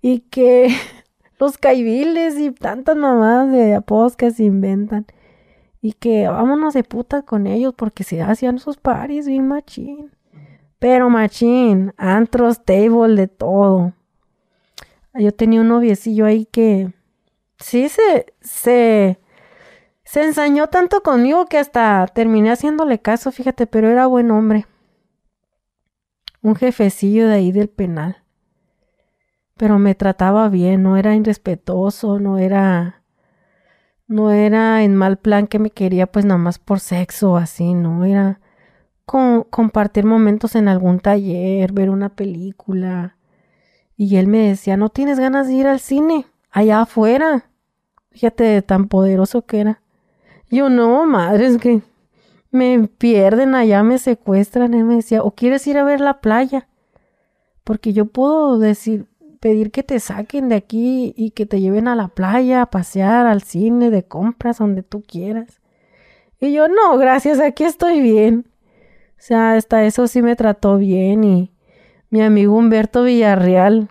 y 0.00 0.20
que 0.20 0.68
los 1.38 1.58
caibiles 1.58 2.38
y 2.38 2.50
tantas 2.50 2.96
mamadas 2.96 3.52
de 3.52 3.74
apodos 3.74 4.16
que 4.16 4.30
se 4.30 4.44
inventan 4.44 5.06
y 5.80 5.92
que 5.92 6.28
vámonos 6.28 6.74
de 6.74 6.84
puta 6.84 7.22
con 7.22 7.46
ellos 7.46 7.74
porque 7.76 8.04
se 8.04 8.22
hacían 8.22 8.58
sus 8.58 8.76
paris 8.76 9.26
bien 9.26 9.48
machín. 9.48 10.10
Pero 10.78 11.10
machín, 11.10 11.92
antros, 11.96 12.64
table, 12.64 13.14
de 13.16 13.28
todo. 13.28 13.92
Yo 15.14 15.32
tenía 15.32 15.60
un 15.60 15.68
noviecillo 15.68 16.26
ahí 16.26 16.46
que 16.46 16.92
sí 17.58 17.88
se, 17.88 18.26
se, 18.40 19.18
se 20.04 20.24
ensañó 20.24 20.68
tanto 20.68 21.02
conmigo 21.02 21.46
que 21.46 21.58
hasta 21.58 22.06
terminé 22.06 22.50
haciéndole 22.50 23.00
caso, 23.00 23.32
fíjate, 23.32 23.66
pero 23.66 23.88
era 23.88 24.06
buen 24.06 24.30
hombre 24.30 24.66
un 26.42 26.56
jefecillo 26.56 27.28
de 27.28 27.34
ahí 27.34 27.52
del 27.52 27.68
penal. 27.68 28.22
Pero 29.56 29.78
me 29.78 29.94
trataba 29.94 30.48
bien, 30.48 30.82
no 30.82 30.96
era 30.96 31.14
irrespetuoso, 31.16 32.18
no 32.18 32.38
era 32.38 32.97
no 34.08 34.32
era 34.32 34.82
en 34.82 34.96
mal 34.96 35.18
plan 35.18 35.46
que 35.46 35.58
me 35.58 35.70
quería 35.70 36.06
pues 36.06 36.24
nada 36.24 36.38
más 36.38 36.58
por 36.58 36.80
sexo 36.80 37.32
o 37.32 37.36
así, 37.36 37.74
no 37.74 38.04
era 38.04 38.40
compartir 39.04 40.04
momentos 40.04 40.54
en 40.54 40.68
algún 40.68 41.00
taller, 41.00 41.72
ver 41.72 41.90
una 41.90 42.10
película. 42.10 43.16
Y 43.96 44.16
él 44.16 44.26
me 44.26 44.48
decía, 44.48 44.76
"No 44.76 44.90
tienes 44.90 45.18
ganas 45.18 45.46
de 45.46 45.54
ir 45.54 45.66
al 45.66 45.80
cine 45.80 46.26
allá 46.50 46.82
afuera." 46.82 47.44
Fíjate 48.10 48.62
tan 48.62 48.88
poderoso 48.88 49.42
que 49.46 49.60
era. 49.60 49.82
Yo 50.50 50.70
no, 50.70 51.06
madre, 51.06 51.46
es 51.46 51.58
que 51.58 51.82
me 52.50 52.88
pierden 52.88 53.54
allá, 53.54 53.82
me 53.82 53.98
secuestran. 53.98 54.74
Él 54.74 54.84
me 54.84 54.96
decía, 54.96 55.22
o 55.22 55.32
quieres 55.32 55.66
ir 55.66 55.78
a 55.78 55.84
ver 55.84 56.00
la 56.00 56.20
playa, 56.20 56.68
porque 57.64 57.92
yo 57.92 58.06
puedo 58.06 58.58
decir, 58.58 59.06
pedir 59.40 59.70
que 59.70 59.82
te 59.82 60.00
saquen 60.00 60.48
de 60.48 60.56
aquí 60.56 61.14
y 61.16 61.30
que 61.30 61.46
te 61.46 61.60
lleven 61.60 61.88
a 61.88 61.96
la 61.96 62.08
playa, 62.08 62.62
a 62.62 62.70
pasear, 62.70 63.26
al 63.26 63.42
cine, 63.42 63.90
de 63.90 64.04
compras, 64.04 64.58
donde 64.58 64.82
tú 64.82 65.02
quieras. 65.02 65.60
Y 66.40 66.52
yo, 66.52 66.68
no, 66.68 66.96
gracias, 66.98 67.40
aquí 67.40 67.64
estoy 67.64 68.00
bien. 68.00 68.46
O 69.12 69.20
sea, 69.20 69.54
hasta 69.54 69.84
eso 69.84 70.06
sí 70.06 70.22
me 70.22 70.36
trató 70.36 70.76
bien 70.78 71.24
y 71.24 71.52
mi 72.10 72.22
amigo 72.22 72.56
Humberto 72.56 73.02
Villarreal 73.02 73.90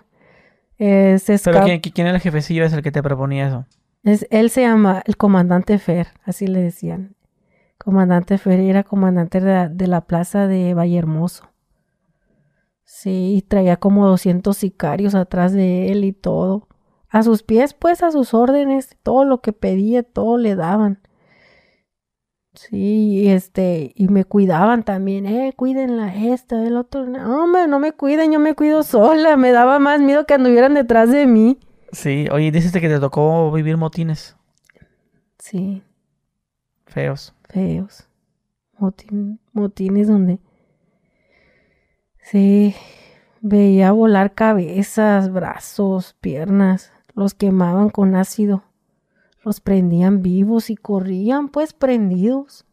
eh, 0.78 1.18
se 1.18 1.38
¿Pero 1.38 1.64
quién, 1.64 1.80
quién 1.80 2.06
era 2.06 2.16
el 2.16 2.22
jefecillo 2.22 2.64
es 2.64 2.72
el 2.72 2.82
que 2.82 2.92
te 2.92 3.02
proponía 3.02 3.48
eso? 3.48 3.66
Es, 4.04 4.26
él 4.30 4.50
se 4.50 4.62
llama 4.62 5.02
el 5.06 5.16
comandante 5.16 5.78
Fer, 5.78 6.08
así 6.24 6.46
le 6.46 6.60
decían. 6.60 7.16
Comandante 7.78 8.38
Ferreira, 8.38 8.82
comandante 8.84 9.40
de 9.40 9.86
la, 9.86 10.00
plaza 10.02 10.46
de 10.46 10.74
Vallehermoso. 10.74 11.47
Sí, 13.00 13.44
traía 13.46 13.76
como 13.76 14.06
200 14.08 14.56
sicarios 14.56 15.14
atrás 15.14 15.52
de 15.52 15.92
él 15.92 16.04
y 16.04 16.12
todo. 16.12 16.66
A 17.08 17.22
sus 17.22 17.42
pies, 17.44 17.72
pues, 17.72 18.02
a 18.02 18.10
sus 18.10 18.34
órdenes, 18.34 18.96
todo 19.02 19.24
lo 19.24 19.40
que 19.40 19.52
pedía, 19.52 20.02
todo 20.02 20.36
le 20.36 20.56
daban. 20.56 21.00
Sí, 22.54 23.28
este, 23.28 23.92
y 23.94 24.08
me 24.08 24.24
cuidaban 24.24 24.82
también, 24.82 25.26
eh, 25.26 25.52
cuídenla 25.54 26.12
esta, 26.14 26.66
el 26.66 26.76
otro. 26.76 27.06
No, 27.06 27.44
hombre, 27.44 27.68
no 27.68 27.78
me 27.78 27.92
cuiden, 27.92 28.32
yo 28.32 28.40
me 28.40 28.54
cuido 28.54 28.82
sola. 28.82 29.36
Me 29.36 29.52
daba 29.52 29.78
más 29.78 30.00
miedo 30.00 30.26
que 30.26 30.34
anduvieran 30.34 30.74
detrás 30.74 31.12
de 31.12 31.26
mí. 31.26 31.60
Sí, 31.92 32.26
oye, 32.32 32.50
dices 32.50 32.72
que 32.72 32.80
te 32.88 32.98
tocó 32.98 33.52
vivir 33.52 33.76
motines. 33.76 34.36
Sí. 35.38 35.84
Feos 36.86 37.32
feos, 37.48 38.08
motines 39.52 40.08
donde 40.08 40.38
se 42.30 42.74
veía 43.40 43.92
volar 43.92 44.34
cabezas, 44.34 45.32
brazos, 45.32 46.14
piernas, 46.20 46.92
los 47.14 47.32
quemaban 47.32 47.88
con 47.88 48.14
ácido, 48.14 48.64
los 49.42 49.60
prendían 49.60 50.22
vivos 50.22 50.68
y 50.68 50.76
corrían 50.76 51.48
pues 51.48 51.72
prendidos. 51.72 52.66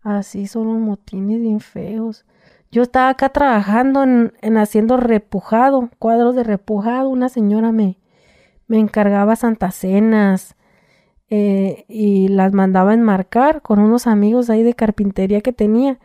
Así 0.00 0.46
son 0.46 0.68
los 0.68 0.78
motines 0.78 1.40
bien 1.40 1.60
feos. 1.60 2.24
Yo 2.70 2.82
estaba 2.82 3.10
acá 3.10 3.28
trabajando 3.30 4.02
en, 4.02 4.32
en 4.40 4.56
haciendo 4.56 4.96
repujado, 4.96 5.90
cuadros 5.98 6.34
de 6.34 6.44
repujado. 6.44 7.08
Una 7.10 7.28
señora 7.28 7.72
me, 7.72 7.98
me 8.66 8.78
encargaba 8.78 9.36
santacenas, 9.36 10.56
eh, 11.30 11.84
y 11.88 12.28
las 12.28 12.54
mandaba 12.54 12.94
enmarcar 12.94 13.60
con 13.60 13.80
unos 13.80 14.06
amigos 14.06 14.48
ahí 14.48 14.62
de 14.62 14.72
carpintería 14.74 15.42
que 15.42 15.52
tenía. 15.52 15.98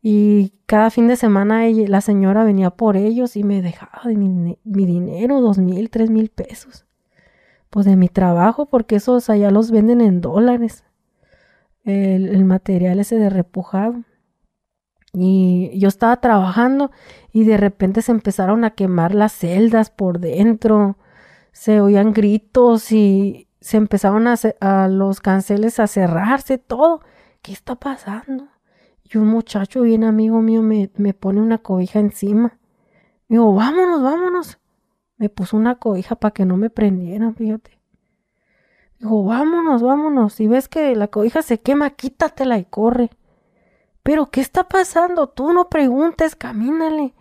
Y 0.00 0.52
cada 0.66 0.90
fin 0.90 1.08
de 1.08 1.16
semana 1.16 1.66
ella, 1.66 1.84
la 1.88 2.00
señora 2.00 2.44
venía 2.44 2.70
por 2.70 2.96
ellos 2.96 3.36
y 3.36 3.42
me 3.42 3.62
dejaba 3.62 4.02
de 4.04 4.16
mi, 4.16 4.58
dinero, 4.64 5.40
dos 5.40 5.58
mil, 5.58 5.90
tres 5.90 6.10
mil 6.10 6.30
pesos. 6.30 6.86
Pues 7.70 7.84
de 7.86 7.96
mi 7.96 8.08
trabajo, 8.08 8.66
porque 8.66 8.96
esos 8.96 9.28
allá 9.28 9.50
los 9.50 9.70
venden 9.70 10.00
en 10.00 10.20
dólares. 10.20 10.84
El, 11.84 12.44
material 12.44 13.00
ese 13.00 13.16
de 13.16 13.30
repujado. 13.30 14.04
Y 15.12 15.70
yo 15.78 15.88
estaba 15.88 16.20
trabajando 16.20 16.90
y 17.32 17.44
de 17.44 17.56
repente 17.56 18.02
se 18.02 18.12
empezaron 18.12 18.64
a 18.64 18.70
quemar 18.70 19.14
las 19.14 19.32
celdas 19.32 19.90
por 19.90 20.20
dentro. 20.20 20.96
Se 21.52 21.80
oían 21.80 22.12
gritos 22.12 22.92
y, 22.92 23.48
se 23.60 23.76
empezaron 23.76 24.26
a, 24.28 24.88
los 24.88 25.20
canceles 25.20 25.80
a 25.80 25.86
cerrarse, 25.86 26.58
todo. 26.58 27.00
¿Qué 27.42 27.52
está 27.52 27.74
pasando? 27.74 28.48
Y 29.10 29.18
un 29.18 29.28
muchacho 29.28 29.82
bien 29.82 30.04
amigo 30.04 30.40
mío 30.40 30.62
me, 30.62 30.90
me 30.96 31.14
pone 31.14 31.40
una 31.40 31.58
cobija 31.58 31.98
encima. 31.98 32.58
Digo, 33.28 33.54
vámonos, 33.54 34.02
vámonos. 34.02 34.58
Me 35.16 35.28
puso 35.28 35.56
una 35.56 35.76
cobija 35.76 36.16
para 36.16 36.32
que 36.32 36.44
no 36.44 36.56
me 36.56 36.70
prendieran, 36.70 37.34
fíjate. 37.34 37.78
Digo, 38.98 39.24
vámonos, 39.24 39.82
vámonos. 39.82 40.34
Si 40.34 40.46
ves 40.46 40.68
que 40.68 40.94
la 40.94 41.08
cobija 41.08 41.42
se 41.42 41.60
quema, 41.60 41.90
quítatela 41.90 42.58
y 42.58 42.64
corre. 42.64 43.10
Pero, 44.02 44.30
¿qué 44.30 44.40
está 44.40 44.64
pasando? 44.64 45.28
Tú 45.28 45.52
no 45.52 45.68
preguntes, 45.68 46.36
camínale. 46.36 47.14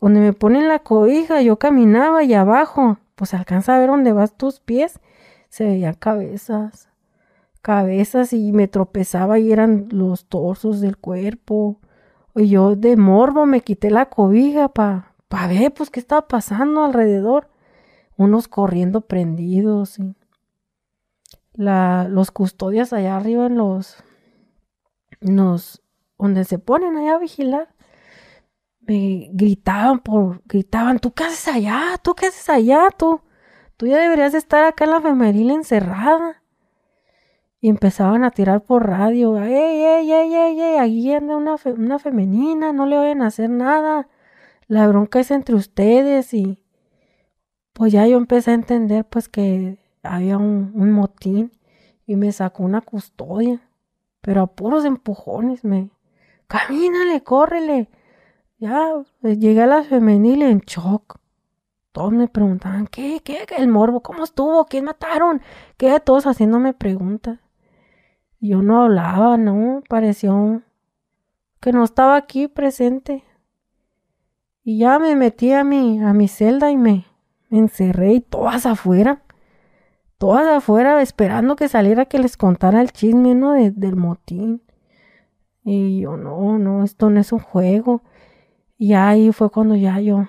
Donde 0.00 0.20
me 0.20 0.32
ponen 0.32 0.68
la 0.68 0.80
cobija, 0.80 1.42
yo 1.42 1.58
caminaba 1.58 2.24
y 2.24 2.34
abajo, 2.34 2.98
pues 3.14 3.34
alcanza 3.34 3.76
a 3.76 3.78
ver 3.78 3.88
dónde 3.88 4.12
vas 4.12 4.36
tus 4.36 4.60
pies 4.60 5.00
se 5.50 5.64
veían 5.64 5.94
cabezas, 5.94 6.88
cabezas 7.62 8.32
y 8.32 8.52
me 8.52 8.68
tropezaba 8.68 9.38
y 9.38 9.52
eran 9.52 9.88
los 9.90 10.26
torsos 10.26 10.80
del 10.80 10.96
cuerpo. 10.96 11.80
Y 12.34 12.48
yo 12.48 12.76
de 12.76 12.96
morbo 12.96 13.46
me 13.46 13.60
quité 13.62 13.90
la 13.90 14.08
cobija 14.08 14.68
para 14.68 15.14
pa 15.28 15.46
ver 15.46 15.72
pues 15.72 15.90
qué 15.90 16.00
estaba 16.00 16.28
pasando 16.28 16.84
alrededor. 16.84 17.48
Unos 18.16 18.48
corriendo 18.48 19.02
prendidos 19.02 19.98
y 19.98 20.14
la, 21.54 22.06
los 22.08 22.30
custodias 22.30 22.92
allá 22.92 23.16
arriba 23.16 23.46
en 23.46 23.56
los, 23.56 23.96
los 25.20 25.82
donde 26.18 26.44
se 26.44 26.58
ponen 26.58 26.96
allá 26.96 27.14
a 27.14 27.18
vigilar 27.18 27.74
me 28.80 29.30
gritaban 29.32 30.00
por 30.00 30.42
gritaban 30.44 30.98
tú 30.98 31.12
qué 31.12 31.24
haces 31.24 31.48
allá 31.48 31.98
tú 32.02 32.14
qué 32.14 32.26
haces 32.26 32.48
allá 32.50 32.88
tú 32.96 33.22
Tú 33.80 33.86
ya 33.86 33.96
deberías 33.96 34.34
estar 34.34 34.64
acá 34.64 34.84
en 34.84 34.90
la 34.90 35.00
femeril 35.00 35.50
encerrada. 35.50 36.39
Y 37.60 37.68
empezaban 37.68 38.24
a 38.24 38.30
tirar 38.30 38.62
por 38.62 38.86
radio. 38.88 39.36
¡Ey, 39.42 39.52
ey, 39.52 40.12
ey, 40.12 40.34
ey, 40.34 40.60
ey! 40.60 40.78
Aquí 40.78 41.12
anda 41.12 41.36
una, 41.36 41.56
una 41.76 41.98
femenina, 41.98 42.72
no 42.72 42.86
le 42.86 42.96
vayan 42.96 43.22
a 43.22 43.26
hacer 43.26 43.50
nada. 43.50 44.08
La 44.66 44.88
bronca 44.88 45.20
es 45.20 45.30
entre 45.30 45.54
ustedes 45.54 46.32
y 46.32 46.64
pues 47.72 47.92
ya 47.92 48.06
yo 48.06 48.16
empecé 48.16 48.52
a 48.52 48.54
entender 48.54 49.04
pues 49.04 49.28
que 49.28 49.78
había 50.02 50.38
un, 50.38 50.72
motín 50.92 51.52
y 52.06 52.16
me 52.16 52.32
sacó 52.32 52.62
una 52.62 52.80
custodia. 52.80 53.60
Pero 54.20 54.42
a 54.42 54.46
puros 54.48 54.84
empujones 54.84 55.64
me... 55.64 55.90
Camínale, 56.46 57.22
córrele. 57.22 57.90
Ya 58.58 58.92
pues, 59.20 59.38
llegué 59.38 59.62
a 59.62 59.66
la 59.66 59.82
femenil 59.84 60.42
en 60.42 60.60
shock 60.60 61.20
todos 61.92 62.12
me 62.12 62.28
preguntaban, 62.28 62.86
¿qué? 62.86 63.20
¿Qué? 63.24 63.46
¿El 63.56 63.68
morbo? 63.68 64.00
¿Cómo 64.00 64.22
estuvo? 64.24 64.64
¿Quién 64.66 64.84
mataron? 64.84 65.42
¿Qué? 65.76 65.98
Todos 66.00 66.26
haciéndome 66.26 66.72
preguntas. 66.72 67.40
Yo 68.40 68.62
no 68.62 68.82
hablaba, 68.82 69.36
¿no? 69.36 69.82
Pareció 69.88 70.62
que 71.60 71.72
no 71.72 71.84
estaba 71.84 72.16
aquí 72.16 72.48
presente. 72.48 73.22
Y 74.64 74.78
ya 74.78 74.98
me 74.98 75.14
metí 75.14 75.52
a 75.52 75.62
mi, 75.62 76.02
a 76.02 76.12
mi 76.14 76.26
celda 76.26 76.70
y 76.70 76.76
me, 76.76 77.04
encerré 77.50 78.14
y 78.14 78.20
todas 78.20 78.64
afuera. 78.64 79.22
Todas 80.16 80.46
afuera 80.46 81.00
esperando 81.02 81.56
que 81.56 81.68
saliera 81.68 82.06
que 82.06 82.18
les 82.18 82.36
contara 82.36 82.80
el 82.80 82.92
chisme, 82.92 83.34
¿no? 83.34 83.52
del 83.52 83.96
motín. 83.96 84.62
Y 85.62 86.00
yo, 86.00 86.16
no, 86.16 86.58
no, 86.58 86.82
esto 86.82 87.10
no 87.10 87.20
es 87.20 87.32
un 87.32 87.40
juego. 87.40 88.02
Y 88.78 88.94
ahí 88.94 89.32
fue 89.32 89.50
cuando 89.50 89.76
ya 89.76 90.00
yo 90.00 90.26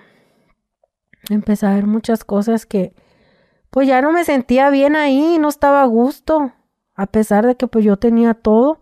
empecé 1.30 1.66
a 1.66 1.76
ver 1.76 1.88
muchas 1.88 2.26
cosas 2.26 2.66
que, 2.66 2.94
pues 3.70 3.88
ya 3.88 4.02
no 4.02 4.12
me 4.12 4.26
sentía 4.26 4.70
bien 4.70 4.98
ahí, 4.98 5.38
no 5.40 5.48
estaba 5.48 5.82
a 5.82 5.86
gusto, 5.86 6.52
a 7.02 7.08
pesar 7.08 7.48
de 7.48 7.56
que 7.56 7.66
pues 7.66 7.84
yo 7.84 7.98
tenía 7.98 8.36
todo. 8.36 8.80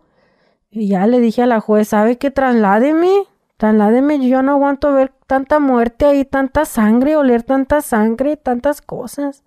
Y 0.70 0.88
ya 0.88 1.06
le 1.06 1.20
dije 1.20 1.42
a 1.42 1.46
la 1.46 1.60
juez, 1.60 1.88
¿sabe 1.88 2.18
qué? 2.18 2.30
Trasládeme, 2.30 3.24
trasládeme, 3.56 4.28
yo 4.28 4.42
no 4.42 4.52
aguanto 4.52 4.92
ver 4.92 5.10
tanta 5.26 5.58
muerte 5.58 6.04
ahí, 6.04 6.26
tanta 6.26 6.66
sangre, 6.66 7.16
oler 7.16 7.42
tanta 7.42 7.80
sangre, 7.80 8.36
tantas 8.36 8.82
cosas. 8.82 9.42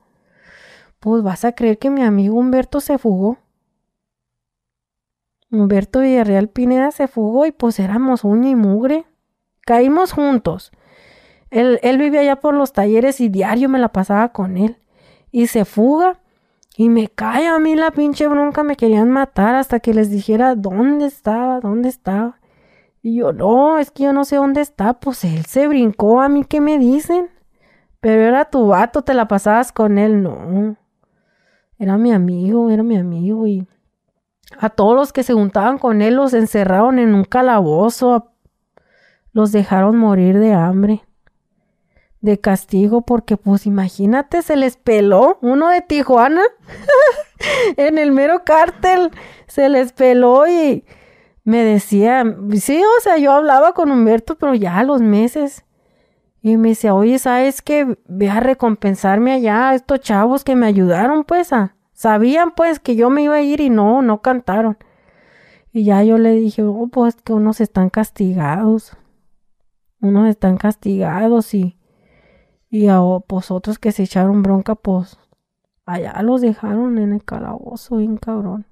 Pues 1.00 1.22
vas 1.22 1.46
a 1.46 1.52
creer 1.52 1.78
que 1.78 1.92
mi 1.92 2.02
amigo 2.02 2.36
Humberto 2.36 2.80
se 2.80 2.98
fugó. 2.98 3.38
Humberto 5.52 6.00
Villarreal 6.00 6.50
Pineda 6.50 6.90
se 6.90 7.08
fugó 7.08 7.46
y 7.46 7.52
pues 7.52 7.80
éramos 7.80 8.24
uña 8.24 8.50
y 8.50 8.56
mugre. 8.56 9.06
Caímos 9.62 10.14
juntos. 10.14 10.72
Él, 11.52 11.80
él 11.84 12.00
vivía 12.00 12.22
allá 12.22 12.38
por 12.38 12.56
los 12.56 12.74
talleres 12.74 13.22
y 13.22 13.30
diario 13.30 13.70
me 13.70 13.78
la 13.78 13.90
pasaba 13.90 14.34
con 14.34 14.58
él. 14.58 14.78
Y 15.32 15.46
se 15.46 15.64
fuga 15.64 16.23
y 16.76 16.90
me 16.90 17.08
cae 17.08 17.48
a 17.48 17.60
mí 17.60 17.76
la 17.76 17.92
pinche 17.92 18.28
bronca, 18.28 18.64
me 18.64 18.76
querían 18.76 19.12
matar 19.12 19.56
hasta 19.56 19.80
que 19.80 19.94
les 19.94 20.10
dijera 20.10 20.56
dónde 20.56 21.06
estaba, 21.06 21.60
dónde 21.60 21.90
estaba. 21.90 22.40
Y 23.02 23.18
yo, 23.18 23.32
no, 23.32 23.78
es 23.78 23.92
que 23.92 24.04
yo 24.04 24.14
no 24.14 24.26
sé 24.26 24.38
dónde 24.38 24.62
está. 24.62 24.94
Pues 24.94 25.24
él 25.24 25.46
se 25.46 25.68
brincó 25.68 26.22
a 26.22 26.30
mí, 26.30 26.46
¿qué 26.46 26.62
me 26.62 26.80
dicen? 26.80 27.30
Pero 28.00 28.24
era 28.24 28.46
tu 28.46 28.68
vato, 28.68 29.04
te 29.04 29.14
la 29.14 29.28
pasabas 29.28 29.72
con 29.72 29.98
él. 29.98 30.24
No. 30.24 30.76
Era 31.78 31.98
mi 31.98 32.12
amigo, 32.12 32.70
era 32.70 32.82
mi 32.82 32.98
amigo. 32.98 33.46
Y 33.46 33.68
a 34.58 34.70
todos 34.70 34.96
los 34.96 35.14
que 35.14 35.24
se 35.24 35.34
juntaban 35.34 35.78
con 35.78 36.02
él 36.02 36.16
los 36.16 36.34
encerraron 36.34 36.98
en 36.98 37.14
un 37.14 37.24
calabozo. 37.24 38.32
Los 39.32 39.52
dejaron 39.52 39.98
morir 39.98 40.40
de 40.40 40.54
hambre 40.54 41.04
de 42.24 42.40
castigo 42.40 43.02
porque 43.02 43.36
pues 43.36 43.66
imagínate, 43.66 44.42
se 44.42 44.56
les 44.56 44.78
peló 44.78 45.38
uno 45.42 45.68
de 45.68 45.82
Tijuana 45.82 46.42
en 47.78 47.98
el 47.98 48.14
mero 48.14 48.46
cártel, 48.46 49.12
se 49.46 49.68
les 49.68 49.92
peló 49.92 50.48
y 50.48 50.86
me 51.44 51.66
decía, 51.66 52.24
sí, 52.54 52.82
o 52.82 53.02
sea, 53.02 53.18
yo 53.18 53.34
hablaba 53.34 53.74
con 53.74 53.92
Humberto, 53.92 54.38
pero 54.38 54.56
ya 54.56 54.80
a 54.80 54.84
los 54.86 55.02
meses. 55.02 55.66
Y 56.42 56.56
me 56.56 56.70
decía, 56.70 56.94
oye, 56.94 57.20
¿sabes 57.20 57.62
qué? 57.62 57.98
Ve 58.08 58.30
a 58.30 58.40
recompensarme 58.40 59.34
allá 59.34 59.70
a 59.70 59.76
estos 59.76 60.00
chavos 60.00 60.46
que 60.46 60.56
me 60.56 60.66
ayudaron, 60.66 61.26
pues, 61.26 61.52
a... 61.52 61.76
Sabían, 61.92 62.52
pues, 62.56 62.80
que 62.80 62.96
yo 62.96 63.10
me 63.10 63.24
iba 63.24 63.36
a 63.36 63.42
ir 63.42 63.60
y 63.60 63.70
no, 63.70 64.02
no 64.02 64.22
cantaron. 64.22 64.78
Y 65.74 65.84
ya 65.84 66.04
yo 66.04 66.18
le 66.18 66.32
dije, 66.32 66.64
oh, 66.64 66.88
pues, 66.88 67.16
que 67.16 67.34
unos 67.34 67.60
están 67.60 67.90
castigados. 67.90 68.98
Unos 70.02 70.30
están 70.30 70.58
castigados 70.58 71.54
y 71.54 71.78
y 72.74 72.88
a 72.88 73.00
pues 73.28 73.52
otros 73.52 73.78
que 73.78 73.92
se 73.92 74.02
echaron 74.02 74.42
bronca, 74.42 74.74
pues 74.74 75.20
allá 75.86 76.20
los 76.24 76.42
dejaron 76.42 76.98
en 76.98 77.14
el 77.14 77.24
calabozo, 77.24 77.98
bien 77.98 78.18
cabrón. 78.18 78.66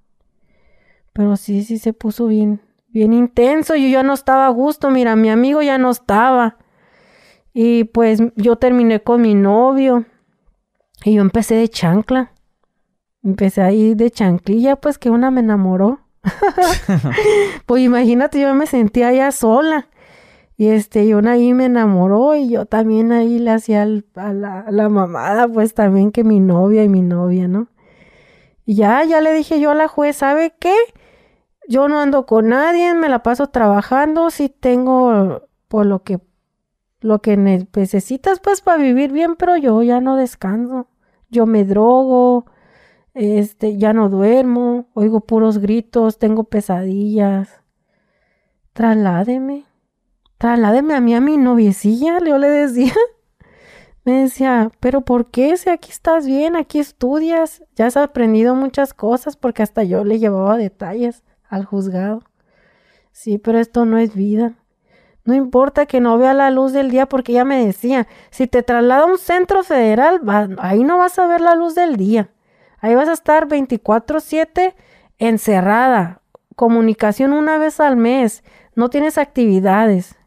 Pero 1.14 1.38
sí, 1.38 1.64
sí 1.64 1.78
se 1.78 1.94
puso 1.94 2.26
bien, 2.26 2.61
bien 2.88 3.14
intenso. 3.14 3.76
Yo 3.76 3.88
ya 3.88 4.02
no 4.02 4.14
estaba 4.14 4.48
a 4.48 4.49
gusto, 4.49 4.90
mira, 4.90 5.15
mi 5.15 5.30
amigo 5.30 5.61
ya 5.61 5.78
no 5.78 5.91
estaba. 5.91 6.57
Y 7.53 7.84
pues 7.84 8.23
yo 8.36 8.56
terminé 8.56 9.03
con 9.03 9.22
mi 9.22 9.36
novio. 9.36 10.06
Y 11.06 11.14
yo 11.14 11.22
empecé 11.22 11.53
de 11.53 11.69
chancla. 11.69 12.32
Empecé 13.22 13.61
ahí 13.61 13.94
de 13.94 14.10
chanclilla, 14.10 14.78
pues 14.78 14.98
que 14.98 15.11
una 15.11 15.30
me 15.30 15.41
enamoró. 15.41 15.99
pues 17.68 17.84
imagínate, 17.84 18.41
yo 18.41 18.52
me 18.56 18.65
sentía 18.65 19.14
ya 19.14 19.32
sola. 19.32 19.90
Y 20.62 20.68
este, 20.68 21.06
y 21.06 21.14
ahí 21.14 21.56
me 21.56 21.66
enamoró 21.66 22.36
y 22.36 22.50
yo 22.50 22.68
también 22.68 23.12
ahí 23.12 23.40
le 23.40 23.50
hacía 23.50 23.82
a 23.82 24.32
la, 24.32 24.66
la, 24.70 24.90
mamada, 24.90 25.48
pues 25.48 25.74
también 25.74 26.12
que 26.12 26.24
mi 26.24 26.40
novia 26.40 26.84
y 26.84 26.88
mi 26.88 27.02
novia, 27.02 27.48
¿no? 27.48 27.70
Y 28.64 28.76
ya, 28.76 29.04
ya 29.04 29.22
le 29.22 29.34
dije 29.34 29.60
yo 29.60 29.72
a 29.72 29.74
la 29.74 29.88
juez, 29.88 30.18
¿sabe 30.18 30.54
qué? 30.60 30.76
Yo 31.68 31.88
no 31.88 32.00
ando 32.00 32.28
con 32.28 32.50
nadie, 32.50 32.94
me 32.94 33.10
la 33.10 33.24
paso 33.24 33.48
trabajando, 33.48 34.30
si 34.30 34.50
tengo 34.50 35.48
por 35.68 35.88
lo 35.88 36.04
que, 36.04 36.20
lo 37.00 37.24
que 37.24 37.38
necesitas 37.38 38.40
pues 38.40 38.62
para 38.62 38.78
vivir 38.78 39.12
bien, 39.12 39.38
pero 39.38 39.58
yo 39.58 39.82
ya 39.82 40.00
no 40.00 40.16
descanso. 40.16 40.90
Yo 41.32 41.48
me 41.48 41.66
drogo, 41.66 42.46
este, 43.16 43.78
ya 43.78 43.94
no 43.94 44.10
duermo, 44.10 44.90
oigo 44.94 45.22
puros 45.22 45.58
gritos, 45.58 46.20
tengo 46.20 46.44
pesadillas. 46.44 47.64
Trasládeme 48.74 49.70
trasládeme 50.41 50.95
a 50.95 51.01
mí 51.01 51.13
a 51.13 51.22
mi 51.22 51.38
noviecilla, 51.38 52.18
yo 52.26 52.39
le 52.39 52.49
decía. 52.49 52.93
Me 54.03 54.23
decía, 54.23 54.72
pero 54.80 55.01
¿por 55.01 55.30
qué? 55.30 55.55
Si 55.55 55.69
aquí 55.69 55.91
estás 55.91 56.26
bien, 56.26 56.55
aquí 56.55 56.80
estudias, 56.80 57.63
ya 57.76 57.85
has 57.85 57.95
aprendido 57.95 58.55
muchas 58.55 58.95
cosas, 58.95 59.35
porque 59.35 59.61
hasta 59.61 59.84
yo 59.84 60.03
le 60.03 60.18
llevaba 60.18 60.57
detalles 60.57 61.23
al 61.47 61.65
juzgado. 61.65 62.23
Sí, 63.11 63.38
pero 63.38 63.59
esto 63.59 63.85
no 63.85 63.99
es 63.99 64.15
vida. 64.15 64.55
No 65.26 65.35
importa 65.35 65.85
que 65.85 65.99
no 65.99 66.18
vea 66.18 66.34
la 66.34 66.49
luz 66.49 66.73
del 66.73 66.89
día, 66.89 67.05
porque 67.05 67.34
ella 67.34 67.45
me 67.45 67.63
decía, 67.63 68.07
si 68.31 68.47
te 68.47 68.63
traslada 68.63 69.03
a 69.03 69.05
un 69.05 69.19
centro 69.19 69.61
federal, 69.63 70.22
ahí 70.57 70.84
no 70.84 70.97
vas 70.97 71.19
a 71.19 71.27
ver 71.27 71.41
la 71.41 71.53
luz 71.53 71.76
del 71.76 71.97
día. 71.97 72.31
Ahí 72.80 72.95
vas 72.95 73.09
a 73.09 73.13
estar 73.13 73.47
24/7 73.47 74.73
encerrada, 75.19 76.23
comunicación 76.55 77.31
una 77.31 77.59
vez 77.59 77.80
al 77.80 77.95
mes, 77.95 78.43
no 78.73 78.89
tienes 78.89 79.19
actividades. 79.19 80.18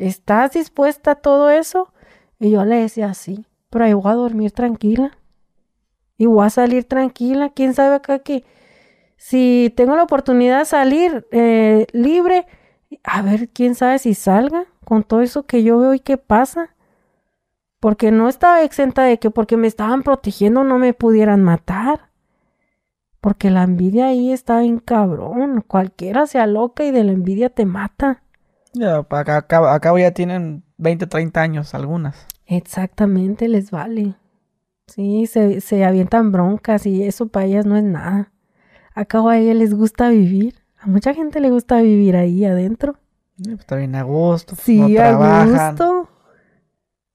¿Estás 0.00 0.52
dispuesta 0.52 1.12
a 1.12 1.14
todo 1.16 1.50
eso? 1.50 1.92
Y 2.38 2.50
yo 2.50 2.64
le 2.64 2.76
decía, 2.76 3.14
sí, 3.14 3.46
pero 3.68 3.84
ahí 3.84 3.92
voy 3.92 4.10
a 4.10 4.14
dormir 4.14 4.50
tranquila. 4.52 5.16
Y 6.16 6.26
voy 6.26 6.44
a 6.44 6.50
salir 6.50 6.84
tranquila. 6.84 7.50
¿Quién 7.50 7.74
sabe 7.74 7.94
acá 7.94 8.18
que 8.20 8.44
si 9.16 9.72
tengo 9.76 9.96
la 9.96 10.02
oportunidad 10.02 10.60
de 10.60 10.64
salir 10.64 11.26
eh, 11.30 11.86
libre, 11.92 12.46
a 13.04 13.22
ver, 13.22 13.48
quién 13.50 13.74
sabe 13.74 13.98
si 13.98 14.14
salga 14.14 14.66
con 14.84 15.04
todo 15.04 15.20
eso 15.20 15.46
que 15.46 15.62
yo 15.62 15.78
veo 15.78 15.94
y 15.94 16.00
qué 16.00 16.16
pasa? 16.16 16.74
Porque 17.78 18.10
no 18.10 18.28
estaba 18.28 18.62
exenta 18.62 19.02
de 19.04 19.18
que 19.18 19.30
porque 19.30 19.56
me 19.56 19.66
estaban 19.66 20.02
protegiendo 20.02 20.64
no 20.64 20.78
me 20.78 20.92
pudieran 20.94 21.42
matar. 21.42 22.10
Porque 23.20 23.50
la 23.50 23.64
envidia 23.64 24.06
ahí 24.06 24.32
está 24.32 24.60
bien 24.60 24.78
cabrón. 24.78 25.62
Cualquiera 25.66 26.26
se 26.26 26.38
aloca 26.38 26.84
y 26.84 26.90
de 26.90 27.04
la 27.04 27.12
envidia 27.12 27.50
te 27.50 27.66
mata. 27.66 28.22
Ya, 28.72 28.98
acá, 28.98 29.46
acá, 29.48 29.98
ya 29.98 30.12
tienen 30.12 30.64
20, 30.78 31.06
30 31.06 31.40
años 31.40 31.74
algunas. 31.74 32.26
Exactamente, 32.46 33.48
les 33.48 33.70
vale. 33.70 34.14
Sí, 34.86 35.26
se, 35.26 35.60
se 35.60 35.84
avientan 35.84 36.32
broncas 36.32 36.86
y 36.86 37.04
eso 37.04 37.28
para 37.28 37.46
ellas 37.46 37.66
no 37.66 37.76
es 37.76 37.84
nada. 37.84 38.32
Acá 38.94 39.20
a 39.28 39.38
ellas 39.38 39.56
les 39.56 39.74
gusta 39.74 40.08
vivir. 40.08 40.56
A 40.78 40.86
mucha 40.86 41.14
gente 41.14 41.40
le 41.40 41.50
gusta 41.50 41.80
vivir 41.80 42.16
ahí 42.16 42.44
adentro. 42.44 42.96
Pues, 43.36 43.60
está 43.60 43.76
bien 43.76 43.94
a 43.94 44.02
gusto. 44.02 44.54
Pues, 44.54 44.64
sí, 44.64 44.98
a 44.98 45.44
gusto. 45.44 46.08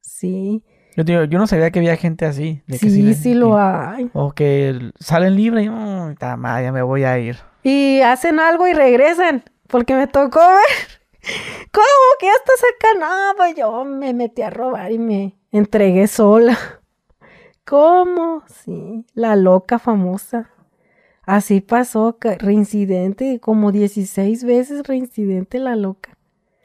Sí. 0.02 0.64
Yo, 0.96 1.04
digo, 1.04 1.24
yo 1.26 1.38
no 1.38 1.48
sabía 1.48 1.72
que 1.72 1.80
había 1.80 1.98
gente 1.98 2.26
así. 2.26 2.62
sí, 2.68 3.14
sí, 3.14 3.34
lo 3.34 3.58
hay. 3.58 4.10
O 4.14 4.32
que 4.32 4.92
salen 5.00 5.36
libres 5.36 5.66
y, 5.66 5.68
oh, 5.68 6.14
ya 6.20 6.72
me 6.72 6.82
voy 6.82 7.04
a 7.04 7.20
ir. 7.20 7.38
Y 7.64 8.00
hacen 8.02 8.40
algo 8.40 8.68
y 8.68 8.74
regresan. 8.74 9.44
Porque 9.68 9.96
me 9.96 10.08
tocó 10.08 10.40
ver 10.40 11.05
¿Cómo 11.72 11.86
que 12.20 12.28
ya 12.28 12.34
estás 12.34 12.62
acá? 12.76 12.88
No, 13.00 13.38
pues 13.38 13.56
yo 13.56 13.86
me 13.86 14.14
metí 14.14 14.42
a 14.42 14.50
robar 14.50 14.92
y 14.92 15.00
me 15.00 15.36
entregué 15.52 16.08
sola. 16.08 16.58
¿Cómo? 17.66 18.44
Sí, 18.48 19.06
la 19.14 19.36
loca 19.36 19.80
famosa. 19.80 20.52
Así 21.24 21.62
pasó, 21.62 22.18
reincidente, 22.22 23.40
como 23.40 23.72
16 23.72 24.44
veces 24.44 24.88
reincidente 24.88 25.58
la 25.58 25.76
loca. 25.76 26.16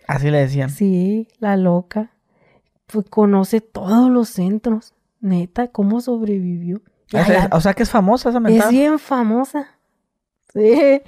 Así 0.06 0.30
le 0.30 0.38
decían. 0.38 0.68
Sí, 0.68 1.28
la 1.38 1.56
loca. 1.56 2.10
Pues 2.86 3.08
conoce 3.08 3.60
todos 3.62 4.10
los 4.10 4.28
centros. 4.28 4.92
Neta, 5.20 5.68
¿cómo 5.68 6.00
sobrevivió? 6.00 6.82
o 7.50 7.60
sea 7.60 7.74
que 7.74 7.82
es 7.82 7.90
famosa 7.90 8.30
esa 8.30 8.40
mentada. 8.40 8.68
Es 8.68 8.76
bien 8.76 8.98
famosa. 8.98 9.78
Sí. 10.52 11.00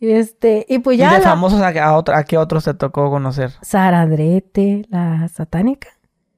Este, 0.00 0.66
y 0.68 0.78
pues 0.80 0.98
ya. 0.98 1.12
¿Y 1.12 1.16
de 1.16 1.22
famosos 1.22 1.60
a, 1.60 1.68
a, 1.68 2.24
qué 2.24 2.38
otros 2.38 2.64
te 2.64 2.74
tocó 2.74 3.10
conocer? 3.10 3.52
Sara 3.62 4.02
Andrete, 4.02 4.86
la 4.88 5.28
satánica. 5.28 5.88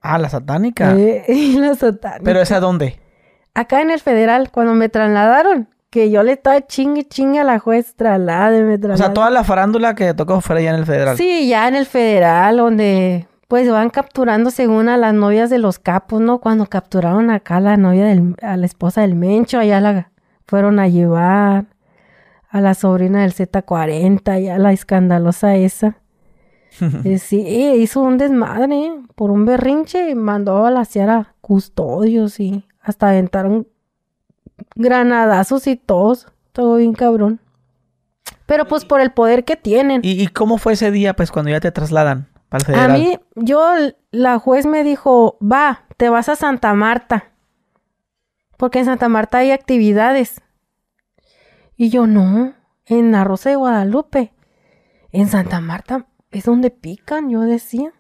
Ah, 0.01 0.19
la 0.19 0.29
satánica. 0.29 0.95
Eh, 0.97 1.25
la 1.59 1.75
satánica. 1.75 2.25
¿Pero 2.25 2.41
esa 2.41 2.61
dónde? 2.61 3.01
Acá 3.55 3.81
en 3.81 3.91
el 3.91 4.01
federal, 4.01 4.51
cuando 4.51 4.75
me 4.75 4.89
trasladaron, 4.89 5.69
que 5.91 6.11
yo 6.11 6.23
le 6.23 6.33
estaba 6.33 6.61
chingue 6.67 7.09
chingue 7.09 7.41
a 7.41 7.45
la 7.45 7.59
juez, 7.59 7.95
traslade, 7.97 8.63
me 8.63 8.93
O 8.93 8.97
sea, 8.97 9.15
toda 9.15 9.31
la 9.31 9.45
farándula 9.45 9.95
que 9.95 10.13
tocó 10.15 10.41
fuera 10.41 10.61
ya 10.61 10.71
en 10.71 10.77
el 10.77 10.87
federal. 10.87 11.17
Sí, 11.17 11.49
ya 11.49 11.67
en 11.69 11.75
el 11.75 11.87
federal, 11.87 12.59
donde 12.59 13.27
pues 13.49 13.71
van 13.71 13.91
capturando 13.91 14.51
según 14.51 14.89
a 14.89 14.97
las 14.97 15.15
novias 15.15 15.51
de 15.51 15.59
los 15.59 15.79
capos, 15.79 16.21
¿no? 16.21 16.41
Cuando 16.41 16.67
capturaron 16.67 17.31
acá 17.31 17.57
a 17.57 17.61
la 17.61 17.77
novia 17.77 18.05
del, 18.05 18.35
a 18.43 18.57
la 18.57 18.67
esposa 18.67 19.03
del 19.03 19.15
Mencho, 19.15 19.59
allá 19.59 19.81
la 19.81 20.11
fueron 20.47 20.79
a 20.79 20.89
llevar 20.89 21.67
a 22.57 22.61
la 22.61 22.75
sobrina 22.75 23.21
del 23.21 23.35
Z40, 23.35 24.43
ya 24.43 24.59
la 24.59 24.73
escandalosa 24.73 25.57
esa. 25.57 25.99
Eh, 27.05 27.19
sí, 27.19 27.41
hizo 27.41 28.03
un 28.03 28.19
desmadre 28.19 28.93
por 29.15 29.31
un 29.31 29.47
berrinche 29.47 30.11
y 30.11 30.15
mandó 30.15 30.67
a 30.67 30.71
la 30.71 30.83
a 30.83 31.35
custodios 31.41 32.39
y 32.39 32.67
hasta 32.83 33.09
aventaron 33.09 33.67
granadazos 34.75 35.67
y 35.69 35.77
todos. 35.77 36.29
Todo 36.53 36.77
bien 36.77 36.93
cabrón. 36.93 37.41
Pero 38.45 38.67
pues 38.67 38.85
por 38.85 39.01
el 39.01 39.11
poder 39.11 39.45
que 39.45 39.57
tienen. 39.57 40.03
¿Y, 40.05 40.23
y 40.23 40.27
cómo 40.27 40.59
fue 40.59 40.75
ese 40.75 40.91
día, 40.91 41.15
pues, 41.17 41.33
cuando 41.33 41.51
ya 41.51 41.61
te 41.61 41.73
trasladan? 41.73 42.29
A 42.51 42.89
mí, 42.89 43.19
yo, 43.35 43.75
la 44.11 44.39
juez 44.39 44.67
me 44.67 44.85
dijo, 44.85 45.39
va, 45.41 45.85
te 45.97 46.09
vas 46.09 46.29
a 46.29 46.37
Santa 46.37 46.75
Marta. 46.75 47.31
Porque 48.57 48.79
en 48.79 48.85
Santa 48.85 49.09
Marta 49.09 49.39
hay 49.39 49.51
actividades. 49.51 50.43
Y 51.77 51.91
yo, 51.91 52.07
no, 52.07 52.55
en 52.87 53.13
la 53.13 53.25
de 53.25 53.57
Guadalupe. 53.57 54.33
En 55.13 55.29
Santa 55.29 55.61
Marta 55.61 56.07
es 56.31 56.45
donde 56.45 56.71
pican, 56.71 57.29
yo 57.31 57.43
decía. 57.43 57.93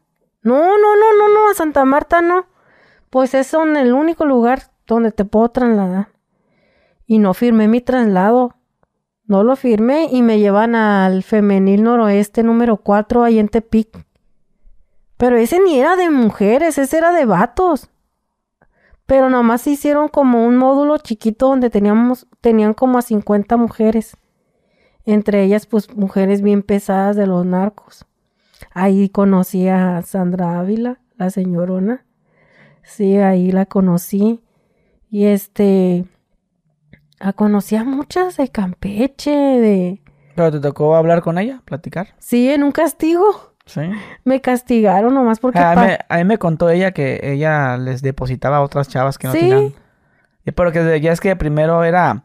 No, 0.42 0.54
no, 0.54 0.96
no, 0.96 1.18
no, 1.18 1.34
no, 1.34 1.50
a 1.50 1.54
Santa 1.54 1.84
Marta 1.84 2.22
no. 2.22 2.46
Pues 3.10 3.34
es 3.34 3.52
en 3.54 3.76
el 3.76 3.92
único 3.92 4.24
lugar 4.24 4.70
donde 4.86 5.12
te 5.12 5.24
puedo 5.24 5.48
trasladar. 5.50 6.08
Y 7.06 7.18
no 7.18 7.34
firmé 7.34 7.68
mi 7.68 7.80
traslado. 7.80 8.54
No 9.24 9.42
lo 9.42 9.56
firmé 9.56 10.08
y 10.10 10.22
me 10.22 10.38
llevan 10.38 10.74
al 10.74 11.22
femenil 11.22 11.82
noroeste 11.82 12.42
número 12.42 12.76
4 12.76 13.24
ahí 13.24 13.38
en 13.38 13.48
Tepic. 13.48 14.06
Pero 15.16 15.36
ese 15.36 15.60
ni 15.60 15.80
era 15.80 15.96
de 15.96 16.10
mujeres, 16.10 16.78
ese 16.78 16.98
era 16.98 17.12
de 17.12 17.24
vatos. 17.24 17.90
Pero 19.06 19.30
nomás 19.30 19.66
hicieron 19.66 20.08
como 20.08 20.44
un 20.44 20.56
módulo 20.56 20.98
chiquito 20.98 21.48
donde 21.48 21.70
teníamos, 21.70 22.26
tenían 22.40 22.74
como 22.74 22.98
a 22.98 23.02
50 23.02 23.56
mujeres. 23.56 24.16
Entre 25.04 25.44
ellas, 25.44 25.66
pues, 25.66 25.94
mujeres 25.96 26.42
bien 26.42 26.62
pesadas 26.62 27.14
de 27.14 27.26
los 27.26 27.46
narcos. 27.46 28.04
Ahí 28.72 29.08
conocí 29.08 29.68
a 29.68 30.02
Sandra 30.02 30.58
Ávila, 30.58 31.00
la 31.16 31.30
señorona. 31.30 32.04
Sí, 32.82 33.16
ahí 33.16 33.52
la 33.52 33.66
conocí. 33.66 34.42
Y 35.08 35.26
este, 35.26 36.04
a 37.20 37.32
conocí 37.32 37.76
a 37.76 37.84
muchas 37.84 38.36
de 38.36 38.48
Campeche, 38.48 39.30
de... 39.30 40.02
¿Pero 40.34 40.50
te 40.50 40.60
tocó 40.60 40.96
hablar 40.96 41.22
con 41.22 41.38
ella, 41.38 41.62
platicar? 41.64 42.08
Sí, 42.18 42.50
en 42.50 42.62
un 42.62 42.72
castigo. 42.72 43.55
Sí. 43.66 43.82
Me 44.24 44.40
castigaron 44.40 45.12
nomás 45.14 45.40
porque... 45.40 45.58
A, 45.58 45.74
mí, 46.18 46.24
me 46.24 46.38
contó 46.38 46.70
ella 46.70 46.92
que 46.92 47.20
ella 47.22 47.76
les 47.76 48.00
depositaba 48.00 48.58
a 48.58 48.62
otras 48.62 48.88
chavas 48.88 49.18
que 49.18 49.26
no 49.26 49.32
¿Sí? 49.32 49.40
tenían... 49.40 49.74
Pero 50.54 50.70
que 50.72 51.00
ya 51.00 51.12
es 51.12 51.20
que 51.20 51.34
primero 51.36 51.82
era... 51.84 52.24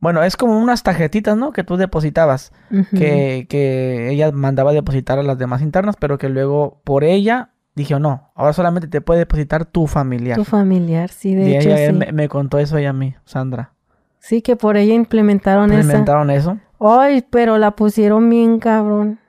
Bueno, 0.00 0.22
es 0.22 0.36
como 0.36 0.58
unas 0.58 0.82
tarjetitas, 0.82 1.36
¿no? 1.36 1.52
Que 1.52 1.64
tú 1.64 1.76
depositabas. 1.76 2.52
que, 2.90 3.46
que 3.48 4.10
ella 4.10 4.32
mandaba 4.32 4.72
depositar 4.72 5.18
a 5.18 5.22
las 5.22 5.38
demás 5.38 5.62
internas, 5.62 5.96
pero 5.98 6.18
que 6.18 6.28
luego 6.28 6.80
por 6.84 7.04
ella 7.04 7.50
dije, 7.76 7.98
no, 8.00 8.30
ahora 8.34 8.52
solamente 8.52 8.88
te 8.88 9.00
puede 9.00 9.20
depositar 9.20 9.66
tu 9.66 9.86
familiar. 9.86 10.36
Tu 10.36 10.44
familiar, 10.44 11.10
sí, 11.10 11.34
de 11.34 11.58
hecho. 11.58 11.68
Ella, 11.70 11.92
Me, 11.92 12.10
me, 12.10 12.28
contó 12.28 12.58
eso 12.58 12.78
ella 12.78 12.90
a 12.90 12.94
mí, 12.94 13.14
Sandra. 13.24 13.72
Sí, 14.18 14.42
que 14.42 14.56
por 14.56 14.76
ella 14.76 14.94
implementaron, 14.94 15.72
¿Implementaron 15.72 16.30
eso. 16.30 16.58
Ay, 16.80 17.24
pero 17.30 17.58
la 17.58 17.72
pusieron 17.72 18.28
bien 18.28 18.58
cabrón. 18.58 19.20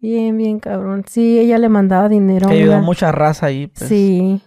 Bien, 0.00 0.36
bien 0.36 0.60
cabrón. 0.60 1.04
Sí, 1.08 1.38
ella 1.38 1.58
le 1.58 1.68
mandaba 1.68 2.08
dinero. 2.08 2.48
Que 2.48 2.54
ayudó 2.54 2.80
mucha 2.80 3.12
raza 3.12 3.46
ahí. 3.46 3.66
Pues. 3.66 3.88
Sí, 3.88 4.42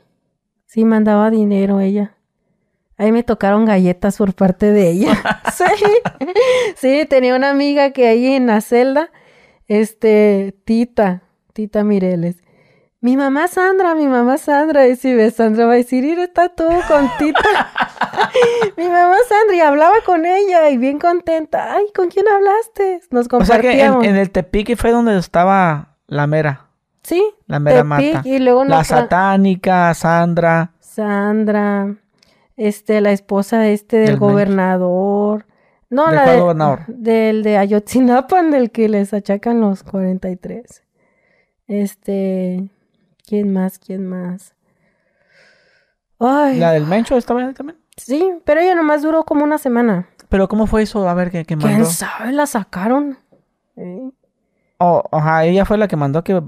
sí, 0.65 0.86
mandaba 0.86 1.30
dinero 1.30 1.80
ella. 1.80 2.15
Ahí 2.98 3.11
me 3.11 3.23
tocaron 3.23 3.65
galletas 3.65 4.18
por 4.18 4.34
parte 4.34 4.72
de 4.72 4.90
ella. 4.91 5.18
sí, 5.53 5.65
sí, 6.76 7.06
tenía 7.10 7.36
una 7.36 7.49
amiga 7.49 7.91
que 7.91 8.07
ahí 8.07 8.28
en 8.28 8.48
la 8.48 8.61
celda, 8.61 9.11
este, 9.68 10.56
Tita, 10.65 11.23
Tita 11.53 11.84
Mireles 11.84 12.38
mi 13.02 13.18
mamá 13.18 13.48
Sandra, 13.48 13.95
mi 13.95 14.07
mamá 14.07 14.38
Sandra. 14.38 14.88
Y 14.88 14.95
si 14.95 15.14
ves, 15.14 15.36
Sandra 15.36 15.65
va 15.65 15.73
a 15.73 15.76
decir, 15.76 16.06
ir 16.06 16.19
está 16.19 16.49
todo 16.49 16.80
con 16.88 17.10
Tita. 17.18 17.41
mi 18.78 18.88
mamá 18.88 19.15
Sandra, 19.28 19.56
y 19.56 19.60
hablaba 19.60 19.95
con 20.06 20.26
ella 20.26 20.69
y 20.69 20.78
bien 20.78 20.99
contenta. 20.99 21.73
Ay, 21.73 21.86
¿con 21.95 22.10
quién 22.10 22.28
hablaste? 22.28 23.02
Nos 23.10 23.28
compartíamos. 23.28 23.98
O 23.98 24.02
sea 24.02 24.02
que 24.02 24.07
en, 24.07 24.15
el 24.15 24.30
Tepic 24.30 24.78
fue 24.78 24.91
donde 24.91 25.18
estaba 25.18 25.98
la 26.07 26.28
mera. 26.28 26.68
Sí. 27.02 27.26
La 27.48 27.60
mera 27.60 27.84
mata. 27.84 28.22
Y 28.23 28.38
luego 28.38 28.64
la 28.65 28.84
satánica, 28.84 29.94
Sandra. 29.95 30.73
Sandra. 30.80 31.95
Este, 32.56 33.02
la 33.02 33.11
esposa 33.11 33.57
de 33.60 33.73
este 33.73 33.98
del, 33.98 34.18
gobernador. 34.18 35.48
No, 35.90 36.11
la 36.11 36.38
gobernador? 36.38 36.86
del 36.88 37.41
de 37.41 37.57
Ayotzinapa, 37.57 38.44
del 38.44 38.69
que 38.69 38.88
les 38.88 39.11
achacan 39.15 39.60
los 39.60 39.82
43. 39.82 40.84
Este, 41.68 42.69
¿Quién 43.31 43.53
más? 43.53 43.79
¿Quién 43.79 44.05
más? 44.09 44.53
Ay. 46.19 46.59
¿La 46.59 46.73
del 46.73 46.85
Mencho 46.85 47.15
estaba 47.15 47.39
ahí 47.39 47.53
también? 47.53 47.79
Sí, 47.95 48.29
pero 48.43 48.59
ella 48.59 48.75
nomás 48.75 49.03
duró 49.03 49.23
como 49.23 49.45
una 49.45 49.57
semana. 49.57 50.09
¿Pero 50.27 50.49
cómo 50.49 50.67
fue 50.67 50.81
eso? 50.81 51.07
A 51.07 51.13
ver, 51.13 51.31
¿qué, 51.31 51.45
qué 51.45 51.55
mandó? 51.55 51.73
¿Quién 51.73 51.85
sabe? 51.85 52.33
La 52.33 52.45
sacaron. 52.45 53.17
Oh, 54.79 55.01
ajá, 55.13 55.45
ella 55.45 55.63
fue 55.63 55.77
la 55.77 55.87
que 55.87 55.95
mandó 55.95 56.25
que 56.25 56.41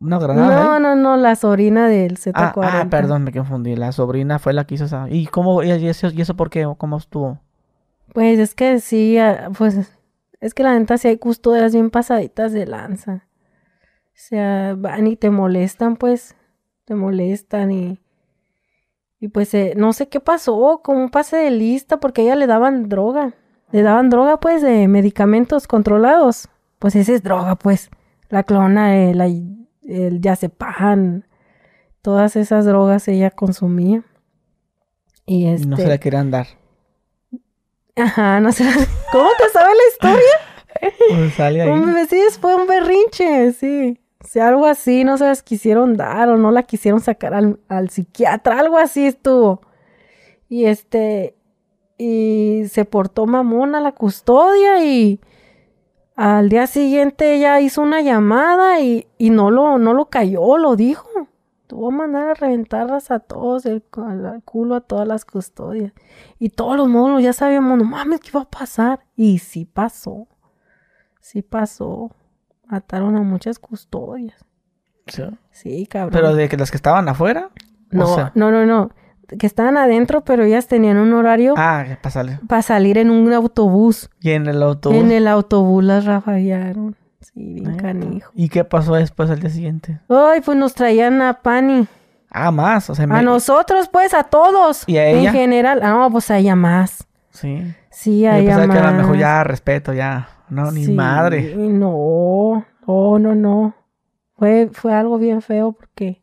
una 0.00 0.18
granada. 0.18 0.64
No, 0.64 0.80
no, 0.80 0.96
no, 0.96 1.16
la 1.16 1.36
sobrina 1.36 1.86
del 1.86 2.18
Z40. 2.18 2.32
Ah, 2.34 2.52
ah, 2.56 2.86
perdón, 2.90 3.22
me 3.22 3.30
confundí. 3.30 3.76
La 3.76 3.92
sobrina 3.92 4.40
fue 4.40 4.52
la 4.52 4.66
que 4.66 4.74
hizo 4.74 4.86
esa. 4.86 5.06
¿Y 5.08 5.28
cómo? 5.28 5.62
¿Y 5.62 5.70
eso, 5.70 6.08
y 6.08 6.20
eso 6.20 6.34
por 6.34 6.50
qué? 6.50 6.66
¿Cómo 6.76 6.96
estuvo? 6.96 7.38
Pues 8.12 8.40
es 8.40 8.56
que 8.56 8.80
sí, 8.80 9.16
ah, 9.18 9.48
pues 9.56 9.78
es 10.40 10.54
que 10.54 10.64
la 10.64 10.76
neta 10.76 10.98
sí 10.98 11.06
hay 11.06 11.18
custodias 11.18 11.72
bien 11.72 11.90
pasaditas 11.90 12.52
de 12.52 12.66
lanza. 12.66 13.26
O 14.16 14.18
sea, 14.18 14.74
van 14.78 15.06
y 15.06 15.16
te 15.16 15.28
molestan, 15.28 15.96
pues, 15.96 16.34
te 16.86 16.94
molestan 16.94 17.70
y, 17.70 18.00
y 19.20 19.28
pues 19.28 19.52
eh, 19.52 19.74
no 19.76 19.92
sé 19.92 20.08
qué 20.08 20.20
pasó, 20.20 20.80
como 20.82 21.02
un 21.02 21.10
pase 21.10 21.36
de 21.36 21.50
lista, 21.50 22.00
porque 22.00 22.22
a 22.22 22.24
ella 22.24 22.36
le 22.36 22.46
daban 22.46 22.88
droga, 22.88 23.34
le 23.72 23.82
daban 23.82 24.08
droga, 24.08 24.40
pues, 24.40 24.62
de 24.62 24.88
medicamentos 24.88 25.68
controlados. 25.68 26.48
Pues 26.78 26.96
esa 26.96 27.12
es 27.12 27.22
droga, 27.22 27.56
pues, 27.56 27.90
la 28.30 28.42
clona, 28.42 28.96
el, 28.96 29.20
el 29.82 30.20
yacepan, 30.22 31.26
todas 32.00 32.36
esas 32.36 32.64
drogas 32.64 33.06
ella 33.08 33.30
consumía. 33.30 34.02
Y 35.26 35.46
este... 35.46 35.66
No 35.66 35.76
se 35.76 35.88
la 35.88 35.98
querían 35.98 36.30
dar. 36.30 36.46
Ajá, 37.96 38.40
no 38.40 38.50
sé. 38.50 38.64
¿Cómo 39.12 39.28
te 39.36 39.50
sabe 39.50 39.74
la 39.74 39.92
historia? 39.92 40.56
pues 41.10 41.34
sale 41.34 41.60
ahí. 41.62 42.06
sí, 42.08 42.18
fue 42.40 42.54
un 42.54 42.66
berrinche, 42.66 43.52
sí. 43.52 44.00
Si 44.26 44.40
algo 44.40 44.66
así 44.66 45.04
no 45.04 45.16
se 45.18 45.24
las 45.24 45.42
quisieron 45.42 45.96
dar 45.96 46.28
o 46.28 46.36
no 46.36 46.50
la 46.50 46.64
quisieron 46.64 47.00
sacar 47.00 47.32
al, 47.32 47.90
psiquiatra, 47.90 48.58
algo 48.58 48.76
así 48.76 49.06
estuvo. 49.06 49.60
Y 50.48 50.64
este, 50.66 51.36
y 51.96 52.64
se 52.68 52.84
portó 52.84 53.26
mamona 53.26 53.80
la 53.80 53.92
custodia 53.92 54.84
y 54.84 55.20
al 56.16 56.48
día 56.48 56.66
siguiente 56.66 57.36
ella 57.36 57.60
hizo 57.60 57.82
una 57.82 58.00
llamada 58.00 58.80
y, 58.80 59.06
y 59.16 59.30
no, 59.30 59.50
lo, 59.52 59.78
no 59.78 59.94
lo 59.94 60.06
cayó, 60.06 60.58
lo 60.58 60.74
dijo. 60.74 61.08
Tuvo 61.68 61.88
a 61.88 61.92
mandar 61.92 62.30
a 62.30 62.34
reventarlas 62.34 63.10
a 63.12 63.20
todos, 63.20 63.64
el, 63.66 63.84
al 63.96 64.42
culo 64.44 64.76
a 64.76 64.80
todas 64.80 65.06
las 65.06 65.24
custodias. 65.24 65.92
Y 66.38 66.48
todos 66.50 66.76
los 66.76 66.88
módulos 66.88 67.22
ya 67.22 67.32
sabíamos, 67.32 67.78
no 67.78 67.84
mames, 67.84 68.20
¿qué 68.20 68.30
iba 68.30 68.42
a 68.42 68.50
pasar? 68.50 69.00
Y 69.14 69.38
sí 69.38 69.64
pasó. 69.64 70.26
Sí 71.20 71.42
pasó 71.42 72.10
mataron 72.66 73.16
a 73.16 73.22
muchas 73.22 73.58
custodias. 73.58 74.44
Sí, 75.52 75.86
cabrón. 75.86 76.12
¿Pero 76.12 76.34
de 76.34 76.48
que 76.48 76.56
las 76.56 76.70
que 76.70 76.76
estaban 76.76 77.08
afuera? 77.08 77.50
No, 77.90 78.30
no, 78.34 78.50
no, 78.50 78.66
no. 78.66 78.90
Que 79.38 79.46
estaban 79.46 79.76
adentro, 79.76 80.24
pero 80.24 80.44
ellas 80.44 80.68
tenían 80.68 80.98
un 80.98 81.12
horario. 81.12 81.54
Ah, 81.56 81.84
para 82.00 82.12
salir. 82.12 82.40
Para 82.46 82.62
salir 82.62 82.98
en 82.98 83.10
un 83.10 83.32
autobús. 83.32 84.10
¿Y 84.20 84.30
en 84.30 84.46
el 84.46 84.62
autobús? 84.62 84.98
En 84.98 85.10
el 85.10 85.26
autobús 85.26 85.82
las 85.84 86.04
rafallaron. 86.04 86.96
Sí, 87.20 87.54
bien 87.54 87.76
canijo. 87.76 88.30
¿Y 88.34 88.48
qué 88.48 88.64
pasó 88.64 88.94
después 88.94 89.30
al 89.30 89.40
día 89.40 89.50
siguiente? 89.50 90.00
Ay, 90.08 90.40
pues 90.42 90.56
nos 90.56 90.74
traían 90.74 91.20
a 91.22 91.34
Pani. 91.34 91.88
Ah, 92.30 92.50
más, 92.50 92.90
o 92.90 92.94
sea, 92.94 93.06
A 93.08 93.22
nosotros, 93.22 93.88
pues, 93.90 94.14
a 94.14 94.24
todos. 94.24 94.84
¿Y 94.86 94.98
a 94.98 95.06
ella? 95.06 95.30
En 95.30 95.34
general. 95.34 95.80
Ah, 95.82 95.90
no, 95.90 96.10
pues 96.10 96.30
a 96.30 96.38
ella 96.38 96.54
más. 96.54 97.06
Sí. 97.30 97.74
Sí, 97.90 98.26
a 98.26 98.38
ella 98.38 98.58
más. 98.66 98.76
que 98.76 98.82
a 98.82 98.90
lo 98.90 98.96
mejor 98.96 99.16
ya 99.16 99.42
respeto, 99.42 99.92
ya. 99.92 100.28
No, 100.48 100.70
ni 100.70 100.86
madre. 100.88 101.54
No, 101.56 102.64
no, 102.86 103.18
no, 103.18 103.34
no. 103.34 103.74
Fue, 104.36 104.68
fue 104.72 104.92
algo 104.92 105.18
bien 105.18 105.42
feo 105.42 105.72
porque 105.72 106.22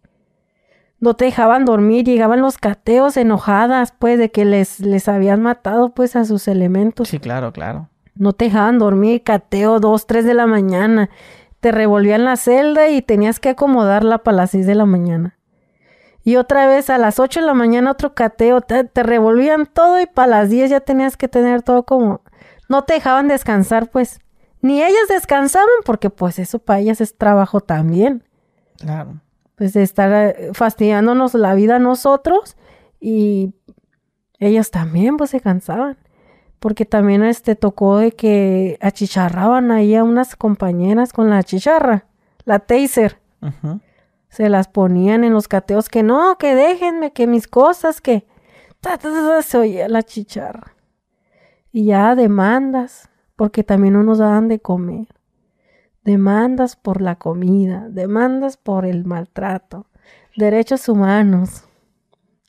no 1.00 1.16
te 1.16 1.26
dejaban 1.26 1.66
dormir, 1.66 2.06
llegaban 2.06 2.42
los 2.42 2.58
cateos 2.58 3.18
enojadas, 3.18 3.94
pues, 3.98 4.18
de 4.18 4.32
que 4.32 4.46
les, 4.46 4.80
les 4.80 5.10
habían 5.10 5.42
matado, 5.42 5.94
pues, 5.94 6.16
a 6.16 6.24
sus 6.24 6.48
elementos. 6.48 7.10
Sí, 7.10 7.20
claro, 7.20 7.52
claro. 7.52 7.90
No 8.16 8.32
te 8.34 8.46
dejaban 8.46 8.80
dormir, 8.80 9.24
cateo, 9.24 9.80
dos, 9.80 10.08
tres 10.08 10.24
de 10.24 10.34
la 10.34 10.48
mañana. 10.48 11.10
te 11.60 11.72
revolvían 11.72 12.24
la 12.24 12.38
celda 12.38 12.90
y 12.90 13.02
tenías 13.02 13.40
que 13.40 13.50
acomodarla 13.50 14.20
para 14.20 14.38
las 14.38 14.52
6 14.52 14.66
de 14.66 14.76
la 14.76 14.86
mañana. 14.86 15.38
Y 16.24 16.38
otra 16.38 16.68
vez 16.68 16.90
a 16.90 16.98
las 16.98 17.20
8 17.20 17.42
de 17.42 17.46
la 17.46 17.54
mañana 17.54 17.92
otro 17.92 18.14
cateo, 18.14 18.62
te, 18.62 18.84
te 18.86 19.04
revolvían 19.04 19.66
todo 19.66 20.00
y 20.00 20.06
para 20.06 20.28
las 20.28 20.50
10 20.50 20.70
ya 20.72 20.80
tenías 20.80 21.18
que 21.18 21.28
tener 21.28 21.62
todo 21.62 21.84
como... 21.84 22.22
No 22.74 22.86
te 22.86 22.96
dejaban 22.96 23.28
descansar, 23.28 23.92
pues. 23.92 24.20
Ni 24.64 24.82
ellas 24.82 25.08
descansaban 25.08 25.68
porque 25.86 26.10
pues 26.10 26.40
eso 26.40 26.58
para 26.58 26.80
ellas 26.80 27.02
es 27.02 27.16
trabajo 27.16 27.62
también. 27.62 28.24
Claro. 28.80 29.22
Pues 29.54 29.74
de 29.74 29.84
estar 29.84 30.12
eh, 30.12 30.50
fastidiándonos 30.54 31.36
la 31.36 31.54
vida 31.54 31.76
a 31.76 31.80
nosotros 31.80 32.58
y 33.00 33.54
ellas 34.40 34.72
también 34.72 35.18
pues 35.18 35.30
se 35.30 35.40
cansaban. 35.40 36.00
Porque 36.58 36.84
también 36.86 37.24
este 37.24 37.56
tocó 37.56 38.00
de 38.00 38.14
que 38.14 38.80
achicharraban 38.82 39.70
ahí 39.70 39.94
a 39.94 40.04
unas 40.04 40.36
compañeras 40.36 41.14
con 41.14 41.30
la 41.30 41.44
chicharra, 41.44 42.08
la 42.44 42.58
taser. 42.58 43.20
Se 44.30 44.50
las 44.50 44.68
ponían 44.68 45.24
en 45.24 45.34
los 45.34 45.48
cateos 45.48 45.90
que 45.90 46.02
no, 46.02 46.40
que 46.40 46.56
déjenme, 46.56 47.14
que 47.14 47.28
mis 47.28 47.48
cosas, 47.48 48.02
que 48.02 48.26
ta, 48.82 48.98
ta, 48.98 49.12
ta, 49.12 49.28
ta, 49.28 49.42
se 49.44 49.60
oía 49.60 49.88
la 49.88 50.02
chicharra. 50.02 50.73
Y 51.74 51.86
ya 51.86 52.16
demandas, 52.16 53.10
porque 53.36 53.64
también 53.66 53.96
no 53.96 54.04
nos 54.04 54.20
daban 54.20 54.48
de 54.48 54.60
comer. 54.62 55.08
Demandas 56.04 56.76
por 56.76 57.02
la 57.02 57.16
comida, 57.16 57.88
demandas 57.90 58.58
por 58.58 58.86
el 58.86 59.06
maltrato, 59.06 59.88
derechos 60.38 60.88
humanos 60.88 61.64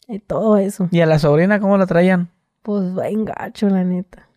y 0.09 0.19
todo 0.19 0.59
eso. 0.59 0.89
¿Y 0.91 1.01
a 1.01 1.07
la 1.07 1.19
sobrina 1.19 1.59
cómo 1.61 1.79
la 1.79 1.87
traían? 1.87 2.31
Pues 2.63 2.97
va 2.97 3.09
en 3.09 3.25
gacho, 3.25 3.69
la 3.71 3.83
neta. 3.85 4.29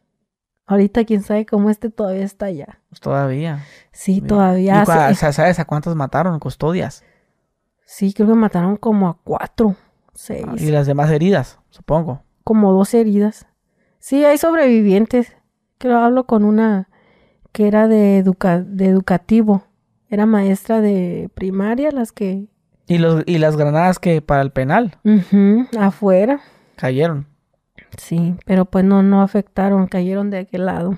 Ahorita 0.68 1.04
quién 1.06 1.24
sabe 1.24 1.46
cómo 1.46 1.70
este 1.70 1.90
todavía 1.90 2.24
está 2.26 2.46
allá. 2.48 2.80
Pues 2.90 3.00
todavía. 3.02 3.64
Sí, 3.92 4.16
Bien. 4.16 4.28
todavía. 4.28 4.84
¿Y 5.12 5.16
sí. 5.16 5.32
¿Sabes 5.34 5.60
a 5.60 5.66
cuántas 5.66 5.96
mataron? 5.96 6.40
Custodias. 6.40 7.04
Sí, 7.86 8.14
creo 8.14 8.28
que 8.28 8.34
mataron 8.36 8.76
como 8.78 9.08
a 9.08 9.18
cuatro, 9.24 9.76
seis, 10.14 10.46
Ah, 10.48 10.56
Y 10.58 10.68
las 10.70 10.86
demás 10.86 11.10
heridas, 11.10 11.60
supongo. 11.70 12.22
como 12.44 12.72
dos 12.74 12.94
heridas. 12.94 13.47
Sí, 14.08 14.24
hay 14.24 14.38
sobrevivientes. 14.38 15.36
Creo 15.80 15.98
hablo 15.98 16.28
con 16.28 16.46
una 16.46 16.88
que 17.52 17.68
era 17.68 17.90
de, 17.90 18.20
educa- 18.20 18.64
de 18.64 18.86
educativo. 18.86 19.64
Era 20.10 20.26
maestra 20.26 20.80
de 20.80 21.30
primaria, 21.34 21.92
las 21.92 22.14
que... 22.14 22.48
Y, 22.88 23.00
los, 23.00 23.24
y 23.26 23.38
las 23.38 23.58
granadas 23.58 24.00
que 24.00 24.22
para 24.22 24.44
el 24.44 24.52
penal 24.52 24.98
Ujú, 25.04 25.68
afuera. 25.78 26.40
cayeron. 26.78 27.28
Sí, 27.98 28.36
pero 28.46 28.64
pues 28.64 28.86
no, 28.86 29.04
no 29.04 29.22
afectaron, 29.22 29.88
cayeron 29.88 30.30
de 30.30 30.38
aquel 30.38 30.68
lado. 30.68 30.92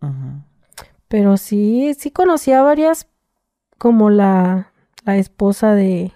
Ujú. 0.00 0.44
Pero 1.08 1.38
sí, 1.38 1.94
sí 1.98 2.12
conocía 2.12 2.62
varias, 2.62 3.08
como 3.76 4.08
la, 4.08 4.70
la 5.04 5.16
esposa 5.16 5.74
de, 5.74 6.12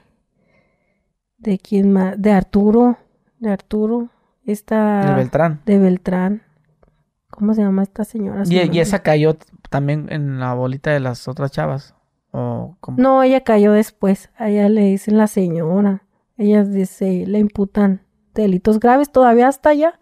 de 1.38 1.58
quién 1.58 1.90
más, 1.90 2.22
de 2.22 2.30
Arturo, 2.30 2.98
de 3.40 3.50
Arturo, 3.50 4.10
esta, 4.44 5.10
El 5.10 5.16
Beltrán. 5.16 5.60
de 5.66 5.78
Beltrán. 5.78 6.42
¿Cómo 7.30 7.54
se 7.54 7.62
llama 7.62 7.82
esta 7.82 8.04
señora? 8.04 8.42
Y, 8.46 8.58
y 8.76 8.80
esa 8.80 9.00
cayó 9.02 9.36
también 9.70 10.06
en 10.10 10.40
la 10.40 10.54
bolita 10.54 10.90
de 10.90 11.00
las 11.00 11.28
otras 11.28 11.52
chavas. 11.52 11.94
O 12.32 12.76
como- 12.80 12.98
No, 13.00 13.22
ella 13.22 13.42
cayó 13.42 13.72
después. 13.72 14.30
A 14.36 14.48
ella 14.50 14.68
le 14.68 14.82
dicen 14.82 15.16
la 15.16 15.26
señora. 15.26 16.02
Ellas 16.36 16.72
dice, 16.72 17.24
le 17.26 17.38
imputan 17.38 18.02
delitos 18.34 18.80
graves 18.80 19.10
todavía 19.10 19.48
hasta 19.48 19.70
allá. 19.70 19.98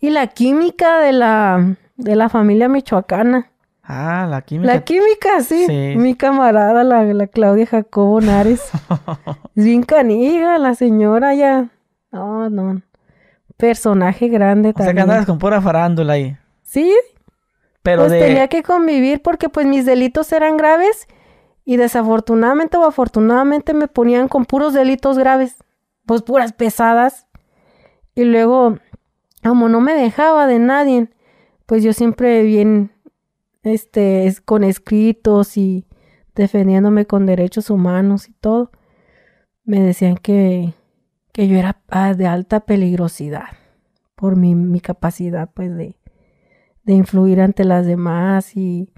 Y 0.00 0.10
la 0.10 0.26
química 0.28 0.98
de 1.00 1.12
la, 1.12 1.76
de 1.96 2.16
la 2.16 2.28
familia 2.28 2.68
michoacana. 2.68 3.50
Ah, 3.82 4.26
la 4.28 4.42
química. 4.42 4.72
La 4.74 4.84
química, 4.84 5.40
sí. 5.40 5.64
Sí. 5.66 5.94
Mi 5.96 6.14
camarada, 6.14 6.84
la, 6.84 7.02
la 7.04 7.26
Claudia 7.26 7.66
Jacobo 7.66 8.20
Nares. 8.20 8.62
es 9.56 9.64
bien 9.64 9.82
canija, 9.82 10.58
la 10.58 10.74
señora 10.74 11.34
ya. 11.34 11.70
No, 12.12 12.48
no. 12.50 12.82
Personaje 13.66 14.26
grande 14.28 14.70
o 14.70 14.72
sea 14.72 14.72
que 14.72 14.84
también. 14.88 15.02
andabas 15.04 15.26
con 15.26 15.38
pura 15.38 15.60
farándula 15.60 16.14
ahí. 16.14 16.36
Sí, 16.62 16.92
Pero 17.84 18.02
pues 18.02 18.10
de... 18.12 18.18
tenía 18.20 18.48
que 18.48 18.62
convivir 18.64 19.22
porque 19.22 19.48
pues 19.48 19.66
mis 19.66 19.86
delitos 19.86 20.32
eran 20.32 20.56
graves 20.56 21.06
y 21.64 21.76
desafortunadamente 21.76 22.76
o 22.76 22.84
afortunadamente 22.84 23.72
me 23.72 23.86
ponían 23.86 24.26
con 24.26 24.46
puros 24.46 24.74
delitos 24.74 25.16
graves, 25.16 25.54
pues 26.06 26.22
puras 26.22 26.52
pesadas. 26.52 27.28
Y 28.16 28.24
luego, 28.24 28.78
como 29.44 29.68
no 29.68 29.80
me 29.80 29.94
dejaba 29.94 30.48
de 30.48 30.58
nadie, 30.58 31.08
pues 31.66 31.84
yo 31.84 31.92
siempre 31.92 32.42
bien, 32.42 32.90
este, 33.62 34.26
es- 34.26 34.40
con 34.40 34.64
escritos 34.64 35.56
y 35.56 35.86
defendiéndome 36.34 37.06
con 37.06 37.26
derechos 37.26 37.70
humanos 37.70 38.28
y 38.28 38.32
todo, 38.32 38.72
me 39.64 39.80
decían 39.80 40.16
que, 40.16 40.74
que 41.32 41.48
yo 41.48 41.56
era 41.58 41.78
ah, 41.90 42.14
de 42.14 42.26
alta 42.26 42.60
peligrosidad 42.60 43.46
por 44.14 44.36
mi, 44.36 44.54
mi 44.54 44.80
capacidad, 44.80 45.50
pues, 45.52 45.74
de, 45.76 45.96
de 46.84 46.92
influir 46.92 47.40
ante 47.40 47.64
las 47.64 47.86
demás 47.86 48.56
y, 48.56 48.90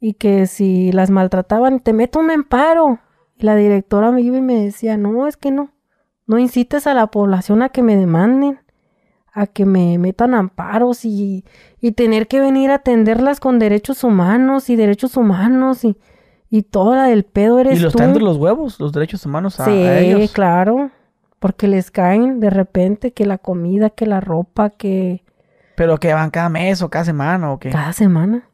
y 0.00 0.14
que 0.14 0.46
si 0.46 0.92
las 0.92 1.10
maltrataban, 1.10 1.80
te 1.80 1.92
meto 1.92 2.20
un 2.20 2.30
amparo. 2.30 2.98
Y 3.36 3.44
la 3.44 3.56
directora 3.56 4.10
me 4.12 4.22
iba 4.22 4.36
y 4.38 4.42
me 4.42 4.62
decía, 4.64 4.96
no, 4.96 5.26
es 5.26 5.36
que 5.36 5.50
no, 5.50 5.72
no 6.26 6.38
incites 6.38 6.86
a 6.86 6.94
la 6.94 7.08
población 7.08 7.62
a 7.62 7.68
que 7.70 7.82
me 7.82 7.96
demanden, 7.96 8.60
a 9.32 9.46
que 9.46 9.66
me 9.66 9.98
metan 9.98 10.34
amparos 10.34 11.04
y, 11.04 11.44
y 11.80 11.92
tener 11.92 12.28
que 12.28 12.38
venir 12.40 12.70
a 12.70 12.76
atenderlas 12.76 13.40
con 13.40 13.58
derechos 13.58 14.04
humanos 14.04 14.70
y 14.70 14.76
derechos 14.76 15.16
humanos 15.16 15.84
y, 15.84 15.96
y 16.50 16.62
toda 16.62 16.96
la 16.96 17.04
del 17.04 17.24
pedo 17.24 17.58
eres 17.58 17.78
Y 17.78 17.82
los 17.82 17.92
tú. 17.92 17.96
traen 17.98 18.12
de 18.12 18.20
los 18.20 18.36
huevos, 18.36 18.78
los 18.78 18.92
derechos 18.92 19.24
humanos 19.26 19.58
a, 19.58 19.64
Sí, 19.64 19.70
a 19.70 20.00
ellos. 20.00 20.32
claro, 20.32 20.90
porque 21.42 21.66
les 21.66 21.90
caen 21.90 22.38
de 22.38 22.50
repente 22.50 23.12
que 23.12 23.26
la 23.26 23.36
comida, 23.36 23.90
que 23.90 24.06
la 24.06 24.20
ropa, 24.20 24.70
que 24.70 25.24
Pero 25.74 25.98
que 25.98 26.14
van 26.14 26.30
cada 26.30 26.48
mes 26.48 26.82
o 26.82 26.88
cada 26.88 27.04
semana 27.04 27.52
o 27.52 27.58
qué. 27.58 27.70
cada 27.70 27.92
semana. 27.92 28.48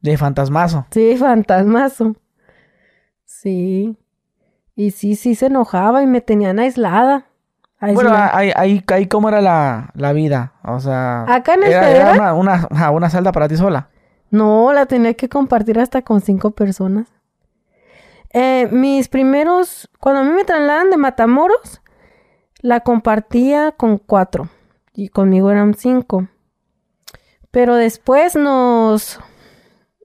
De 0.00 0.16
fantasmazo. 0.16 0.86
Sí, 0.90 1.16
fantasmazo. 1.18 2.16
Sí. 3.26 3.98
Y 4.74 4.92
sí, 4.92 5.16
sí 5.16 5.34
se 5.34 5.46
enojaba 5.46 6.02
y 6.02 6.06
me 6.06 6.22
tenían 6.22 6.58
aislada. 6.58 7.26
Bueno, 7.78 8.10
ahí, 8.14 8.50
ahí, 8.56 8.82
ahí 8.86 9.06
cómo 9.06 9.28
era 9.28 9.42
la, 9.42 9.90
la 9.94 10.14
vida. 10.14 10.54
O 10.62 10.80
sea. 10.80 11.26
Acá 11.28 11.54
en 11.54 11.64
el 11.64 11.72
era, 11.72 12.32
una, 12.32 12.66
una, 12.70 12.90
una 12.90 13.10
celda 13.10 13.32
para 13.32 13.48
ti 13.48 13.58
sola. 13.58 13.90
No, 14.30 14.72
la 14.72 14.86
tenía 14.86 15.12
que 15.12 15.28
compartir 15.28 15.78
hasta 15.78 16.00
con 16.00 16.22
cinco 16.22 16.52
personas. 16.52 17.06
Eh, 18.32 18.66
mis 18.72 19.08
primeros, 19.08 19.90
cuando 20.00 20.22
a 20.22 20.24
mí 20.24 20.30
me 20.30 20.44
trasladan 20.44 20.88
de 20.88 20.96
Matamoros, 20.96 21.82
la 22.64 22.80
compartía 22.80 23.72
con 23.72 23.98
cuatro 23.98 24.48
y 24.94 25.10
conmigo 25.10 25.50
eran 25.50 25.74
cinco. 25.74 26.28
Pero 27.50 27.74
después 27.74 28.36
nos, 28.36 29.20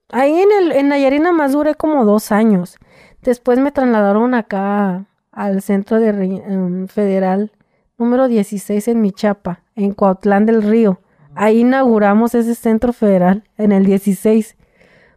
ahí 0.10 0.38
en 0.42 0.52
el, 0.52 0.72
en 0.74 0.90
Nayarina 0.90 1.32
más 1.32 1.54
duré 1.54 1.76
como 1.76 2.04
dos 2.04 2.34
años. 2.34 2.76
Después 3.22 3.60
me 3.60 3.72
trasladaron 3.72 4.34
acá 4.34 5.06
al 5.32 5.62
centro 5.62 6.02
de 6.02 6.10
em, 6.10 6.88
federal 6.90 7.54
número 7.98 8.28
16 8.28 8.90
en 8.90 9.00
Michapa, 9.00 9.64
en 9.78 9.94
Cuautlán 9.94 10.46
del 10.46 10.62
Río. 10.62 11.00
Ahí 11.36 11.62
inauguramos 11.62 12.36
ese 12.36 12.56
centro 12.56 12.92
federal 12.92 13.46
en 13.58 13.72
el 13.72 13.86
16. 13.86 14.58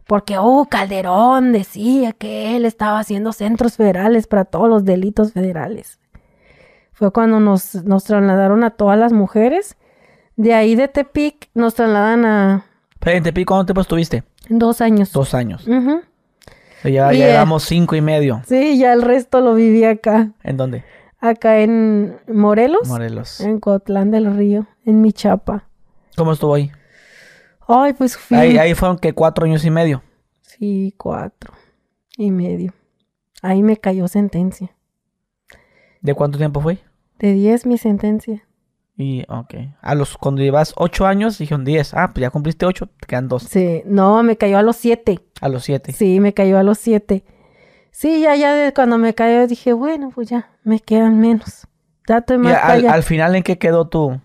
Porque, 0.07 0.37
oh, 0.39 0.65
Calderón 0.69 1.51
decía 1.51 2.13
que 2.13 2.55
él 2.55 2.63
estaba 2.63 2.99
haciendo 2.99 3.33
centros 3.33 3.75
federales 3.75 4.27
para 4.27 4.45
todos 4.45 4.69
los 4.69 4.85
delitos 4.85 5.33
federales. 5.33 5.99
Fue 6.93 7.11
cuando 7.11 7.39
nos, 7.39 7.75
nos 7.83 8.03
trasladaron 8.03 8.63
a 8.63 8.71
todas 8.71 8.97
las 8.97 9.11
mujeres. 9.13 9.77
De 10.35 10.53
ahí 10.53 10.75
de 10.75 10.87
Tepic 10.87 11.49
nos 11.53 11.75
trasladan 11.75 12.25
a 12.25 12.65
Pero 12.99 13.17
en 13.17 13.23
Tepic, 13.23 13.47
¿cuánto 13.47 13.65
tiempo 13.65 13.81
estuviste? 13.81 14.23
dos 14.49 14.81
años. 14.81 15.11
Dos 15.13 15.33
años. 15.33 15.67
Ujú. 15.67 16.01
Ya, 16.83 16.89
ya 16.89 17.11
llevamos 17.13 17.63
cinco 17.63 17.95
y 17.95 18.01
medio. 18.01 18.41
Sí, 18.45 18.77
ya 18.77 18.93
el 18.93 19.01
resto 19.01 19.39
lo 19.41 19.55
viví 19.55 19.85
acá. 19.85 20.31
¿En 20.43 20.57
dónde? 20.57 20.83
Acá 21.19 21.59
en 21.61 22.17
Morelos, 22.27 22.87
Morelos. 22.89 23.39
en 23.39 23.59
Cotlán 23.61 24.11
del 24.11 24.35
Río, 24.35 24.67
en 24.85 25.01
Michapa. 25.01 25.63
¿Cómo 26.17 26.33
estuvo 26.33 26.53
ahí? 26.55 26.71
Ay, 27.65 27.93
pues 27.93 28.17
fui. 28.17 28.35
Ahí, 28.37 28.57
ahí 28.57 28.73
fueron 28.75 28.97
que 28.97 29.13
cuatro 29.13 29.45
años 29.45 29.63
y 29.63 29.69
medio. 29.71 30.03
Sí, 30.41 30.93
cuatro 30.97 31.53
y 32.17 32.31
medio. 32.31 32.73
Ahí 33.41 33.63
me 33.63 33.77
cayó 33.77 34.09
sentencia. 34.09 34.75
¿De 36.03 36.13
cuánto 36.13 36.37
tiempo 36.37 36.61
fue? 36.61 36.77
De 37.17 37.33
diez 37.33 37.65
mi 37.65 37.77
sentencia. 37.77 38.45
Y, 38.95 39.23
ok. 39.27 39.55
A 39.81 39.95
los, 39.95 40.17
cuando 40.17 40.41
llevas 40.41 40.73
ocho 40.77 41.07
años, 41.07 41.37
dijeron 41.39 41.65
diez. 41.65 41.93
Ah, 41.93 42.11
pues 42.13 42.21
ya 42.21 42.29
cumpliste 42.29 42.65
ocho, 42.65 42.89
te 42.99 43.07
quedan 43.07 43.29
dos. 43.29 43.43
Sí, 43.43 43.81
no, 43.85 44.21
me 44.21 44.37
cayó 44.37 44.57
a 44.57 44.61
los 44.61 44.75
siete. 44.75 45.21
A 45.41 45.49
los 45.49 45.63
siete. 45.63 45.93
Sí, 45.93 46.19
me 46.19 46.33
cayó 46.33 46.59
a 46.59 46.63
los 46.63 46.77
siete. 46.77 47.23
Sí, 47.91 48.21
ya, 48.21 48.35
ya 48.35 48.53
de 48.53 48.73
cuando 48.73 48.97
me 48.97 49.15
cayó 49.15 49.47
dije, 49.47 49.71
bueno, 49.71 50.11
pues 50.13 50.29
ya, 50.29 50.51
me 50.63 50.79
quedan 50.79 51.19
menos. 51.19 51.67
Y 52.07 52.37
más 52.37 52.53
al, 52.61 52.71
allá. 52.79 52.93
al 52.93 53.03
final, 53.03 53.35
¿en 53.35 53.43
qué 53.43 53.57
quedó 53.57 53.87
tú? 53.87 54.19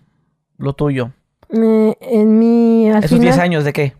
Lo 0.57 0.73
tuyo. 0.73 1.13
Eh, 1.49 1.95
en 2.01 2.37
mi, 2.37 2.89
al 2.89 3.05
¿Esos 3.05 3.21
diez 3.21 3.35
final, 3.35 3.45
años 3.45 3.63
de 3.63 3.73
qué? 3.73 3.93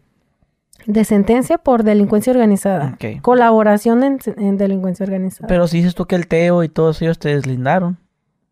De 0.85 1.03
sentencia 1.03 1.57
por 1.57 1.83
delincuencia 1.83 2.31
organizada. 2.31 2.97
Colaboración 3.21 4.03
en, 4.03 4.57
delincuencia 4.57 5.03
organizada. 5.03 5.47
Pero 5.47 5.67
si 5.67 5.77
dices 5.77 5.95
tú 5.95 6.05
que 6.05 6.15
el 6.15 6.27
Teo 6.27 6.63
y 6.63 6.69
todos 6.69 7.01
ellos 7.01 7.19
te 7.19 7.29
deslindaron. 7.29 7.97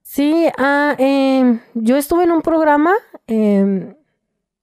Sí, 0.04 0.48
ah, 0.58 0.96
em, 0.98 1.60
yo 1.74 1.98
estuve 1.98 2.24
en 2.24 2.32
un 2.32 2.42
programa, 2.42 2.94
em, 3.28 3.96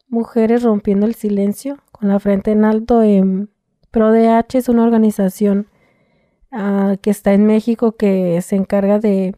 Mujeres 0.08 0.62
Rompiendo 0.62 1.06
el 1.06 1.14
Silencio, 1.14 1.78
con 1.92 2.08
la 2.08 2.18
frente 2.18 2.52
en 2.52 2.64
alto. 2.64 3.02
en 3.02 3.50
ProDH 3.90 4.58
es 4.58 4.68
una 4.68 4.82
organización 4.84 5.68
ah, 6.50 6.96
que 7.00 7.10
está 7.10 7.32
en 7.32 7.46
México 7.46 7.92
que 7.92 8.40
se 8.42 8.56
encarga 8.56 8.98
de, 8.98 9.36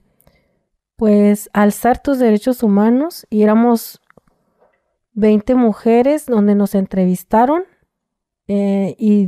pues, 0.97 1.51
alzar 1.53 2.03
tus 2.03 2.19
derechos 2.19 2.63
humanos. 2.63 3.27
Y 3.31 3.43
éramos 3.43 4.01
20 5.15 5.55
mujeres 5.55 6.27
donde 6.27 6.55
nos 6.55 6.75
entrevistaron 6.75 7.65
eh, 8.49 8.95
y 8.99 9.27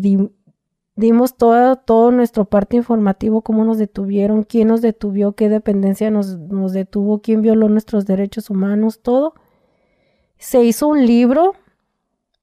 dimos 0.96 1.36
todo, 1.36 1.76
todo 1.76 2.10
nuestro 2.10 2.44
parte 2.44 2.76
informativo, 2.76 3.42
cómo 3.42 3.64
nos 3.64 3.78
detuvieron, 3.78 4.42
quién 4.42 4.68
nos 4.68 4.82
detuvo, 4.82 5.32
qué 5.32 5.48
dependencia 5.48 6.10
nos, 6.10 6.38
nos 6.38 6.72
detuvo, 6.72 7.20
quién 7.20 7.42
violó 7.42 7.68
nuestros 7.68 8.06
derechos 8.06 8.50
humanos, 8.50 9.00
todo. 9.00 9.34
Se 10.38 10.62
hizo 10.62 10.88
un 10.88 11.06
libro 11.06 11.54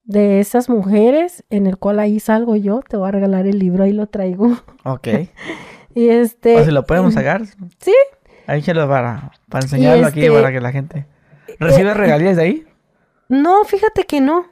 de 0.03 0.39
esas 0.39 0.69
mujeres 0.69 1.43
en 1.49 1.65
el 1.67 1.77
cual 1.77 1.99
ahí 1.99 2.19
salgo 2.19 2.55
yo, 2.55 2.81
te 2.87 2.95
voy 2.95 3.07
a 3.09 3.11
regalar 3.11 3.47
el 3.47 3.59
libro, 3.59 3.83
ahí 3.83 3.93
lo 3.93 4.07
traigo. 4.07 4.57
Ok. 4.87 5.07
y 5.95 6.09
este... 6.09 6.57
¿O 6.57 6.63
si 6.63 6.69
lo 6.69 6.85
podemos 6.85 7.15
sacar? 7.15 7.43
Sí. 7.79 7.95
Ahí 8.45 8.61
se 8.61 8.75
lo 8.75 8.87
para, 8.87 9.31
para 9.49 9.65
enseñarlo 9.65 10.05
aquí 10.05 10.21
este, 10.21 10.31
para 10.31 10.51
que 10.51 10.61
la 10.61 10.71
gente... 10.71 11.07
¿Recibe 11.59 11.89
eh, 11.89 11.93
regalías 11.93 12.35
de 12.35 12.43
ahí? 12.43 12.67
No, 13.29 13.63
fíjate 13.63 14.03
que 14.03 14.21
no 14.21 14.45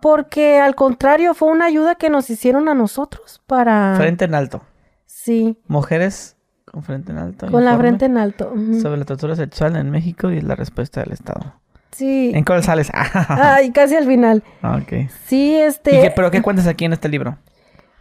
porque 0.00 0.58
al 0.58 0.74
contrario 0.74 1.34
fue 1.34 1.48
una 1.48 1.66
ayuda 1.66 1.94
que 1.94 2.10
nos 2.10 2.30
hicieron 2.30 2.68
a 2.68 2.74
nosotros 2.74 3.42
para... 3.46 3.94
Frente 3.96 4.24
en 4.24 4.34
alto. 4.34 4.62
Sí. 5.06 5.58
Mujeres 5.66 6.36
con 6.64 6.82
frente 6.82 7.12
en 7.12 7.18
alto. 7.18 7.50
Con 7.50 7.64
la 7.64 7.76
frente 7.76 8.04
en 8.04 8.16
alto. 8.16 8.52
Sobre 8.80 8.98
la 8.98 9.04
tortura 9.04 9.34
sexual 9.34 9.76
en 9.76 9.90
México 9.90 10.30
y 10.30 10.40
la 10.40 10.54
respuesta 10.54 11.00
del 11.00 11.12
Estado. 11.12 11.54
Sí. 11.90 12.30
¿En 12.34 12.44
cuál 12.44 12.62
sales? 12.62 12.90
Ay, 12.94 13.72
casi 13.72 13.96
al 13.96 14.06
final. 14.06 14.44
Ok. 14.62 15.10
Sí, 15.26 15.56
este... 15.56 16.12
¿Pero 16.14 16.30
qué 16.30 16.42
cuentas 16.42 16.66
aquí 16.66 16.84
en 16.84 16.92
este 16.92 17.08
libro? 17.08 17.38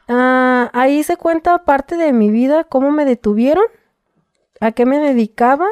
Ah, 0.07 0.69
ahí 0.73 1.03
se 1.03 1.17
cuenta 1.17 1.65
parte 1.65 1.95
de 1.97 2.13
mi 2.13 2.29
vida, 2.29 2.63
cómo 2.63 2.91
me 2.91 3.05
detuvieron, 3.05 3.65
a 4.59 4.71
qué 4.71 4.85
me 4.85 4.99
dedicaba. 4.99 5.67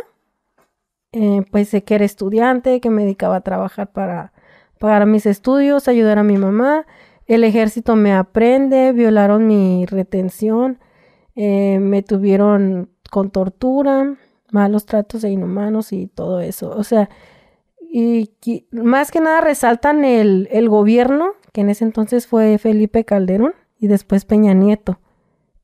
Eh, 1.12 1.44
pues 1.52 1.70
sé 1.70 1.84
que 1.84 1.96
era 1.96 2.06
estudiante, 2.06 2.82
que 2.82 2.90
me 2.90 3.04
dedicaba 3.04 3.38
a 3.38 3.42
trabajar 3.42 3.92
para 3.92 4.34
pagar 4.78 5.06
mis 5.06 5.26
estudios, 5.26 5.88
ayudar 5.88 6.20
a 6.20 6.24
mi 6.24 6.38
mamá. 6.38 6.86
El 7.26 7.44
ejército 7.44 7.96
me 7.96 8.14
aprende, 8.14 8.94
violaron 8.94 9.48
mi 9.48 9.86
retención, 9.86 10.80
eh, 11.36 11.80
me 11.80 12.04
tuvieron 12.04 12.90
con 13.12 13.32
tortura, 13.32 14.16
malos 14.52 14.86
tratos 14.86 15.24
e 15.24 15.30
inhumanos 15.30 15.92
y 15.92 16.08
todo 16.08 16.40
eso. 16.40 16.72
O 16.72 16.84
sea, 16.84 17.10
y, 17.82 18.32
más 18.72 19.12
que 19.12 19.20
nada 19.20 19.42
resaltan 19.42 20.06
el, 20.06 20.48
el 20.52 20.70
gobierno, 20.70 21.34
que 21.54 21.62
en 21.62 21.70
ese 21.70 21.84
entonces 21.84 22.28
fue 22.28 22.58
Felipe 22.58 23.04
Calderón 23.04 23.54
y 23.80 23.88
después 23.88 24.26
Peña 24.26 24.54
Nieto. 24.54 25.00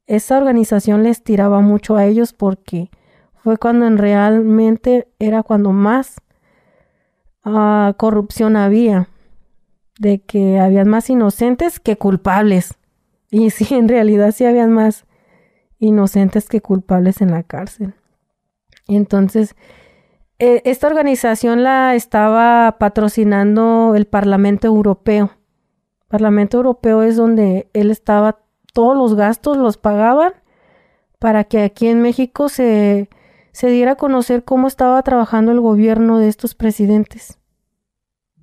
Esa 0.06 0.38
organización 0.38 1.03
les 1.03 1.23
tiraba 1.23 1.61
mucho 1.61 1.95
a 1.95 2.06
ellos 2.06 2.34
porque 2.34 2.90
fue 3.35 3.57
cuando 3.57 3.88
en 3.88 3.98
realmente 3.98 5.07
era 5.19 5.44
cuando 5.44 5.72
más 5.72 6.18
Ah, 7.44 7.94
corrupción 7.98 8.56
había, 8.56 9.10
de 9.99 10.22
que 10.22 10.60
habían 10.60 10.88
más 10.88 11.10
inocentes 11.10 11.80
que 11.80 11.98
culpables. 11.98 12.76
Y 13.30 13.49
sí, 13.52 13.74
en 13.76 13.88
realidad 13.88 14.32
sí 14.32 14.45
habían 14.45 14.72
más 14.72 15.06
inocentes 15.80 16.48
que 16.48 16.61
culpables 16.61 17.22
en 17.22 17.32
la 17.32 17.44
cárcel. 17.44 17.94
Entonces, 18.88 19.56
e, 20.40 20.61
esta 20.65 20.88
organización 20.88 21.64
la 21.64 21.95
estaba 21.95 22.78
patrocinando 22.80 23.94
el 23.95 24.06
Parlamento 24.06 24.68
Europeo. 24.68 25.32
Parlamento 26.07 26.57
Europeo 26.57 27.02
es 27.02 27.15
donde 27.15 27.70
él 27.74 27.91
estaba, 27.91 28.40
todos 28.74 28.95
los 28.95 29.15
gastos 29.15 29.57
los 29.57 29.78
pagaban 29.78 30.34
para 31.20 31.44
que 31.44 31.64
aquí 31.64 31.88
en 31.88 32.02
México 32.02 32.49
se 32.49 33.10
se 33.53 33.69
diera 33.69 33.93
a 33.93 33.95
conocer 33.95 34.43
cómo 34.43 34.67
estaba 34.67 35.01
trabajando 35.03 35.51
el 35.51 35.61
gobierno 35.61 36.17
de 36.17 36.27
estos 36.27 36.55
presidentes. 36.55 37.39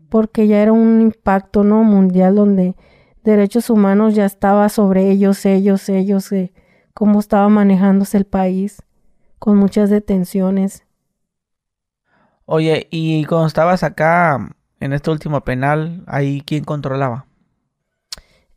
Porque 0.08 0.46
ya 0.46 0.62
era 0.62 0.72
un 0.72 1.02
impacto 1.02 1.62
no 1.64 1.82
mundial 1.82 2.36
donde 2.36 2.74
derechos 3.22 3.68
humanos 3.68 4.14
ya 4.14 4.24
estaba 4.24 4.68
sobre 4.68 5.10
ellos, 5.10 5.44
ellos, 5.44 5.88
ellos, 5.88 6.32
eh, 6.32 6.52
cómo 6.94 7.20
estaba 7.20 7.48
manejándose 7.48 8.16
el 8.16 8.24
país, 8.24 8.82
con 9.38 9.58
muchas 9.58 9.90
detenciones. 9.90 10.84
Oye, 12.46 12.88
y 12.90 13.24
cuando 13.26 13.46
estabas 13.46 13.82
acá 13.82 14.56
en 14.80 14.92
este 14.92 15.10
último 15.10 15.42
penal, 15.42 16.04
ahí 16.06 16.42
quién 16.46 16.64
controlaba? 16.64 17.26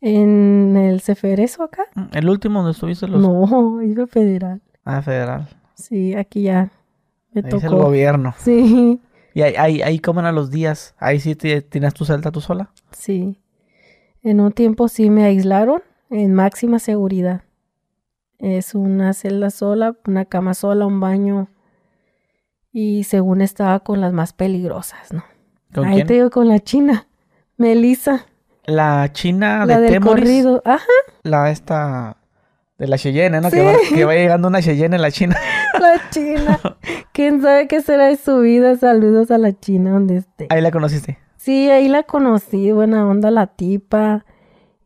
¿En 0.01 0.75
el 0.77 1.01
Ceferezo 1.01 1.63
acá? 1.63 1.85
¿El 2.11 2.29
último 2.29 2.59
donde 2.59 2.73
estuviste 2.73 3.07
los.? 3.07 3.21
No, 3.21 3.81
es 3.81 3.97
el 3.97 4.07
federal. 4.07 4.61
Ah, 4.83 5.01
federal. 5.01 5.47
Sí, 5.75 6.13
aquí 6.15 6.43
ya 6.43 6.71
me 7.31 7.41
ahí 7.41 7.57
Es 7.57 7.63
el 7.63 7.75
gobierno. 7.75 8.33
Sí. 8.37 9.01
¿Y 9.33 9.41
ahí, 9.41 9.55
ahí, 9.57 9.81
ahí 9.81 9.99
cómo 9.99 10.19
eran 10.19 10.35
los 10.35 10.51
días? 10.51 10.93
¿Ahí 10.99 11.19
sí 11.19 11.35
tienes 11.35 11.93
tu 11.93 12.05
celda 12.05 12.31
tú 12.31 12.41
sola? 12.41 12.71
Sí. 12.91 13.39
En 14.21 14.39
un 14.39 14.51
tiempo 14.51 14.87
sí 14.87 15.09
me 15.09 15.25
aislaron 15.25 15.81
en 16.09 16.33
máxima 16.33 16.79
seguridad. 16.79 17.41
Es 18.37 18.75
una 18.75 19.13
celda 19.13 19.49
sola, 19.49 19.95
una 20.05 20.25
cama 20.25 20.53
sola, 20.53 20.85
un 20.85 20.99
baño. 20.99 21.47
Y 22.71 23.03
según 23.05 23.41
estaba 23.41 23.79
con 23.79 24.01
las 24.01 24.13
más 24.13 24.33
peligrosas, 24.33 25.11
¿no? 25.11 25.23
¿Con 25.73 25.85
Ahí 25.85 26.03
te 26.03 26.13
digo 26.13 26.29
con 26.29 26.47
la 26.47 26.59
china, 26.59 27.07
Melissa. 27.57 28.25
La 28.65 29.11
china 29.11 29.65
de 29.65 29.73
la 29.73 29.79
del 29.79 29.99
corrido, 30.01 30.61
ajá. 30.65 30.85
La 31.23 31.51
esta 31.51 32.17
de 32.83 32.89
la 32.89 32.97
Cheyenne, 32.97 33.39
¿no? 33.39 33.49
Que, 33.49 33.61
va, 33.61 33.73
que, 33.95 34.05
va, 34.05 34.13
llegando 34.13 34.49
una 34.49 34.61
Cheyenne 34.61 34.97
en 34.97 35.01
la 35.01 35.09
China. 35.11 35.37
La 35.79 36.09
China. 36.09 36.59
¿Quién 37.13 37.41
sabe 37.41 37.67
qué 37.67 37.81
será 37.81 38.07
de 38.07 38.17
su 38.17 38.39
vida? 38.39 38.75
Saludos 38.75 39.31
a 39.31 39.37
la 39.37 39.57
China 39.57 39.91
donde 39.91 40.17
esté. 40.17 40.47
¿Ahí 40.49 40.61
la 40.61 40.71
conociste? 40.71 41.17
Sí, 41.37 41.69
ahí 41.69 41.87
la 41.87 42.03
conocí. 42.03 42.71
Buena 42.71 43.07
onda 43.07 43.31
la 43.31 43.47
tipa. 43.47 44.25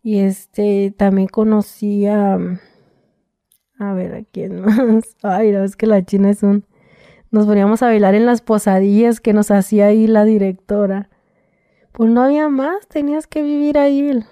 Y 0.02 0.19
este, 0.19 0.94
también 0.95 1.28
conocí 1.28 2.06
a... 2.07 2.38
A 3.80 3.94
ver, 3.94 4.15
¿a 4.15 4.24
quién 4.24 4.61
más? 4.61 5.15
Ay, 5.24 5.52
no, 5.52 5.64
es 5.64 5.76
que 5.76 5.88
la 5.88 6.03
China 6.06 6.30
es 6.30 6.44
un... 6.44 6.65
Nos 7.32 7.45
poníamos 7.45 7.84
a 7.84 7.88
bailar 7.88 8.15
en 8.15 8.26
las 8.26 8.41
posadillas 8.41 9.19
que 9.19 9.34
nos 9.34 9.52
hacía 9.52 9.88
ahí 9.88 10.07
la 10.07 10.24
directora. 10.24 11.10
Pues 11.91 12.10
no 12.10 12.22
había 12.22 12.48
más, 12.48 12.88
tenías 12.88 13.28
que 13.28 13.41
vivir 13.41 13.78
ahí. 13.78 14.24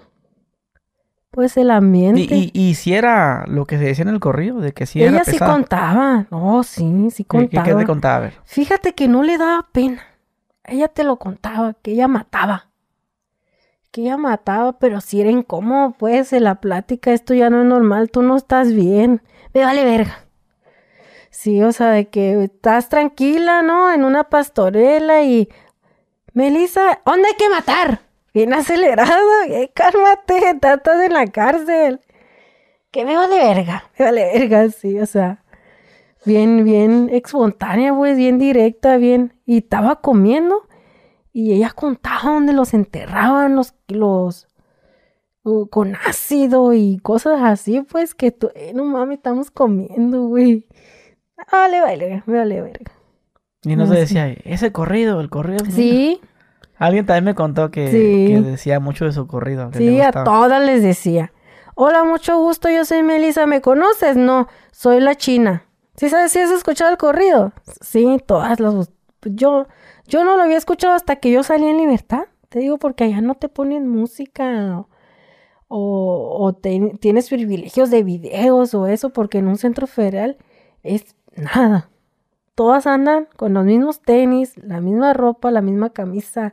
Pues 1.36 1.58
el 1.58 1.70
ambiente. 1.70 2.34
Y, 2.34 2.50
y, 2.54 2.76
si 2.76 2.94
era 2.94 3.44
lo 3.46 3.66
que 3.66 3.76
se 3.76 3.84
decía 3.84 4.04
en 4.04 4.08
el 4.08 4.20
corrido, 4.20 4.58
de 4.58 4.72
que 4.72 4.86
sí 4.86 5.02
Ella 5.02 5.22
sí 5.22 5.38
contaba. 5.38 6.26
No, 6.30 6.62
sí, 6.62 7.10
sí 7.10 7.24
contaba. 7.24 7.62
¿Qué, 7.62 7.72
qué, 7.72 7.76
te 7.76 7.84
contaba? 7.84 8.16
A 8.16 8.20
ver. 8.20 8.32
Fíjate 8.46 8.94
que 8.94 9.06
no 9.06 9.22
le 9.22 9.36
daba 9.36 9.68
pena. 9.70 10.02
Ella 10.64 10.88
te 10.88 11.04
lo 11.04 11.16
contaba, 11.16 11.74
que 11.82 11.90
ella 11.90 12.08
mataba. 12.08 12.70
Que 13.90 14.00
ella 14.00 14.16
mataba, 14.16 14.78
pero 14.78 15.02
si 15.02 15.20
era 15.20 15.28
incómodo, 15.28 15.94
pues, 15.98 16.32
en 16.32 16.44
la 16.44 16.54
plática, 16.54 17.12
esto 17.12 17.34
ya 17.34 17.50
no 17.50 17.60
es 17.60 17.66
normal, 17.66 18.10
tú 18.10 18.22
no 18.22 18.34
estás 18.34 18.72
bien. 18.72 19.20
Me 19.52 19.62
vale 19.62 19.84
verga. 19.84 20.20
Sí, 21.28 21.62
o 21.62 21.70
sea, 21.70 21.90
de 21.90 22.08
que 22.08 22.44
estás 22.44 22.88
tranquila, 22.88 23.60
¿no? 23.60 23.92
En 23.92 24.04
una 24.04 24.24
pastorela 24.30 25.22
y... 25.22 25.50
Melissa, 26.32 27.02
¿dónde 27.04 27.28
hay 27.28 27.34
que 27.34 27.50
matar? 27.50 28.05
Bien 28.36 28.52
acelerado. 28.52 29.42
Eh, 29.48 29.70
cálmate, 29.72 30.50
estás 30.50 31.02
en 31.02 31.12
la 31.14 31.26
cárcel. 31.26 32.00
Que 32.90 33.04
me 33.04 33.16
vale 33.16 33.36
verga, 33.36 33.90
me 33.98 34.04
vale 34.04 34.24
verga, 34.32 34.70
sí, 34.70 34.98
o 35.00 35.06
sea, 35.06 35.42
bien, 36.24 36.64
bien 36.64 37.08
espontánea, 37.10 37.94
pues, 37.94 38.16
bien 38.16 38.38
directa, 38.38 38.98
bien. 38.98 39.34
Y 39.46 39.58
estaba 39.58 40.00
comiendo 40.02 40.68
y 41.32 41.54
ella 41.54 41.70
contaba 41.70 42.32
dónde 42.32 42.52
los 42.52 42.74
enterraban, 42.74 43.56
los, 43.56 43.74
los, 43.88 44.48
con 45.70 45.94
ácido 46.06 46.74
y 46.74 46.98
cosas 46.98 47.40
así, 47.42 47.80
pues, 47.82 48.14
que 48.14 48.32
tú, 48.32 48.50
eh, 48.54 48.72
no 48.74 48.84
mames, 48.84 49.18
estamos 49.18 49.50
comiendo, 49.50 50.26
güey. 50.26 50.66
Vale, 51.50 51.80
vale, 51.80 52.22
me 52.26 52.38
vale 52.38 52.60
verga. 52.60 52.92
Y 53.62 53.76
no, 53.76 53.86
se 53.86 53.94
decía, 53.94 54.28
ese 54.28 54.72
corrido, 54.72 55.20
el 55.20 55.28
corrido. 55.28 55.64
Sí. 55.70 56.20
Alguien 56.78 57.06
también 57.06 57.24
me 57.24 57.34
contó 57.34 57.70
que, 57.70 57.90
decía 58.44 58.80
mucho 58.80 59.06
de 59.06 59.12
su 59.12 59.26
corrido. 59.26 59.70
sí, 59.72 60.00
a 60.00 60.12
todas 60.12 60.62
les 60.64 60.82
decía. 60.82 61.32
Hola, 61.74 62.04
mucho 62.04 62.38
gusto, 62.38 62.70
yo 62.70 62.84
soy 62.84 63.02
Melissa, 63.02 63.46
¿me 63.46 63.60
conoces? 63.60 64.16
No, 64.16 64.48
soy 64.72 65.00
la 65.00 65.14
china. 65.14 65.64
¿Sí 65.96 66.08
sabes 66.08 66.32
si 66.32 66.38
has 66.38 66.50
escuchado 66.50 66.90
el 66.90 66.96
corrido? 66.96 67.52
Sí, 67.80 68.18
todas 68.26 68.60
las... 68.60 68.90
Yo, 69.22 69.66
yo 70.06 70.24
no 70.24 70.36
lo 70.36 70.42
había 70.42 70.56
escuchado 70.56 70.94
hasta 70.94 71.16
que 71.16 71.30
yo 71.30 71.42
salí 71.42 71.66
en 71.66 71.78
libertad. 71.78 72.24
Te 72.48 72.60
digo 72.60 72.78
porque 72.78 73.04
allá 73.04 73.20
no 73.20 73.34
te 73.34 73.48
ponen 73.48 73.88
música 73.88 74.86
o, 75.68 76.58
tienes 77.00 77.28
privilegios 77.28 77.90
de 77.90 78.02
videos 78.02 78.74
o 78.74 78.86
eso, 78.86 79.10
porque 79.10 79.38
en 79.38 79.48
un 79.48 79.58
centro 79.58 79.86
federal 79.86 80.36
es 80.82 81.14
nada. 81.34 81.90
Todas 82.56 82.88
andan 82.88 83.28
con 83.36 83.54
los 83.54 83.64
mismos 83.64 84.00
tenis, 84.00 84.56
la 84.56 84.80
misma 84.80 85.12
ropa, 85.12 85.52
la 85.52 85.60
misma 85.60 85.90
camisa, 85.90 86.52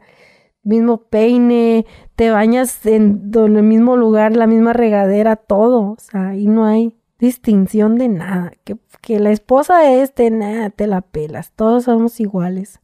mismo 0.61 1.05
peine, 1.05 1.87
te 2.15 2.29
bañas 2.29 2.85
en, 2.85 3.31
en 3.33 3.55
el 3.55 3.63
mismo 3.63 3.97
lugar, 3.97 4.35
la 4.35 4.45
misma 4.45 4.73
regadera, 4.73 5.35
todo. 5.35 5.93
O 5.93 5.97
sea, 5.97 6.29
ahí 6.29 6.47
no 6.47 6.65
hay 6.65 6.95
distinción 7.17 7.97
de 7.97 8.09
nada. 8.09 8.51
Que, 8.63 8.77
que 9.01 9.19
la 9.19 9.31
esposa 9.31 9.79
de 9.79 10.03
este, 10.03 10.29
nada, 10.29 10.69
te 10.69 10.85
la 10.85 11.01
pelas. 11.01 11.51
Todos 11.53 11.85
somos 11.85 12.19
iguales. 12.19 12.79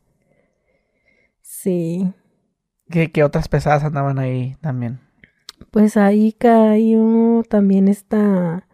Sí. 1.41 2.13
¿Qué, 2.89 3.23
otras 3.23 3.49
pesadas 3.49 3.83
andaban 3.83 4.17
ahí 4.17 4.55
también? 4.61 4.99
Pues 5.71 5.97
ahí 5.97 6.31
cayó 6.33 7.43
también 7.49 7.87
esta... 7.87 8.65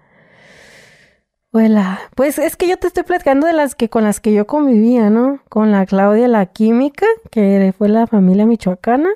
Pues 2.15 2.38
es 2.38 2.57
que 2.57 2.68
yo 2.68 2.76
te 2.76 2.88
estoy 2.88 3.03
platicando 3.03 3.48
de 3.48 3.53
las 3.53 3.76
que 3.76 3.90
con 3.90 4.03
las 4.03 4.19
que 4.19 4.34
yo 4.34 4.45
convivía, 4.45 5.10
¿no? 5.10 5.40
Con 5.48 5.72
la 5.72 5.86
Claudia 5.86 6.27
la 6.27 6.48
química, 6.48 7.06
que 7.32 7.73
fue 7.77 7.88
la 7.88 8.07
familia 8.07 8.45
michoacana, 8.45 9.07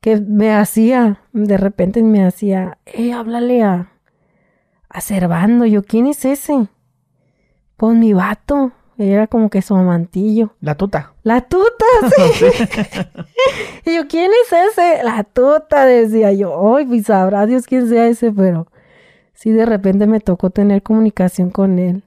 que 0.00 0.16
me 0.16 0.54
hacía, 0.54 1.20
de 1.34 1.58
repente 1.58 2.02
me 2.02 2.24
hacía, 2.24 2.78
eh, 2.86 3.12
háblale 3.12 3.62
a, 3.62 3.92
a. 4.88 5.66
Yo, 5.66 5.82
¿quién 5.82 6.06
es 6.06 6.24
ese? 6.24 6.68
Pues 7.76 7.98
mi 7.98 8.14
vato. 8.14 8.72
Era 8.96 9.26
como 9.26 9.48
que 9.48 9.62
su 9.62 9.74
amantillo. 9.74 10.54
La 10.60 10.74
tuta. 10.74 11.14
La 11.22 11.42
tuta, 11.42 11.86
sí. 12.16 12.46
y 13.90 13.96
yo, 13.96 14.08
¿quién 14.08 14.30
es 14.30 14.52
ese? 14.52 15.02
La 15.04 15.24
tuta, 15.24 15.84
decía 15.84 16.32
yo. 16.32 16.76
Ay, 16.76 16.86
pues 16.86 17.06
sabrá 17.06 17.44
Dios 17.44 17.66
quién 17.66 17.88
sea 17.88 18.08
ese, 18.08 18.32
pero 18.32 18.69
sí 19.40 19.50
de 19.50 19.64
repente 19.64 20.06
me 20.06 20.20
tocó 20.20 20.50
tener 20.50 20.82
comunicación 20.82 21.50
con 21.50 21.78
él. 21.78 22.04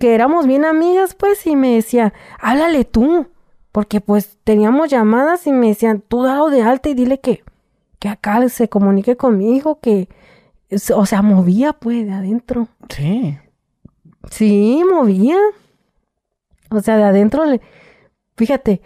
Que 0.00 0.14
éramos 0.14 0.46
bien 0.46 0.64
amigas, 0.64 1.14
pues, 1.14 1.46
y 1.46 1.56
me 1.56 1.74
decía, 1.74 2.14
háblale 2.40 2.86
tú. 2.86 3.26
Porque 3.70 4.00
pues 4.00 4.38
teníamos 4.44 4.88
llamadas 4.88 5.46
y 5.46 5.52
me 5.52 5.68
decían, 5.68 6.02
tú 6.06 6.22
dalo 6.22 6.48
de 6.48 6.62
alta 6.62 6.88
y 6.88 6.94
dile 6.94 7.18
que, 7.20 7.42
que 7.98 8.08
acá 8.08 8.48
se 8.48 8.68
comunique 8.68 9.16
con 9.16 9.36
mi 9.36 9.56
hijo, 9.56 9.78
que, 9.80 10.08
o 10.94 11.04
sea, 11.06 11.20
movía 11.22 11.74
pues 11.74 12.06
de 12.06 12.12
adentro. 12.12 12.68
Sí. 12.88 13.36
Sí, 14.30 14.82
movía. 14.90 15.36
O 16.70 16.80
sea, 16.80 16.96
de 16.96 17.02
adentro, 17.02 17.44
le... 17.44 17.60
fíjate, 18.36 18.80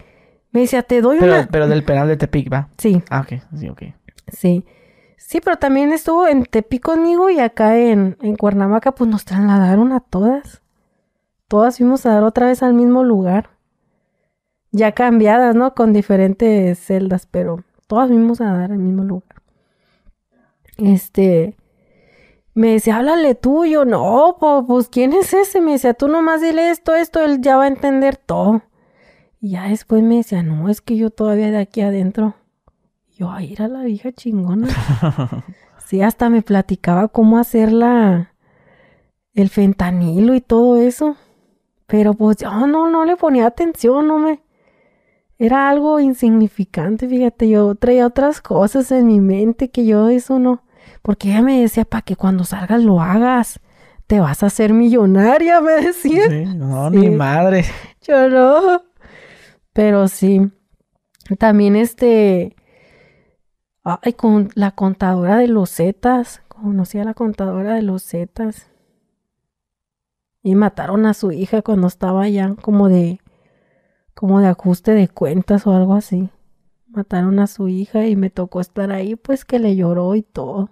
me 0.51 0.61
decía, 0.63 0.83
te 0.83 1.01
doy 1.01 1.19
pero, 1.21 1.33
una... 1.33 1.49
Pero 1.49 1.69
del 1.69 1.85
penal 1.85 2.09
de 2.09 2.17
Tepic, 2.17 2.53
¿va? 2.53 2.71
Sí. 2.79 3.03
Ah, 3.09 3.21
ok, 3.21 3.41
sí, 3.57 3.69
ok. 3.69 3.83
Sí. 4.33 4.65
Sí, 5.19 5.41
pero 5.41 5.59
también 5.59 5.93
estuvo 5.93 6.27
en 6.27 6.45
Tepic 6.45 6.83
conmigo 6.83 7.29
y 7.29 7.39
acá 7.41 7.77
en, 7.77 8.17
en 8.23 8.37
Cuernavaca, 8.37 8.93
pues 8.93 9.11
nos 9.11 9.25
trasladaron 9.25 9.93
a 9.93 10.01
todas. 10.01 10.63
Todas 11.49 11.77
fuimos 11.77 12.07
a 12.07 12.15
dar 12.15 12.23
otra 12.23 12.47
vez 12.47 12.63
al 12.63 12.73
mismo 12.73 13.05
lugar. 13.05 13.51
Ya 14.71 14.93
cambiadas, 14.93 15.55
¿no? 15.55 15.75
Con 15.75 15.93
diferentes 15.93 16.79
celdas, 16.79 17.27
pero 17.27 17.65
todas 17.89 18.09
fuimos 18.09 18.41
a 18.41 18.53
dar 18.53 18.73
al 18.73 18.79
mismo 18.79 19.03
lugar. 19.03 19.43
Este, 20.79 21.57
me 22.55 22.73
decía, 22.73 22.99
háblale 22.99 23.35
tú, 23.35 23.65
yo, 23.65 23.85
no, 23.85 24.37
pues, 24.67 24.89
¿quién 24.89 25.13
es 25.13 25.35
ese? 25.35 25.61
Me 25.61 25.73
decía, 25.73 25.95
tú 25.95 26.09
nomás 26.09 26.41
dile 26.41 26.71
esto, 26.71 26.95
esto, 26.95 27.21
él 27.21 27.41
ya 27.41 27.57
va 27.57 27.65
a 27.65 27.69
entender 27.69 28.17
todo. 28.17 28.63
Y 29.41 29.51
ya 29.51 29.69
después 29.69 30.03
me 30.03 30.17
decía, 30.17 30.43
no, 30.43 30.69
es 30.69 30.81
que 30.81 30.97
yo 30.97 31.11
todavía 31.11 31.51
de 31.51 31.59
aquí 31.59 31.81
adentro. 31.81 32.35
Yo, 33.19 33.31
ahí 33.31 33.53
era 33.53 33.69
la 33.69 33.83
vieja 33.83 34.13
chingona. 34.13 34.69
sí, 35.87 36.03
hasta 36.03 36.31
me 36.31 36.43
platicaba 36.43 37.09
cómo 37.09 37.39
hacer 37.39 37.73
la, 37.73 38.33
el 39.35 39.49
fentanilo 39.49 40.35
y 40.35 40.41
todo 40.41 40.77
eso. 40.77 41.17
Pero 41.87 42.15
pues 42.15 42.37
yo 42.39 42.67
no, 42.67 42.91
no 42.91 43.05
le 43.05 43.17
ponía 43.17 43.47
atención, 43.47 44.07
no 44.07 44.19
me... 44.19 44.41
Era 45.39 45.69
algo 45.69 46.01
insignificante, 46.01 47.09
fíjate, 47.09 47.49
yo 47.49 47.75
traía 47.77 48.07
otras 48.07 48.41
cosas 48.41 48.91
en 48.91 49.07
mi 49.07 49.21
mente 49.21 49.71
que 49.71 49.87
yo 49.87 50.09
eso 50.09 50.39
no 50.41 50.63
porque 51.03 51.31
ella 51.31 51.43
me 51.43 51.61
decía, 51.61 51.85
para 51.85 52.03
que 52.03 52.17
cuando 52.17 52.45
salgas 52.45 52.83
lo 52.83 53.01
hagas. 53.01 53.61
Te 54.07 54.21
vas 54.21 54.43
a 54.43 54.47
hacer 54.47 54.73
millonaria, 54.73 55.61
me 55.61 55.73
decía. 55.73 56.29
Sí, 56.29 56.45
no, 56.55 56.91
ni 56.91 57.11
madre. 57.11 57.65
Yo 58.03 58.29
no. 58.29 58.83
Pero 59.73 60.09
sí. 60.09 60.51
También 61.39 61.77
este. 61.77 62.57
Ay, 63.89 64.13
con 64.13 64.51
la 64.55 64.73
contadora 64.73 65.39
de 65.39 65.49
los 65.49 65.71
Zetas. 65.71 66.43
Conocí 66.49 66.99
a 66.99 67.05
la 67.05 67.15
contadora 67.15 67.75
de 67.75 67.83
los 67.83 68.05
Zetas. 68.05 68.69
Y 70.43 70.55
mataron 70.55 71.07
a 71.07 71.15
su 71.15 71.33
hija 71.33 71.63
cuando 71.63 71.87
estaba 71.87 72.23
allá 72.23 72.55
como 72.61 72.89
de. 72.89 73.21
como 74.15 74.41
de 74.41 74.49
ajuste 74.49 74.93
de 74.93 75.09
cuentas 75.09 75.67
o 75.67 75.75
algo 75.75 75.95
así. 75.95 76.29
Mataron 76.89 77.39
a 77.39 77.47
su 77.47 77.69
hija 77.69 78.07
y 78.07 78.17
me 78.17 78.31
tocó 78.31 78.61
estar 78.61 78.91
ahí, 78.93 79.17
pues 79.17 79.45
que 79.45 79.59
le 79.59 79.77
lloró 79.77 80.15
y 80.15 80.23
todo. 80.23 80.71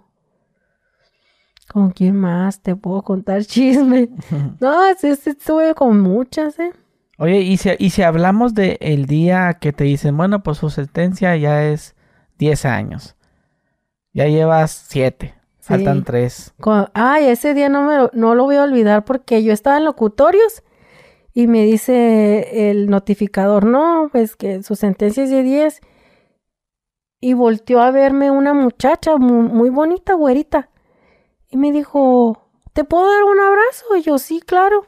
¿Con 1.71 1.91
quién 1.91 2.15
más 2.15 2.61
te 2.61 2.75
puedo 2.75 3.01
contar 3.01 3.43
chisme? 3.45 4.09
no, 4.59 4.73
sí, 4.97 5.15
sí, 5.15 5.31
estuve 5.31 5.73
con 5.73 5.99
muchas, 5.99 6.59
¿eh? 6.59 6.71
Oye, 7.19 7.41
y 7.41 7.57
si, 7.57 7.71
y 7.79 7.89
si 7.89 8.03
hablamos 8.03 8.53
del 8.53 8.77
el 8.79 9.07
día 9.07 9.57
que 9.59 9.73
te 9.73 9.85
dicen, 9.85 10.15
bueno, 10.15 10.43
pues 10.43 10.59
su 10.59 10.69
sentencia 10.69 11.35
ya 11.35 11.65
es 11.65 11.96
10 12.37 12.65
años. 12.65 13.15
Ya 14.13 14.27
llevas 14.27 14.71
7. 14.89 15.35
Faltan 15.59 16.03
3. 16.05 16.53
Ay, 16.93 17.25
ese 17.25 17.53
día 17.53 17.67
no, 17.67 17.83
me, 17.83 18.09
no 18.13 18.35
lo 18.35 18.45
voy 18.45 18.55
a 18.55 18.63
olvidar 18.63 19.03
porque 19.03 19.43
yo 19.43 19.51
estaba 19.51 19.77
en 19.77 19.85
locutorios 19.85 20.63
y 21.33 21.47
me 21.47 21.65
dice 21.65 22.71
el 22.71 22.89
notificador, 22.89 23.65
no, 23.65 24.09
pues 24.11 24.35
que 24.35 24.63
su 24.63 24.75
sentencia 24.75 25.23
es 25.23 25.29
de 25.29 25.43
10. 25.43 25.81
Y 27.19 27.33
volteó 27.33 27.81
a 27.81 27.91
verme 27.91 28.31
una 28.31 28.53
muchacha 28.53 29.17
muy, 29.17 29.49
muy 29.49 29.69
bonita, 29.69 30.13
güerita. 30.13 30.69
Y 31.49 31.57
me 31.57 31.71
dijo, 31.71 32.49
¿te 32.73 32.85
puedo 32.85 33.07
dar 33.07 33.23
un 33.23 33.39
abrazo? 33.39 33.95
Y 33.97 34.03
yo, 34.03 34.17
sí, 34.19 34.39
claro. 34.39 34.87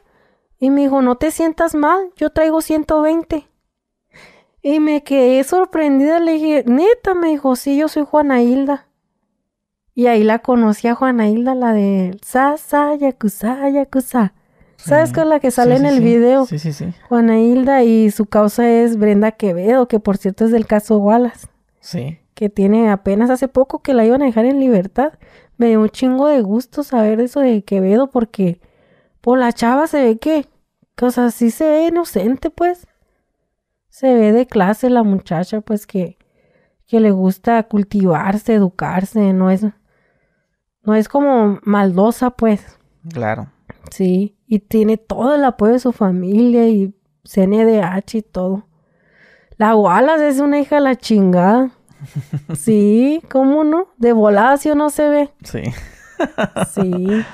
Y 0.58 0.70
me 0.70 0.82
dijo, 0.82 1.02
no 1.02 1.16
te 1.16 1.30
sientas 1.30 1.74
mal, 1.74 2.10
yo 2.16 2.30
traigo 2.30 2.62
120. 2.62 3.49
Y 4.62 4.80
me 4.80 5.02
quedé 5.02 5.42
sorprendida, 5.44 6.20
le 6.20 6.32
dije, 6.32 6.64
neta, 6.66 7.14
me 7.14 7.28
dijo, 7.28 7.56
sí, 7.56 7.76
yo 7.76 7.88
soy 7.88 8.04
Juana 8.04 8.42
Hilda. 8.42 8.86
Y 9.94 10.06
ahí 10.06 10.22
la 10.22 10.40
conocí 10.40 10.88
a 10.88 10.94
Juana 10.94 11.28
Hilda, 11.28 11.54
la 11.54 11.72
de 11.72 12.18
Sasa, 12.22 12.94
Yakuza, 12.94 13.68
Yakuza. 13.68 14.34
¿Sabes 14.76 15.12
con 15.12 15.28
la 15.28 15.40
que 15.40 15.50
sale 15.50 15.76
en 15.76 15.84
el 15.84 16.00
video? 16.00 16.46
Sí, 16.46 16.58
sí, 16.58 16.72
sí. 16.72 16.86
Juana 17.08 17.38
Hilda 17.38 17.82
y 17.82 18.10
su 18.10 18.24
causa 18.26 18.68
es 18.68 18.96
Brenda 18.96 19.32
Quevedo, 19.32 19.88
que 19.88 20.00
por 20.00 20.16
cierto 20.16 20.46
es 20.46 20.52
del 20.52 20.66
caso 20.66 20.96
Wallace. 20.98 21.48
Sí. 21.80 22.18
Que 22.32 22.48
tiene 22.48 22.90
apenas 22.90 23.28
hace 23.28 23.48
poco 23.48 23.82
que 23.82 23.92
la 23.92 24.06
iban 24.06 24.22
a 24.22 24.24
dejar 24.24 24.46
en 24.46 24.58
libertad 24.58 25.12
me 25.60 25.68
dio 25.68 25.82
un 25.82 25.90
chingo 25.90 26.26
de 26.26 26.40
gusto 26.40 26.82
saber 26.82 27.20
eso 27.20 27.40
de 27.40 27.62
Quevedo 27.62 28.08
porque 28.08 28.62
por 29.20 29.38
la 29.38 29.52
chava 29.52 29.86
se 29.86 30.02
ve 30.02 30.16
que, 30.16 30.46
o 31.02 31.10
sea, 31.10 31.30
sí 31.30 31.50
se 31.50 31.68
ve 31.68 31.86
inocente, 31.88 32.48
pues. 32.48 32.86
Se 33.90 34.14
ve 34.14 34.32
de 34.32 34.46
clase 34.46 34.88
la 34.88 35.02
muchacha, 35.02 35.60
pues 35.60 35.86
que, 35.86 36.16
que 36.86 37.00
le 37.00 37.10
gusta 37.10 37.62
cultivarse, 37.64 38.54
educarse, 38.54 39.32
no 39.32 39.50
es, 39.50 39.66
no 40.82 40.94
es 40.94 41.08
como 41.08 41.60
maldosa, 41.62 42.30
pues. 42.30 42.78
Claro. 43.12 43.48
Sí, 43.90 44.36
y 44.46 44.60
tiene 44.60 44.96
todo 44.96 45.34
el 45.34 45.44
apoyo 45.44 45.74
de 45.74 45.78
su 45.80 45.92
familia 45.92 46.68
y 46.68 46.94
CNDH 47.24 48.14
y 48.14 48.22
todo. 48.22 48.66
La 49.56 49.76
Wallace 49.76 50.28
es 50.28 50.40
una 50.40 50.58
hija 50.58 50.76
de 50.76 50.82
la 50.82 50.96
chingada. 50.96 51.70
Sí, 52.56 53.20
¿cómo 53.30 53.62
no? 53.62 53.88
De 53.98 54.14
volacio 54.14 54.74
no 54.74 54.88
se 54.88 55.08
ve. 55.08 55.30
Sí. 55.44 55.62
Sí. 56.72 57.24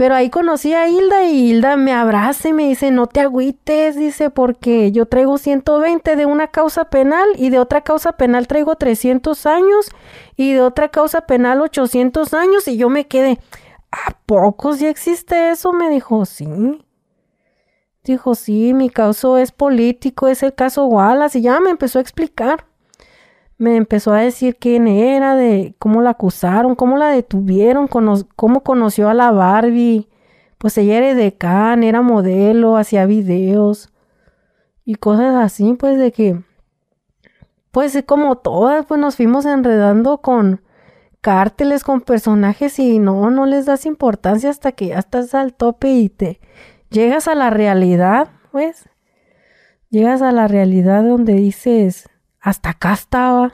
Pero 0.00 0.14
ahí 0.14 0.30
conocí 0.30 0.72
a 0.72 0.88
Hilda 0.88 1.24
y 1.24 1.50
Hilda 1.50 1.76
me 1.76 1.92
abraza 1.92 2.48
y 2.48 2.54
me 2.54 2.66
dice, 2.66 2.90
no 2.90 3.06
te 3.06 3.20
agüites, 3.20 3.96
dice, 3.96 4.30
porque 4.30 4.92
yo 4.92 5.04
traigo 5.04 5.36
120 5.36 6.16
de 6.16 6.24
una 6.24 6.46
causa 6.46 6.86
penal 6.86 7.28
y 7.36 7.50
de 7.50 7.58
otra 7.58 7.82
causa 7.82 8.12
penal 8.12 8.46
traigo 8.46 8.76
300 8.76 9.44
años 9.44 9.90
y 10.36 10.54
de 10.54 10.62
otra 10.62 10.88
causa 10.88 11.26
penal 11.26 11.60
800 11.60 12.32
años 12.32 12.66
y 12.66 12.78
yo 12.78 12.88
me 12.88 13.08
quedé, 13.08 13.40
¿a 13.92 14.16
poco 14.24 14.72
si 14.72 14.86
existe 14.86 15.50
eso? 15.50 15.74
Me 15.74 15.90
dijo, 15.90 16.24
sí. 16.24 16.82
Dijo, 18.02 18.34
sí, 18.34 18.72
mi 18.72 18.88
caso 18.88 19.36
es 19.36 19.52
político, 19.52 20.28
es 20.28 20.42
el 20.42 20.54
caso 20.54 20.86
Wallace 20.86 21.40
y 21.40 21.42
ya 21.42 21.60
me 21.60 21.68
empezó 21.68 21.98
a 21.98 22.02
explicar 22.02 22.69
me 23.60 23.76
empezó 23.76 24.14
a 24.14 24.20
decir 24.20 24.56
quién 24.56 24.88
era, 24.88 25.36
de 25.36 25.74
cómo 25.78 26.00
la 26.00 26.10
acusaron, 26.10 26.74
cómo 26.74 26.96
la 26.96 27.10
detuvieron, 27.10 27.88
cómo 27.88 28.62
conoció 28.62 29.10
a 29.10 29.14
la 29.14 29.32
Barbie. 29.32 30.08
Pues 30.56 30.78
ella 30.78 30.96
era 30.96 31.14
de 31.14 31.34
Can, 31.34 31.84
era 31.84 32.00
modelo, 32.00 32.78
hacía 32.78 33.04
videos 33.04 33.92
y 34.86 34.94
cosas 34.94 35.34
así, 35.34 35.74
pues 35.74 35.98
de 35.98 36.10
que, 36.10 36.40
pues 37.70 38.02
como 38.06 38.38
todas, 38.38 38.86
pues 38.86 38.98
nos 38.98 39.16
fuimos 39.16 39.44
enredando 39.44 40.22
con, 40.22 40.62
cárteles 41.20 41.84
con 41.84 42.00
personajes 42.00 42.78
y 42.78 42.98
no, 42.98 43.30
no 43.30 43.44
les 43.44 43.66
das 43.66 43.84
importancia 43.84 44.48
hasta 44.48 44.72
que 44.72 44.86
ya 44.86 45.00
estás 45.00 45.34
al 45.34 45.52
tope 45.52 45.90
y 45.90 46.08
te 46.08 46.40
llegas 46.88 47.28
a 47.28 47.34
la 47.34 47.50
realidad, 47.50 48.30
pues. 48.52 48.88
Llegas 49.90 50.22
a 50.22 50.32
la 50.32 50.48
realidad 50.48 51.04
donde 51.04 51.34
dices, 51.34 52.08
hasta 52.40 52.70
acá 52.70 52.94
estaba 52.94 53.52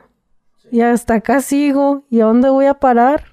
y 0.71 0.81
hasta 0.81 1.15
acá 1.15 1.41
sigo 1.41 2.05
y 2.11 2.21
a 2.21 2.27
dónde 2.27 2.51
voy 2.51 2.67
a 2.67 2.75
parar. 2.75 3.25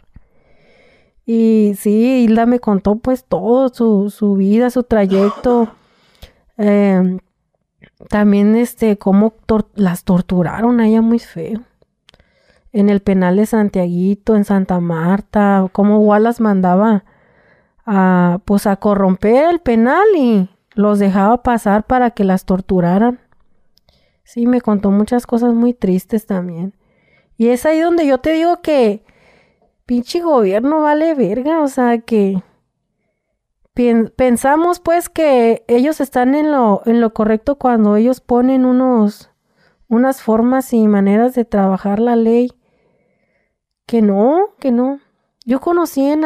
Y 1.25 1.73
sí, 1.77 2.23
Hilda 2.23 2.45
me 2.45 2.59
contó 2.59 2.97
pues 2.97 3.23
todo, 3.25 3.69
su, 3.69 4.09
su 4.09 4.35
vida, 4.35 4.69
su 4.69 4.83
trayecto. 4.83 5.69
Em, 6.55 7.17
también 8.09 8.55
este, 8.55 8.99
cómo 8.99 9.33
las 9.73 10.03
torturaron 10.03 10.79
a 10.79 10.87
ella 10.87 11.01
muy 11.01 11.17
feo. 11.17 11.61
En 12.71 12.89
el 12.89 13.01
penal 13.01 13.37
de 13.37 13.47
Santiaguito, 13.47 14.35
en 14.35 14.45
Santa 14.45 14.79
Marta, 14.79 15.67
cómo 15.71 15.97
Wallace 15.99 16.43
mandaba 16.43 17.05
a, 17.87 18.39
pues 18.45 18.67
a 18.67 18.75
corromper 18.75 19.49
el 19.49 19.59
penal 19.61 20.05
y 20.15 20.47
los 20.75 20.99
dejaba 20.99 21.41
pasar 21.41 21.85
para 21.85 22.11
que 22.11 22.23
las 22.23 22.45
torturaran. 22.45 23.19
Sí, 24.23 24.47
me 24.47 24.61
contó 24.61 24.91
muchas 24.91 25.27
cosas 25.27 25.53
muy 25.53 25.73
tristes 25.73 26.25
también. 26.25 26.73
Y 27.37 27.49
es 27.49 27.65
ahí 27.65 27.79
donde 27.79 28.05
yo 28.05 28.19
te 28.19 28.31
digo 28.31 28.61
que 28.61 29.03
pinche 29.85 30.21
gobierno 30.21 30.81
vale 30.81 31.13
verga, 31.13 31.61
o 31.61 31.67
sea 31.67 31.99
que 31.99 32.41
pensamos 34.15 34.79
pues 34.79 35.09
que 35.09 35.65
ellos 35.67 35.99
están 35.99 36.35
en 36.35 36.51
lo, 36.51 36.81
en 36.85 37.01
lo 37.01 37.13
correcto 37.13 37.57
cuando 37.57 37.95
ellos 37.95 38.21
ponen 38.21 38.65
unos, 38.65 39.31
unas 39.87 40.21
formas 40.21 40.73
y 40.73 40.87
maneras 40.87 41.33
de 41.33 41.45
trabajar 41.45 41.99
la 41.99 42.15
ley. 42.15 42.51
Que 43.85 44.01
no, 44.01 44.55
que 44.59 44.71
no. 44.71 44.99
Yo 45.45 45.59
conocí 45.59 46.05
en, 46.05 46.23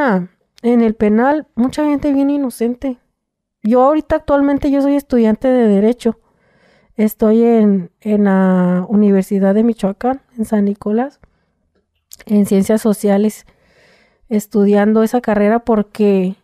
en 0.61 0.81
el 0.81 0.93
penal 0.95 1.47
mucha 1.55 1.83
gente 1.85 2.13
bien 2.13 2.29
inocente. 2.29 2.99
Yo 3.63 3.81
ahorita 3.81 4.17
actualmente 4.17 4.69
yo 4.69 4.81
soy 4.81 4.95
estudiante 4.95 5.47
de 5.47 5.67
Derecho. 5.67 6.19
Estoy 6.97 7.43
en, 7.43 7.91
en 8.01 8.23
la 8.23 8.85
Universidad 8.89 9.53
de 9.53 9.63
Michoacán, 9.63 10.21
en 10.35 10.45
San 10.45 10.65
Nicolás, 10.65 11.19
en 12.25 12.47
Ciencias 12.47 12.81
Sociales, 12.81 13.45
estudiando 14.29 15.03
esa 15.03 15.21
carrera 15.21 15.59
porque 15.59 16.35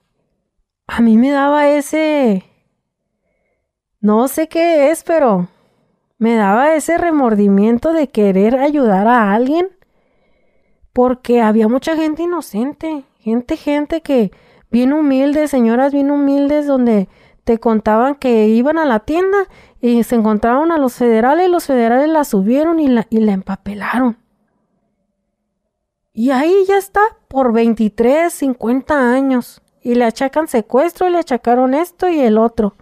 a 0.85 1.01
mí 1.01 1.17
me 1.17 1.31
daba 1.31 1.69
ese, 1.69 2.43
no 3.99 4.27
sé 4.27 4.47
qué 4.47 4.91
es, 4.91 5.03
pero 5.03 5.47
me 6.19 6.35
daba 6.35 6.75
ese 6.75 6.99
remordimiento 6.99 7.91
de 7.91 8.09
querer 8.09 8.57
ayudar 8.57 9.07
a 9.07 9.33
alguien 9.33 9.69
porque 10.93 11.41
había 11.41 11.67
mucha 11.67 11.95
gente 11.95 12.21
inocente, 12.21 13.05
gente, 13.17 13.57
gente 13.57 14.01
que 14.01 14.31
bien 14.69 14.93
humilde, 14.93 15.47
señoras 15.47 15.93
bien 15.93 16.11
humildes, 16.11 16.67
donde 16.67 17.09
te 17.43 17.59
contaban 17.59 18.15
que 18.15 18.47
iban 18.47 18.77
a 18.77 18.85
la 18.85 18.99
tienda 18.99 19.37
y 19.81 20.03
se 20.03 20.15
encontraron 20.15 20.71
a 20.71 20.77
los 20.77 20.93
federales 20.93 21.49
los 21.49 21.65
federales 21.65 22.09
la 22.09 22.23
subieron 22.23 22.79
y 22.79 22.87
la, 22.87 23.07
y 23.09 23.19
la 23.19 23.33
empapelaron. 23.33 24.17
Y 26.13 26.29
ahí 26.29 26.53
ya 26.67 26.77
está 26.77 27.01
por 27.27 27.53
23, 27.53 28.31
50 28.31 29.13
años 29.13 29.61
y 29.81 29.95
le 29.95 30.05
achacan 30.05 30.47
secuestro 30.47 31.07
y 31.07 31.11
le 31.11 31.17
achacaron 31.17 31.73
esto 31.73 32.07
y 32.07 32.19
el 32.19 32.37
otro. 32.37 32.75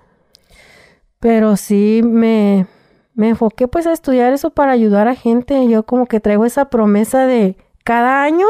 Pero 1.19 1.55
sí 1.55 2.01
me, 2.03 2.67
me 3.13 3.29
enfoqué 3.29 3.67
pues 3.67 3.88
a 3.88 3.93
estudiar 3.93 4.33
eso 4.33 4.49
para 4.49 4.73
ayudar 4.73 5.07
a 5.07 5.15
gente. 5.15 5.67
Yo 5.67 5.83
como 5.83 6.05
que 6.05 6.19
traigo 6.19 6.45
esa 6.45 6.69
promesa 6.69 7.25
de 7.25 7.55
cada 7.83 8.23
año 8.23 8.45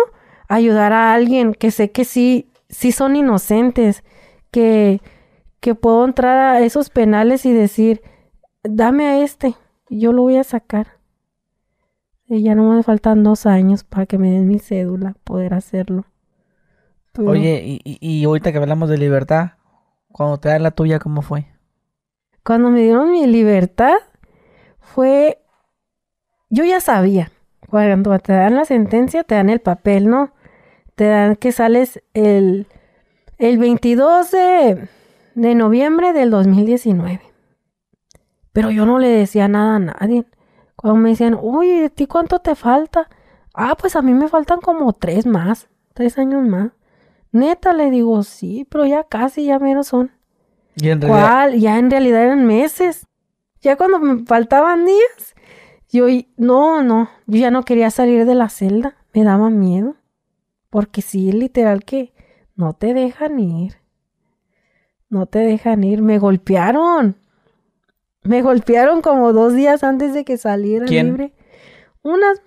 ayudar 0.48 0.94
a 0.94 1.14
alguien 1.14 1.54
que 1.54 1.72
sé 1.72 1.92
que 1.92 2.04
sí, 2.04 2.50
sí 2.70 2.92
son 2.92 3.16
inocentes, 3.16 4.04
que, 4.52 5.00
que 5.62 5.76
puedo 5.76 6.04
entrar 6.04 6.38
a 6.38 6.60
esos 6.62 6.90
penales 6.90 7.46
y 7.46 7.54
decir, 7.54 8.02
dame 8.64 9.06
a 9.06 9.24
este, 9.24 9.56
yo 9.90 10.12
lo 10.12 10.24
voy 10.24 10.38
a 10.38 10.44
sacar. 10.44 11.00
Y 12.28 12.44
ya 12.44 12.56
no 12.56 12.74
me 12.74 12.84
faltan 12.84 13.24
dos 13.24 13.46
años 13.46 13.84
para 13.84 14.06
que 14.06 14.18
me 14.18 14.32
den 14.32 14.48
mi 14.48 14.60
cédula, 14.60 15.16
poder 15.24 15.54
hacerlo. 15.54 16.06
Oye, 17.18 17.62
y, 17.64 17.82
y, 17.84 18.24
ahorita 18.24 18.52
que 18.52 18.58
hablamos 18.58 18.90
de 18.90 18.98
libertad, 18.98 19.52
cuando 20.12 20.40
te 20.40 20.50
dan 20.50 20.64
la 20.64 20.72
tuya, 20.72 20.98
¿cómo 21.00 21.22
fue? 21.22 21.48
Cuando 22.44 22.70
me 22.70 22.82
dieron 22.82 23.12
mi 23.12 23.28
libertad, 23.28 23.96
fue. 24.80 25.40
Yo 26.50 26.64
ya 26.64 26.80
sabía. 26.80 27.32
Cuando 27.70 28.18
te 28.20 28.32
dan 28.32 28.56
la 28.56 28.64
sentencia, 28.64 29.24
te 29.24 29.36
dan 29.36 29.50
el 29.50 29.60
papel, 29.60 30.08
¿no? 30.08 30.34
Te 30.96 31.06
dan 31.06 31.36
que 31.36 31.52
sales 31.52 32.02
el, 32.14 32.68
el 33.38 33.58
22 33.58 34.32
de, 34.32 34.88
de 35.36 35.56
noviembre 35.56 36.14
del 36.14 36.30
2019. 36.30 37.22
Pero 38.54 38.70
yo 38.72 38.86
no 38.86 39.00
le 39.00 39.08
decía 39.08 39.48
nada 39.48 39.76
a 39.76 39.80
nadie. 39.80 40.26
Cuando 40.76 41.00
me 41.00 41.10
decían, 41.10 41.38
uy, 41.40 41.80
¿de 41.80 41.90
ti 41.90 42.08
cuánto 42.08 42.40
te 42.40 42.56
falta? 42.56 43.10
Ah, 43.54 43.76
pues 43.80 43.96
a 43.96 44.02
mí 44.02 44.14
me 44.14 44.28
faltan 44.28 44.60
como 44.60 44.94
tres 44.94 45.26
más, 45.26 45.70
tres 45.94 46.18
años 46.18 46.46
más. 46.46 46.72
Neta, 47.32 47.74
le 47.74 47.90
digo, 47.92 48.24
sí, 48.24 48.68
pero 48.70 48.86
ya 48.86 49.04
casi, 49.04 49.46
ya 49.46 49.60
menos 49.60 49.88
son. 49.88 50.12
¿Y 50.76 50.90
en 50.90 51.00
¿Cuál? 51.00 51.60
Ya 51.60 51.78
en 51.78 51.90
realidad 51.90 52.24
eran 52.24 52.46
meses. 52.46 53.08
Ya 53.62 53.78
cuando 53.78 54.00
me 54.00 54.26
faltaban 54.26 54.86
días, 54.86 55.36
yo, 55.90 56.08
no, 56.38 56.82
no, 56.82 57.10
yo 57.28 57.40
ya 57.40 57.52
no 57.52 57.64
quería 57.64 57.92
salir 57.92 58.26
de 58.26 58.36
la 58.36 58.50
celda, 58.50 58.96
me 59.14 59.24
daba 59.24 59.50
miedo. 59.50 59.96
Porque 60.70 61.02
sí, 61.02 61.32
literal 61.32 61.84
que 61.84 62.14
no 62.56 62.74
te 62.74 62.94
dejan 62.94 63.40
ir. 63.40 63.81
No 65.12 65.26
te 65.26 65.40
dejan 65.40 65.84
ir, 65.84 66.02
me 66.02 66.20
golpearon. 66.20 67.18
Me 68.24 68.42
golpearon 68.42 69.02
como 69.02 69.34
dos 69.34 69.54
días 69.54 69.84
antes 69.84 70.14
de 70.14 70.24
que 70.24 70.38
saliera 70.38 70.86
libre. 70.86 71.34
Unas 72.02 72.42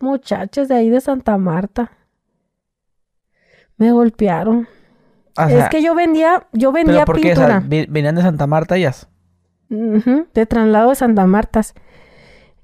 muchachas 0.00 0.66
de 0.68 0.76
ahí 0.76 0.88
de 0.88 1.02
Santa 1.02 1.36
Marta. 1.36 1.92
Me 3.76 3.92
golpearon. 3.92 4.66
es 5.50 5.68
que 5.68 5.82
yo 5.82 5.94
vendía, 5.94 6.46
yo 6.54 6.72
vendía 6.72 7.04
¿pero 7.04 7.06
por 7.06 7.20
pintura. 7.20 7.62
¿Venían 7.62 8.14
de 8.14 8.22
Santa 8.22 8.46
Marta 8.46 8.76
ellas? 8.76 9.08
de 9.68 10.46
traslado 10.46 10.88
de 10.88 10.94
Santa 10.94 11.26
Marta. 11.26 11.60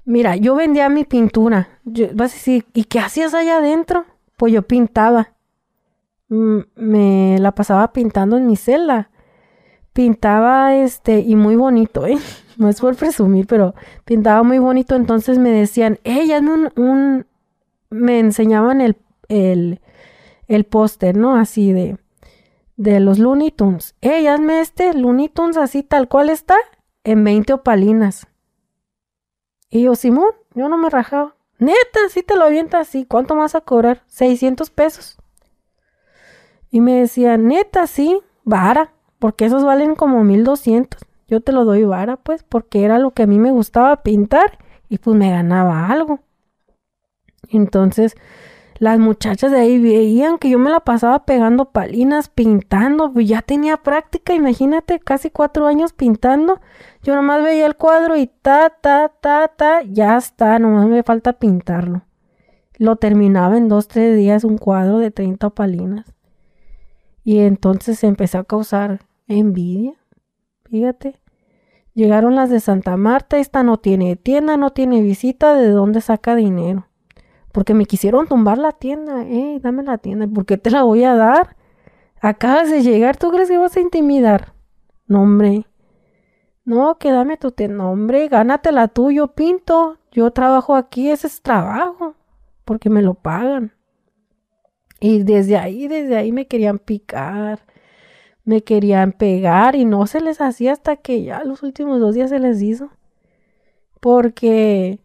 Mira, 0.03 0.35
yo 0.35 0.55
vendía 0.55 0.89
mi 0.89 1.03
pintura. 1.03 1.79
vas 2.15 2.31
a 2.31 2.35
decir, 2.35 2.65
¿y 2.73 2.85
qué 2.85 2.99
hacías 2.99 3.35
allá 3.35 3.57
adentro? 3.57 4.05
Pues 4.35 4.51
yo 4.51 4.63
pintaba. 4.63 5.33
me 6.27 7.37
la 7.37 7.51
pasaba 7.51 7.93
pintando 7.93 8.37
en 8.37 8.47
mi 8.47 8.55
celda. 8.55 9.11
Pintaba 9.93 10.75
este, 10.75 11.19
y 11.19 11.35
muy 11.35 11.55
bonito, 11.55 12.05
¿eh? 12.05 12.17
No 12.57 12.69
es 12.69 12.81
por 12.81 12.95
presumir, 12.95 13.47
pero 13.47 13.73
pintaba 14.05 14.43
muy 14.43 14.59
bonito. 14.59 14.95
Entonces 14.95 15.39
me 15.39 15.49
decían, 15.49 15.99
ella 16.03 16.39
un, 16.39 16.71
un, 16.75 17.25
me 17.89 18.19
enseñaban 18.19 18.79
el, 18.79 18.95
el, 19.27 19.81
el 20.47 20.63
póster, 20.65 21.17
¿no? 21.17 21.35
Así 21.35 21.71
de, 21.71 21.97
de 22.75 22.99
los 22.99 23.17
Looney 23.17 23.51
Tunes. 23.51 23.95
Ey, 24.01 24.27
hazme 24.27 24.59
este 24.59 24.93
Looney 24.93 25.29
Tunes 25.29 25.57
así 25.57 25.81
tal 25.81 26.07
cual 26.07 26.29
está, 26.29 26.55
en 27.03 27.23
20 27.23 27.53
opalinas. 27.53 28.27
Y 29.69 29.83
yo, 29.83 29.95
Simón, 29.95 30.29
yo 30.53 30.69
no 30.69 30.77
me 30.77 30.89
rajaba. 30.89 31.35
Neta, 31.57 32.09
si 32.09 32.23
te 32.23 32.35
lo 32.35 32.45
avienta 32.45 32.79
así, 32.79 33.05
¿cuánto 33.05 33.35
vas 33.35 33.55
a 33.55 33.61
cobrar? 33.61 34.03
600 34.07 34.69
pesos. 34.69 35.17
Y 36.69 36.81
me 36.81 36.99
decía, 36.99 37.37
neta, 37.37 37.87
sí, 37.87 38.21
vara, 38.43 38.92
porque 39.23 39.45
esos 39.45 39.63
valen 39.63 39.95
como 39.95 40.25
1200. 40.25 40.99
Yo 41.29 41.39
te 41.39 41.53
lo 41.53 41.63
doy 41.63 41.85
vara, 41.85 42.17
pues, 42.17 42.43
porque 42.43 42.83
era 42.83 42.99
lo 42.99 43.11
que 43.11 43.23
a 43.23 43.25
mí 43.25 43.39
me 43.39 43.51
gustaba 43.51 44.03
pintar 44.03 44.57
y 44.89 44.97
pues 44.97 45.15
me 45.15 45.31
ganaba 45.31 45.87
algo. 45.87 46.19
Entonces, 47.47 48.15
las 48.79 48.99
muchachas 48.99 49.49
de 49.49 49.59
ahí 49.59 49.81
veían 49.81 50.39
que 50.39 50.49
yo 50.49 50.59
me 50.59 50.69
la 50.69 50.81
pasaba 50.81 51.23
pegando 51.23 51.71
palinas, 51.71 52.27
pintando, 52.27 53.13
pues 53.13 53.25
ya 53.25 53.41
tenía 53.41 53.77
práctica, 53.77 54.33
imagínate, 54.33 54.99
casi 54.99 55.29
cuatro 55.29 55.67
años 55.67 55.93
pintando. 55.93 56.59
Yo 57.01 57.15
nomás 57.15 57.41
veía 57.45 57.65
el 57.65 57.77
cuadro 57.77 58.17
y 58.17 58.27
ta, 58.27 58.71
ta, 58.71 59.07
ta, 59.07 59.47
ta, 59.47 59.83
ya 59.83 60.17
está, 60.17 60.59
nomás 60.59 60.87
me 60.87 61.01
falta 61.01 61.31
pintarlo. 61.31 62.01
Lo 62.77 62.97
terminaba 62.97 63.55
en 63.55 63.69
dos, 63.69 63.87
tres 63.87 64.17
días 64.17 64.43
un 64.43 64.57
cuadro 64.57 64.97
de 64.97 65.11
30 65.11 65.49
palinas. 65.51 66.13
Y 67.23 67.39
entonces 67.39 68.03
empecé 68.03 68.37
a 68.37 68.43
causar 68.43 68.99
envidia, 69.27 69.93
fíjate. 70.65 71.19
Llegaron 71.93 72.35
las 72.35 72.49
de 72.49 72.59
Santa 72.59 72.97
Marta, 72.97 73.37
esta 73.37 73.63
no 73.63 73.77
tiene 73.77 74.15
tienda, 74.15 74.57
no 74.57 74.71
tiene 74.71 75.01
visita, 75.01 75.55
¿de 75.55 75.69
dónde 75.69 76.01
saca 76.01 76.35
dinero? 76.35 76.87
porque 77.53 77.75
me 77.75 77.85
quisieron 77.85 78.27
tumbar 78.27 78.57
la 78.57 78.73
tienda. 78.73 79.23
Eh, 79.27 79.59
dame 79.61 79.83
la 79.83 79.99
tienda. 79.99 80.27
¿Por 80.27 80.45
qué 80.45 80.57
te 80.57 80.71
la 80.71 80.83
voy 80.83 81.03
a 81.03 81.15
dar? 81.15 81.55
Acabas 82.19 82.69
de 82.69 82.81
llegar, 82.81 83.15
¿tú 83.15 83.31
crees 83.31 83.47
que 83.47 83.57
vas 83.57 83.77
a 83.77 83.79
intimidar? 83.79 84.53
No, 85.05 85.21
hombre. 85.21 85.67
No, 86.65 86.97
que 86.97 87.11
dame 87.11 87.37
tu 87.37 87.51
tienda. 87.51 87.77
No, 87.77 87.91
hombre, 87.91 88.27
gánatela 88.27 88.87
tú, 88.87 89.11
yo 89.11 89.35
pinto. 89.35 89.99
Yo 90.11 90.31
trabajo 90.31 90.75
aquí, 90.75 91.11
ese 91.11 91.27
es 91.27 91.41
trabajo. 91.43 92.15
Porque 92.65 92.89
me 92.89 93.03
lo 93.03 93.13
pagan. 93.13 93.73
Y 94.99 95.21
desde 95.21 95.57
ahí, 95.57 95.87
desde 95.87 96.17
ahí 96.17 96.31
me 96.31 96.47
querían 96.47 96.79
picar, 96.79 97.59
me 98.45 98.61
querían 98.61 99.13
pegar 99.13 99.75
y 99.75 99.85
no 99.85 100.05
se 100.07 100.21
les 100.21 100.41
hacía 100.41 100.73
hasta 100.73 100.97
que 100.97 101.23
ya 101.23 101.43
los 101.43 101.63
últimos 101.63 101.99
dos 101.99 102.15
días 102.15 102.29
se 102.29 102.39
les 102.39 102.61
hizo. 102.61 102.89
Porque 103.99 104.99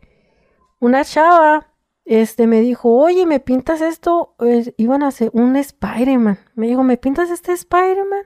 una 0.80 1.04
chava, 1.04 1.68
este, 2.04 2.46
me 2.46 2.60
dijo, 2.60 2.90
oye, 2.90 3.26
¿me 3.26 3.40
pintas 3.40 3.80
esto? 3.80 4.34
iban 4.76 5.02
a 5.02 5.08
hacer 5.08 5.30
un 5.32 5.56
Spider-Man. 5.56 6.38
Me 6.54 6.66
dijo, 6.66 6.82
¿me 6.82 6.96
pintas 6.96 7.30
este 7.30 7.52
Spider-Man? 7.52 8.24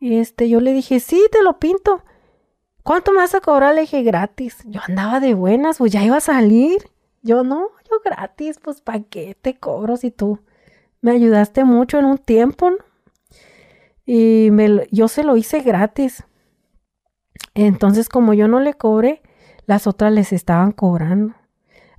Este, 0.00 0.48
yo 0.48 0.60
le 0.60 0.72
dije, 0.72 1.00
sí, 1.00 1.22
te 1.30 1.42
lo 1.42 1.58
pinto. 1.58 2.02
¿Cuánto 2.82 3.12
me 3.12 3.18
vas 3.18 3.34
a 3.34 3.40
cobrar? 3.40 3.74
Le 3.74 3.82
dije, 3.82 4.02
gratis. 4.02 4.62
Yo 4.64 4.80
andaba 4.86 5.20
de 5.20 5.34
buenas, 5.34 5.78
pues 5.78 5.92
ya 5.92 6.02
iba 6.02 6.16
a 6.16 6.20
salir. 6.20 6.90
Yo 7.22 7.42
no, 7.42 7.68
yo 7.90 8.00
gratis, 8.04 8.58
pues 8.62 8.80
¿para 8.80 9.00
qué 9.00 9.36
te 9.40 9.58
cobro 9.58 9.96
si 9.96 10.10
tú 10.10 10.38
me 11.00 11.10
ayudaste 11.10 11.64
mucho 11.64 11.98
en 11.98 12.04
un 12.04 12.18
tiempo? 12.18 12.70
Y 14.10 14.50
yo 14.90 15.06
se 15.06 15.22
lo 15.22 15.36
hice 15.36 15.60
gratis. 15.60 16.24
Entonces, 17.52 18.08
como 18.08 18.32
yo 18.32 18.48
no 18.48 18.58
le 18.58 18.72
cobré, 18.72 19.20
las 19.66 19.86
otras 19.86 20.10
les 20.14 20.32
estaban 20.32 20.72
cobrando. 20.72 21.34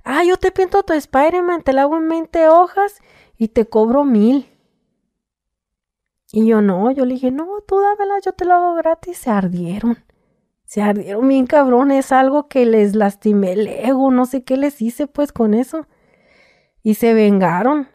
Ah, 0.02 0.24
yo 0.24 0.36
te 0.36 0.50
pinto 0.50 0.82
tu 0.82 0.92
Spider-Man, 0.92 1.62
te 1.62 1.72
la 1.72 1.82
hago 1.82 1.96
en 1.98 2.08
20 2.08 2.48
hojas 2.48 3.00
y 3.38 3.46
te 3.46 3.64
cobro 3.66 4.02
mil. 4.02 4.48
Y 6.32 6.48
yo 6.48 6.60
no, 6.62 6.90
yo 6.90 7.04
le 7.04 7.14
dije, 7.14 7.30
no, 7.30 7.46
tú 7.64 7.78
dámela, 7.78 8.14
yo 8.24 8.32
te 8.32 8.44
lo 8.44 8.54
hago 8.54 8.74
gratis. 8.74 9.16
Se 9.16 9.30
ardieron. 9.30 9.98
Se 10.64 10.82
ardieron 10.82 11.28
bien 11.28 11.46
cabrón. 11.46 11.92
Es 11.92 12.10
algo 12.10 12.48
que 12.48 12.66
les 12.66 12.96
lastimé 12.96 13.52
el 13.52 13.68
ego. 13.68 14.10
No 14.10 14.26
sé 14.26 14.42
qué 14.42 14.56
les 14.56 14.82
hice 14.82 15.06
pues 15.06 15.30
con 15.30 15.54
eso. 15.54 15.86
Y 16.82 16.94
se 16.94 17.14
vengaron. 17.14 17.86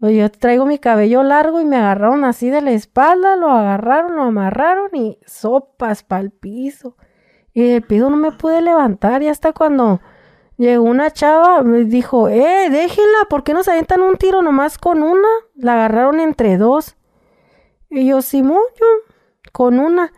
Yo 0.00 0.30
traigo 0.30 0.64
mi 0.64 0.78
cabello 0.78 1.22
largo 1.22 1.60
y 1.60 1.66
me 1.66 1.76
agarraron 1.76 2.24
así 2.24 2.48
de 2.48 2.62
la 2.62 2.70
espalda, 2.70 3.36
lo 3.36 3.50
agarraron, 3.50 4.16
lo 4.16 4.22
amarraron 4.22 4.88
y 4.94 5.18
sopas 5.26 6.02
para 6.02 6.22
el 6.22 6.30
piso. 6.30 6.96
Y 7.52 7.68
el 7.68 7.82
piso 7.82 8.08
no 8.08 8.16
me 8.16 8.32
pude 8.32 8.62
levantar 8.62 9.22
y 9.22 9.28
hasta 9.28 9.52
cuando 9.52 10.00
llegó 10.56 10.84
una 10.84 11.10
chava 11.10 11.62
me 11.62 11.84
dijo, 11.84 12.28
eh, 12.28 12.70
déjenla, 12.70 13.26
¿por 13.28 13.44
qué 13.44 13.52
no 13.52 13.62
se 13.62 13.72
aventan 13.72 14.00
un 14.00 14.16
tiro 14.16 14.40
nomás 14.40 14.78
con 14.78 15.02
una? 15.02 15.28
La 15.54 15.74
agarraron 15.74 16.18
entre 16.18 16.56
dos. 16.56 16.96
Y 17.90 18.06
yo, 18.06 18.22
Simón, 18.22 18.62
yo, 18.80 18.86
con 19.52 19.80
una. 19.80 20.12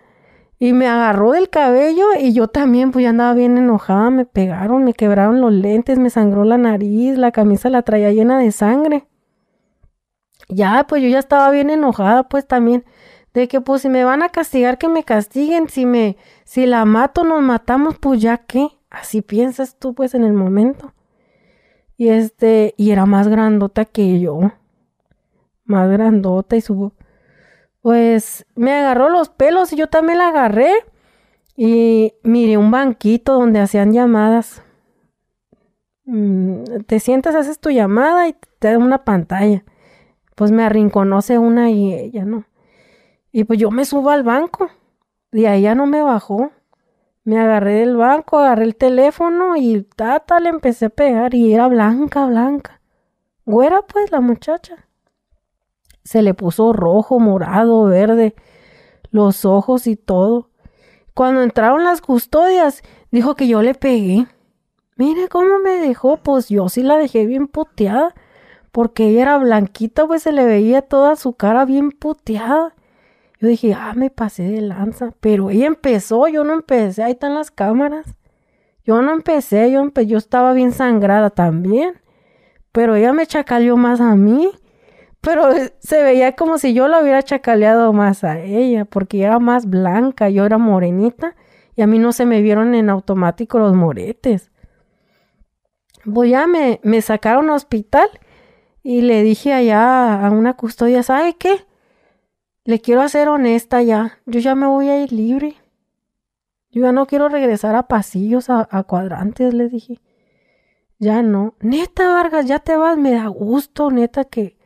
Y 0.60 0.74
me 0.74 0.86
agarró 0.86 1.32
del 1.32 1.48
cabello 1.50 2.06
y 2.16 2.32
yo 2.34 2.46
también, 2.46 2.92
pues 2.92 3.02
ya 3.02 3.10
andaba 3.10 3.34
bien 3.34 3.58
enojada, 3.58 4.10
me 4.10 4.26
pegaron, 4.26 4.84
me 4.84 4.94
quebraron 4.94 5.40
los 5.40 5.52
lentes, 5.52 5.98
me 5.98 6.08
sangró 6.08 6.44
la 6.44 6.56
nariz, 6.56 7.18
la 7.18 7.32
camisa 7.32 7.68
la 7.68 7.82
traía 7.82 8.12
llena 8.12 8.38
de 8.38 8.52
sangre. 8.52 9.08
Ya, 10.54 10.86
pues 10.88 11.02
yo 11.02 11.08
ya 11.08 11.18
estaba 11.18 11.50
bien 11.50 11.70
enojada, 11.70 12.28
pues 12.28 12.46
también, 12.46 12.84
de 13.34 13.48
que 13.48 13.60
pues 13.60 13.82
si 13.82 13.88
me 13.88 14.04
van 14.04 14.22
a 14.22 14.28
castigar, 14.28 14.78
que 14.78 14.88
me 14.88 15.04
castiguen, 15.04 15.68
si 15.68 15.86
me, 15.86 16.16
si 16.44 16.66
la 16.66 16.84
mato, 16.84 17.24
nos 17.24 17.42
matamos, 17.42 17.98
pues 17.98 18.20
ya 18.20 18.38
qué, 18.38 18.68
así 18.90 19.22
piensas 19.22 19.78
tú, 19.78 19.94
pues 19.94 20.14
en 20.14 20.24
el 20.24 20.32
momento. 20.32 20.92
Y 21.96 22.08
este, 22.08 22.74
y 22.76 22.90
era 22.90 23.06
más 23.06 23.28
grandota 23.28 23.84
que 23.84 24.20
yo, 24.20 24.52
más 25.64 25.90
grandota 25.90 26.56
y 26.56 26.60
su 26.60 26.92
pues 27.82 28.46
me 28.54 28.72
agarró 28.72 29.10
los 29.10 29.28
pelos 29.28 29.72
y 29.72 29.76
yo 29.76 29.88
también 29.88 30.18
la 30.18 30.28
agarré. 30.28 30.70
Y 31.56 32.14
miré 32.22 32.56
un 32.56 32.70
banquito 32.70 33.34
donde 33.34 33.60
hacían 33.60 33.92
llamadas. 33.92 34.62
Mm, 36.04 36.62
te 36.86 37.00
sientas, 37.00 37.34
haces 37.34 37.58
tu 37.58 37.70
llamada 37.70 38.28
y 38.28 38.36
te 38.58 38.70
da 38.70 38.78
una 38.78 39.04
pantalla. 39.04 39.64
Pues 40.34 40.50
me 40.50 40.64
arrinconóse 40.64 41.38
una 41.38 41.70
y 41.70 41.92
ella, 41.92 42.24
¿no? 42.24 42.44
Y 43.32 43.44
pues 43.44 43.58
yo 43.58 43.70
me 43.70 43.84
subo 43.84 44.10
al 44.10 44.22
banco. 44.22 44.70
Y 45.32 45.46
ahí 45.46 45.62
ya 45.62 45.74
no 45.74 45.86
me 45.86 46.02
bajó. 46.02 46.50
Me 47.24 47.38
agarré 47.38 47.74
del 47.74 47.96
banco, 47.96 48.38
agarré 48.38 48.64
el 48.64 48.76
teléfono 48.76 49.56
y 49.56 49.82
tata 49.82 50.40
le 50.40 50.48
empecé 50.48 50.86
a 50.86 50.90
pegar. 50.90 51.34
Y 51.34 51.54
era 51.54 51.68
blanca, 51.68 52.26
blanca. 52.26 52.80
Güera, 53.44 53.82
pues, 53.82 54.10
la 54.10 54.20
muchacha 54.20 54.88
se 56.04 56.22
le 56.22 56.34
puso 56.34 56.72
rojo, 56.72 57.20
morado, 57.20 57.84
verde, 57.84 58.34
los 59.10 59.44
ojos 59.44 59.86
y 59.86 59.96
todo. 59.96 60.50
Cuando 61.14 61.42
entraron 61.42 61.84
las 61.84 62.00
custodias, 62.00 62.82
dijo 63.10 63.34
que 63.34 63.46
yo 63.46 63.62
le 63.62 63.74
pegué. 63.74 64.26
Mire 64.96 65.28
cómo 65.28 65.58
me 65.58 65.78
dejó, 65.78 66.16
pues 66.18 66.48
yo 66.48 66.68
sí 66.68 66.82
la 66.82 66.96
dejé 66.96 67.26
bien 67.26 67.48
puteada, 67.48 68.14
porque 68.72 69.08
ella 69.08 69.22
era 69.22 69.38
blanquita, 69.38 70.06
pues 70.06 70.22
se 70.22 70.32
le 70.32 70.46
veía 70.46 70.82
toda 70.82 71.14
su 71.16 71.34
cara 71.34 71.66
bien 71.66 71.90
puteada. 71.92 72.74
Yo 73.38 73.48
dije, 73.48 73.74
ah, 73.74 73.92
me 73.94 74.08
pasé 74.08 74.44
de 74.44 74.62
lanza, 74.62 75.12
pero 75.20 75.50
ella 75.50 75.66
empezó, 75.66 76.26
yo 76.28 76.42
no 76.42 76.54
empecé, 76.54 77.02
ahí 77.02 77.12
están 77.12 77.34
las 77.34 77.50
cámaras. 77.50 78.16
Yo 78.84 79.02
no 79.02 79.12
empecé, 79.12 79.70
yo, 79.70 79.88
yo 80.02 80.18
estaba 80.18 80.54
bien 80.54 80.72
sangrada 80.72 81.30
también, 81.30 82.00
pero 82.72 82.96
ella 82.96 83.12
me 83.12 83.26
chacaleó 83.26 83.76
más 83.76 84.00
a 84.00 84.16
mí. 84.16 84.50
Pero 85.20 85.50
se 85.78 86.02
veía 86.02 86.32
como 86.32 86.58
si 86.58 86.74
yo 86.74 86.88
la 86.88 87.00
hubiera 87.00 87.22
chacaleado 87.22 87.92
más 87.92 88.24
a 88.24 88.40
ella, 88.40 88.84
porque 88.86 89.22
era 89.22 89.38
más 89.38 89.66
blanca, 89.66 90.30
yo 90.30 90.44
era 90.44 90.58
morenita, 90.58 91.36
y 91.76 91.82
a 91.82 91.86
mí 91.86 92.00
no 92.00 92.12
se 92.12 92.26
me 92.26 92.42
vieron 92.42 92.74
en 92.74 92.90
automático 92.90 93.60
los 93.60 93.74
moretes. 93.74 94.50
Pues 96.12 96.30
ya 96.30 96.48
me, 96.48 96.80
me 96.82 97.00
sacaron 97.02 97.50
al 97.50 97.56
hospital 97.56 98.08
y 98.82 99.02
le 99.02 99.22
dije 99.22 99.52
allá 99.52 100.26
a 100.26 100.30
una 100.30 100.54
custodia, 100.54 101.02
¿sabe 101.02 101.34
qué? 101.34 101.64
Le 102.64 102.80
quiero 102.80 103.02
hacer 103.02 103.28
honesta 103.28 103.82
ya, 103.82 104.18
yo 104.26 104.40
ya 104.40 104.54
me 104.54 104.66
voy 104.66 104.88
a 104.88 105.02
ir 105.02 105.12
libre. 105.12 105.56
Yo 106.70 106.82
ya 106.82 106.92
no 106.92 107.06
quiero 107.06 107.28
regresar 107.28 107.74
a 107.74 107.86
pasillos, 107.86 108.48
a, 108.48 108.82
cuadrantes, 108.84 109.52
le 109.52 109.68
dije. 109.68 110.00
Ya 110.98 111.22
no. 111.22 111.54
Neta, 111.60 112.08
Vargas, 112.08 112.46
ya 112.46 112.60
te 112.60 112.76
vas, 112.76 112.96
me 112.96 113.12
da 113.12 113.26
gusto, 113.26 113.90
neta, 113.90 114.24
que, 114.24 114.56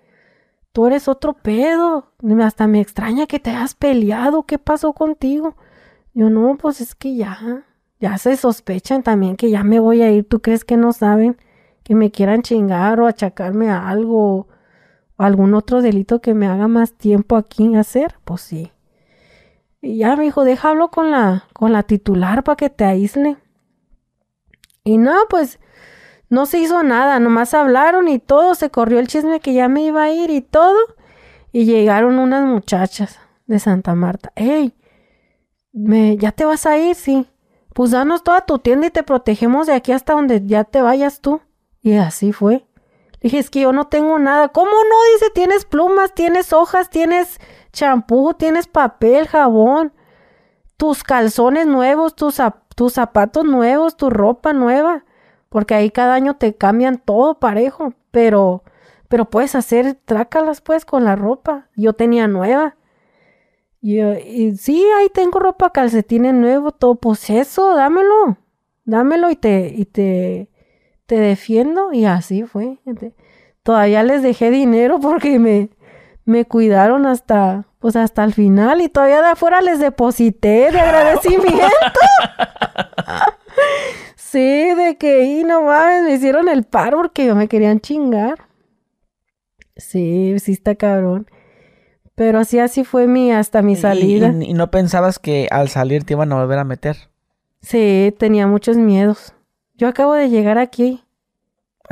tú 0.73 0.87
eres 0.87 1.09
otro 1.09 1.33
pedo. 1.33 2.13
Hasta 2.43 2.67
me 2.69 2.81
extraña 2.81 3.27
que 3.27 3.41
te 3.41 3.51
hayas 3.51 3.75
peleado. 3.75 4.45
¿Qué 4.45 4.59
pasó 4.59 4.93
contigo? 4.93 5.57
Yo 6.15 6.31
no, 6.31 6.57
pues 6.59 6.81
es 6.81 6.95
que 6.95 7.17
ya, 7.17 7.65
ya 7.99 8.19
se 8.19 8.37
sospechan 8.37 9.03
también 9.03 9.37
que 9.37 9.51
ya 9.51 9.65
me 9.65 9.81
voy 9.81 10.03
a 10.03 10.13
ir. 10.13 10.29
¿Tú 10.29 10.41
crees 10.41 10.65
que 10.65 10.77
no 10.77 10.93
saben 10.93 11.39
que 11.87 11.95
me 11.95 12.11
quieran 12.11 12.43
chingar 12.43 12.99
o 12.99 13.07
achacarme 13.07 13.71
a 13.71 13.89
algo 13.89 14.49
o 15.17 15.23
algún 15.23 15.55
otro 15.55 15.83
delito 15.83 16.21
que 16.21 16.35
me 16.35 16.49
haga 16.49 16.67
más 16.67 16.95
tiempo 16.95 17.37
aquí 17.37 17.77
hacer? 17.77 18.17
Pues 18.25 18.41
sí. 18.41 18.73
Y 19.81 19.99
ya 19.99 20.17
me 20.17 20.25
dijo, 20.25 20.43
déjalo 20.43 20.91
con 20.91 21.13
la, 21.13 21.45
con 21.53 21.73
la 21.73 21.85
titular 21.85 22.43
para 22.43 22.57
que 22.57 22.71
te 22.71 22.85
aísle. 22.85 23.37
Y 24.83 24.99
no, 24.99 25.15
pues 25.31 25.61
no 26.29 26.47
se 26.47 26.59
hizo 26.59 26.83
nada, 26.83 27.21
nomás 27.21 27.55
hablaron 27.55 28.09
y 28.09 28.19
todo, 28.19 28.57
se 28.57 28.69
corrió 28.71 28.99
el 28.99 29.07
chisme 29.07 29.39
que 29.39 29.55
ya 29.55 29.69
me 29.69 29.83
iba 29.85 30.03
a 30.03 30.11
ir 30.11 30.31
y 30.31 30.41
todo. 30.41 30.77
Y 31.53 31.67
llegaron 31.67 32.19
unas 32.19 32.45
muchachas 32.45 33.21
de 33.47 33.61
Santa 33.61 33.95
Marta. 33.95 34.33
¡Ey! 34.35 34.75
Me, 35.73 36.17
¿Ya 36.17 36.33
te 36.33 36.45
vas 36.45 36.67
a 36.67 36.79
ir? 36.79 36.97
Sí. 36.97 37.29
Pues 37.75 37.93
danos 37.93 38.25
toda 38.25 38.41
tu 38.41 38.59
tienda 38.59 38.89
y 38.89 38.91
te 38.91 39.05
protegemos 39.05 39.69
de 39.69 39.75
aquí 39.75 39.93
hasta 39.93 40.15
donde 40.15 40.45
ya 40.45 40.65
te 40.65 40.83
vayas 40.83 41.21
tú. 41.21 41.43
Y 41.87 41.97
así 41.97 42.33
fue. 42.33 42.67
dije, 43.21 43.39
es 43.39 43.51
que 43.51 43.61
yo 43.61 43.73
no 43.73 43.89
tengo 43.89 44.19
nada. 44.19 44.49
¿Cómo 44.49 44.71
no? 44.71 45.15
Dice, 45.15 45.31
tienes 45.35 45.65
plumas, 45.65 46.15
tienes 46.15 46.53
hojas, 46.53 46.91
tienes 46.91 47.39
champú, 47.73 48.35
tienes 48.35 48.67
papel, 48.67 49.29
jabón, 49.29 49.93
tus 50.77 51.05
calzones 51.05 51.67
nuevos, 51.67 52.17
tus, 52.17 52.41
tus 52.75 52.95
zapatos 52.95 53.45
nuevos, 53.45 53.97
tu 53.97 54.11
ropa 54.11 54.53
nueva 54.53 55.05
porque 55.49 55.75
ahí 55.75 55.91
cada 55.91 56.15
año 56.15 56.35
te 56.35 56.55
cambian 56.55 56.99
todo 56.99 57.39
parejo, 57.39 57.95
pero, 58.11 58.63
pero 59.09 59.31
puedes 59.31 59.55
hacer 59.55 59.95
trácalas 60.05 60.61
pues 60.61 60.85
con 60.85 61.05
la 61.05 61.17
ropa. 61.17 61.69
Yo 61.77 61.93
tenía 61.93 62.29
nueva. 62.29 62.77
Y, 63.81 64.03
y 64.03 64.57
sí, 64.57 64.85
ahí 64.99 65.09
tengo 65.09 65.39
ropa, 65.39 65.71
calcetines 65.71 66.35
nuevo, 66.35 66.73
todo, 66.73 66.97
pues 66.97 67.31
eso, 67.31 67.75
dámelo, 67.75 68.37
dámelo 68.85 69.31
y 69.31 69.37
te, 69.37 69.73
y 69.75 69.85
te, 69.85 70.51
te 71.07 71.17
defiendo. 71.17 71.93
Y 71.93 72.05
así 72.05 72.43
fue. 72.45 72.79
Todavía 73.63 74.03
les 74.03 74.23
dejé 74.23 74.51
dinero 74.51 74.99
porque 75.01 75.39
me, 75.39 75.71
me 76.25 76.45
cuidaron 76.45 77.07
hasta, 77.07 77.67
pues 77.79 77.97
hasta 77.97 78.25
el 78.25 78.35
final 78.35 78.81
y 78.81 78.89
todavía 78.89 79.23
de 79.23 79.29
afuera 79.29 79.61
les 79.61 79.79
deposité 79.79 80.71
de 80.71 80.81
agradecimiento. 80.81 81.67
Sí, 84.37 84.75
de 84.75 84.97
que, 84.99 85.23
y 85.23 85.45
no 85.45 85.63
mames, 85.63 86.03
me 86.03 86.13
hicieron 86.13 86.49
el 86.49 86.65
paro 86.65 86.99
porque 86.99 87.33
me 87.33 87.49
querían 87.49 87.81
chingar. 87.81 88.49
Sí, 89.77 90.35
sí 90.41 90.53
está 90.53 90.75
cabrón. 90.75 91.27
Pero 92.17 92.41
así, 92.41 92.59
así 92.59 92.83
fue 92.83 93.07
mi, 93.07 93.31
hasta 93.31 93.63
mi 93.63 93.77
salida. 93.77 94.35
¿Y, 94.41 94.53
no 94.53 94.71
pensabas 94.71 95.19
que 95.19 95.49
al 95.51 95.69
salir 95.69 96.05
te 96.05 96.15
iban 96.15 96.33
a 96.33 96.41
volver 96.41 96.59
a 96.59 96.65
meter? 96.65 96.97
Sí, 97.63 98.15
tenía 98.19 98.47
muchos 98.47 98.77
miedos. 98.77 99.33
Yo 99.77 99.89
acabo 99.89 100.15
de 100.15 100.29
llegar 100.31 100.59
aquí. 100.59 101.03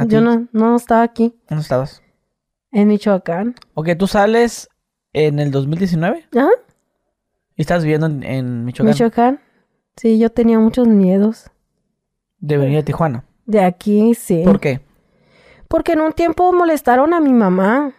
Yo 0.08 0.20
no, 0.20 0.48
no 0.52 0.76
estaba 0.76 1.02
aquí. 1.02 1.34
¿Dónde 1.48 1.62
estabas? 1.62 2.02
En 2.72 2.88
Michoacán. 2.88 3.54
Ok, 3.74 3.90
tú 3.98 4.06
sales 4.08 4.68
en 5.12 5.38
el 5.38 5.52
2019 5.52 6.26
Ajá. 6.36 6.48
y 7.54 7.62
estás 7.62 7.84
viviendo 7.84 8.06
en, 8.06 8.22
en 8.24 8.64
Michoacán. 8.64 8.90
Michoacán. 8.92 9.40
Sí, 9.96 10.18
yo 10.18 10.30
tenía 10.30 10.58
muchos 10.58 10.88
miedos. 10.88 11.50
De 12.38 12.56
venir 12.58 12.78
a 12.78 12.82
Tijuana. 12.84 13.24
De 13.46 13.60
aquí, 13.60 14.14
sí. 14.14 14.42
¿Por 14.44 14.58
qué? 14.58 14.80
Porque 15.68 15.92
en 15.92 16.00
un 16.00 16.12
tiempo 16.12 16.52
molestaron 16.52 17.14
a 17.14 17.20
mi 17.20 17.32
mamá. 17.32 17.92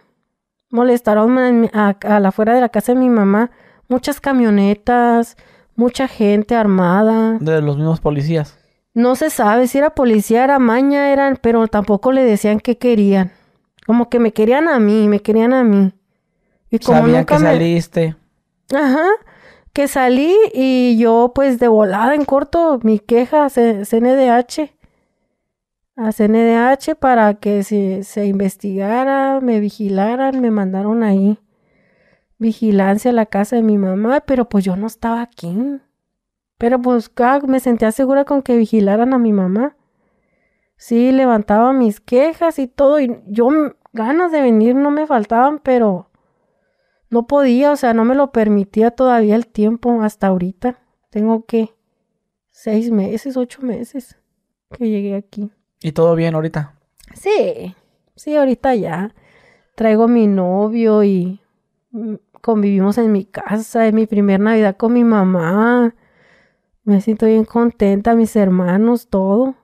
Molestaron 0.70 1.38
a, 1.38 1.50
mi- 1.52 1.70
a, 1.72 1.96
a 2.02 2.20
la 2.20 2.28
afuera 2.28 2.54
de 2.54 2.60
la 2.60 2.68
casa 2.68 2.92
de 2.92 2.98
mi 3.00 3.08
mamá. 3.08 3.50
Muchas 3.88 4.20
camionetas, 4.20 5.36
mucha 5.74 6.06
gente 6.08 6.54
armada. 6.54 7.38
De 7.40 7.62
los 7.62 7.76
mismos 7.76 8.00
policías. 8.00 8.58
No 8.96 9.14
se 9.14 9.28
sabe 9.28 9.66
si 9.66 9.76
era 9.76 9.90
policía, 9.90 10.42
era 10.42 10.58
maña, 10.58 11.12
eran, 11.12 11.38
pero 11.42 11.68
tampoco 11.68 12.12
le 12.12 12.24
decían 12.24 12.60
qué 12.60 12.78
querían. 12.78 13.30
Como 13.84 14.08
que 14.08 14.18
me 14.18 14.32
querían 14.32 14.68
a 14.68 14.80
mí, 14.80 15.06
me 15.06 15.20
querían 15.20 15.52
a 15.52 15.64
mí. 15.64 15.92
Y 16.70 16.78
como 16.78 17.00
Sabían 17.00 17.18
nunca 17.18 17.36
que 17.36 17.42
me... 17.42 17.50
saliste. 17.50 18.16
Ajá, 18.74 19.06
que 19.74 19.86
salí 19.86 20.34
y 20.54 20.96
yo 20.96 21.32
pues 21.34 21.58
de 21.58 21.68
volada 21.68 22.14
en 22.14 22.24
corto 22.24 22.80
mi 22.84 22.98
queja 22.98 23.44
a 23.44 23.50
CNDH. 23.50 24.72
A 25.96 26.12
CNDH 26.12 26.94
para 26.98 27.34
que 27.34 27.64
se, 27.64 28.02
se 28.02 28.24
investigara, 28.24 29.42
me 29.42 29.60
vigilaran, 29.60 30.40
me 30.40 30.50
mandaron 30.50 31.02
ahí 31.02 31.38
vigilancia 32.38 33.10
a 33.10 33.14
la 33.14 33.26
casa 33.26 33.56
de 33.56 33.62
mi 33.62 33.76
mamá, 33.76 34.20
pero 34.20 34.48
pues 34.48 34.64
yo 34.64 34.74
no 34.74 34.86
estaba 34.86 35.20
aquí. 35.20 35.54
Pero 36.58 36.80
pues 36.80 37.10
me 37.46 37.60
sentía 37.60 37.92
segura 37.92 38.24
con 38.24 38.42
que 38.42 38.56
vigilaran 38.56 39.12
a 39.12 39.18
mi 39.18 39.32
mamá. 39.32 39.76
Sí, 40.76 41.12
levantaba 41.12 41.72
mis 41.72 42.00
quejas 42.00 42.58
y 42.58 42.66
todo, 42.66 43.00
y 43.00 43.18
yo 43.26 43.48
ganas 43.92 44.30
de 44.30 44.42
venir 44.42 44.74
no 44.74 44.90
me 44.90 45.06
faltaban, 45.06 45.58
pero 45.58 46.10
no 47.08 47.26
podía, 47.26 47.72
o 47.72 47.76
sea, 47.76 47.94
no 47.94 48.04
me 48.04 48.14
lo 48.14 48.32
permitía 48.32 48.90
todavía 48.90 49.36
el 49.36 49.46
tiempo 49.46 50.02
hasta 50.02 50.26
ahorita. 50.28 50.78
Tengo 51.10 51.46
que 51.46 51.74
seis 52.50 52.90
meses, 52.90 53.36
ocho 53.36 53.62
meses 53.62 54.16
que 54.76 54.88
llegué 54.88 55.14
aquí. 55.14 55.50
¿Y 55.82 55.92
todo 55.92 56.14
bien 56.14 56.34
ahorita? 56.34 56.74
Sí, 57.14 57.74
sí, 58.14 58.36
ahorita 58.36 58.74
ya. 58.74 59.14
Traigo 59.74 60.08
mi 60.08 60.26
novio 60.26 61.04
y 61.04 61.40
mm, 61.90 62.14
convivimos 62.40 62.98
en 62.98 63.12
mi 63.12 63.24
casa, 63.24 63.86
es 63.86 63.94
mi 63.94 64.06
primer 64.06 64.40
Navidad 64.40 64.76
con 64.76 64.92
mi 64.92 65.04
mamá. 65.04 65.94
Me 66.86 67.00
siento 67.02 67.26
bien 67.26 67.44
contenta, 67.44 68.14
mis 68.14 68.34
hermanos, 68.36 69.08
todo. 69.08 69.56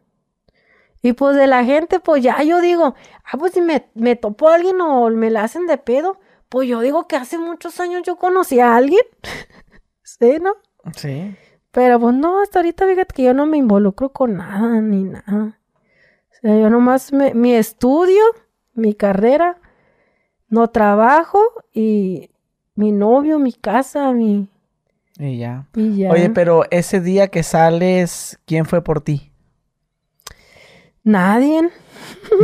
Y 1.01 1.15
pues 1.15 1.37
de 1.37 1.47
la 1.47 1.65
gente, 1.65 2.01
pues 2.01 2.23
ya 2.23 2.43
yo 2.43 2.61
digo, 2.61 2.95
ah, 3.25 3.39
pues 3.39 3.53
si 3.55 3.61
me, 3.61 3.89
me 3.95 4.15
topo 4.17 4.49
a 4.49 4.57
alguien 4.57 4.81
o 4.81 5.09
me 5.11 5.31
la 5.31 5.45
hacen 5.45 5.67
de 5.67 5.79
pedo, 5.79 6.19
pues 6.49 6.69
yo 6.69 6.81
digo 6.81 7.07
que 7.09 7.17
hace 7.17 7.39
muchos 7.39 7.81
años 7.81 8.03
yo 8.05 8.17
conocí 8.17 8.61
a 8.61 8.77
alguien. 8.77 9.03
sí, 10.03 10.37
¿no? 10.41 10.55
Sí. 10.97 11.35
Pero 11.71 11.99
pues 11.99 12.15
no, 12.15 12.43
hasta 12.43 12.59
ahorita 12.59 12.87
fíjate 12.87 13.15
que 13.15 13.23
yo 13.23 13.35
no 13.35 13.47
me 13.47 13.57
involucro 13.57 14.11
con 14.13 14.37
nada 14.37 14.81
ni 14.81 15.05
nada. 15.05 15.59
O 16.31 16.35
sea, 16.41 16.59
yo 16.61 16.69
nomás 16.71 17.13
me- 17.13 17.35
mi 17.35 17.55
estudio, 17.55 18.23
mi 18.75 18.95
carrera, 18.95 19.59
no 20.49 20.69
trabajo 20.71 21.41
y 21.73 22.31
mi 22.75 22.93
novio, 22.93 23.39
mi 23.39 23.53
casa, 23.53 24.13
mi... 24.13 24.49
Y 25.19 25.39
ya. 25.39 25.67
Y 25.75 25.97
ya. 25.99 26.11
Oye, 26.11 26.31
pero 26.31 26.65
ese 26.71 27.01
día 27.01 27.29
que 27.29 27.43
sales, 27.43 28.39
¿quién 28.47 28.65
fue 28.67 28.83
por 28.83 29.01
ti? 29.01 29.33
Nadie. 31.05 31.69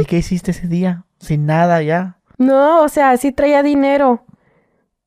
¿Y 0.01 0.05
qué 0.05 0.19
hiciste 0.19 0.51
ese 0.51 0.66
día? 0.66 1.05
Sin 1.19 1.47
nada 1.47 1.82
ya. 1.82 2.19
No, 2.39 2.82
o 2.82 2.89
sea, 2.89 3.16
sí 3.16 3.32
traía 3.32 3.62
dinero. 3.62 4.24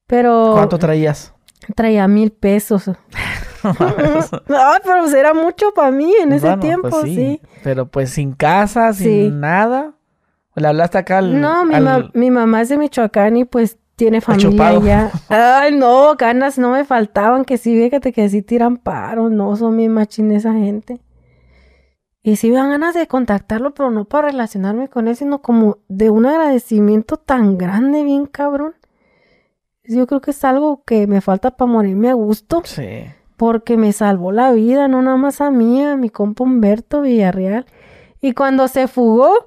Pero 0.08 0.52
¿Cuánto 0.54 0.78
traías? 0.78 1.34
traía 1.76 2.08
mil 2.08 2.32
pesos. 2.32 2.88
no, 3.64 3.74
pero 4.84 5.02
pues 5.02 5.14
era 5.14 5.34
mucho 5.34 5.72
para 5.74 5.92
mí 5.92 6.14
en 6.20 6.34
ese 6.34 6.48
Bueno, 6.48 6.62
tiempo, 6.62 6.90
pues 6.90 7.04
sí. 7.04 7.40
Pero 7.64 7.88
pues 7.88 8.10
sin 8.10 8.34
casa, 8.34 8.92
sin 8.94 9.06
Sí. 9.08 9.30
nada. 9.32 9.94
¿Le 10.56 10.68
hablaste 10.68 10.98
acá 10.98 11.20
al... 11.20 11.40
No, 11.40 11.64
mi, 11.64 11.76
al- 11.76 11.84
ma- 11.84 12.10
mi 12.14 12.32
mamá 12.32 12.62
es 12.62 12.70
de 12.70 12.78
Michoacán 12.78 13.38
y 13.38 13.46
pues 13.46 13.78
tiene 14.02 14.20
familia 14.20 14.68
allá. 14.70 15.12
Ay, 15.30 15.76
no, 15.76 16.16
ganas 16.16 16.58
no 16.58 16.72
me 16.72 16.86
faltaban, 16.86 17.46
que 17.46 17.60
sí, 17.60 17.76
fíjate 17.76 18.12
que 18.12 18.28
sí 18.30 18.42
tiran 18.42 18.78
paro, 18.78 19.30
no, 19.30 19.56
son 19.56 19.78
bien 19.78 19.94
machín 19.94 20.32
esa 20.32 20.54
gente. 20.54 21.00
Y 22.24 22.38
sí 22.38 22.50
me 22.50 22.56
dan 22.56 22.72
ganas 22.72 22.96
de 22.96 23.06
contactarlo, 23.06 23.76
pero 23.76 23.92
no 23.92 24.06
para 24.06 24.30
relacionarme 24.30 24.88
con 24.88 25.08
él, 25.08 25.16
sino 25.16 25.44
como 25.44 25.78
de 25.88 26.10
un 26.10 26.26
agradecimiento 26.26 27.18
tan 27.18 27.60
grande, 27.60 28.04
bien 28.04 28.26
cabrón. 28.26 28.74
Yo 29.84 30.08
creo 30.08 30.20
que 30.20 30.32
es 30.32 30.44
algo 30.44 30.82
que 30.84 31.06
me 31.06 31.22
falta 31.22 31.52
para 31.56 31.72
morirme 31.72 32.10
a 32.10 32.14
gusto, 32.16 32.64
Sí. 32.66 33.04
porque 33.38 33.78
me 33.78 33.92
salvó 33.94 34.32
la 34.32 34.52
vida, 34.52 34.88
no 34.88 35.04
nada 35.04 35.18
más 35.18 35.42
a 35.42 35.52
mí, 35.52 35.84
a 35.86 35.96
mi 35.96 36.10
compa 36.10 36.44
Humberto 36.44 37.02
Villarreal. 37.02 37.68
Y 38.20 38.34
cuando 38.34 38.68
se 38.68 38.88
fugó, 38.88 39.46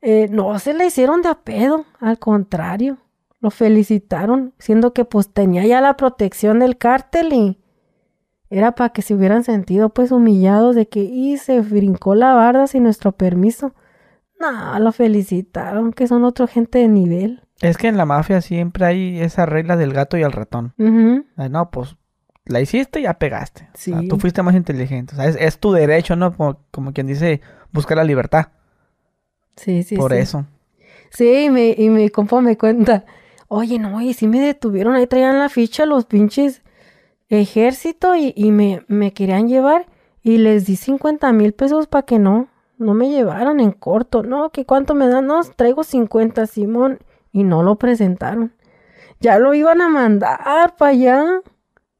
eh, 0.00 0.28
no 0.30 0.58
se 0.58 0.72
le 0.72 0.86
hicieron 0.86 1.20
de 1.20 1.28
a 1.28 1.34
pedo, 1.34 1.84
al 2.00 2.18
contrario, 2.18 2.96
lo 3.40 3.50
felicitaron, 3.50 4.52
siendo 4.58 4.92
que 4.92 5.04
pues 5.04 5.30
tenía 5.32 5.64
ya 5.66 5.80
la 5.80 5.96
protección 5.96 6.58
del 6.58 6.76
cártel 6.76 7.32
y 7.32 7.58
era 8.50 8.74
para 8.74 8.90
que 8.90 9.02
se 9.02 9.14
hubieran 9.14 9.44
sentido 9.44 9.90
pues 9.90 10.10
humillados 10.12 10.74
de 10.74 10.88
que 10.88 11.00
y 11.00 11.36
se 11.38 11.60
brincó 11.60 12.14
la 12.14 12.34
barda 12.34 12.66
sin 12.66 12.82
nuestro 12.82 13.12
permiso. 13.12 13.74
No, 14.38 14.78
lo 14.78 14.90
felicitaron, 14.92 15.92
que 15.92 16.06
son 16.06 16.24
otra 16.24 16.46
gente 16.46 16.78
de 16.78 16.88
nivel. 16.88 17.42
Es 17.60 17.76
que 17.76 17.88
en 17.88 17.96
la 17.98 18.06
mafia 18.06 18.40
siempre 18.40 18.86
hay 18.86 19.20
esa 19.20 19.44
regla 19.46 19.76
del 19.76 19.92
gato 19.92 20.16
y 20.16 20.22
el 20.22 20.32
ratón. 20.32 20.72
Ay, 21.36 21.48
no, 21.50 21.70
pues 21.70 21.96
la 22.46 22.60
hiciste 22.60 23.00
y 23.00 23.02
ya 23.04 23.14
pegaste. 23.18 23.64
O 23.74 23.76
sea, 23.78 24.00
Sí. 24.00 24.08
tú 24.08 24.18
fuiste 24.18 24.42
más 24.42 24.54
inteligente. 24.54 25.12
O 25.14 25.16
sea, 25.16 25.26
es, 25.26 25.36
es 25.38 25.58
tu 25.58 25.72
derecho, 25.72 26.16
¿no? 26.16 26.34
Como, 26.34 26.58
como 26.70 26.92
quien 26.92 27.06
dice, 27.06 27.42
buscar 27.70 27.98
la 27.98 28.04
libertad. 28.04 28.48
Sí, 29.56 29.82
sí, 29.82 29.96
Por 29.96 30.12
sí. 30.12 30.18
eso. 30.18 30.46
Sí, 31.10 31.44
y 31.44 31.50
mi, 31.50 31.74
y 31.76 31.90
mi 31.90 32.08
compa 32.08 32.40
me 32.40 32.56
cuenta, 32.56 33.04
oye, 33.52 33.80
no, 33.80 34.00
y 34.00 34.14
sí 34.14 34.28
me 34.28 34.40
detuvieron, 34.40 34.94
ahí 34.94 35.06
traían 35.08 35.38
la 35.40 35.48
ficha 35.48 35.84
los 35.84 36.06
pinches 36.06 36.62
ejército 37.28 38.14
y, 38.14 38.32
y 38.36 38.52
me, 38.52 38.84
me 38.86 39.12
querían 39.12 39.48
llevar 39.48 39.86
y 40.22 40.38
les 40.38 40.66
di 40.66 40.76
50 40.76 41.32
mil 41.32 41.52
pesos 41.52 41.86
para 41.88 42.04
que 42.04 42.18
no, 42.18 42.48
no 42.78 42.94
me 42.94 43.08
llevaran 43.10 43.58
en 43.60 43.72
corto, 43.72 44.22
no, 44.22 44.50
que 44.50 44.64
cuánto 44.64 44.94
me 44.94 45.08
dan, 45.08 45.26
no, 45.26 45.42
traigo 45.56 45.82
50, 45.84 46.46
Simón, 46.46 47.00
y 47.32 47.42
no 47.44 47.62
lo 47.62 47.76
presentaron. 47.76 48.52
Ya 49.20 49.38
lo 49.38 49.52
iban 49.52 49.80
a 49.80 49.88
mandar 49.88 50.76
para 50.76 50.90
allá. 50.92 51.24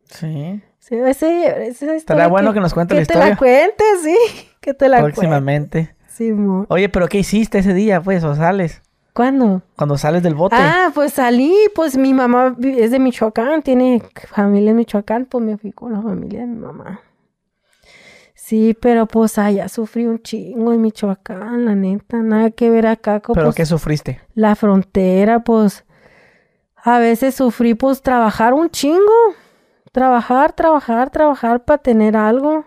Sí. 0.07 0.63
Sí, 0.79 0.95
ese, 0.95 1.67
esa 1.69 1.95
Estaría 1.95 2.29
bueno 2.29 2.53
que 2.53 2.61
nos 2.61 2.73
cuente 2.75 2.95
la 2.95 3.01
que 3.01 3.07
te 3.07 3.19
la 3.19 3.31
historia. 3.31 3.37
cuentes, 3.37 4.03
sí, 4.03 4.17
que 4.61 4.73
te 4.75 4.89
la 4.89 5.01
cuentes. 5.01 5.15
Próximamente. 5.19 5.95
Simón. 6.09 6.67
Oye, 6.69 6.89
pero 6.89 7.09
¿qué 7.09 7.19
hiciste 7.19 7.59
ese 7.59 7.75
día, 7.75 8.01
pues? 8.01 8.25
¿O 8.25 8.35
sales? 8.35 8.83
¿Cuándo? 9.13 9.63
Cuando 9.77 9.99
sales 9.99 10.23
del 10.23 10.35
bote. 10.35 10.57
Ah, 10.59 10.91
pues 10.95 11.15
salí, 11.15 11.55
pues 11.75 11.97
mi 11.97 12.15
mamá 12.15 12.57
es 12.63 12.91
de 12.91 12.99
Michoacán, 12.99 13.63
tiene 13.63 14.03
familia 14.29 14.71
en 14.71 14.77
Michoacán, 14.77 15.27
pues 15.27 15.45
me 15.45 15.59
fui 15.59 15.73
con 15.73 15.93
la 15.93 16.01
familia 16.01 16.41
de 16.41 16.47
mi 16.47 16.59
mamá. 16.59 17.01
Sí, 18.35 18.77
pero 18.81 19.07
pues 19.07 19.39
allá 19.39 19.69
sufrí 19.69 20.07
un 20.07 20.21
chingo 20.23 20.73
en 20.73 20.81
Michoacán, 20.81 21.65
la 21.65 21.75
neta, 21.75 22.19
nada 22.19 22.51
que 22.51 22.69
ver 22.71 22.87
acá 22.87 23.21
con 23.21 23.35
¿Pero 23.35 23.47
pues, 23.47 23.57
qué 23.57 23.67
sufriste? 23.67 24.21
la 24.35 24.57
frontera, 24.57 25.45
pues 25.45 25.85
a 26.77 26.99
veces 26.99 27.35
sufrí 27.35 27.75
pues 27.75 28.03
trabajar 28.03 28.55
un 28.55 28.71
chingo, 28.71 29.35
trabajar, 29.93 30.53
trabajar, 30.53 31.11
trabajar 31.11 31.65
para 31.65 31.79
tener 31.83 32.17
algo 32.17 32.65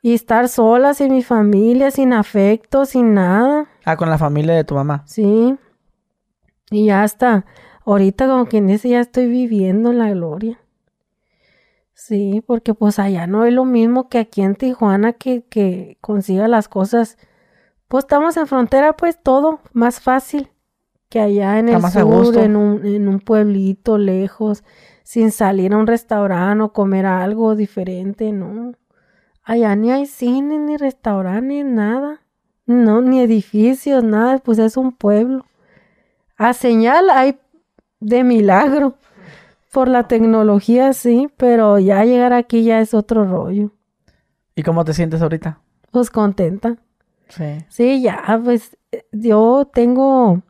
y 0.00 0.14
estar 0.14 0.48
sola 0.48 0.94
sin 0.94 1.12
mi 1.12 1.22
familia, 1.22 1.90
sin 1.90 2.12
afecto, 2.12 2.86
sin 2.86 3.14
nada. 3.14 3.66
Ah, 3.84 3.96
con 3.96 4.10
la 4.10 4.18
familia 4.18 4.54
de 4.54 4.64
tu 4.64 4.74
mamá. 4.74 5.02
Sí. 5.06 5.56
Y 6.70 6.86
ya 6.86 7.04
está. 7.04 7.44
Ahorita 7.84 8.26
como 8.26 8.46
quien 8.46 8.66
dice, 8.66 8.88
ya 8.88 9.00
estoy 9.00 9.26
viviendo 9.26 9.92
la 9.92 10.10
gloria. 10.10 10.58
Sí, 11.92 12.42
porque 12.46 12.74
pues 12.74 12.98
allá 12.98 13.26
no 13.26 13.44
es 13.44 13.52
lo 13.52 13.64
mismo 13.64 14.08
que 14.08 14.18
aquí 14.18 14.42
en 14.42 14.56
Tijuana 14.56 15.12
que, 15.12 15.44
que 15.44 15.98
consiga 16.00 16.48
las 16.48 16.68
cosas. 16.68 17.18
Pues 17.88 18.04
estamos 18.04 18.36
en 18.36 18.46
frontera, 18.46 18.96
pues 18.96 19.22
todo 19.22 19.60
más 19.72 20.00
fácil 20.00 20.50
que 21.08 21.20
allá 21.20 21.60
en 21.60 21.68
Está 21.68 22.00
el 22.00 22.24
sur, 22.24 22.38
en 22.38 22.56
un, 22.56 22.84
en 22.84 23.06
un 23.06 23.20
pueblito 23.20 23.98
lejos, 23.98 24.64
sin 25.04 25.30
salir 25.30 25.72
a 25.72 25.76
un 25.76 25.86
restaurante 25.86 26.64
o 26.64 26.72
comer 26.72 27.06
algo 27.06 27.54
diferente, 27.54 28.32
no. 28.32 28.72
Allá 29.44 29.76
ni 29.76 29.92
hay 29.92 30.06
cine, 30.06 30.58
ni 30.58 30.76
restaurante, 30.76 31.62
nada. 31.62 32.23
No, 32.66 33.00
ni 33.00 33.20
edificios, 33.20 34.02
nada, 34.02 34.38
pues 34.38 34.58
es 34.58 34.76
un 34.76 34.92
pueblo. 34.92 35.44
A 36.36 36.52
señal 36.54 37.10
hay 37.10 37.38
de 38.00 38.24
milagro. 38.24 38.94
Por 39.72 39.88
la 39.88 40.06
tecnología 40.06 40.92
sí, 40.92 41.28
pero 41.36 41.80
ya 41.80 42.04
llegar 42.04 42.32
aquí 42.32 42.62
ya 42.62 42.80
es 42.80 42.94
otro 42.94 43.24
rollo. 43.24 43.72
¿Y 44.54 44.62
cómo 44.62 44.84
te 44.84 44.94
sientes 44.94 45.20
ahorita? 45.20 45.58
Pues 45.90 46.10
contenta. 46.10 46.76
Sí. 47.28 47.58
Sí, 47.68 48.00
ya, 48.02 48.40
pues 48.44 48.76
eh, 48.92 49.04
yo 49.10 49.68
tengo 49.72 50.42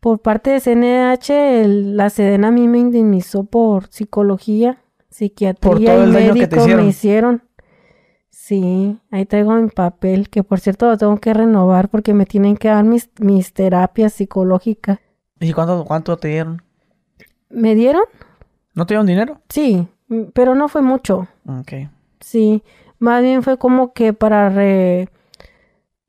por 0.00 0.20
parte 0.20 0.50
de 0.50 0.60
CNH, 0.60 1.66
la 1.94 2.10
Sedena 2.10 2.48
a 2.48 2.50
mí 2.50 2.68
me 2.68 2.78
indemnizó 2.78 3.44
por 3.44 3.88
psicología, 3.88 4.78
psiquiatría 5.10 6.04
y 6.04 6.06
médico 6.06 6.66
me 6.66 6.86
hicieron. 6.86 7.42
Sí, 8.48 8.98
ahí 9.10 9.26
traigo 9.26 9.52
mi 9.52 9.68
papel, 9.68 10.30
que 10.30 10.42
por 10.42 10.58
cierto 10.58 10.86
lo 10.86 10.96
tengo 10.96 11.18
que 11.18 11.34
renovar 11.34 11.90
porque 11.90 12.14
me 12.14 12.24
tienen 12.24 12.56
que 12.56 12.68
dar 12.68 12.82
mis, 12.82 13.10
mis 13.20 13.52
terapias 13.52 14.14
psicológicas. 14.14 15.00
¿Y 15.38 15.52
cuánto, 15.52 15.84
cuánto 15.84 16.16
te 16.16 16.28
dieron? 16.28 16.62
¿Me 17.50 17.74
dieron? 17.74 18.04
¿No 18.72 18.86
te 18.86 18.94
dieron 18.94 19.04
dinero? 19.04 19.42
Sí, 19.50 19.86
pero 20.32 20.54
no 20.54 20.68
fue 20.68 20.80
mucho. 20.80 21.28
Ok. 21.46 21.90
Sí, 22.20 22.62
más 22.98 23.20
bien 23.20 23.42
fue 23.42 23.58
como 23.58 23.92
que 23.92 24.14
para 24.14 24.50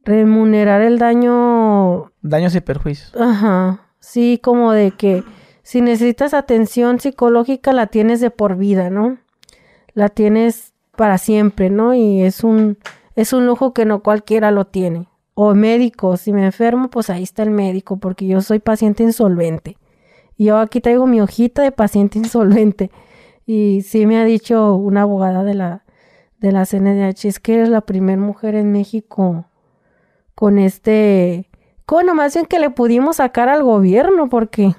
remunerar 0.06 0.80
el 0.80 0.98
daño. 0.98 2.14
Daños 2.22 2.56
y 2.56 2.62
perjuicios. 2.62 3.14
Ajá. 3.20 3.82
Sí, 4.00 4.40
como 4.42 4.72
de 4.72 4.92
que 4.92 5.26
si 5.62 5.82
necesitas 5.82 6.34
atención 6.34 7.02
psicológica 7.02 7.74
la 7.74 7.88
tienes 7.88 8.22
de 8.22 8.32
por 8.32 8.56
vida, 8.56 8.90
¿no? 8.90 9.18
La 9.94 10.08
tienes 10.08 10.69
para 11.00 11.18
siempre, 11.18 11.70
¿no? 11.70 11.94
Y 11.94 12.24
es 12.24 12.44
un 12.44 12.78
es 13.16 13.32
un 13.32 13.46
lujo 13.46 13.74
que 13.74 13.86
no 13.86 14.04
cualquiera 14.04 14.52
lo 14.52 14.68
tiene. 14.68 15.08
O 15.34 15.56
médico, 15.56 16.18
si 16.18 16.34
me 16.34 16.44
enfermo, 16.44 16.90
pues 16.90 17.10
ahí 17.10 17.24
está 17.24 17.42
el 17.44 17.52
médico, 17.52 17.96
porque 17.96 18.28
yo 18.28 18.42
soy 18.42 18.60
paciente 18.60 19.04
insolvente. 19.04 19.78
Yo 20.38 20.58
aquí 20.58 20.82
traigo 20.82 21.08
mi 21.08 21.22
hojita 21.22 21.62
de 21.62 21.72
paciente 21.72 22.18
insolvente. 22.26 22.92
Y 23.46 23.82
sí 23.84 24.06
me 24.06 24.18
ha 24.20 24.26
dicho 24.26 24.76
una 24.76 25.04
abogada 25.04 25.46
de 25.46 25.54
la, 25.54 25.86
de 26.40 26.52
la 26.52 26.66
CNDH, 26.66 27.26
es 27.30 27.40
que 27.40 27.54
eres 27.54 27.70
la 27.70 27.80
primera 27.80 28.22
mujer 28.22 28.56
en 28.56 28.74
México 28.74 29.46
con 30.36 30.60
este, 30.60 31.50
con 31.86 32.08
nomás 32.08 32.34
bien 32.34 32.46
que 32.46 32.60
le 32.60 32.72
pudimos 32.72 33.18
sacar 33.18 33.48
al 33.48 33.64
gobierno, 33.64 34.28
porque, 34.28 34.76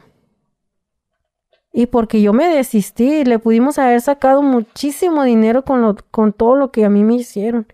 y 1.72 1.86
porque 1.86 2.20
yo 2.20 2.32
me 2.32 2.48
desistí, 2.48 3.24
le 3.24 3.38
pudimos 3.38 3.78
haber 3.78 4.00
sacado 4.00 4.42
muchísimo 4.42 5.22
dinero 5.22 5.64
con, 5.64 5.82
lo, 5.82 5.96
con 6.10 6.32
todo 6.32 6.56
lo 6.56 6.72
que 6.72 6.84
a 6.84 6.90
mí 6.90 7.04
me 7.04 7.14
hicieron, 7.14 7.66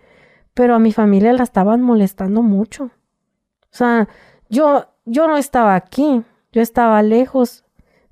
pero 0.54 0.74
a 0.74 0.78
mi 0.78 0.92
familia 0.92 1.32
la 1.32 1.42
estaban 1.42 1.82
molestando 1.82 2.42
mucho. 2.42 2.84
O 2.84 3.76
sea, 3.76 4.08
yo, 4.48 4.86
yo 5.04 5.26
no 5.28 5.36
estaba 5.36 5.74
aquí, 5.74 6.22
yo 6.52 6.60
estaba 6.60 7.02
lejos, 7.02 7.64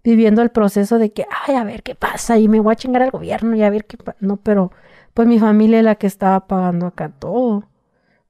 viviendo 0.02 0.42
el 0.42 0.50
proceso 0.50 0.98
de 0.98 1.12
que, 1.12 1.26
ay, 1.46 1.56
a 1.56 1.64
ver 1.64 1.82
qué 1.82 1.94
pasa, 1.94 2.38
y 2.38 2.48
me 2.48 2.60
voy 2.60 2.72
a 2.72 2.76
chingar 2.76 3.02
al 3.02 3.10
gobierno, 3.10 3.54
y 3.54 3.62
a 3.62 3.70
ver 3.70 3.84
qué 3.84 3.96
pasa. 3.96 4.18
No, 4.20 4.36
pero 4.36 4.70
pues 5.12 5.28
mi 5.28 5.38
familia 5.38 5.78
es 5.78 5.84
la 5.84 5.94
que 5.94 6.06
estaba 6.06 6.46
pagando 6.46 6.86
acá 6.86 7.10
todo. 7.10 7.64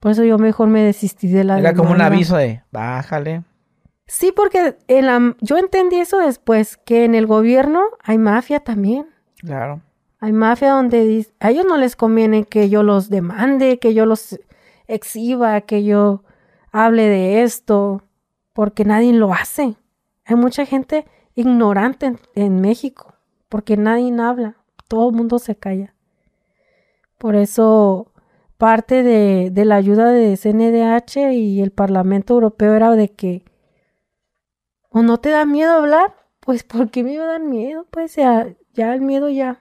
Por 0.01 0.12
eso 0.12 0.22
yo 0.24 0.39
mejor 0.39 0.68
me 0.68 0.82
desistí 0.82 1.28
de 1.28 1.44
la 1.44 1.59
Era 1.59 1.72
como 1.72 1.93
un 1.93 2.01
aviso 2.01 2.36
de, 2.36 2.62
bájale. 2.70 3.43
Sí, 4.06 4.32
porque 4.32 4.76
en 4.89 5.06
la, 5.06 5.36
yo 5.40 5.56
entendí 5.56 5.97
eso 5.97 6.18
después, 6.18 6.76
que 6.76 7.05
en 7.05 7.14
el 7.14 7.26
gobierno 7.26 7.85
hay 8.02 8.18
mafia 8.18 8.60
también. 8.60 9.06
Claro. 9.39 9.81
Hay 10.20 10.32
mafia 10.32 10.70
donde 10.70 11.26
a 11.40 11.51
ellos 11.51 11.66
no 11.66 11.76
les 11.76 11.97
conviene 11.97 12.44
que 12.44 12.68
yo 12.68 12.82
los 12.82 13.10
demande, 13.10 13.78
que 13.78 13.94
yo 13.94 14.06
los 14.06 14.39
exhiba, 14.86 15.60
que 15.62 15.85
yo 15.85 16.22
hable 16.72 17.09
de 17.09 17.43
esto, 17.43 18.02
porque 18.52 18.85
nadie 18.85 19.12
lo 19.12 19.32
hace. 19.32 19.76
Hay 20.24 20.36
mucha 20.36 20.64
gente 20.64 21.06
ignorante 21.35 22.16
en, 22.35 22.60
México, 22.60 23.14
porque 23.48 23.76
nadie 23.76 24.14
habla, 24.20 24.56
todo 24.89 25.10
el 25.10 25.16
mundo 25.16 25.39
se 25.39 25.56
calla. 25.56 25.94
Por 27.18 27.36
eso 27.36 28.12
parte 28.56 29.02
de, 29.02 29.51
de, 29.51 29.64
la 29.64 29.76
ayuda 29.76 30.10
de 30.10 30.36
CNDH 30.36 31.32
y 31.32 31.60
el 31.60 31.70
Parlamento 31.70 32.35
Europeo 32.35 32.74
era 32.74 32.93
de 32.93 33.10
que 33.10 33.44
o 34.95 35.03
no 35.03 35.19
te 35.19 35.31
da 35.31 35.45
miedo 35.45 35.73
hablar, 35.73 36.15
pues 36.41 36.62
¿por 36.62 36.91
qué 36.91 37.05
me 37.05 37.12
iba 37.12 37.25
a 37.25 37.33
dar 37.33 37.43
miedo? 37.43 37.87
Pues 37.91 38.16
ya, 38.16 38.47
ya 38.73 38.95
el 38.95 39.03
miedo 39.03 39.29
ya. 39.29 39.61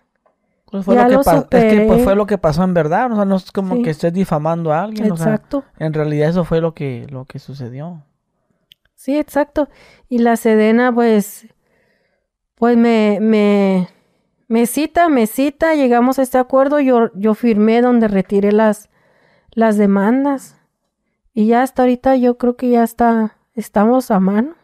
Pues 0.65 0.85
fue 0.85 0.95
lo 0.95 1.21
que 1.21 1.57
es 1.57 1.65
que 1.65 1.85
pues, 1.87 2.03
fue 2.03 2.15
lo 2.15 2.25
que 2.25 2.37
pasó 2.37 2.63
en 2.63 2.73
verdad, 2.73 3.11
o 3.11 3.15
sea, 3.15 3.25
no 3.25 3.35
es 3.35 3.51
como 3.51 3.83
que 3.83 3.89
estés 3.89 4.13
difamando 4.13 4.71
a 4.71 4.83
alguien, 4.83 5.07
exacto. 5.07 5.63
en 5.77 5.93
realidad 5.93 6.29
eso 6.29 6.45
fue 6.45 6.61
lo 6.61 6.73
que 6.73 7.05
lo 7.09 7.25
que 7.25 7.39
sucedió. 7.39 8.03
Sí, 8.95 9.17
exacto. 9.17 9.67
Y 10.07 10.19
la 10.19 10.37
Sedena 10.37 10.93
pues 10.93 11.47
pues 12.55 12.77
me, 12.77 13.19
me, 13.19 13.89
me 14.47 14.67
cita, 14.67 15.09
me 15.09 15.27
cita, 15.27 15.75
llegamos 15.75 16.17
a 16.17 16.21
este 16.21 16.37
acuerdo, 16.37 16.79
yo, 16.79 17.11
yo 17.13 17.33
firmé 17.33 17.81
donde 17.81 18.07
retiré 18.07 18.51
las, 18.51 18.89
las 19.51 19.77
demandas. 19.77 20.57
Y 21.33 21.47
ya 21.47 21.63
hasta 21.63 21.81
ahorita 21.81 22.15
yo 22.15 22.37
creo 22.37 22.55
que 22.55 22.69
ya 22.69 22.83
está, 22.83 23.35
estamos 23.53 24.11
a 24.11 24.19
mano, 24.19 24.55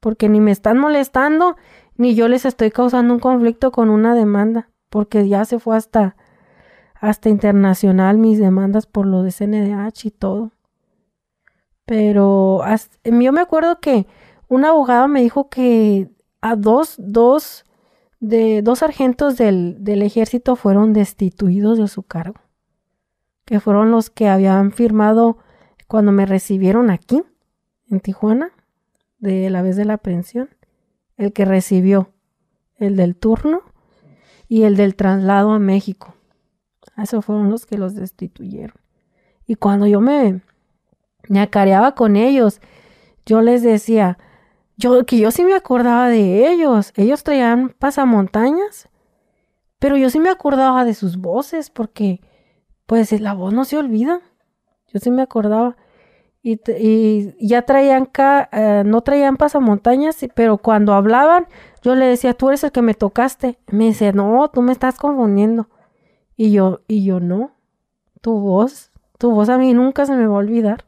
porque 0.00 0.28
ni 0.28 0.40
me 0.40 0.50
están 0.50 0.78
molestando, 0.78 1.56
ni 1.96 2.14
yo 2.14 2.28
les 2.28 2.46
estoy 2.46 2.70
causando 2.70 3.12
un 3.14 3.20
conflicto 3.20 3.70
con 3.70 3.90
una 3.90 4.14
demanda, 4.14 4.70
porque 4.88 5.28
ya 5.28 5.44
se 5.44 5.58
fue 5.58 5.76
hasta, 5.76 6.16
hasta 6.94 7.28
internacional 7.28 8.18
mis 8.18 8.38
demandas 8.38 8.86
por 8.86 9.06
lo 9.06 9.22
de 9.22 9.32
CNDH 9.32 10.06
y 10.06 10.10
todo. 10.10 10.52
Pero 11.84 12.62
yo 13.04 13.32
me 13.32 13.40
acuerdo 13.40 13.80
que 13.80 14.06
un 14.48 14.64
abogado 14.64 15.08
me 15.08 15.20
dijo 15.20 15.48
que 15.48 16.10
a 16.40 16.56
dos, 16.56 16.94
dos, 16.98 17.64
de 18.18 18.62
dos 18.62 18.78
sargentos 18.78 19.36
del, 19.36 19.82
del 19.84 20.02
ejército 20.02 20.56
fueron 20.56 20.92
destituidos 20.92 21.78
de 21.78 21.88
su 21.88 22.02
cargo, 22.02 22.40
que 23.44 23.60
fueron 23.60 23.90
los 23.90 24.08
que 24.08 24.28
habían 24.28 24.72
firmado 24.72 25.38
cuando 25.86 26.12
me 26.12 26.24
recibieron 26.24 26.90
aquí, 26.90 27.22
en 27.90 28.00
Tijuana, 28.00 28.52
de 29.20 29.48
la 29.50 29.62
vez 29.62 29.76
de 29.76 29.84
la 29.84 29.98
pensión, 29.98 30.50
el 31.16 31.32
que 31.32 31.44
recibió, 31.44 32.10
el 32.76 32.96
del 32.96 33.14
turno 33.14 33.62
y 34.48 34.64
el 34.64 34.76
del 34.76 34.96
traslado 34.96 35.52
a 35.52 35.58
México. 35.58 36.14
Esos 36.96 37.24
fueron 37.24 37.50
los 37.50 37.66
que 37.66 37.78
los 37.78 37.94
destituyeron. 37.94 38.76
Y 39.46 39.54
cuando 39.54 39.86
yo 39.86 40.00
me, 40.00 40.40
me 41.28 41.40
acareaba 41.40 41.94
con 41.94 42.16
ellos, 42.16 42.60
yo 43.26 43.42
les 43.42 43.62
decía, 43.62 44.18
yo, 44.76 45.04
que 45.04 45.18
yo 45.18 45.30
sí 45.30 45.44
me 45.44 45.54
acordaba 45.54 46.08
de 46.08 46.50
ellos. 46.50 46.92
Ellos 46.96 47.22
traían 47.22 47.74
pasamontañas, 47.78 48.88
pero 49.78 49.96
yo 49.96 50.10
sí 50.10 50.18
me 50.20 50.30
acordaba 50.30 50.84
de 50.84 50.94
sus 50.94 51.18
voces 51.18 51.70
porque, 51.70 52.20
pues, 52.86 53.12
la 53.20 53.34
voz 53.34 53.52
no 53.52 53.64
se 53.64 53.76
olvida. 53.76 54.20
Yo 54.92 54.98
sí 55.00 55.10
me 55.10 55.22
acordaba. 55.22 55.76
Y, 56.42 57.34
ya 57.46 57.62
traían, 57.62 58.04
uh, 58.04 58.84
no 58.84 59.02
traían 59.02 59.36
pasamontañas, 59.36 60.16
pero 60.34 60.58
cuando 60.58 60.94
hablaban, 60.94 61.46
yo 61.82 61.94
le 61.94 62.06
decía, 62.06 62.34
tú 62.34 62.48
eres 62.48 62.64
el 62.64 62.72
que 62.72 62.82
me 62.82 62.94
tocaste. 62.94 63.58
Me 63.70 63.86
dice, 63.86 64.12
no, 64.12 64.48
tú 64.50 64.62
me 64.62 64.72
estás 64.72 64.96
confundiendo. 64.96 65.68
Y 66.36 66.52
yo, 66.52 66.80
y 66.88 67.04
yo 67.04 67.20
no. 67.20 67.52
Tu 68.22 68.32
voz, 68.32 68.90
tu 69.18 69.30
voz 69.30 69.48
a 69.48 69.58
mí 69.58 69.74
nunca 69.74 70.06
se 70.06 70.16
me 70.16 70.26
va 70.26 70.34
a 70.34 70.38
olvidar. 70.38 70.86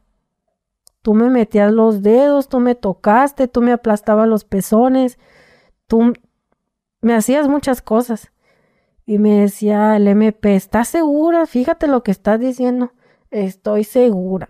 Tú 1.03 1.13
me 1.13 1.29
metías 1.29 1.71
los 1.71 2.01
dedos, 2.01 2.47
tú 2.47 2.59
me 2.59 2.75
tocaste, 2.75 3.47
tú 3.47 3.61
me 3.61 3.73
aplastabas 3.73 4.27
los 4.27 4.45
pezones, 4.45 5.19
tú 5.87 6.13
me 7.01 7.13
hacías 7.13 7.47
muchas 7.47 7.81
cosas. 7.81 8.31
Y 9.05 9.19
me 9.19 9.41
decía 9.41 9.97
el 9.97 10.07
MP, 10.07 10.55
¿estás 10.55 10.87
segura? 10.87 11.45
Fíjate 11.45 11.87
lo 11.87 12.03
que 12.03 12.11
estás 12.11 12.39
diciendo. 12.39 12.93
Estoy 13.31 13.83
segura. 13.83 14.49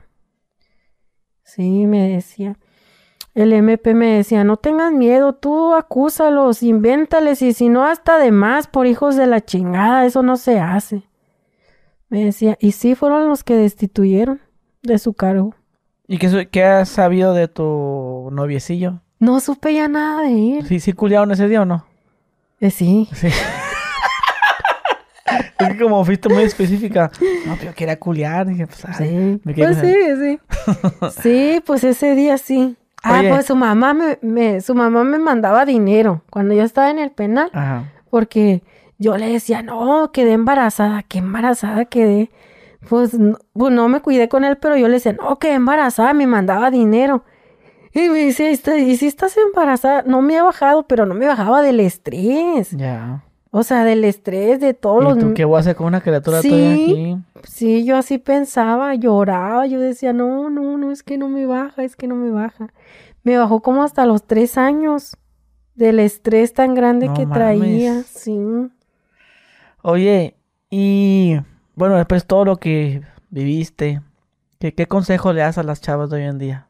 Sí, 1.44 1.88
me 1.88 2.10
decía. 2.10 2.58
El 3.36 3.52
MP 3.52 3.96
me 3.96 4.18
decía, 4.18 4.44
no 4.44 4.58
tengas 4.58 4.92
miedo, 4.92 5.34
tú 5.34 5.74
acúsalos, 5.74 6.62
invéntales 6.62 7.42
y 7.42 7.54
si 7.54 7.68
no 7.68 7.86
hasta 7.86 8.20
de 8.20 8.32
más 8.32 8.68
por 8.68 8.86
hijos 8.86 9.16
de 9.16 9.26
la 9.26 9.42
chingada, 9.42 10.06
eso 10.06 10.22
no 10.22 10.38
se 10.38 10.60
hace. 10.60 11.02
Me 12.10 12.26
decía, 12.26 12.58
y 12.60 12.74
sí 12.74 12.94
fueron 12.94 13.28
los 13.28 13.44
que 13.44 13.56
destituyeron 13.56 14.40
de 14.84 15.00
su 15.00 15.14
cargo. 15.14 15.56
¿Y 16.08 16.20
qué, 16.20 16.48
qué 16.52 16.64
has 16.64 16.90
sabido 16.90 17.34
de 17.34 17.48
tu 17.48 18.30
noviecillo? 18.32 19.02
No 19.18 19.40
supe 19.40 19.74
ya 19.74 19.88
nada 19.88 20.22
de 20.22 20.60
él. 20.60 20.68
¿Sí, 20.68 20.80
sí 20.80 20.94
culiaron 20.94 21.32
ese 21.32 21.48
día 21.48 21.64
o 21.64 21.66
no? 21.66 21.88
Eh, 22.60 22.70
sí. 22.70 23.10
Sí. 23.14 23.28
es 25.60 25.68
que 25.70 25.78
como 25.78 26.06
fuiste 26.06 26.30
muy 26.30 26.44
específica. 26.44 27.10
No, 27.48 27.58
pero 27.60 27.74
quería 27.74 27.98
culiar. 27.98 28.46
Dije, 28.46 28.68
pues, 28.68 28.86
sí. 28.98 29.42
pues 29.44 29.78
sí, 29.78 29.96
sí. 30.22 30.40
sí, 31.22 31.62
pues 31.66 31.84
ese 31.84 32.16
día 32.16 32.38
sí. 32.38 32.78
Ah, 33.04 33.22
pues 33.28 33.48
su 33.48 33.56
mamá 33.56 33.94
me, 34.22 34.62
su 34.62 34.76
mamá 34.76 35.04
me 35.04 35.18
mandaba 35.18 35.66
dinero 35.66 36.24
cuando 36.30 36.54
yo 36.54 36.64
estaba 36.64 36.90
en 36.90 37.00
el 37.00 37.12
penal. 37.12 37.50
Ajá. 37.54 37.92
Porque 38.10 38.64
yo 38.98 39.18
le 39.18 39.28
decía, 39.28 39.62
no, 39.62 40.12
quedé 40.14 40.32
embarazada, 40.32 41.04
qué 41.04 41.18
embarazada 41.18 41.86
quedé. 41.86 42.32
Pues 42.88 43.14
no, 43.14 43.38
pues 43.54 43.74
no 43.74 43.90
me 43.90 44.02
cuidé 44.02 44.30
con 44.30 44.44
él, 44.44 44.58
pero 44.58 44.78
yo 44.78 44.88
le 44.88 44.96
decía, 44.96 45.14
no, 45.14 45.38
que 45.40 45.54
embarazada, 45.54 46.14
me 46.14 46.28
mandaba 46.28 46.72
dinero. 46.72 47.24
Y 47.94 48.10
me 48.10 48.20
dice, 48.20 48.52
¿y 48.52 48.98
si 48.98 49.08
estás 49.08 49.38
embarazada? 49.38 50.04
No 50.04 50.22
me 50.22 50.38
ha 50.38 50.44
bajado, 50.44 50.88
pero 50.88 51.06
no 51.06 51.14
me 51.14 51.28
bajaba 51.28 51.62
del 51.62 51.80
estrés. 51.80 52.72
Ya. 52.72 53.24
O 53.56 53.62
sea, 53.62 53.84
del 53.86 54.04
estrés, 54.04 54.60
de 54.60 54.74
todos 54.74 55.04
¿Y 55.04 55.06
los... 55.10 55.20
tú 55.20 55.34
qué 55.36 55.46
voy 55.46 55.58
a 55.58 55.60
hacer 55.60 55.76
con 55.76 55.86
una 55.86 56.02
criatura 56.02 56.42
Sí. 56.42 56.50
todavía 56.50 56.74
aquí? 56.74 57.18
Sí, 57.44 57.86
yo 57.86 57.96
así 57.98 58.18
pensaba, 58.18 58.96
lloraba, 58.96 59.68
yo 59.68 59.80
decía, 59.80 60.12
no, 60.12 60.50
no, 60.50 60.76
no, 60.80 60.92
es 60.92 61.04
que 61.04 61.20
no 61.20 61.30
me 61.30 61.46
baja, 61.46 61.84
es 61.84 61.96
que 61.96 62.08
no 62.08 62.16
me 62.16 62.32
baja. 62.32 62.74
Me 63.22 63.38
bajó 63.38 63.62
como 63.62 63.84
hasta 63.84 64.08
los 64.08 64.24
tres 64.26 64.58
años 64.58 65.18
del 65.76 66.00
estrés 66.00 66.54
tan 66.54 66.74
grande 66.74 67.10
No 67.10 67.14
que 67.14 67.28
traía, 67.28 68.02
sí. 68.02 68.40
Oye, 69.84 70.36
y 70.72 71.36
bueno, 71.76 71.96
después 71.98 72.26
todo 72.26 72.46
lo 72.46 72.58
que 72.58 73.04
viviste, 73.30 74.02
¿qué, 74.60 74.74
qué 74.74 74.88
consejo 74.88 75.32
le 75.32 75.42
das 75.42 75.60
a 75.60 75.64
las 75.64 75.80
chavas 75.80 76.10
de 76.10 76.18
hoy 76.18 76.24
en 76.24 76.40
día? 76.40 76.70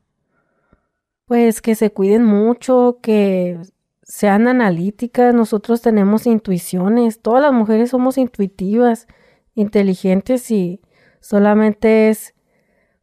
Pues 1.27 1.61
que 1.61 1.76
se 1.76 1.91
cuiden 1.93 2.26
mucho, 2.26 2.99
que 3.01 3.57
sean 4.03 4.47
analíticas, 4.47 5.34
nosotros 5.34 5.81
tenemos 5.81 6.27
intuiciones, 6.27 7.21
todas 7.21 7.41
las 7.41 7.53
mujeres 7.53 7.89
somos 7.89 8.17
intuitivas, 8.17 9.07
inteligentes 9.55 10.51
y 10.51 10.81
solamente 11.19 12.09
es, 12.09 12.35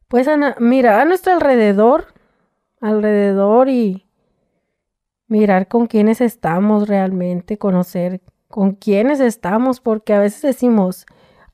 pues, 0.07 0.27
mirar 0.59 1.01
a 1.01 1.05
nuestro 1.05 1.33
alrededor, 1.33 2.07
alrededor 2.79 3.69
y 3.69 4.07
mirar 5.27 5.67
con 5.67 5.87
quiénes 5.87 6.21
estamos 6.21 6.87
realmente, 6.87 7.57
conocer 7.57 8.21
con 8.47 8.73
quiénes 8.73 9.19
estamos, 9.19 9.79
porque 9.79 10.13
a 10.13 10.19
veces 10.19 10.41
decimos, 10.41 11.05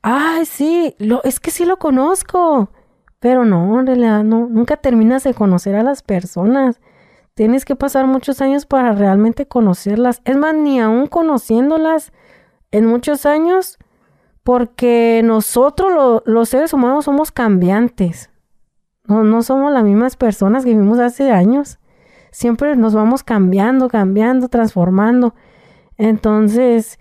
ay, 0.02 0.45
sí, 0.45 0.95
lo, 0.98 1.24
es 1.24 1.40
que 1.40 1.52
sí 1.52 1.64
lo 1.64 1.78
conozco, 1.78 2.72
pero 3.19 3.45
no, 3.45 3.80
en 3.80 3.88
realidad 3.88 4.24
no, 4.24 4.48
nunca 4.48 4.78
terminas 4.78 5.24
de 5.24 5.34
conocer 5.34 5.76
a 5.76 5.84
las 5.84 6.02
personas. 6.02 6.82
Tienes 7.38 7.66
que 7.66 7.76
pasar 7.76 8.08
muchos 8.08 8.42
años 8.42 8.66
para 8.66 8.94
realmente 8.94 9.46
conocerlas. 9.48 10.22
Es 10.26 10.36
más, 10.36 10.56
ni 10.56 10.80
aún 10.80 11.06
conociéndolas 11.06 12.12
en 12.72 12.88
muchos 12.88 13.28
años, 13.28 13.78
porque 14.42 15.22
nosotros 15.24 15.94
lo- 15.94 16.24
los 16.26 16.50
seres 16.50 16.74
humanos 16.74 17.06
somos 17.06 17.32
cambiantes. 17.32 18.32
No, 19.04 19.24
no 19.24 19.44
somos 19.44 19.72
las 19.72 19.84
mismas 19.84 20.16
personas 20.16 20.66
que 20.66 20.72
vivimos 20.72 20.98
hace 20.98 21.30
años. 21.32 21.78
Siempre 22.32 22.76
nos 22.76 22.96
vamos 22.96 23.22
cambiando, 23.24 23.88
cambiando, 23.88 24.48
transformando. 24.48 25.36
Entonces, 25.96 26.98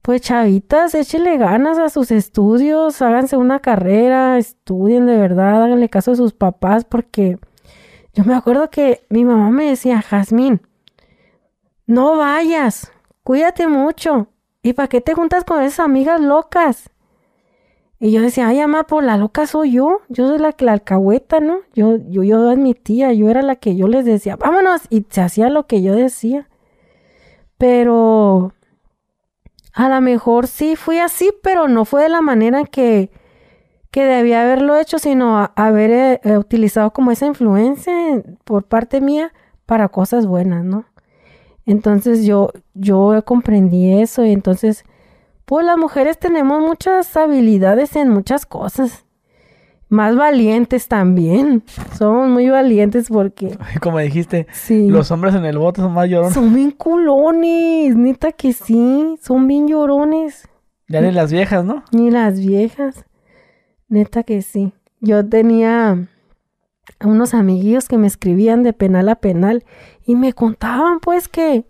pues 0.00 0.22
chavitas, 0.22 0.94
échenle 0.94 1.36
ganas 1.36 1.76
a 1.78 1.90
sus 1.90 2.10
estudios, 2.10 3.02
háganse 3.02 3.36
una 3.36 3.60
carrera, 3.60 4.38
estudien 4.38 5.04
de 5.04 5.18
verdad, 5.18 5.62
háganle 5.62 5.90
caso 5.90 6.12
a 6.12 6.16
sus 6.16 6.32
papás, 6.32 6.86
porque 6.86 7.38
yo 8.18 8.24
me 8.24 8.34
acuerdo 8.34 8.68
que 8.68 9.06
mi 9.10 9.24
mamá 9.24 9.50
me 9.50 9.66
decía, 9.66 10.02
Jazmín, 10.02 10.60
no 11.86 12.16
vayas, 12.16 12.90
cuídate 13.22 13.68
mucho. 13.68 14.26
¿Y 14.60 14.72
para 14.72 14.88
qué 14.88 15.00
te 15.00 15.14
juntas 15.14 15.44
con 15.44 15.62
esas 15.62 15.84
amigas 15.84 16.20
locas? 16.20 16.90
Y 18.00 18.10
yo 18.10 18.20
decía, 18.20 18.48
ay, 18.48 18.58
mamá, 18.58 18.88
pues 18.88 19.06
la 19.06 19.16
loca 19.16 19.46
soy 19.46 19.70
yo. 19.70 20.00
Yo 20.08 20.26
soy 20.26 20.40
la, 20.40 20.52
la 20.58 20.72
alcahueta, 20.72 21.38
¿no? 21.38 21.60
Yo, 21.74 21.98
yo, 22.08 22.24
yo 22.24 22.50
admitía, 22.50 23.12
yo 23.12 23.30
era 23.30 23.40
la 23.40 23.54
que 23.54 23.76
yo 23.76 23.86
les 23.86 24.04
decía, 24.04 24.34
vámonos. 24.34 24.82
Y 24.90 25.06
se 25.08 25.20
hacía 25.20 25.48
lo 25.48 25.68
que 25.68 25.80
yo 25.80 25.94
decía. 25.94 26.48
Pero 27.56 28.52
a 29.74 29.88
lo 29.88 30.00
mejor 30.00 30.48
sí 30.48 30.74
fui 30.74 30.98
así, 30.98 31.32
pero 31.40 31.68
no 31.68 31.84
fue 31.84 32.02
de 32.02 32.08
la 32.08 32.20
manera 32.20 32.64
que, 32.64 33.12
que 33.98 34.04
debía 34.04 34.42
haberlo 34.42 34.76
hecho, 34.76 34.98
sino 35.00 35.50
haber 35.56 35.90
eh, 35.90 36.20
eh, 36.22 36.38
utilizado 36.38 36.92
como 36.92 37.10
esa 37.10 37.26
influencia 37.26 38.10
en- 38.12 38.38
por 38.44 38.62
parte 38.64 39.00
mía 39.00 39.32
para 39.66 39.88
cosas 39.88 40.26
buenas, 40.26 40.64
¿no? 40.64 40.84
Entonces 41.66 42.24
yo, 42.24 42.50
yo 42.74 43.22
comprendí 43.24 44.00
eso 44.00 44.24
y 44.24 44.30
entonces, 44.32 44.84
pues 45.44 45.66
las 45.66 45.76
mujeres 45.76 46.18
tenemos 46.18 46.60
muchas 46.60 47.16
habilidades 47.16 47.96
en 47.96 48.08
muchas 48.08 48.46
cosas. 48.46 49.04
Más 49.90 50.14
valientes 50.16 50.86
también. 50.86 51.62
Somos 51.98 52.28
muy 52.28 52.48
valientes 52.50 53.08
porque 53.08 53.56
Como 53.82 53.98
dijiste, 53.98 54.46
sí. 54.52 54.88
los 54.88 55.10
hombres 55.10 55.34
en 55.34 55.44
el 55.44 55.58
bote 55.58 55.80
son 55.80 55.92
más 55.92 56.08
llorones. 56.08 56.34
Son 56.34 56.54
bien 56.54 56.70
culones, 56.70 57.96
neta 57.96 58.30
que 58.32 58.52
sí, 58.52 59.16
son 59.22 59.46
bien 59.48 59.66
llorones. 59.66 60.46
Ya 60.88 61.00
ni 61.00 61.10
las 61.10 61.32
viejas, 61.32 61.64
¿no? 61.64 61.82
Ni 61.92 62.10
las 62.10 62.38
viejas, 62.40 63.04
neta 63.88 64.22
que 64.22 64.42
sí. 64.42 64.72
Yo 65.00 65.26
tenía 65.26 66.08
unos 67.04 67.34
amiguillos 67.34 67.88
que 67.88 67.98
me 67.98 68.06
escribían 68.06 68.62
de 68.62 68.72
penal 68.72 69.08
a 69.08 69.16
penal 69.16 69.64
y 70.04 70.16
me 70.16 70.32
contaban 70.32 71.00
pues 71.00 71.28
que, 71.28 71.64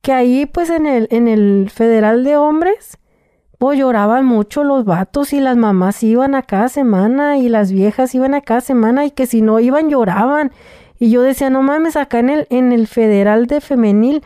que 0.00 0.12
ahí 0.12 0.46
pues 0.46 0.70
en 0.70 0.86
el, 0.86 1.08
en 1.10 1.28
el 1.28 1.70
Federal 1.70 2.24
de 2.24 2.36
Hombres, 2.36 2.98
pues 3.58 3.78
lloraban 3.78 4.24
mucho 4.24 4.64
los 4.64 4.84
vatos 4.84 5.32
y 5.32 5.40
las 5.40 5.56
mamás 5.56 6.02
iban 6.02 6.34
a 6.34 6.42
cada 6.42 6.68
semana 6.68 7.38
y 7.38 7.48
las 7.48 7.72
viejas 7.72 8.14
iban 8.14 8.34
a 8.34 8.40
cada 8.40 8.60
semana 8.60 9.04
y 9.04 9.12
que 9.12 9.26
si 9.26 9.40
no 9.40 9.60
iban 9.60 9.88
lloraban. 9.88 10.52
Y 10.98 11.10
yo 11.10 11.22
decía, 11.22 11.50
no 11.50 11.62
mames, 11.62 11.96
acá 11.96 12.18
en 12.18 12.30
el, 12.30 12.46
en 12.50 12.72
el 12.72 12.86
Federal 12.86 13.46
de 13.46 13.60
Femenil 13.60 14.22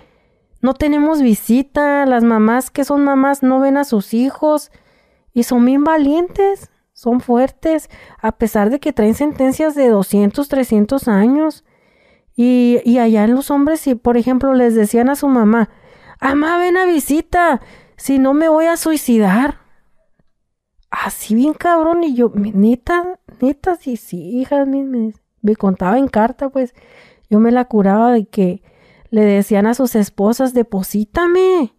no 0.62 0.74
tenemos 0.74 1.22
visita, 1.22 2.06
las 2.06 2.24
mamás 2.24 2.70
que 2.70 2.84
son 2.84 3.04
mamás 3.04 3.42
no 3.42 3.60
ven 3.60 3.76
a 3.76 3.84
sus 3.84 4.14
hijos 4.14 4.70
y 5.32 5.42
son 5.42 5.64
bien 5.64 5.84
valientes, 5.84 6.70
son 6.96 7.20
fuertes, 7.20 7.90
a 8.22 8.32
pesar 8.32 8.70
de 8.70 8.80
que 8.80 8.94
traen 8.94 9.12
sentencias 9.14 9.74
de 9.74 9.88
200, 9.88 10.48
300 10.48 11.08
años. 11.08 11.62
Y, 12.34 12.80
y 12.84 12.98
allá 12.98 13.24
en 13.24 13.34
los 13.34 13.50
hombres, 13.50 13.80
si 13.80 13.94
por 13.94 14.16
ejemplo 14.16 14.54
les 14.54 14.74
decían 14.74 15.10
a 15.10 15.14
su 15.14 15.28
mamá, 15.28 15.68
mamá, 16.22 16.58
ven 16.58 16.78
a 16.78 16.86
visita, 16.86 17.60
si 17.98 18.18
no 18.18 18.32
me 18.32 18.48
voy 18.48 18.64
a 18.64 18.78
suicidar. 18.78 19.58
Así 20.90 21.34
bien 21.34 21.52
cabrón, 21.52 22.02
y 22.02 22.14
yo, 22.14 22.30
"Mi- 22.30 22.52
neta, 22.52 23.18
neta, 23.40 23.76
sí, 23.76 23.96
sí, 23.98 24.38
hija, 24.40 24.64
me, 24.64 24.82
me, 24.84 25.12
me 25.42 25.54
contaba 25.56 25.98
en 25.98 26.08
carta, 26.08 26.48
pues 26.48 26.74
yo 27.28 27.40
me 27.40 27.50
la 27.52 27.66
curaba 27.66 28.12
de 28.12 28.26
que 28.26 28.62
le 29.10 29.22
decían 29.22 29.66
a 29.66 29.74
sus 29.74 29.94
esposas, 29.96 30.54
deposítame, 30.54 31.74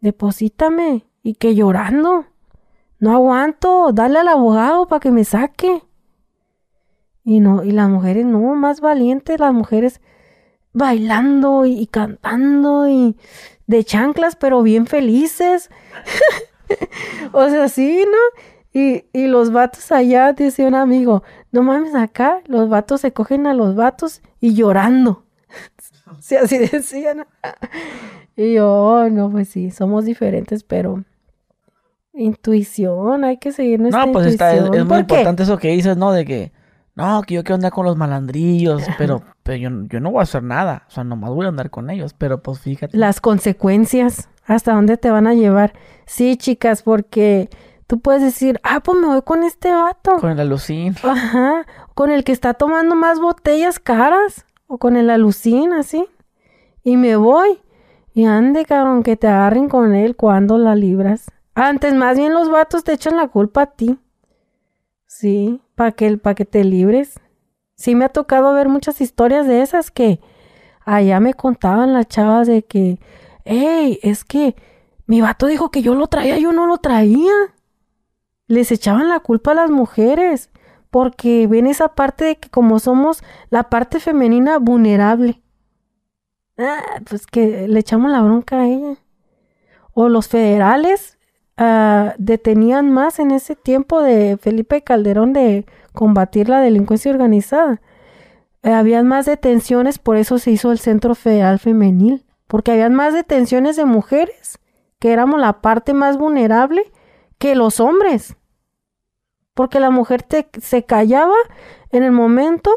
deposítame, 0.00 1.06
y 1.22 1.34
que 1.34 1.54
llorando, 1.54 2.26
no 3.00 3.12
aguanto, 3.14 3.92
dale 3.92 4.18
al 4.20 4.28
abogado 4.28 4.86
para 4.86 5.00
que 5.00 5.10
me 5.10 5.24
saque. 5.24 5.82
Y 7.24 7.40
no, 7.40 7.64
y 7.64 7.72
las 7.72 7.88
mujeres 7.88 8.24
no, 8.24 8.54
más 8.54 8.80
valientes, 8.80 9.38
las 9.40 9.52
mujeres 9.52 10.00
bailando 10.72 11.66
y, 11.66 11.86
cantando 11.86 12.88
y 12.88 13.16
de 13.66 13.84
chanclas, 13.84 14.36
pero 14.36 14.62
bien 14.62 14.86
felices. 14.86 15.70
o 17.32 17.48
sea, 17.48 17.68
sí, 17.68 18.04
¿no? 18.06 18.80
Y, 18.80 19.04
y 19.12 19.26
los 19.26 19.50
vatos 19.50 19.90
allá, 19.90 20.32
dice 20.32 20.66
un 20.66 20.74
amigo, 20.74 21.22
no 21.50 21.62
mames, 21.62 21.94
acá 21.94 22.40
los 22.46 22.68
vatos 22.68 23.00
se 23.00 23.12
cogen 23.12 23.46
a 23.46 23.54
los 23.54 23.74
vatos 23.74 24.22
y 24.40 24.54
llorando. 24.54 25.24
Sí, 26.20 26.34
así 26.34 26.58
decían. 26.58 27.24
Y 28.36 28.54
yo, 28.54 28.68
"Oh, 28.72 29.08
no, 29.10 29.30
pues 29.30 29.48
sí, 29.48 29.70
somos 29.70 30.04
diferentes, 30.06 30.64
pero 30.64 31.04
intuición, 32.20 33.24
hay 33.24 33.38
que 33.38 33.52
seguir 33.52 33.80
nuestra 33.80 34.06
No, 34.06 34.12
pues 34.12 34.26
está, 34.26 34.54
es, 34.54 34.84
muy 34.84 34.98
importante 34.98 35.42
eso 35.42 35.56
que 35.56 35.68
dices, 35.68 35.96
¿no? 35.96 36.12
De 36.12 36.24
que, 36.24 36.52
no, 36.94 37.22
que 37.22 37.34
yo 37.34 37.42
quiero 37.42 37.56
andar 37.56 37.72
con 37.72 37.86
los 37.86 37.96
malandrillos, 37.96 38.82
pero, 38.98 39.22
pero 39.42 39.56
yo, 39.56 39.70
yo 39.88 40.00
no 40.00 40.10
voy 40.10 40.20
a 40.20 40.22
hacer 40.22 40.42
nada. 40.42 40.84
O 40.88 40.90
sea, 40.90 41.04
nomás 41.04 41.30
voy 41.30 41.46
a 41.46 41.48
andar 41.48 41.70
con 41.70 41.90
ellos, 41.90 42.14
pero 42.16 42.42
pues 42.42 42.60
fíjate. 42.60 42.96
Las 42.96 43.20
consecuencias, 43.20 44.28
hasta 44.44 44.74
dónde 44.74 44.96
te 44.96 45.10
van 45.10 45.26
a 45.26 45.34
llevar. 45.34 45.72
Sí, 46.06 46.36
chicas, 46.36 46.82
porque 46.82 47.48
tú 47.86 48.00
puedes 48.00 48.22
decir, 48.22 48.60
ah, 48.62 48.80
pues 48.80 48.98
me 48.98 49.06
voy 49.06 49.22
con 49.22 49.42
este 49.42 49.72
vato. 49.72 50.16
Con 50.18 50.30
el 50.30 50.40
alucín. 50.40 50.94
Ajá, 51.02 51.66
con 51.94 52.10
el 52.10 52.24
que 52.24 52.32
está 52.32 52.54
tomando 52.54 52.94
más 52.94 53.20
botellas 53.20 53.78
caras 53.78 54.44
o 54.66 54.78
con 54.78 54.96
el 54.96 55.10
alucín 55.10 55.72
así. 55.72 56.06
Y 56.84 56.96
me 56.96 57.16
voy. 57.16 57.58
Y 58.12 58.24
ande, 58.24 58.64
cabrón, 58.64 59.02
que 59.02 59.16
te 59.16 59.28
agarren 59.28 59.68
con 59.68 59.94
él 59.94 60.16
cuando 60.16 60.58
la 60.58 60.74
libras. 60.74 61.30
Antes, 61.54 61.94
más 61.94 62.16
bien 62.16 62.32
los 62.32 62.50
vatos 62.50 62.84
te 62.84 62.92
echan 62.92 63.16
la 63.16 63.28
culpa 63.28 63.62
a 63.62 63.66
ti. 63.66 63.98
Sí, 65.06 65.60
para 65.74 65.92
que, 65.92 66.16
pa' 66.16 66.34
que 66.34 66.44
te 66.44 66.64
libres. 66.64 67.20
Sí, 67.74 67.94
me 67.94 68.04
ha 68.04 68.08
tocado 68.10 68.52
ver 68.54 68.68
muchas 68.68 69.00
historias 69.00 69.46
de 69.46 69.62
esas 69.62 69.90
que 69.90 70.20
allá 70.84 71.20
me 71.20 71.34
contaban 71.34 71.92
las 71.92 72.08
chavas 72.08 72.46
de 72.46 72.62
que, 72.62 73.00
hey, 73.44 73.98
es 74.02 74.24
que 74.24 74.54
mi 75.06 75.20
vato 75.20 75.46
dijo 75.46 75.70
que 75.70 75.82
yo 75.82 75.94
lo 75.94 76.06
traía, 76.06 76.38
yo 76.38 76.52
no 76.52 76.66
lo 76.66 76.78
traía. 76.78 77.32
Les 78.46 78.70
echaban 78.72 79.08
la 79.08 79.20
culpa 79.20 79.52
a 79.52 79.54
las 79.54 79.70
mujeres 79.70 80.50
porque 80.90 81.46
ven 81.46 81.66
esa 81.66 81.94
parte 81.94 82.24
de 82.24 82.36
que 82.36 82.50
como 82.50 82.78
somos 82.78 83.22
la 83.48 83.70
parte 83.70 84.00
femenina 84.00 84.58
vulnerable. 84.58 85.40
Ah, 86.58 87.00
pues 87.08 87.26
que 87.26 87.68
le 87.68 87.80
echamos 87.80 88.10
la 88.10 88.22
bronca 88.22 88.60
a 88.60 88.66
ella. 88.66 88.98
O 89.94 90.08
los 90.08 90.28
federales 90.28 91.18
ah, 91.56 92.14
detenían 92.18 92.90
más 92.90 93.18
en 93.18 93.30
ese 93.30 93.56
tiempo 93.56 94.02
de 94.02 94.36
Felipe 94.36 94.82
Calderón 94.82 95.32
de 95.32 95.66
combatir 95.92 96.48
la 96.48 96.60
delincuencia 96.60 97.10
organizada. 97.10 97.80
Eh, 98.62 98.72
habían 98.72 99.06
más 99.06 99.26
detenciones, 99.26 99.98
por 99.98 100.16
eso 100.16 100.38
se 100.38 100.50
hizo 100.50 100.70
el 100.72 100.78
Centro 100.78 101.14
Federal 101.14 101.58
Femenil, 101.58 102.24
porque 102.46 102.72
habían 102.72 102.94
más 102.94 103.14
detenciones 103.14 103.76
de 103.76 103.84
mujeres 103.84 104.58
que 104.98 105.12
éramos 105.12 105.40
la 105.40 105.60
parte 105.60 105.94
más 105.94 106.18
vulnerable 106.18 106.82
que 107.38 107.54
los 107.54 107.80
hombres. 107.80 108.36
Porque 109.54 109.80
la 109.80 109.90
mujer 109.90 110.26
se 110.60 110.84
callaba 110.84 111.34
en 111.90 112.02
el 112.04 112.12
momento. 112.12 112.70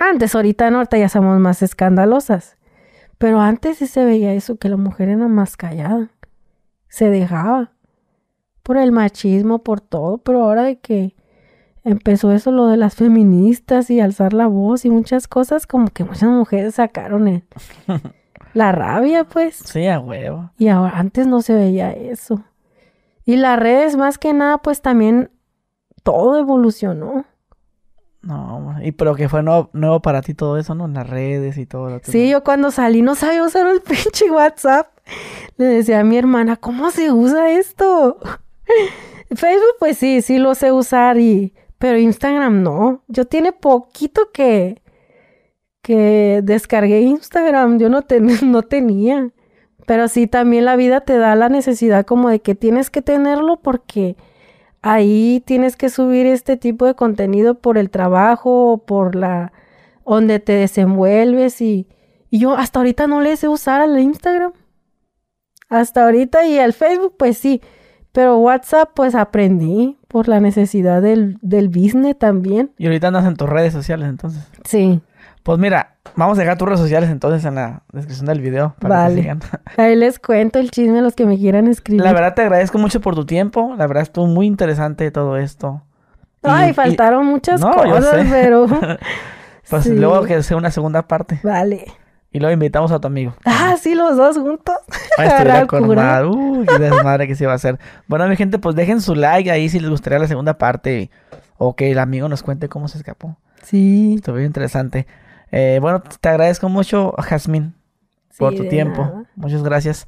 Antes, 0.00 0.34
ahorita 0.34 0.70
no, 0.70 0.78
ahorita 0.78 0.98
ya 0.98 1.08
somos 1.08 1.38
más 1.38 1.62
escandalosas. 1.62 2.56
Pero 3.18 3.40
antes 3.40 3.78
sí 3.78 3.86
se 3.86 4.04
veía 4.04 4.32
eso, 4.32 4.56
que 4.56 4.68
la 4.68 4.76
mujer 4.76 5.08
era 5.08 5.28
más 5.28 5.56
callada. 5.56 6.10
Se 6.88 7.10
dejaba. 7.10 7.72
Por 8.66 8.78
el 8.78 8.90
machismo, 8.90 9.60
por 9.60 9.80
todo. 9.80 10.18
Pero 10.18 10.42
ahora 10.42 10.64
de 10.64 10.80
que 10.80 11.14
empezó 11.84 12.32
eso, 12.32 12.50
lo 12.50 12.66
de 12.66 12.76
las 12.76 12.96
feministas 12.96 13.90
y 13.90 14.00
alzar 14.00 14.32
la 14.32 14.48
voz 14.48 14.84
y 14.84 14.90
muchas 14.90 15.28
cosas, 15.28 15.68
como 15.68 15.86
que 15.86 16.02
muchas 16.02 16.28
mujeres 16.28 16.74
sacaron 16.74 17.28
el, 17.28 17.44
la 18.54 18.72
rabia, 18.72 19.22
pues. 19.22 19.54
Sí, 19.54 19.86
a 19.86 20.00
huevo. 20.00 20.50
Y 20.58 20.66
ahora, 20.66 20.98
antes 20.98 21.28
no 21.28 21.42
se 21.42 21.54
veía 21.54 21.92
eso. 21.92 22.42
Y 23.24 23.36
las 23.36 23.56
redes, 23.56 23.96
más 23.96 24.18
que 24.18 24.32
nada, 24.32 24.58
pues 24.58 24.82
también 24.82 25.30
todo 26.02 26.36
evolucionó. 26.36 27.24
No, 28.22 28.74
y 28.82 28.90
pero 28.90 29.14
que 29.14 29.28
fue 29.28 29.44
nuevo, 29.44 29.70
nuevo, 29.72 30.02
para 30.02 30.22
ti 30.22 30.34
todo 30.34 30.58
eso, 30.58 30.74
¿no? 30.74 30.88
Las 30.88 31.08
redes 31.08 31.56
y 31.56 31.66
todo. 31.66 32.00
Sí, 32.02 32.28
yo 32.28 32.42
cuando 32.42 32.72
salí 32.72 33.00
no 33.00 33.14
sabía 33.14 33.44
usar 33.44 33.68
el 33.68 33.80
pinche 33.82 34.28
WhatsApp. 34.28 34.88
Le 35.56 35.66
decía 35.66 36.00
a 36.00 36.04
mi 36.04 36.18
hermana, 36.18 36.56
¿cómo 36.56 36.90
se 36.90 37.12
usa 37.12 37.52
esto? 37.52 38.18
Facebook, 39.34 39.76
pues 39.78 39.98
sí, 39.98 40.22
sí 40.22 40.38
lo 40.38 40.54
sé 40.54 40.72
usar 40.72 41.18
y... 41.18 41.54
Pero 41.78 41.98
Instagram 41.98 42.62
no. 42.62 43.02
Yo 43.08 43.26
tiene 43.26 43.52
poquito 43.52 44.30
que... 44.32 44.82
Que 45.82 46.40
descargué 46.42 47.00
Instagram. 47.00 47.78
Yo 47.78 47.88
no, 47.88 48.04
no 48.42 48.62
tenía. 48.62 49.30
Pero 49.86 50.08
sí, 50.08 50.26
también 50.26 50.64
la 50.64 50.76
vida 50.76 51.00
te 51.00 51.16
da 51.16 51.34
la 51.36 51.48
necesidad 51.48 52.04
como 52.04 52.28
de 52.28 52.40
que 52.40 52.54
tienes 52.54 52.90
que 52.90 53.02
tenerlo 53.02 53.60
porque 53.60 54.16
ahí 54.82 55.42
tienes 55.46 55.76
que 55.76 55.88
subir 55.88 56.26
este 56.26 56.56
tipo 56.56 56.86
de 56.86 56.94
contenido 56.94 57.60
por 57.60 57.78
el 57.78 57.90
trabajo 57.90 58.72
o 58.72 58.78
por 58.78 59.14
la 59.14 59.52
donde 60.04 60.38
te 60.38 60.52
desenvuelves 60.52 61.60
y, 61.60 61.88
y 62.30 62.38
yo 62.38 62.54
hasta 62.54 62.78
ahorita 62.78 63.06
no 63.06 63.20
le 63.20 63.36
sé 63.36 63.48
usar 63.48 63.80
al 63.80 63.98
Instagram. 63.98 64.52
Hasta 65.68 66.04
ahorita 66.04 66.46
y 66.46 66.58
al 66.58 66.72
Facebook 66.72 67.14
pues 67.16 67.38
sí, 67.38 67.60
pero 68.16 68.38
WhatsApp 68.38 68.88
pues 68.94 69.14
aprendí 69.14 69.98
por 70.08 70.26
la 70.26 70.40
necesidad 70.40 71.02
del, 71.02 71.36
del 71.42 71.68
business 71.68 72.18
también. 72.18 72.70
Y 72.78 72.86
ahorita 72.86 73.08
andas 73.08 73.26
en 73.26 73.36
tus 73.36 73.46
redes 73.46 73.74
sociales 73.74 74.08
entonces. 74.08 74.42
Sí. 74.64 75.02
Pues 75.42 75.58
mira, 75.58 75.96
vamos 76.16 76.38
a 76.38 76.40
dejar 76.40 76.56
tus 76.56 76.66
redes 76.66 76.80
sociales 76.80 77.10
entonces 77.10 77.44
en 77.44 77.56
la 77.56 77.82
descripción 77.92 78.24
del 78.26 78.40
video. 78.40 78.74
Para 78.80 78.96
vale. 79.02 79.16
Que 79.16 79.20
sigan. 79.20 79.40
Ahí 79.76 79.94
les 79.96 80.18
cuento 80.18 80.58
el 80.58 80.70
chisme 80.70 81.00
a 81.00 81.02
los 81.02 81.14
que 81.14 81.26
me 81.26 81.36
quieran 81.36 81.66
escribir. 81.68 82.02
La 82.02 82.14
verdad 82.14 82.34
te 82.34 82.40
agradezco 82.40 82.78
mucho 82.78 83.02
por 83.02 83.14
tu 83.14 83.26
tiempo. 83.26 83.74
La 83.76 83.86
verdad 83.86 84.02
estuvo 84.04 84.26
muy 84.26 84.46
interesante 84.46 85.10
todo 85.10 85.36
esto. 85.36 85.82
Ay, 86.42 86.70
Y- 86.70 86.72
faltaron 86.72 87.26
muchas 87.26 87.60
No, 87.60 87.72
cosas, 87.72 88.26
pero... 88.30 88.66
Pues 89.68 89.82
Sí. 89.82 89.90
luego 89.96 90.22
que 90.24 90.42
sea 90.44 90.56
una 90.56 90.70
segunda 90.70 91.06
parte. 91.08 91.40
Vale. 91.42 91.84
Y 92.32 92.38
luego 92.40 92.52
invitamos 92.52 92.92
a 92.92 93.00
tu 93.00 93.06
amigo. 93.06 93.34
Ah, 93.44 93.76
sí, 93.80 93.94
los 93.94 94.16
dos 94.16 94.36
juntos. 94.36 94.74
Ay, 95.18 95.66
con 95.66 95.94
madre. 95.94 96.26
Uy, 96.26 96.66
qué 96.66 96.78
desmadre 96.78 97.26
que 97.26 97.34
se 97.34 97.44
iba 97.44 97.52
a 97.52 97.56
hacer. 97.56 97.78
Bueno, 98.08 98.28
mi 98.28 98.36
gente, 98.36 98.58
pues 98.58 98.74
dejen 98.76 99.00
su 99.00 99.14
like 99.14 99.50
ahí 99.50 99.68
si 99.68 99.80
les 99.80 99.88
gustaría 99.88 100.18
la 100.18 100.28
segunda 100.28 100.58
parte. 100.58 101.10
O 101.56 101.74
que 101.74 101.90
el 101.90 101.98
amigo 101.98 102.28
nos 102.28 102.42
cuente 102.42 102.68
cómo 102.68 102.88
se 102.88 102.98
escapó. 102.98 103.36
Sí. 103.62 104.14
Estuvo 104.16 104.36
bien 104.36 104.48
interesante. 104.48 105.06
Eh, 105.50 105.78
bueno, 105.80 106.02
te 106.20 106.28
agradezco 106.28 106.68
mucho, 106.68 107.14
Jazmín, 107.18 107.74
por 108.36 108.54
tu 108.54 108.68
tiempo. 108.68 109.02
nada. 109.02 109.24
Muchas 109.36 109.62
gracias. 109.62 110.06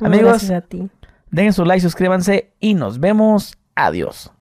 Amigos, 0.00 0.28
gracias 0.28 0.50
a 0.50 0.60
ti. 0.60 0.90
dejen 1.30 1.52
su 1.52 1.64
like, 1.64 1.80
suscríbanse 1.80 2.52
y 2.60 2.74
nos 2.74 3.00
vemos. 3.00 3.56
Adiós. 3.74 4.28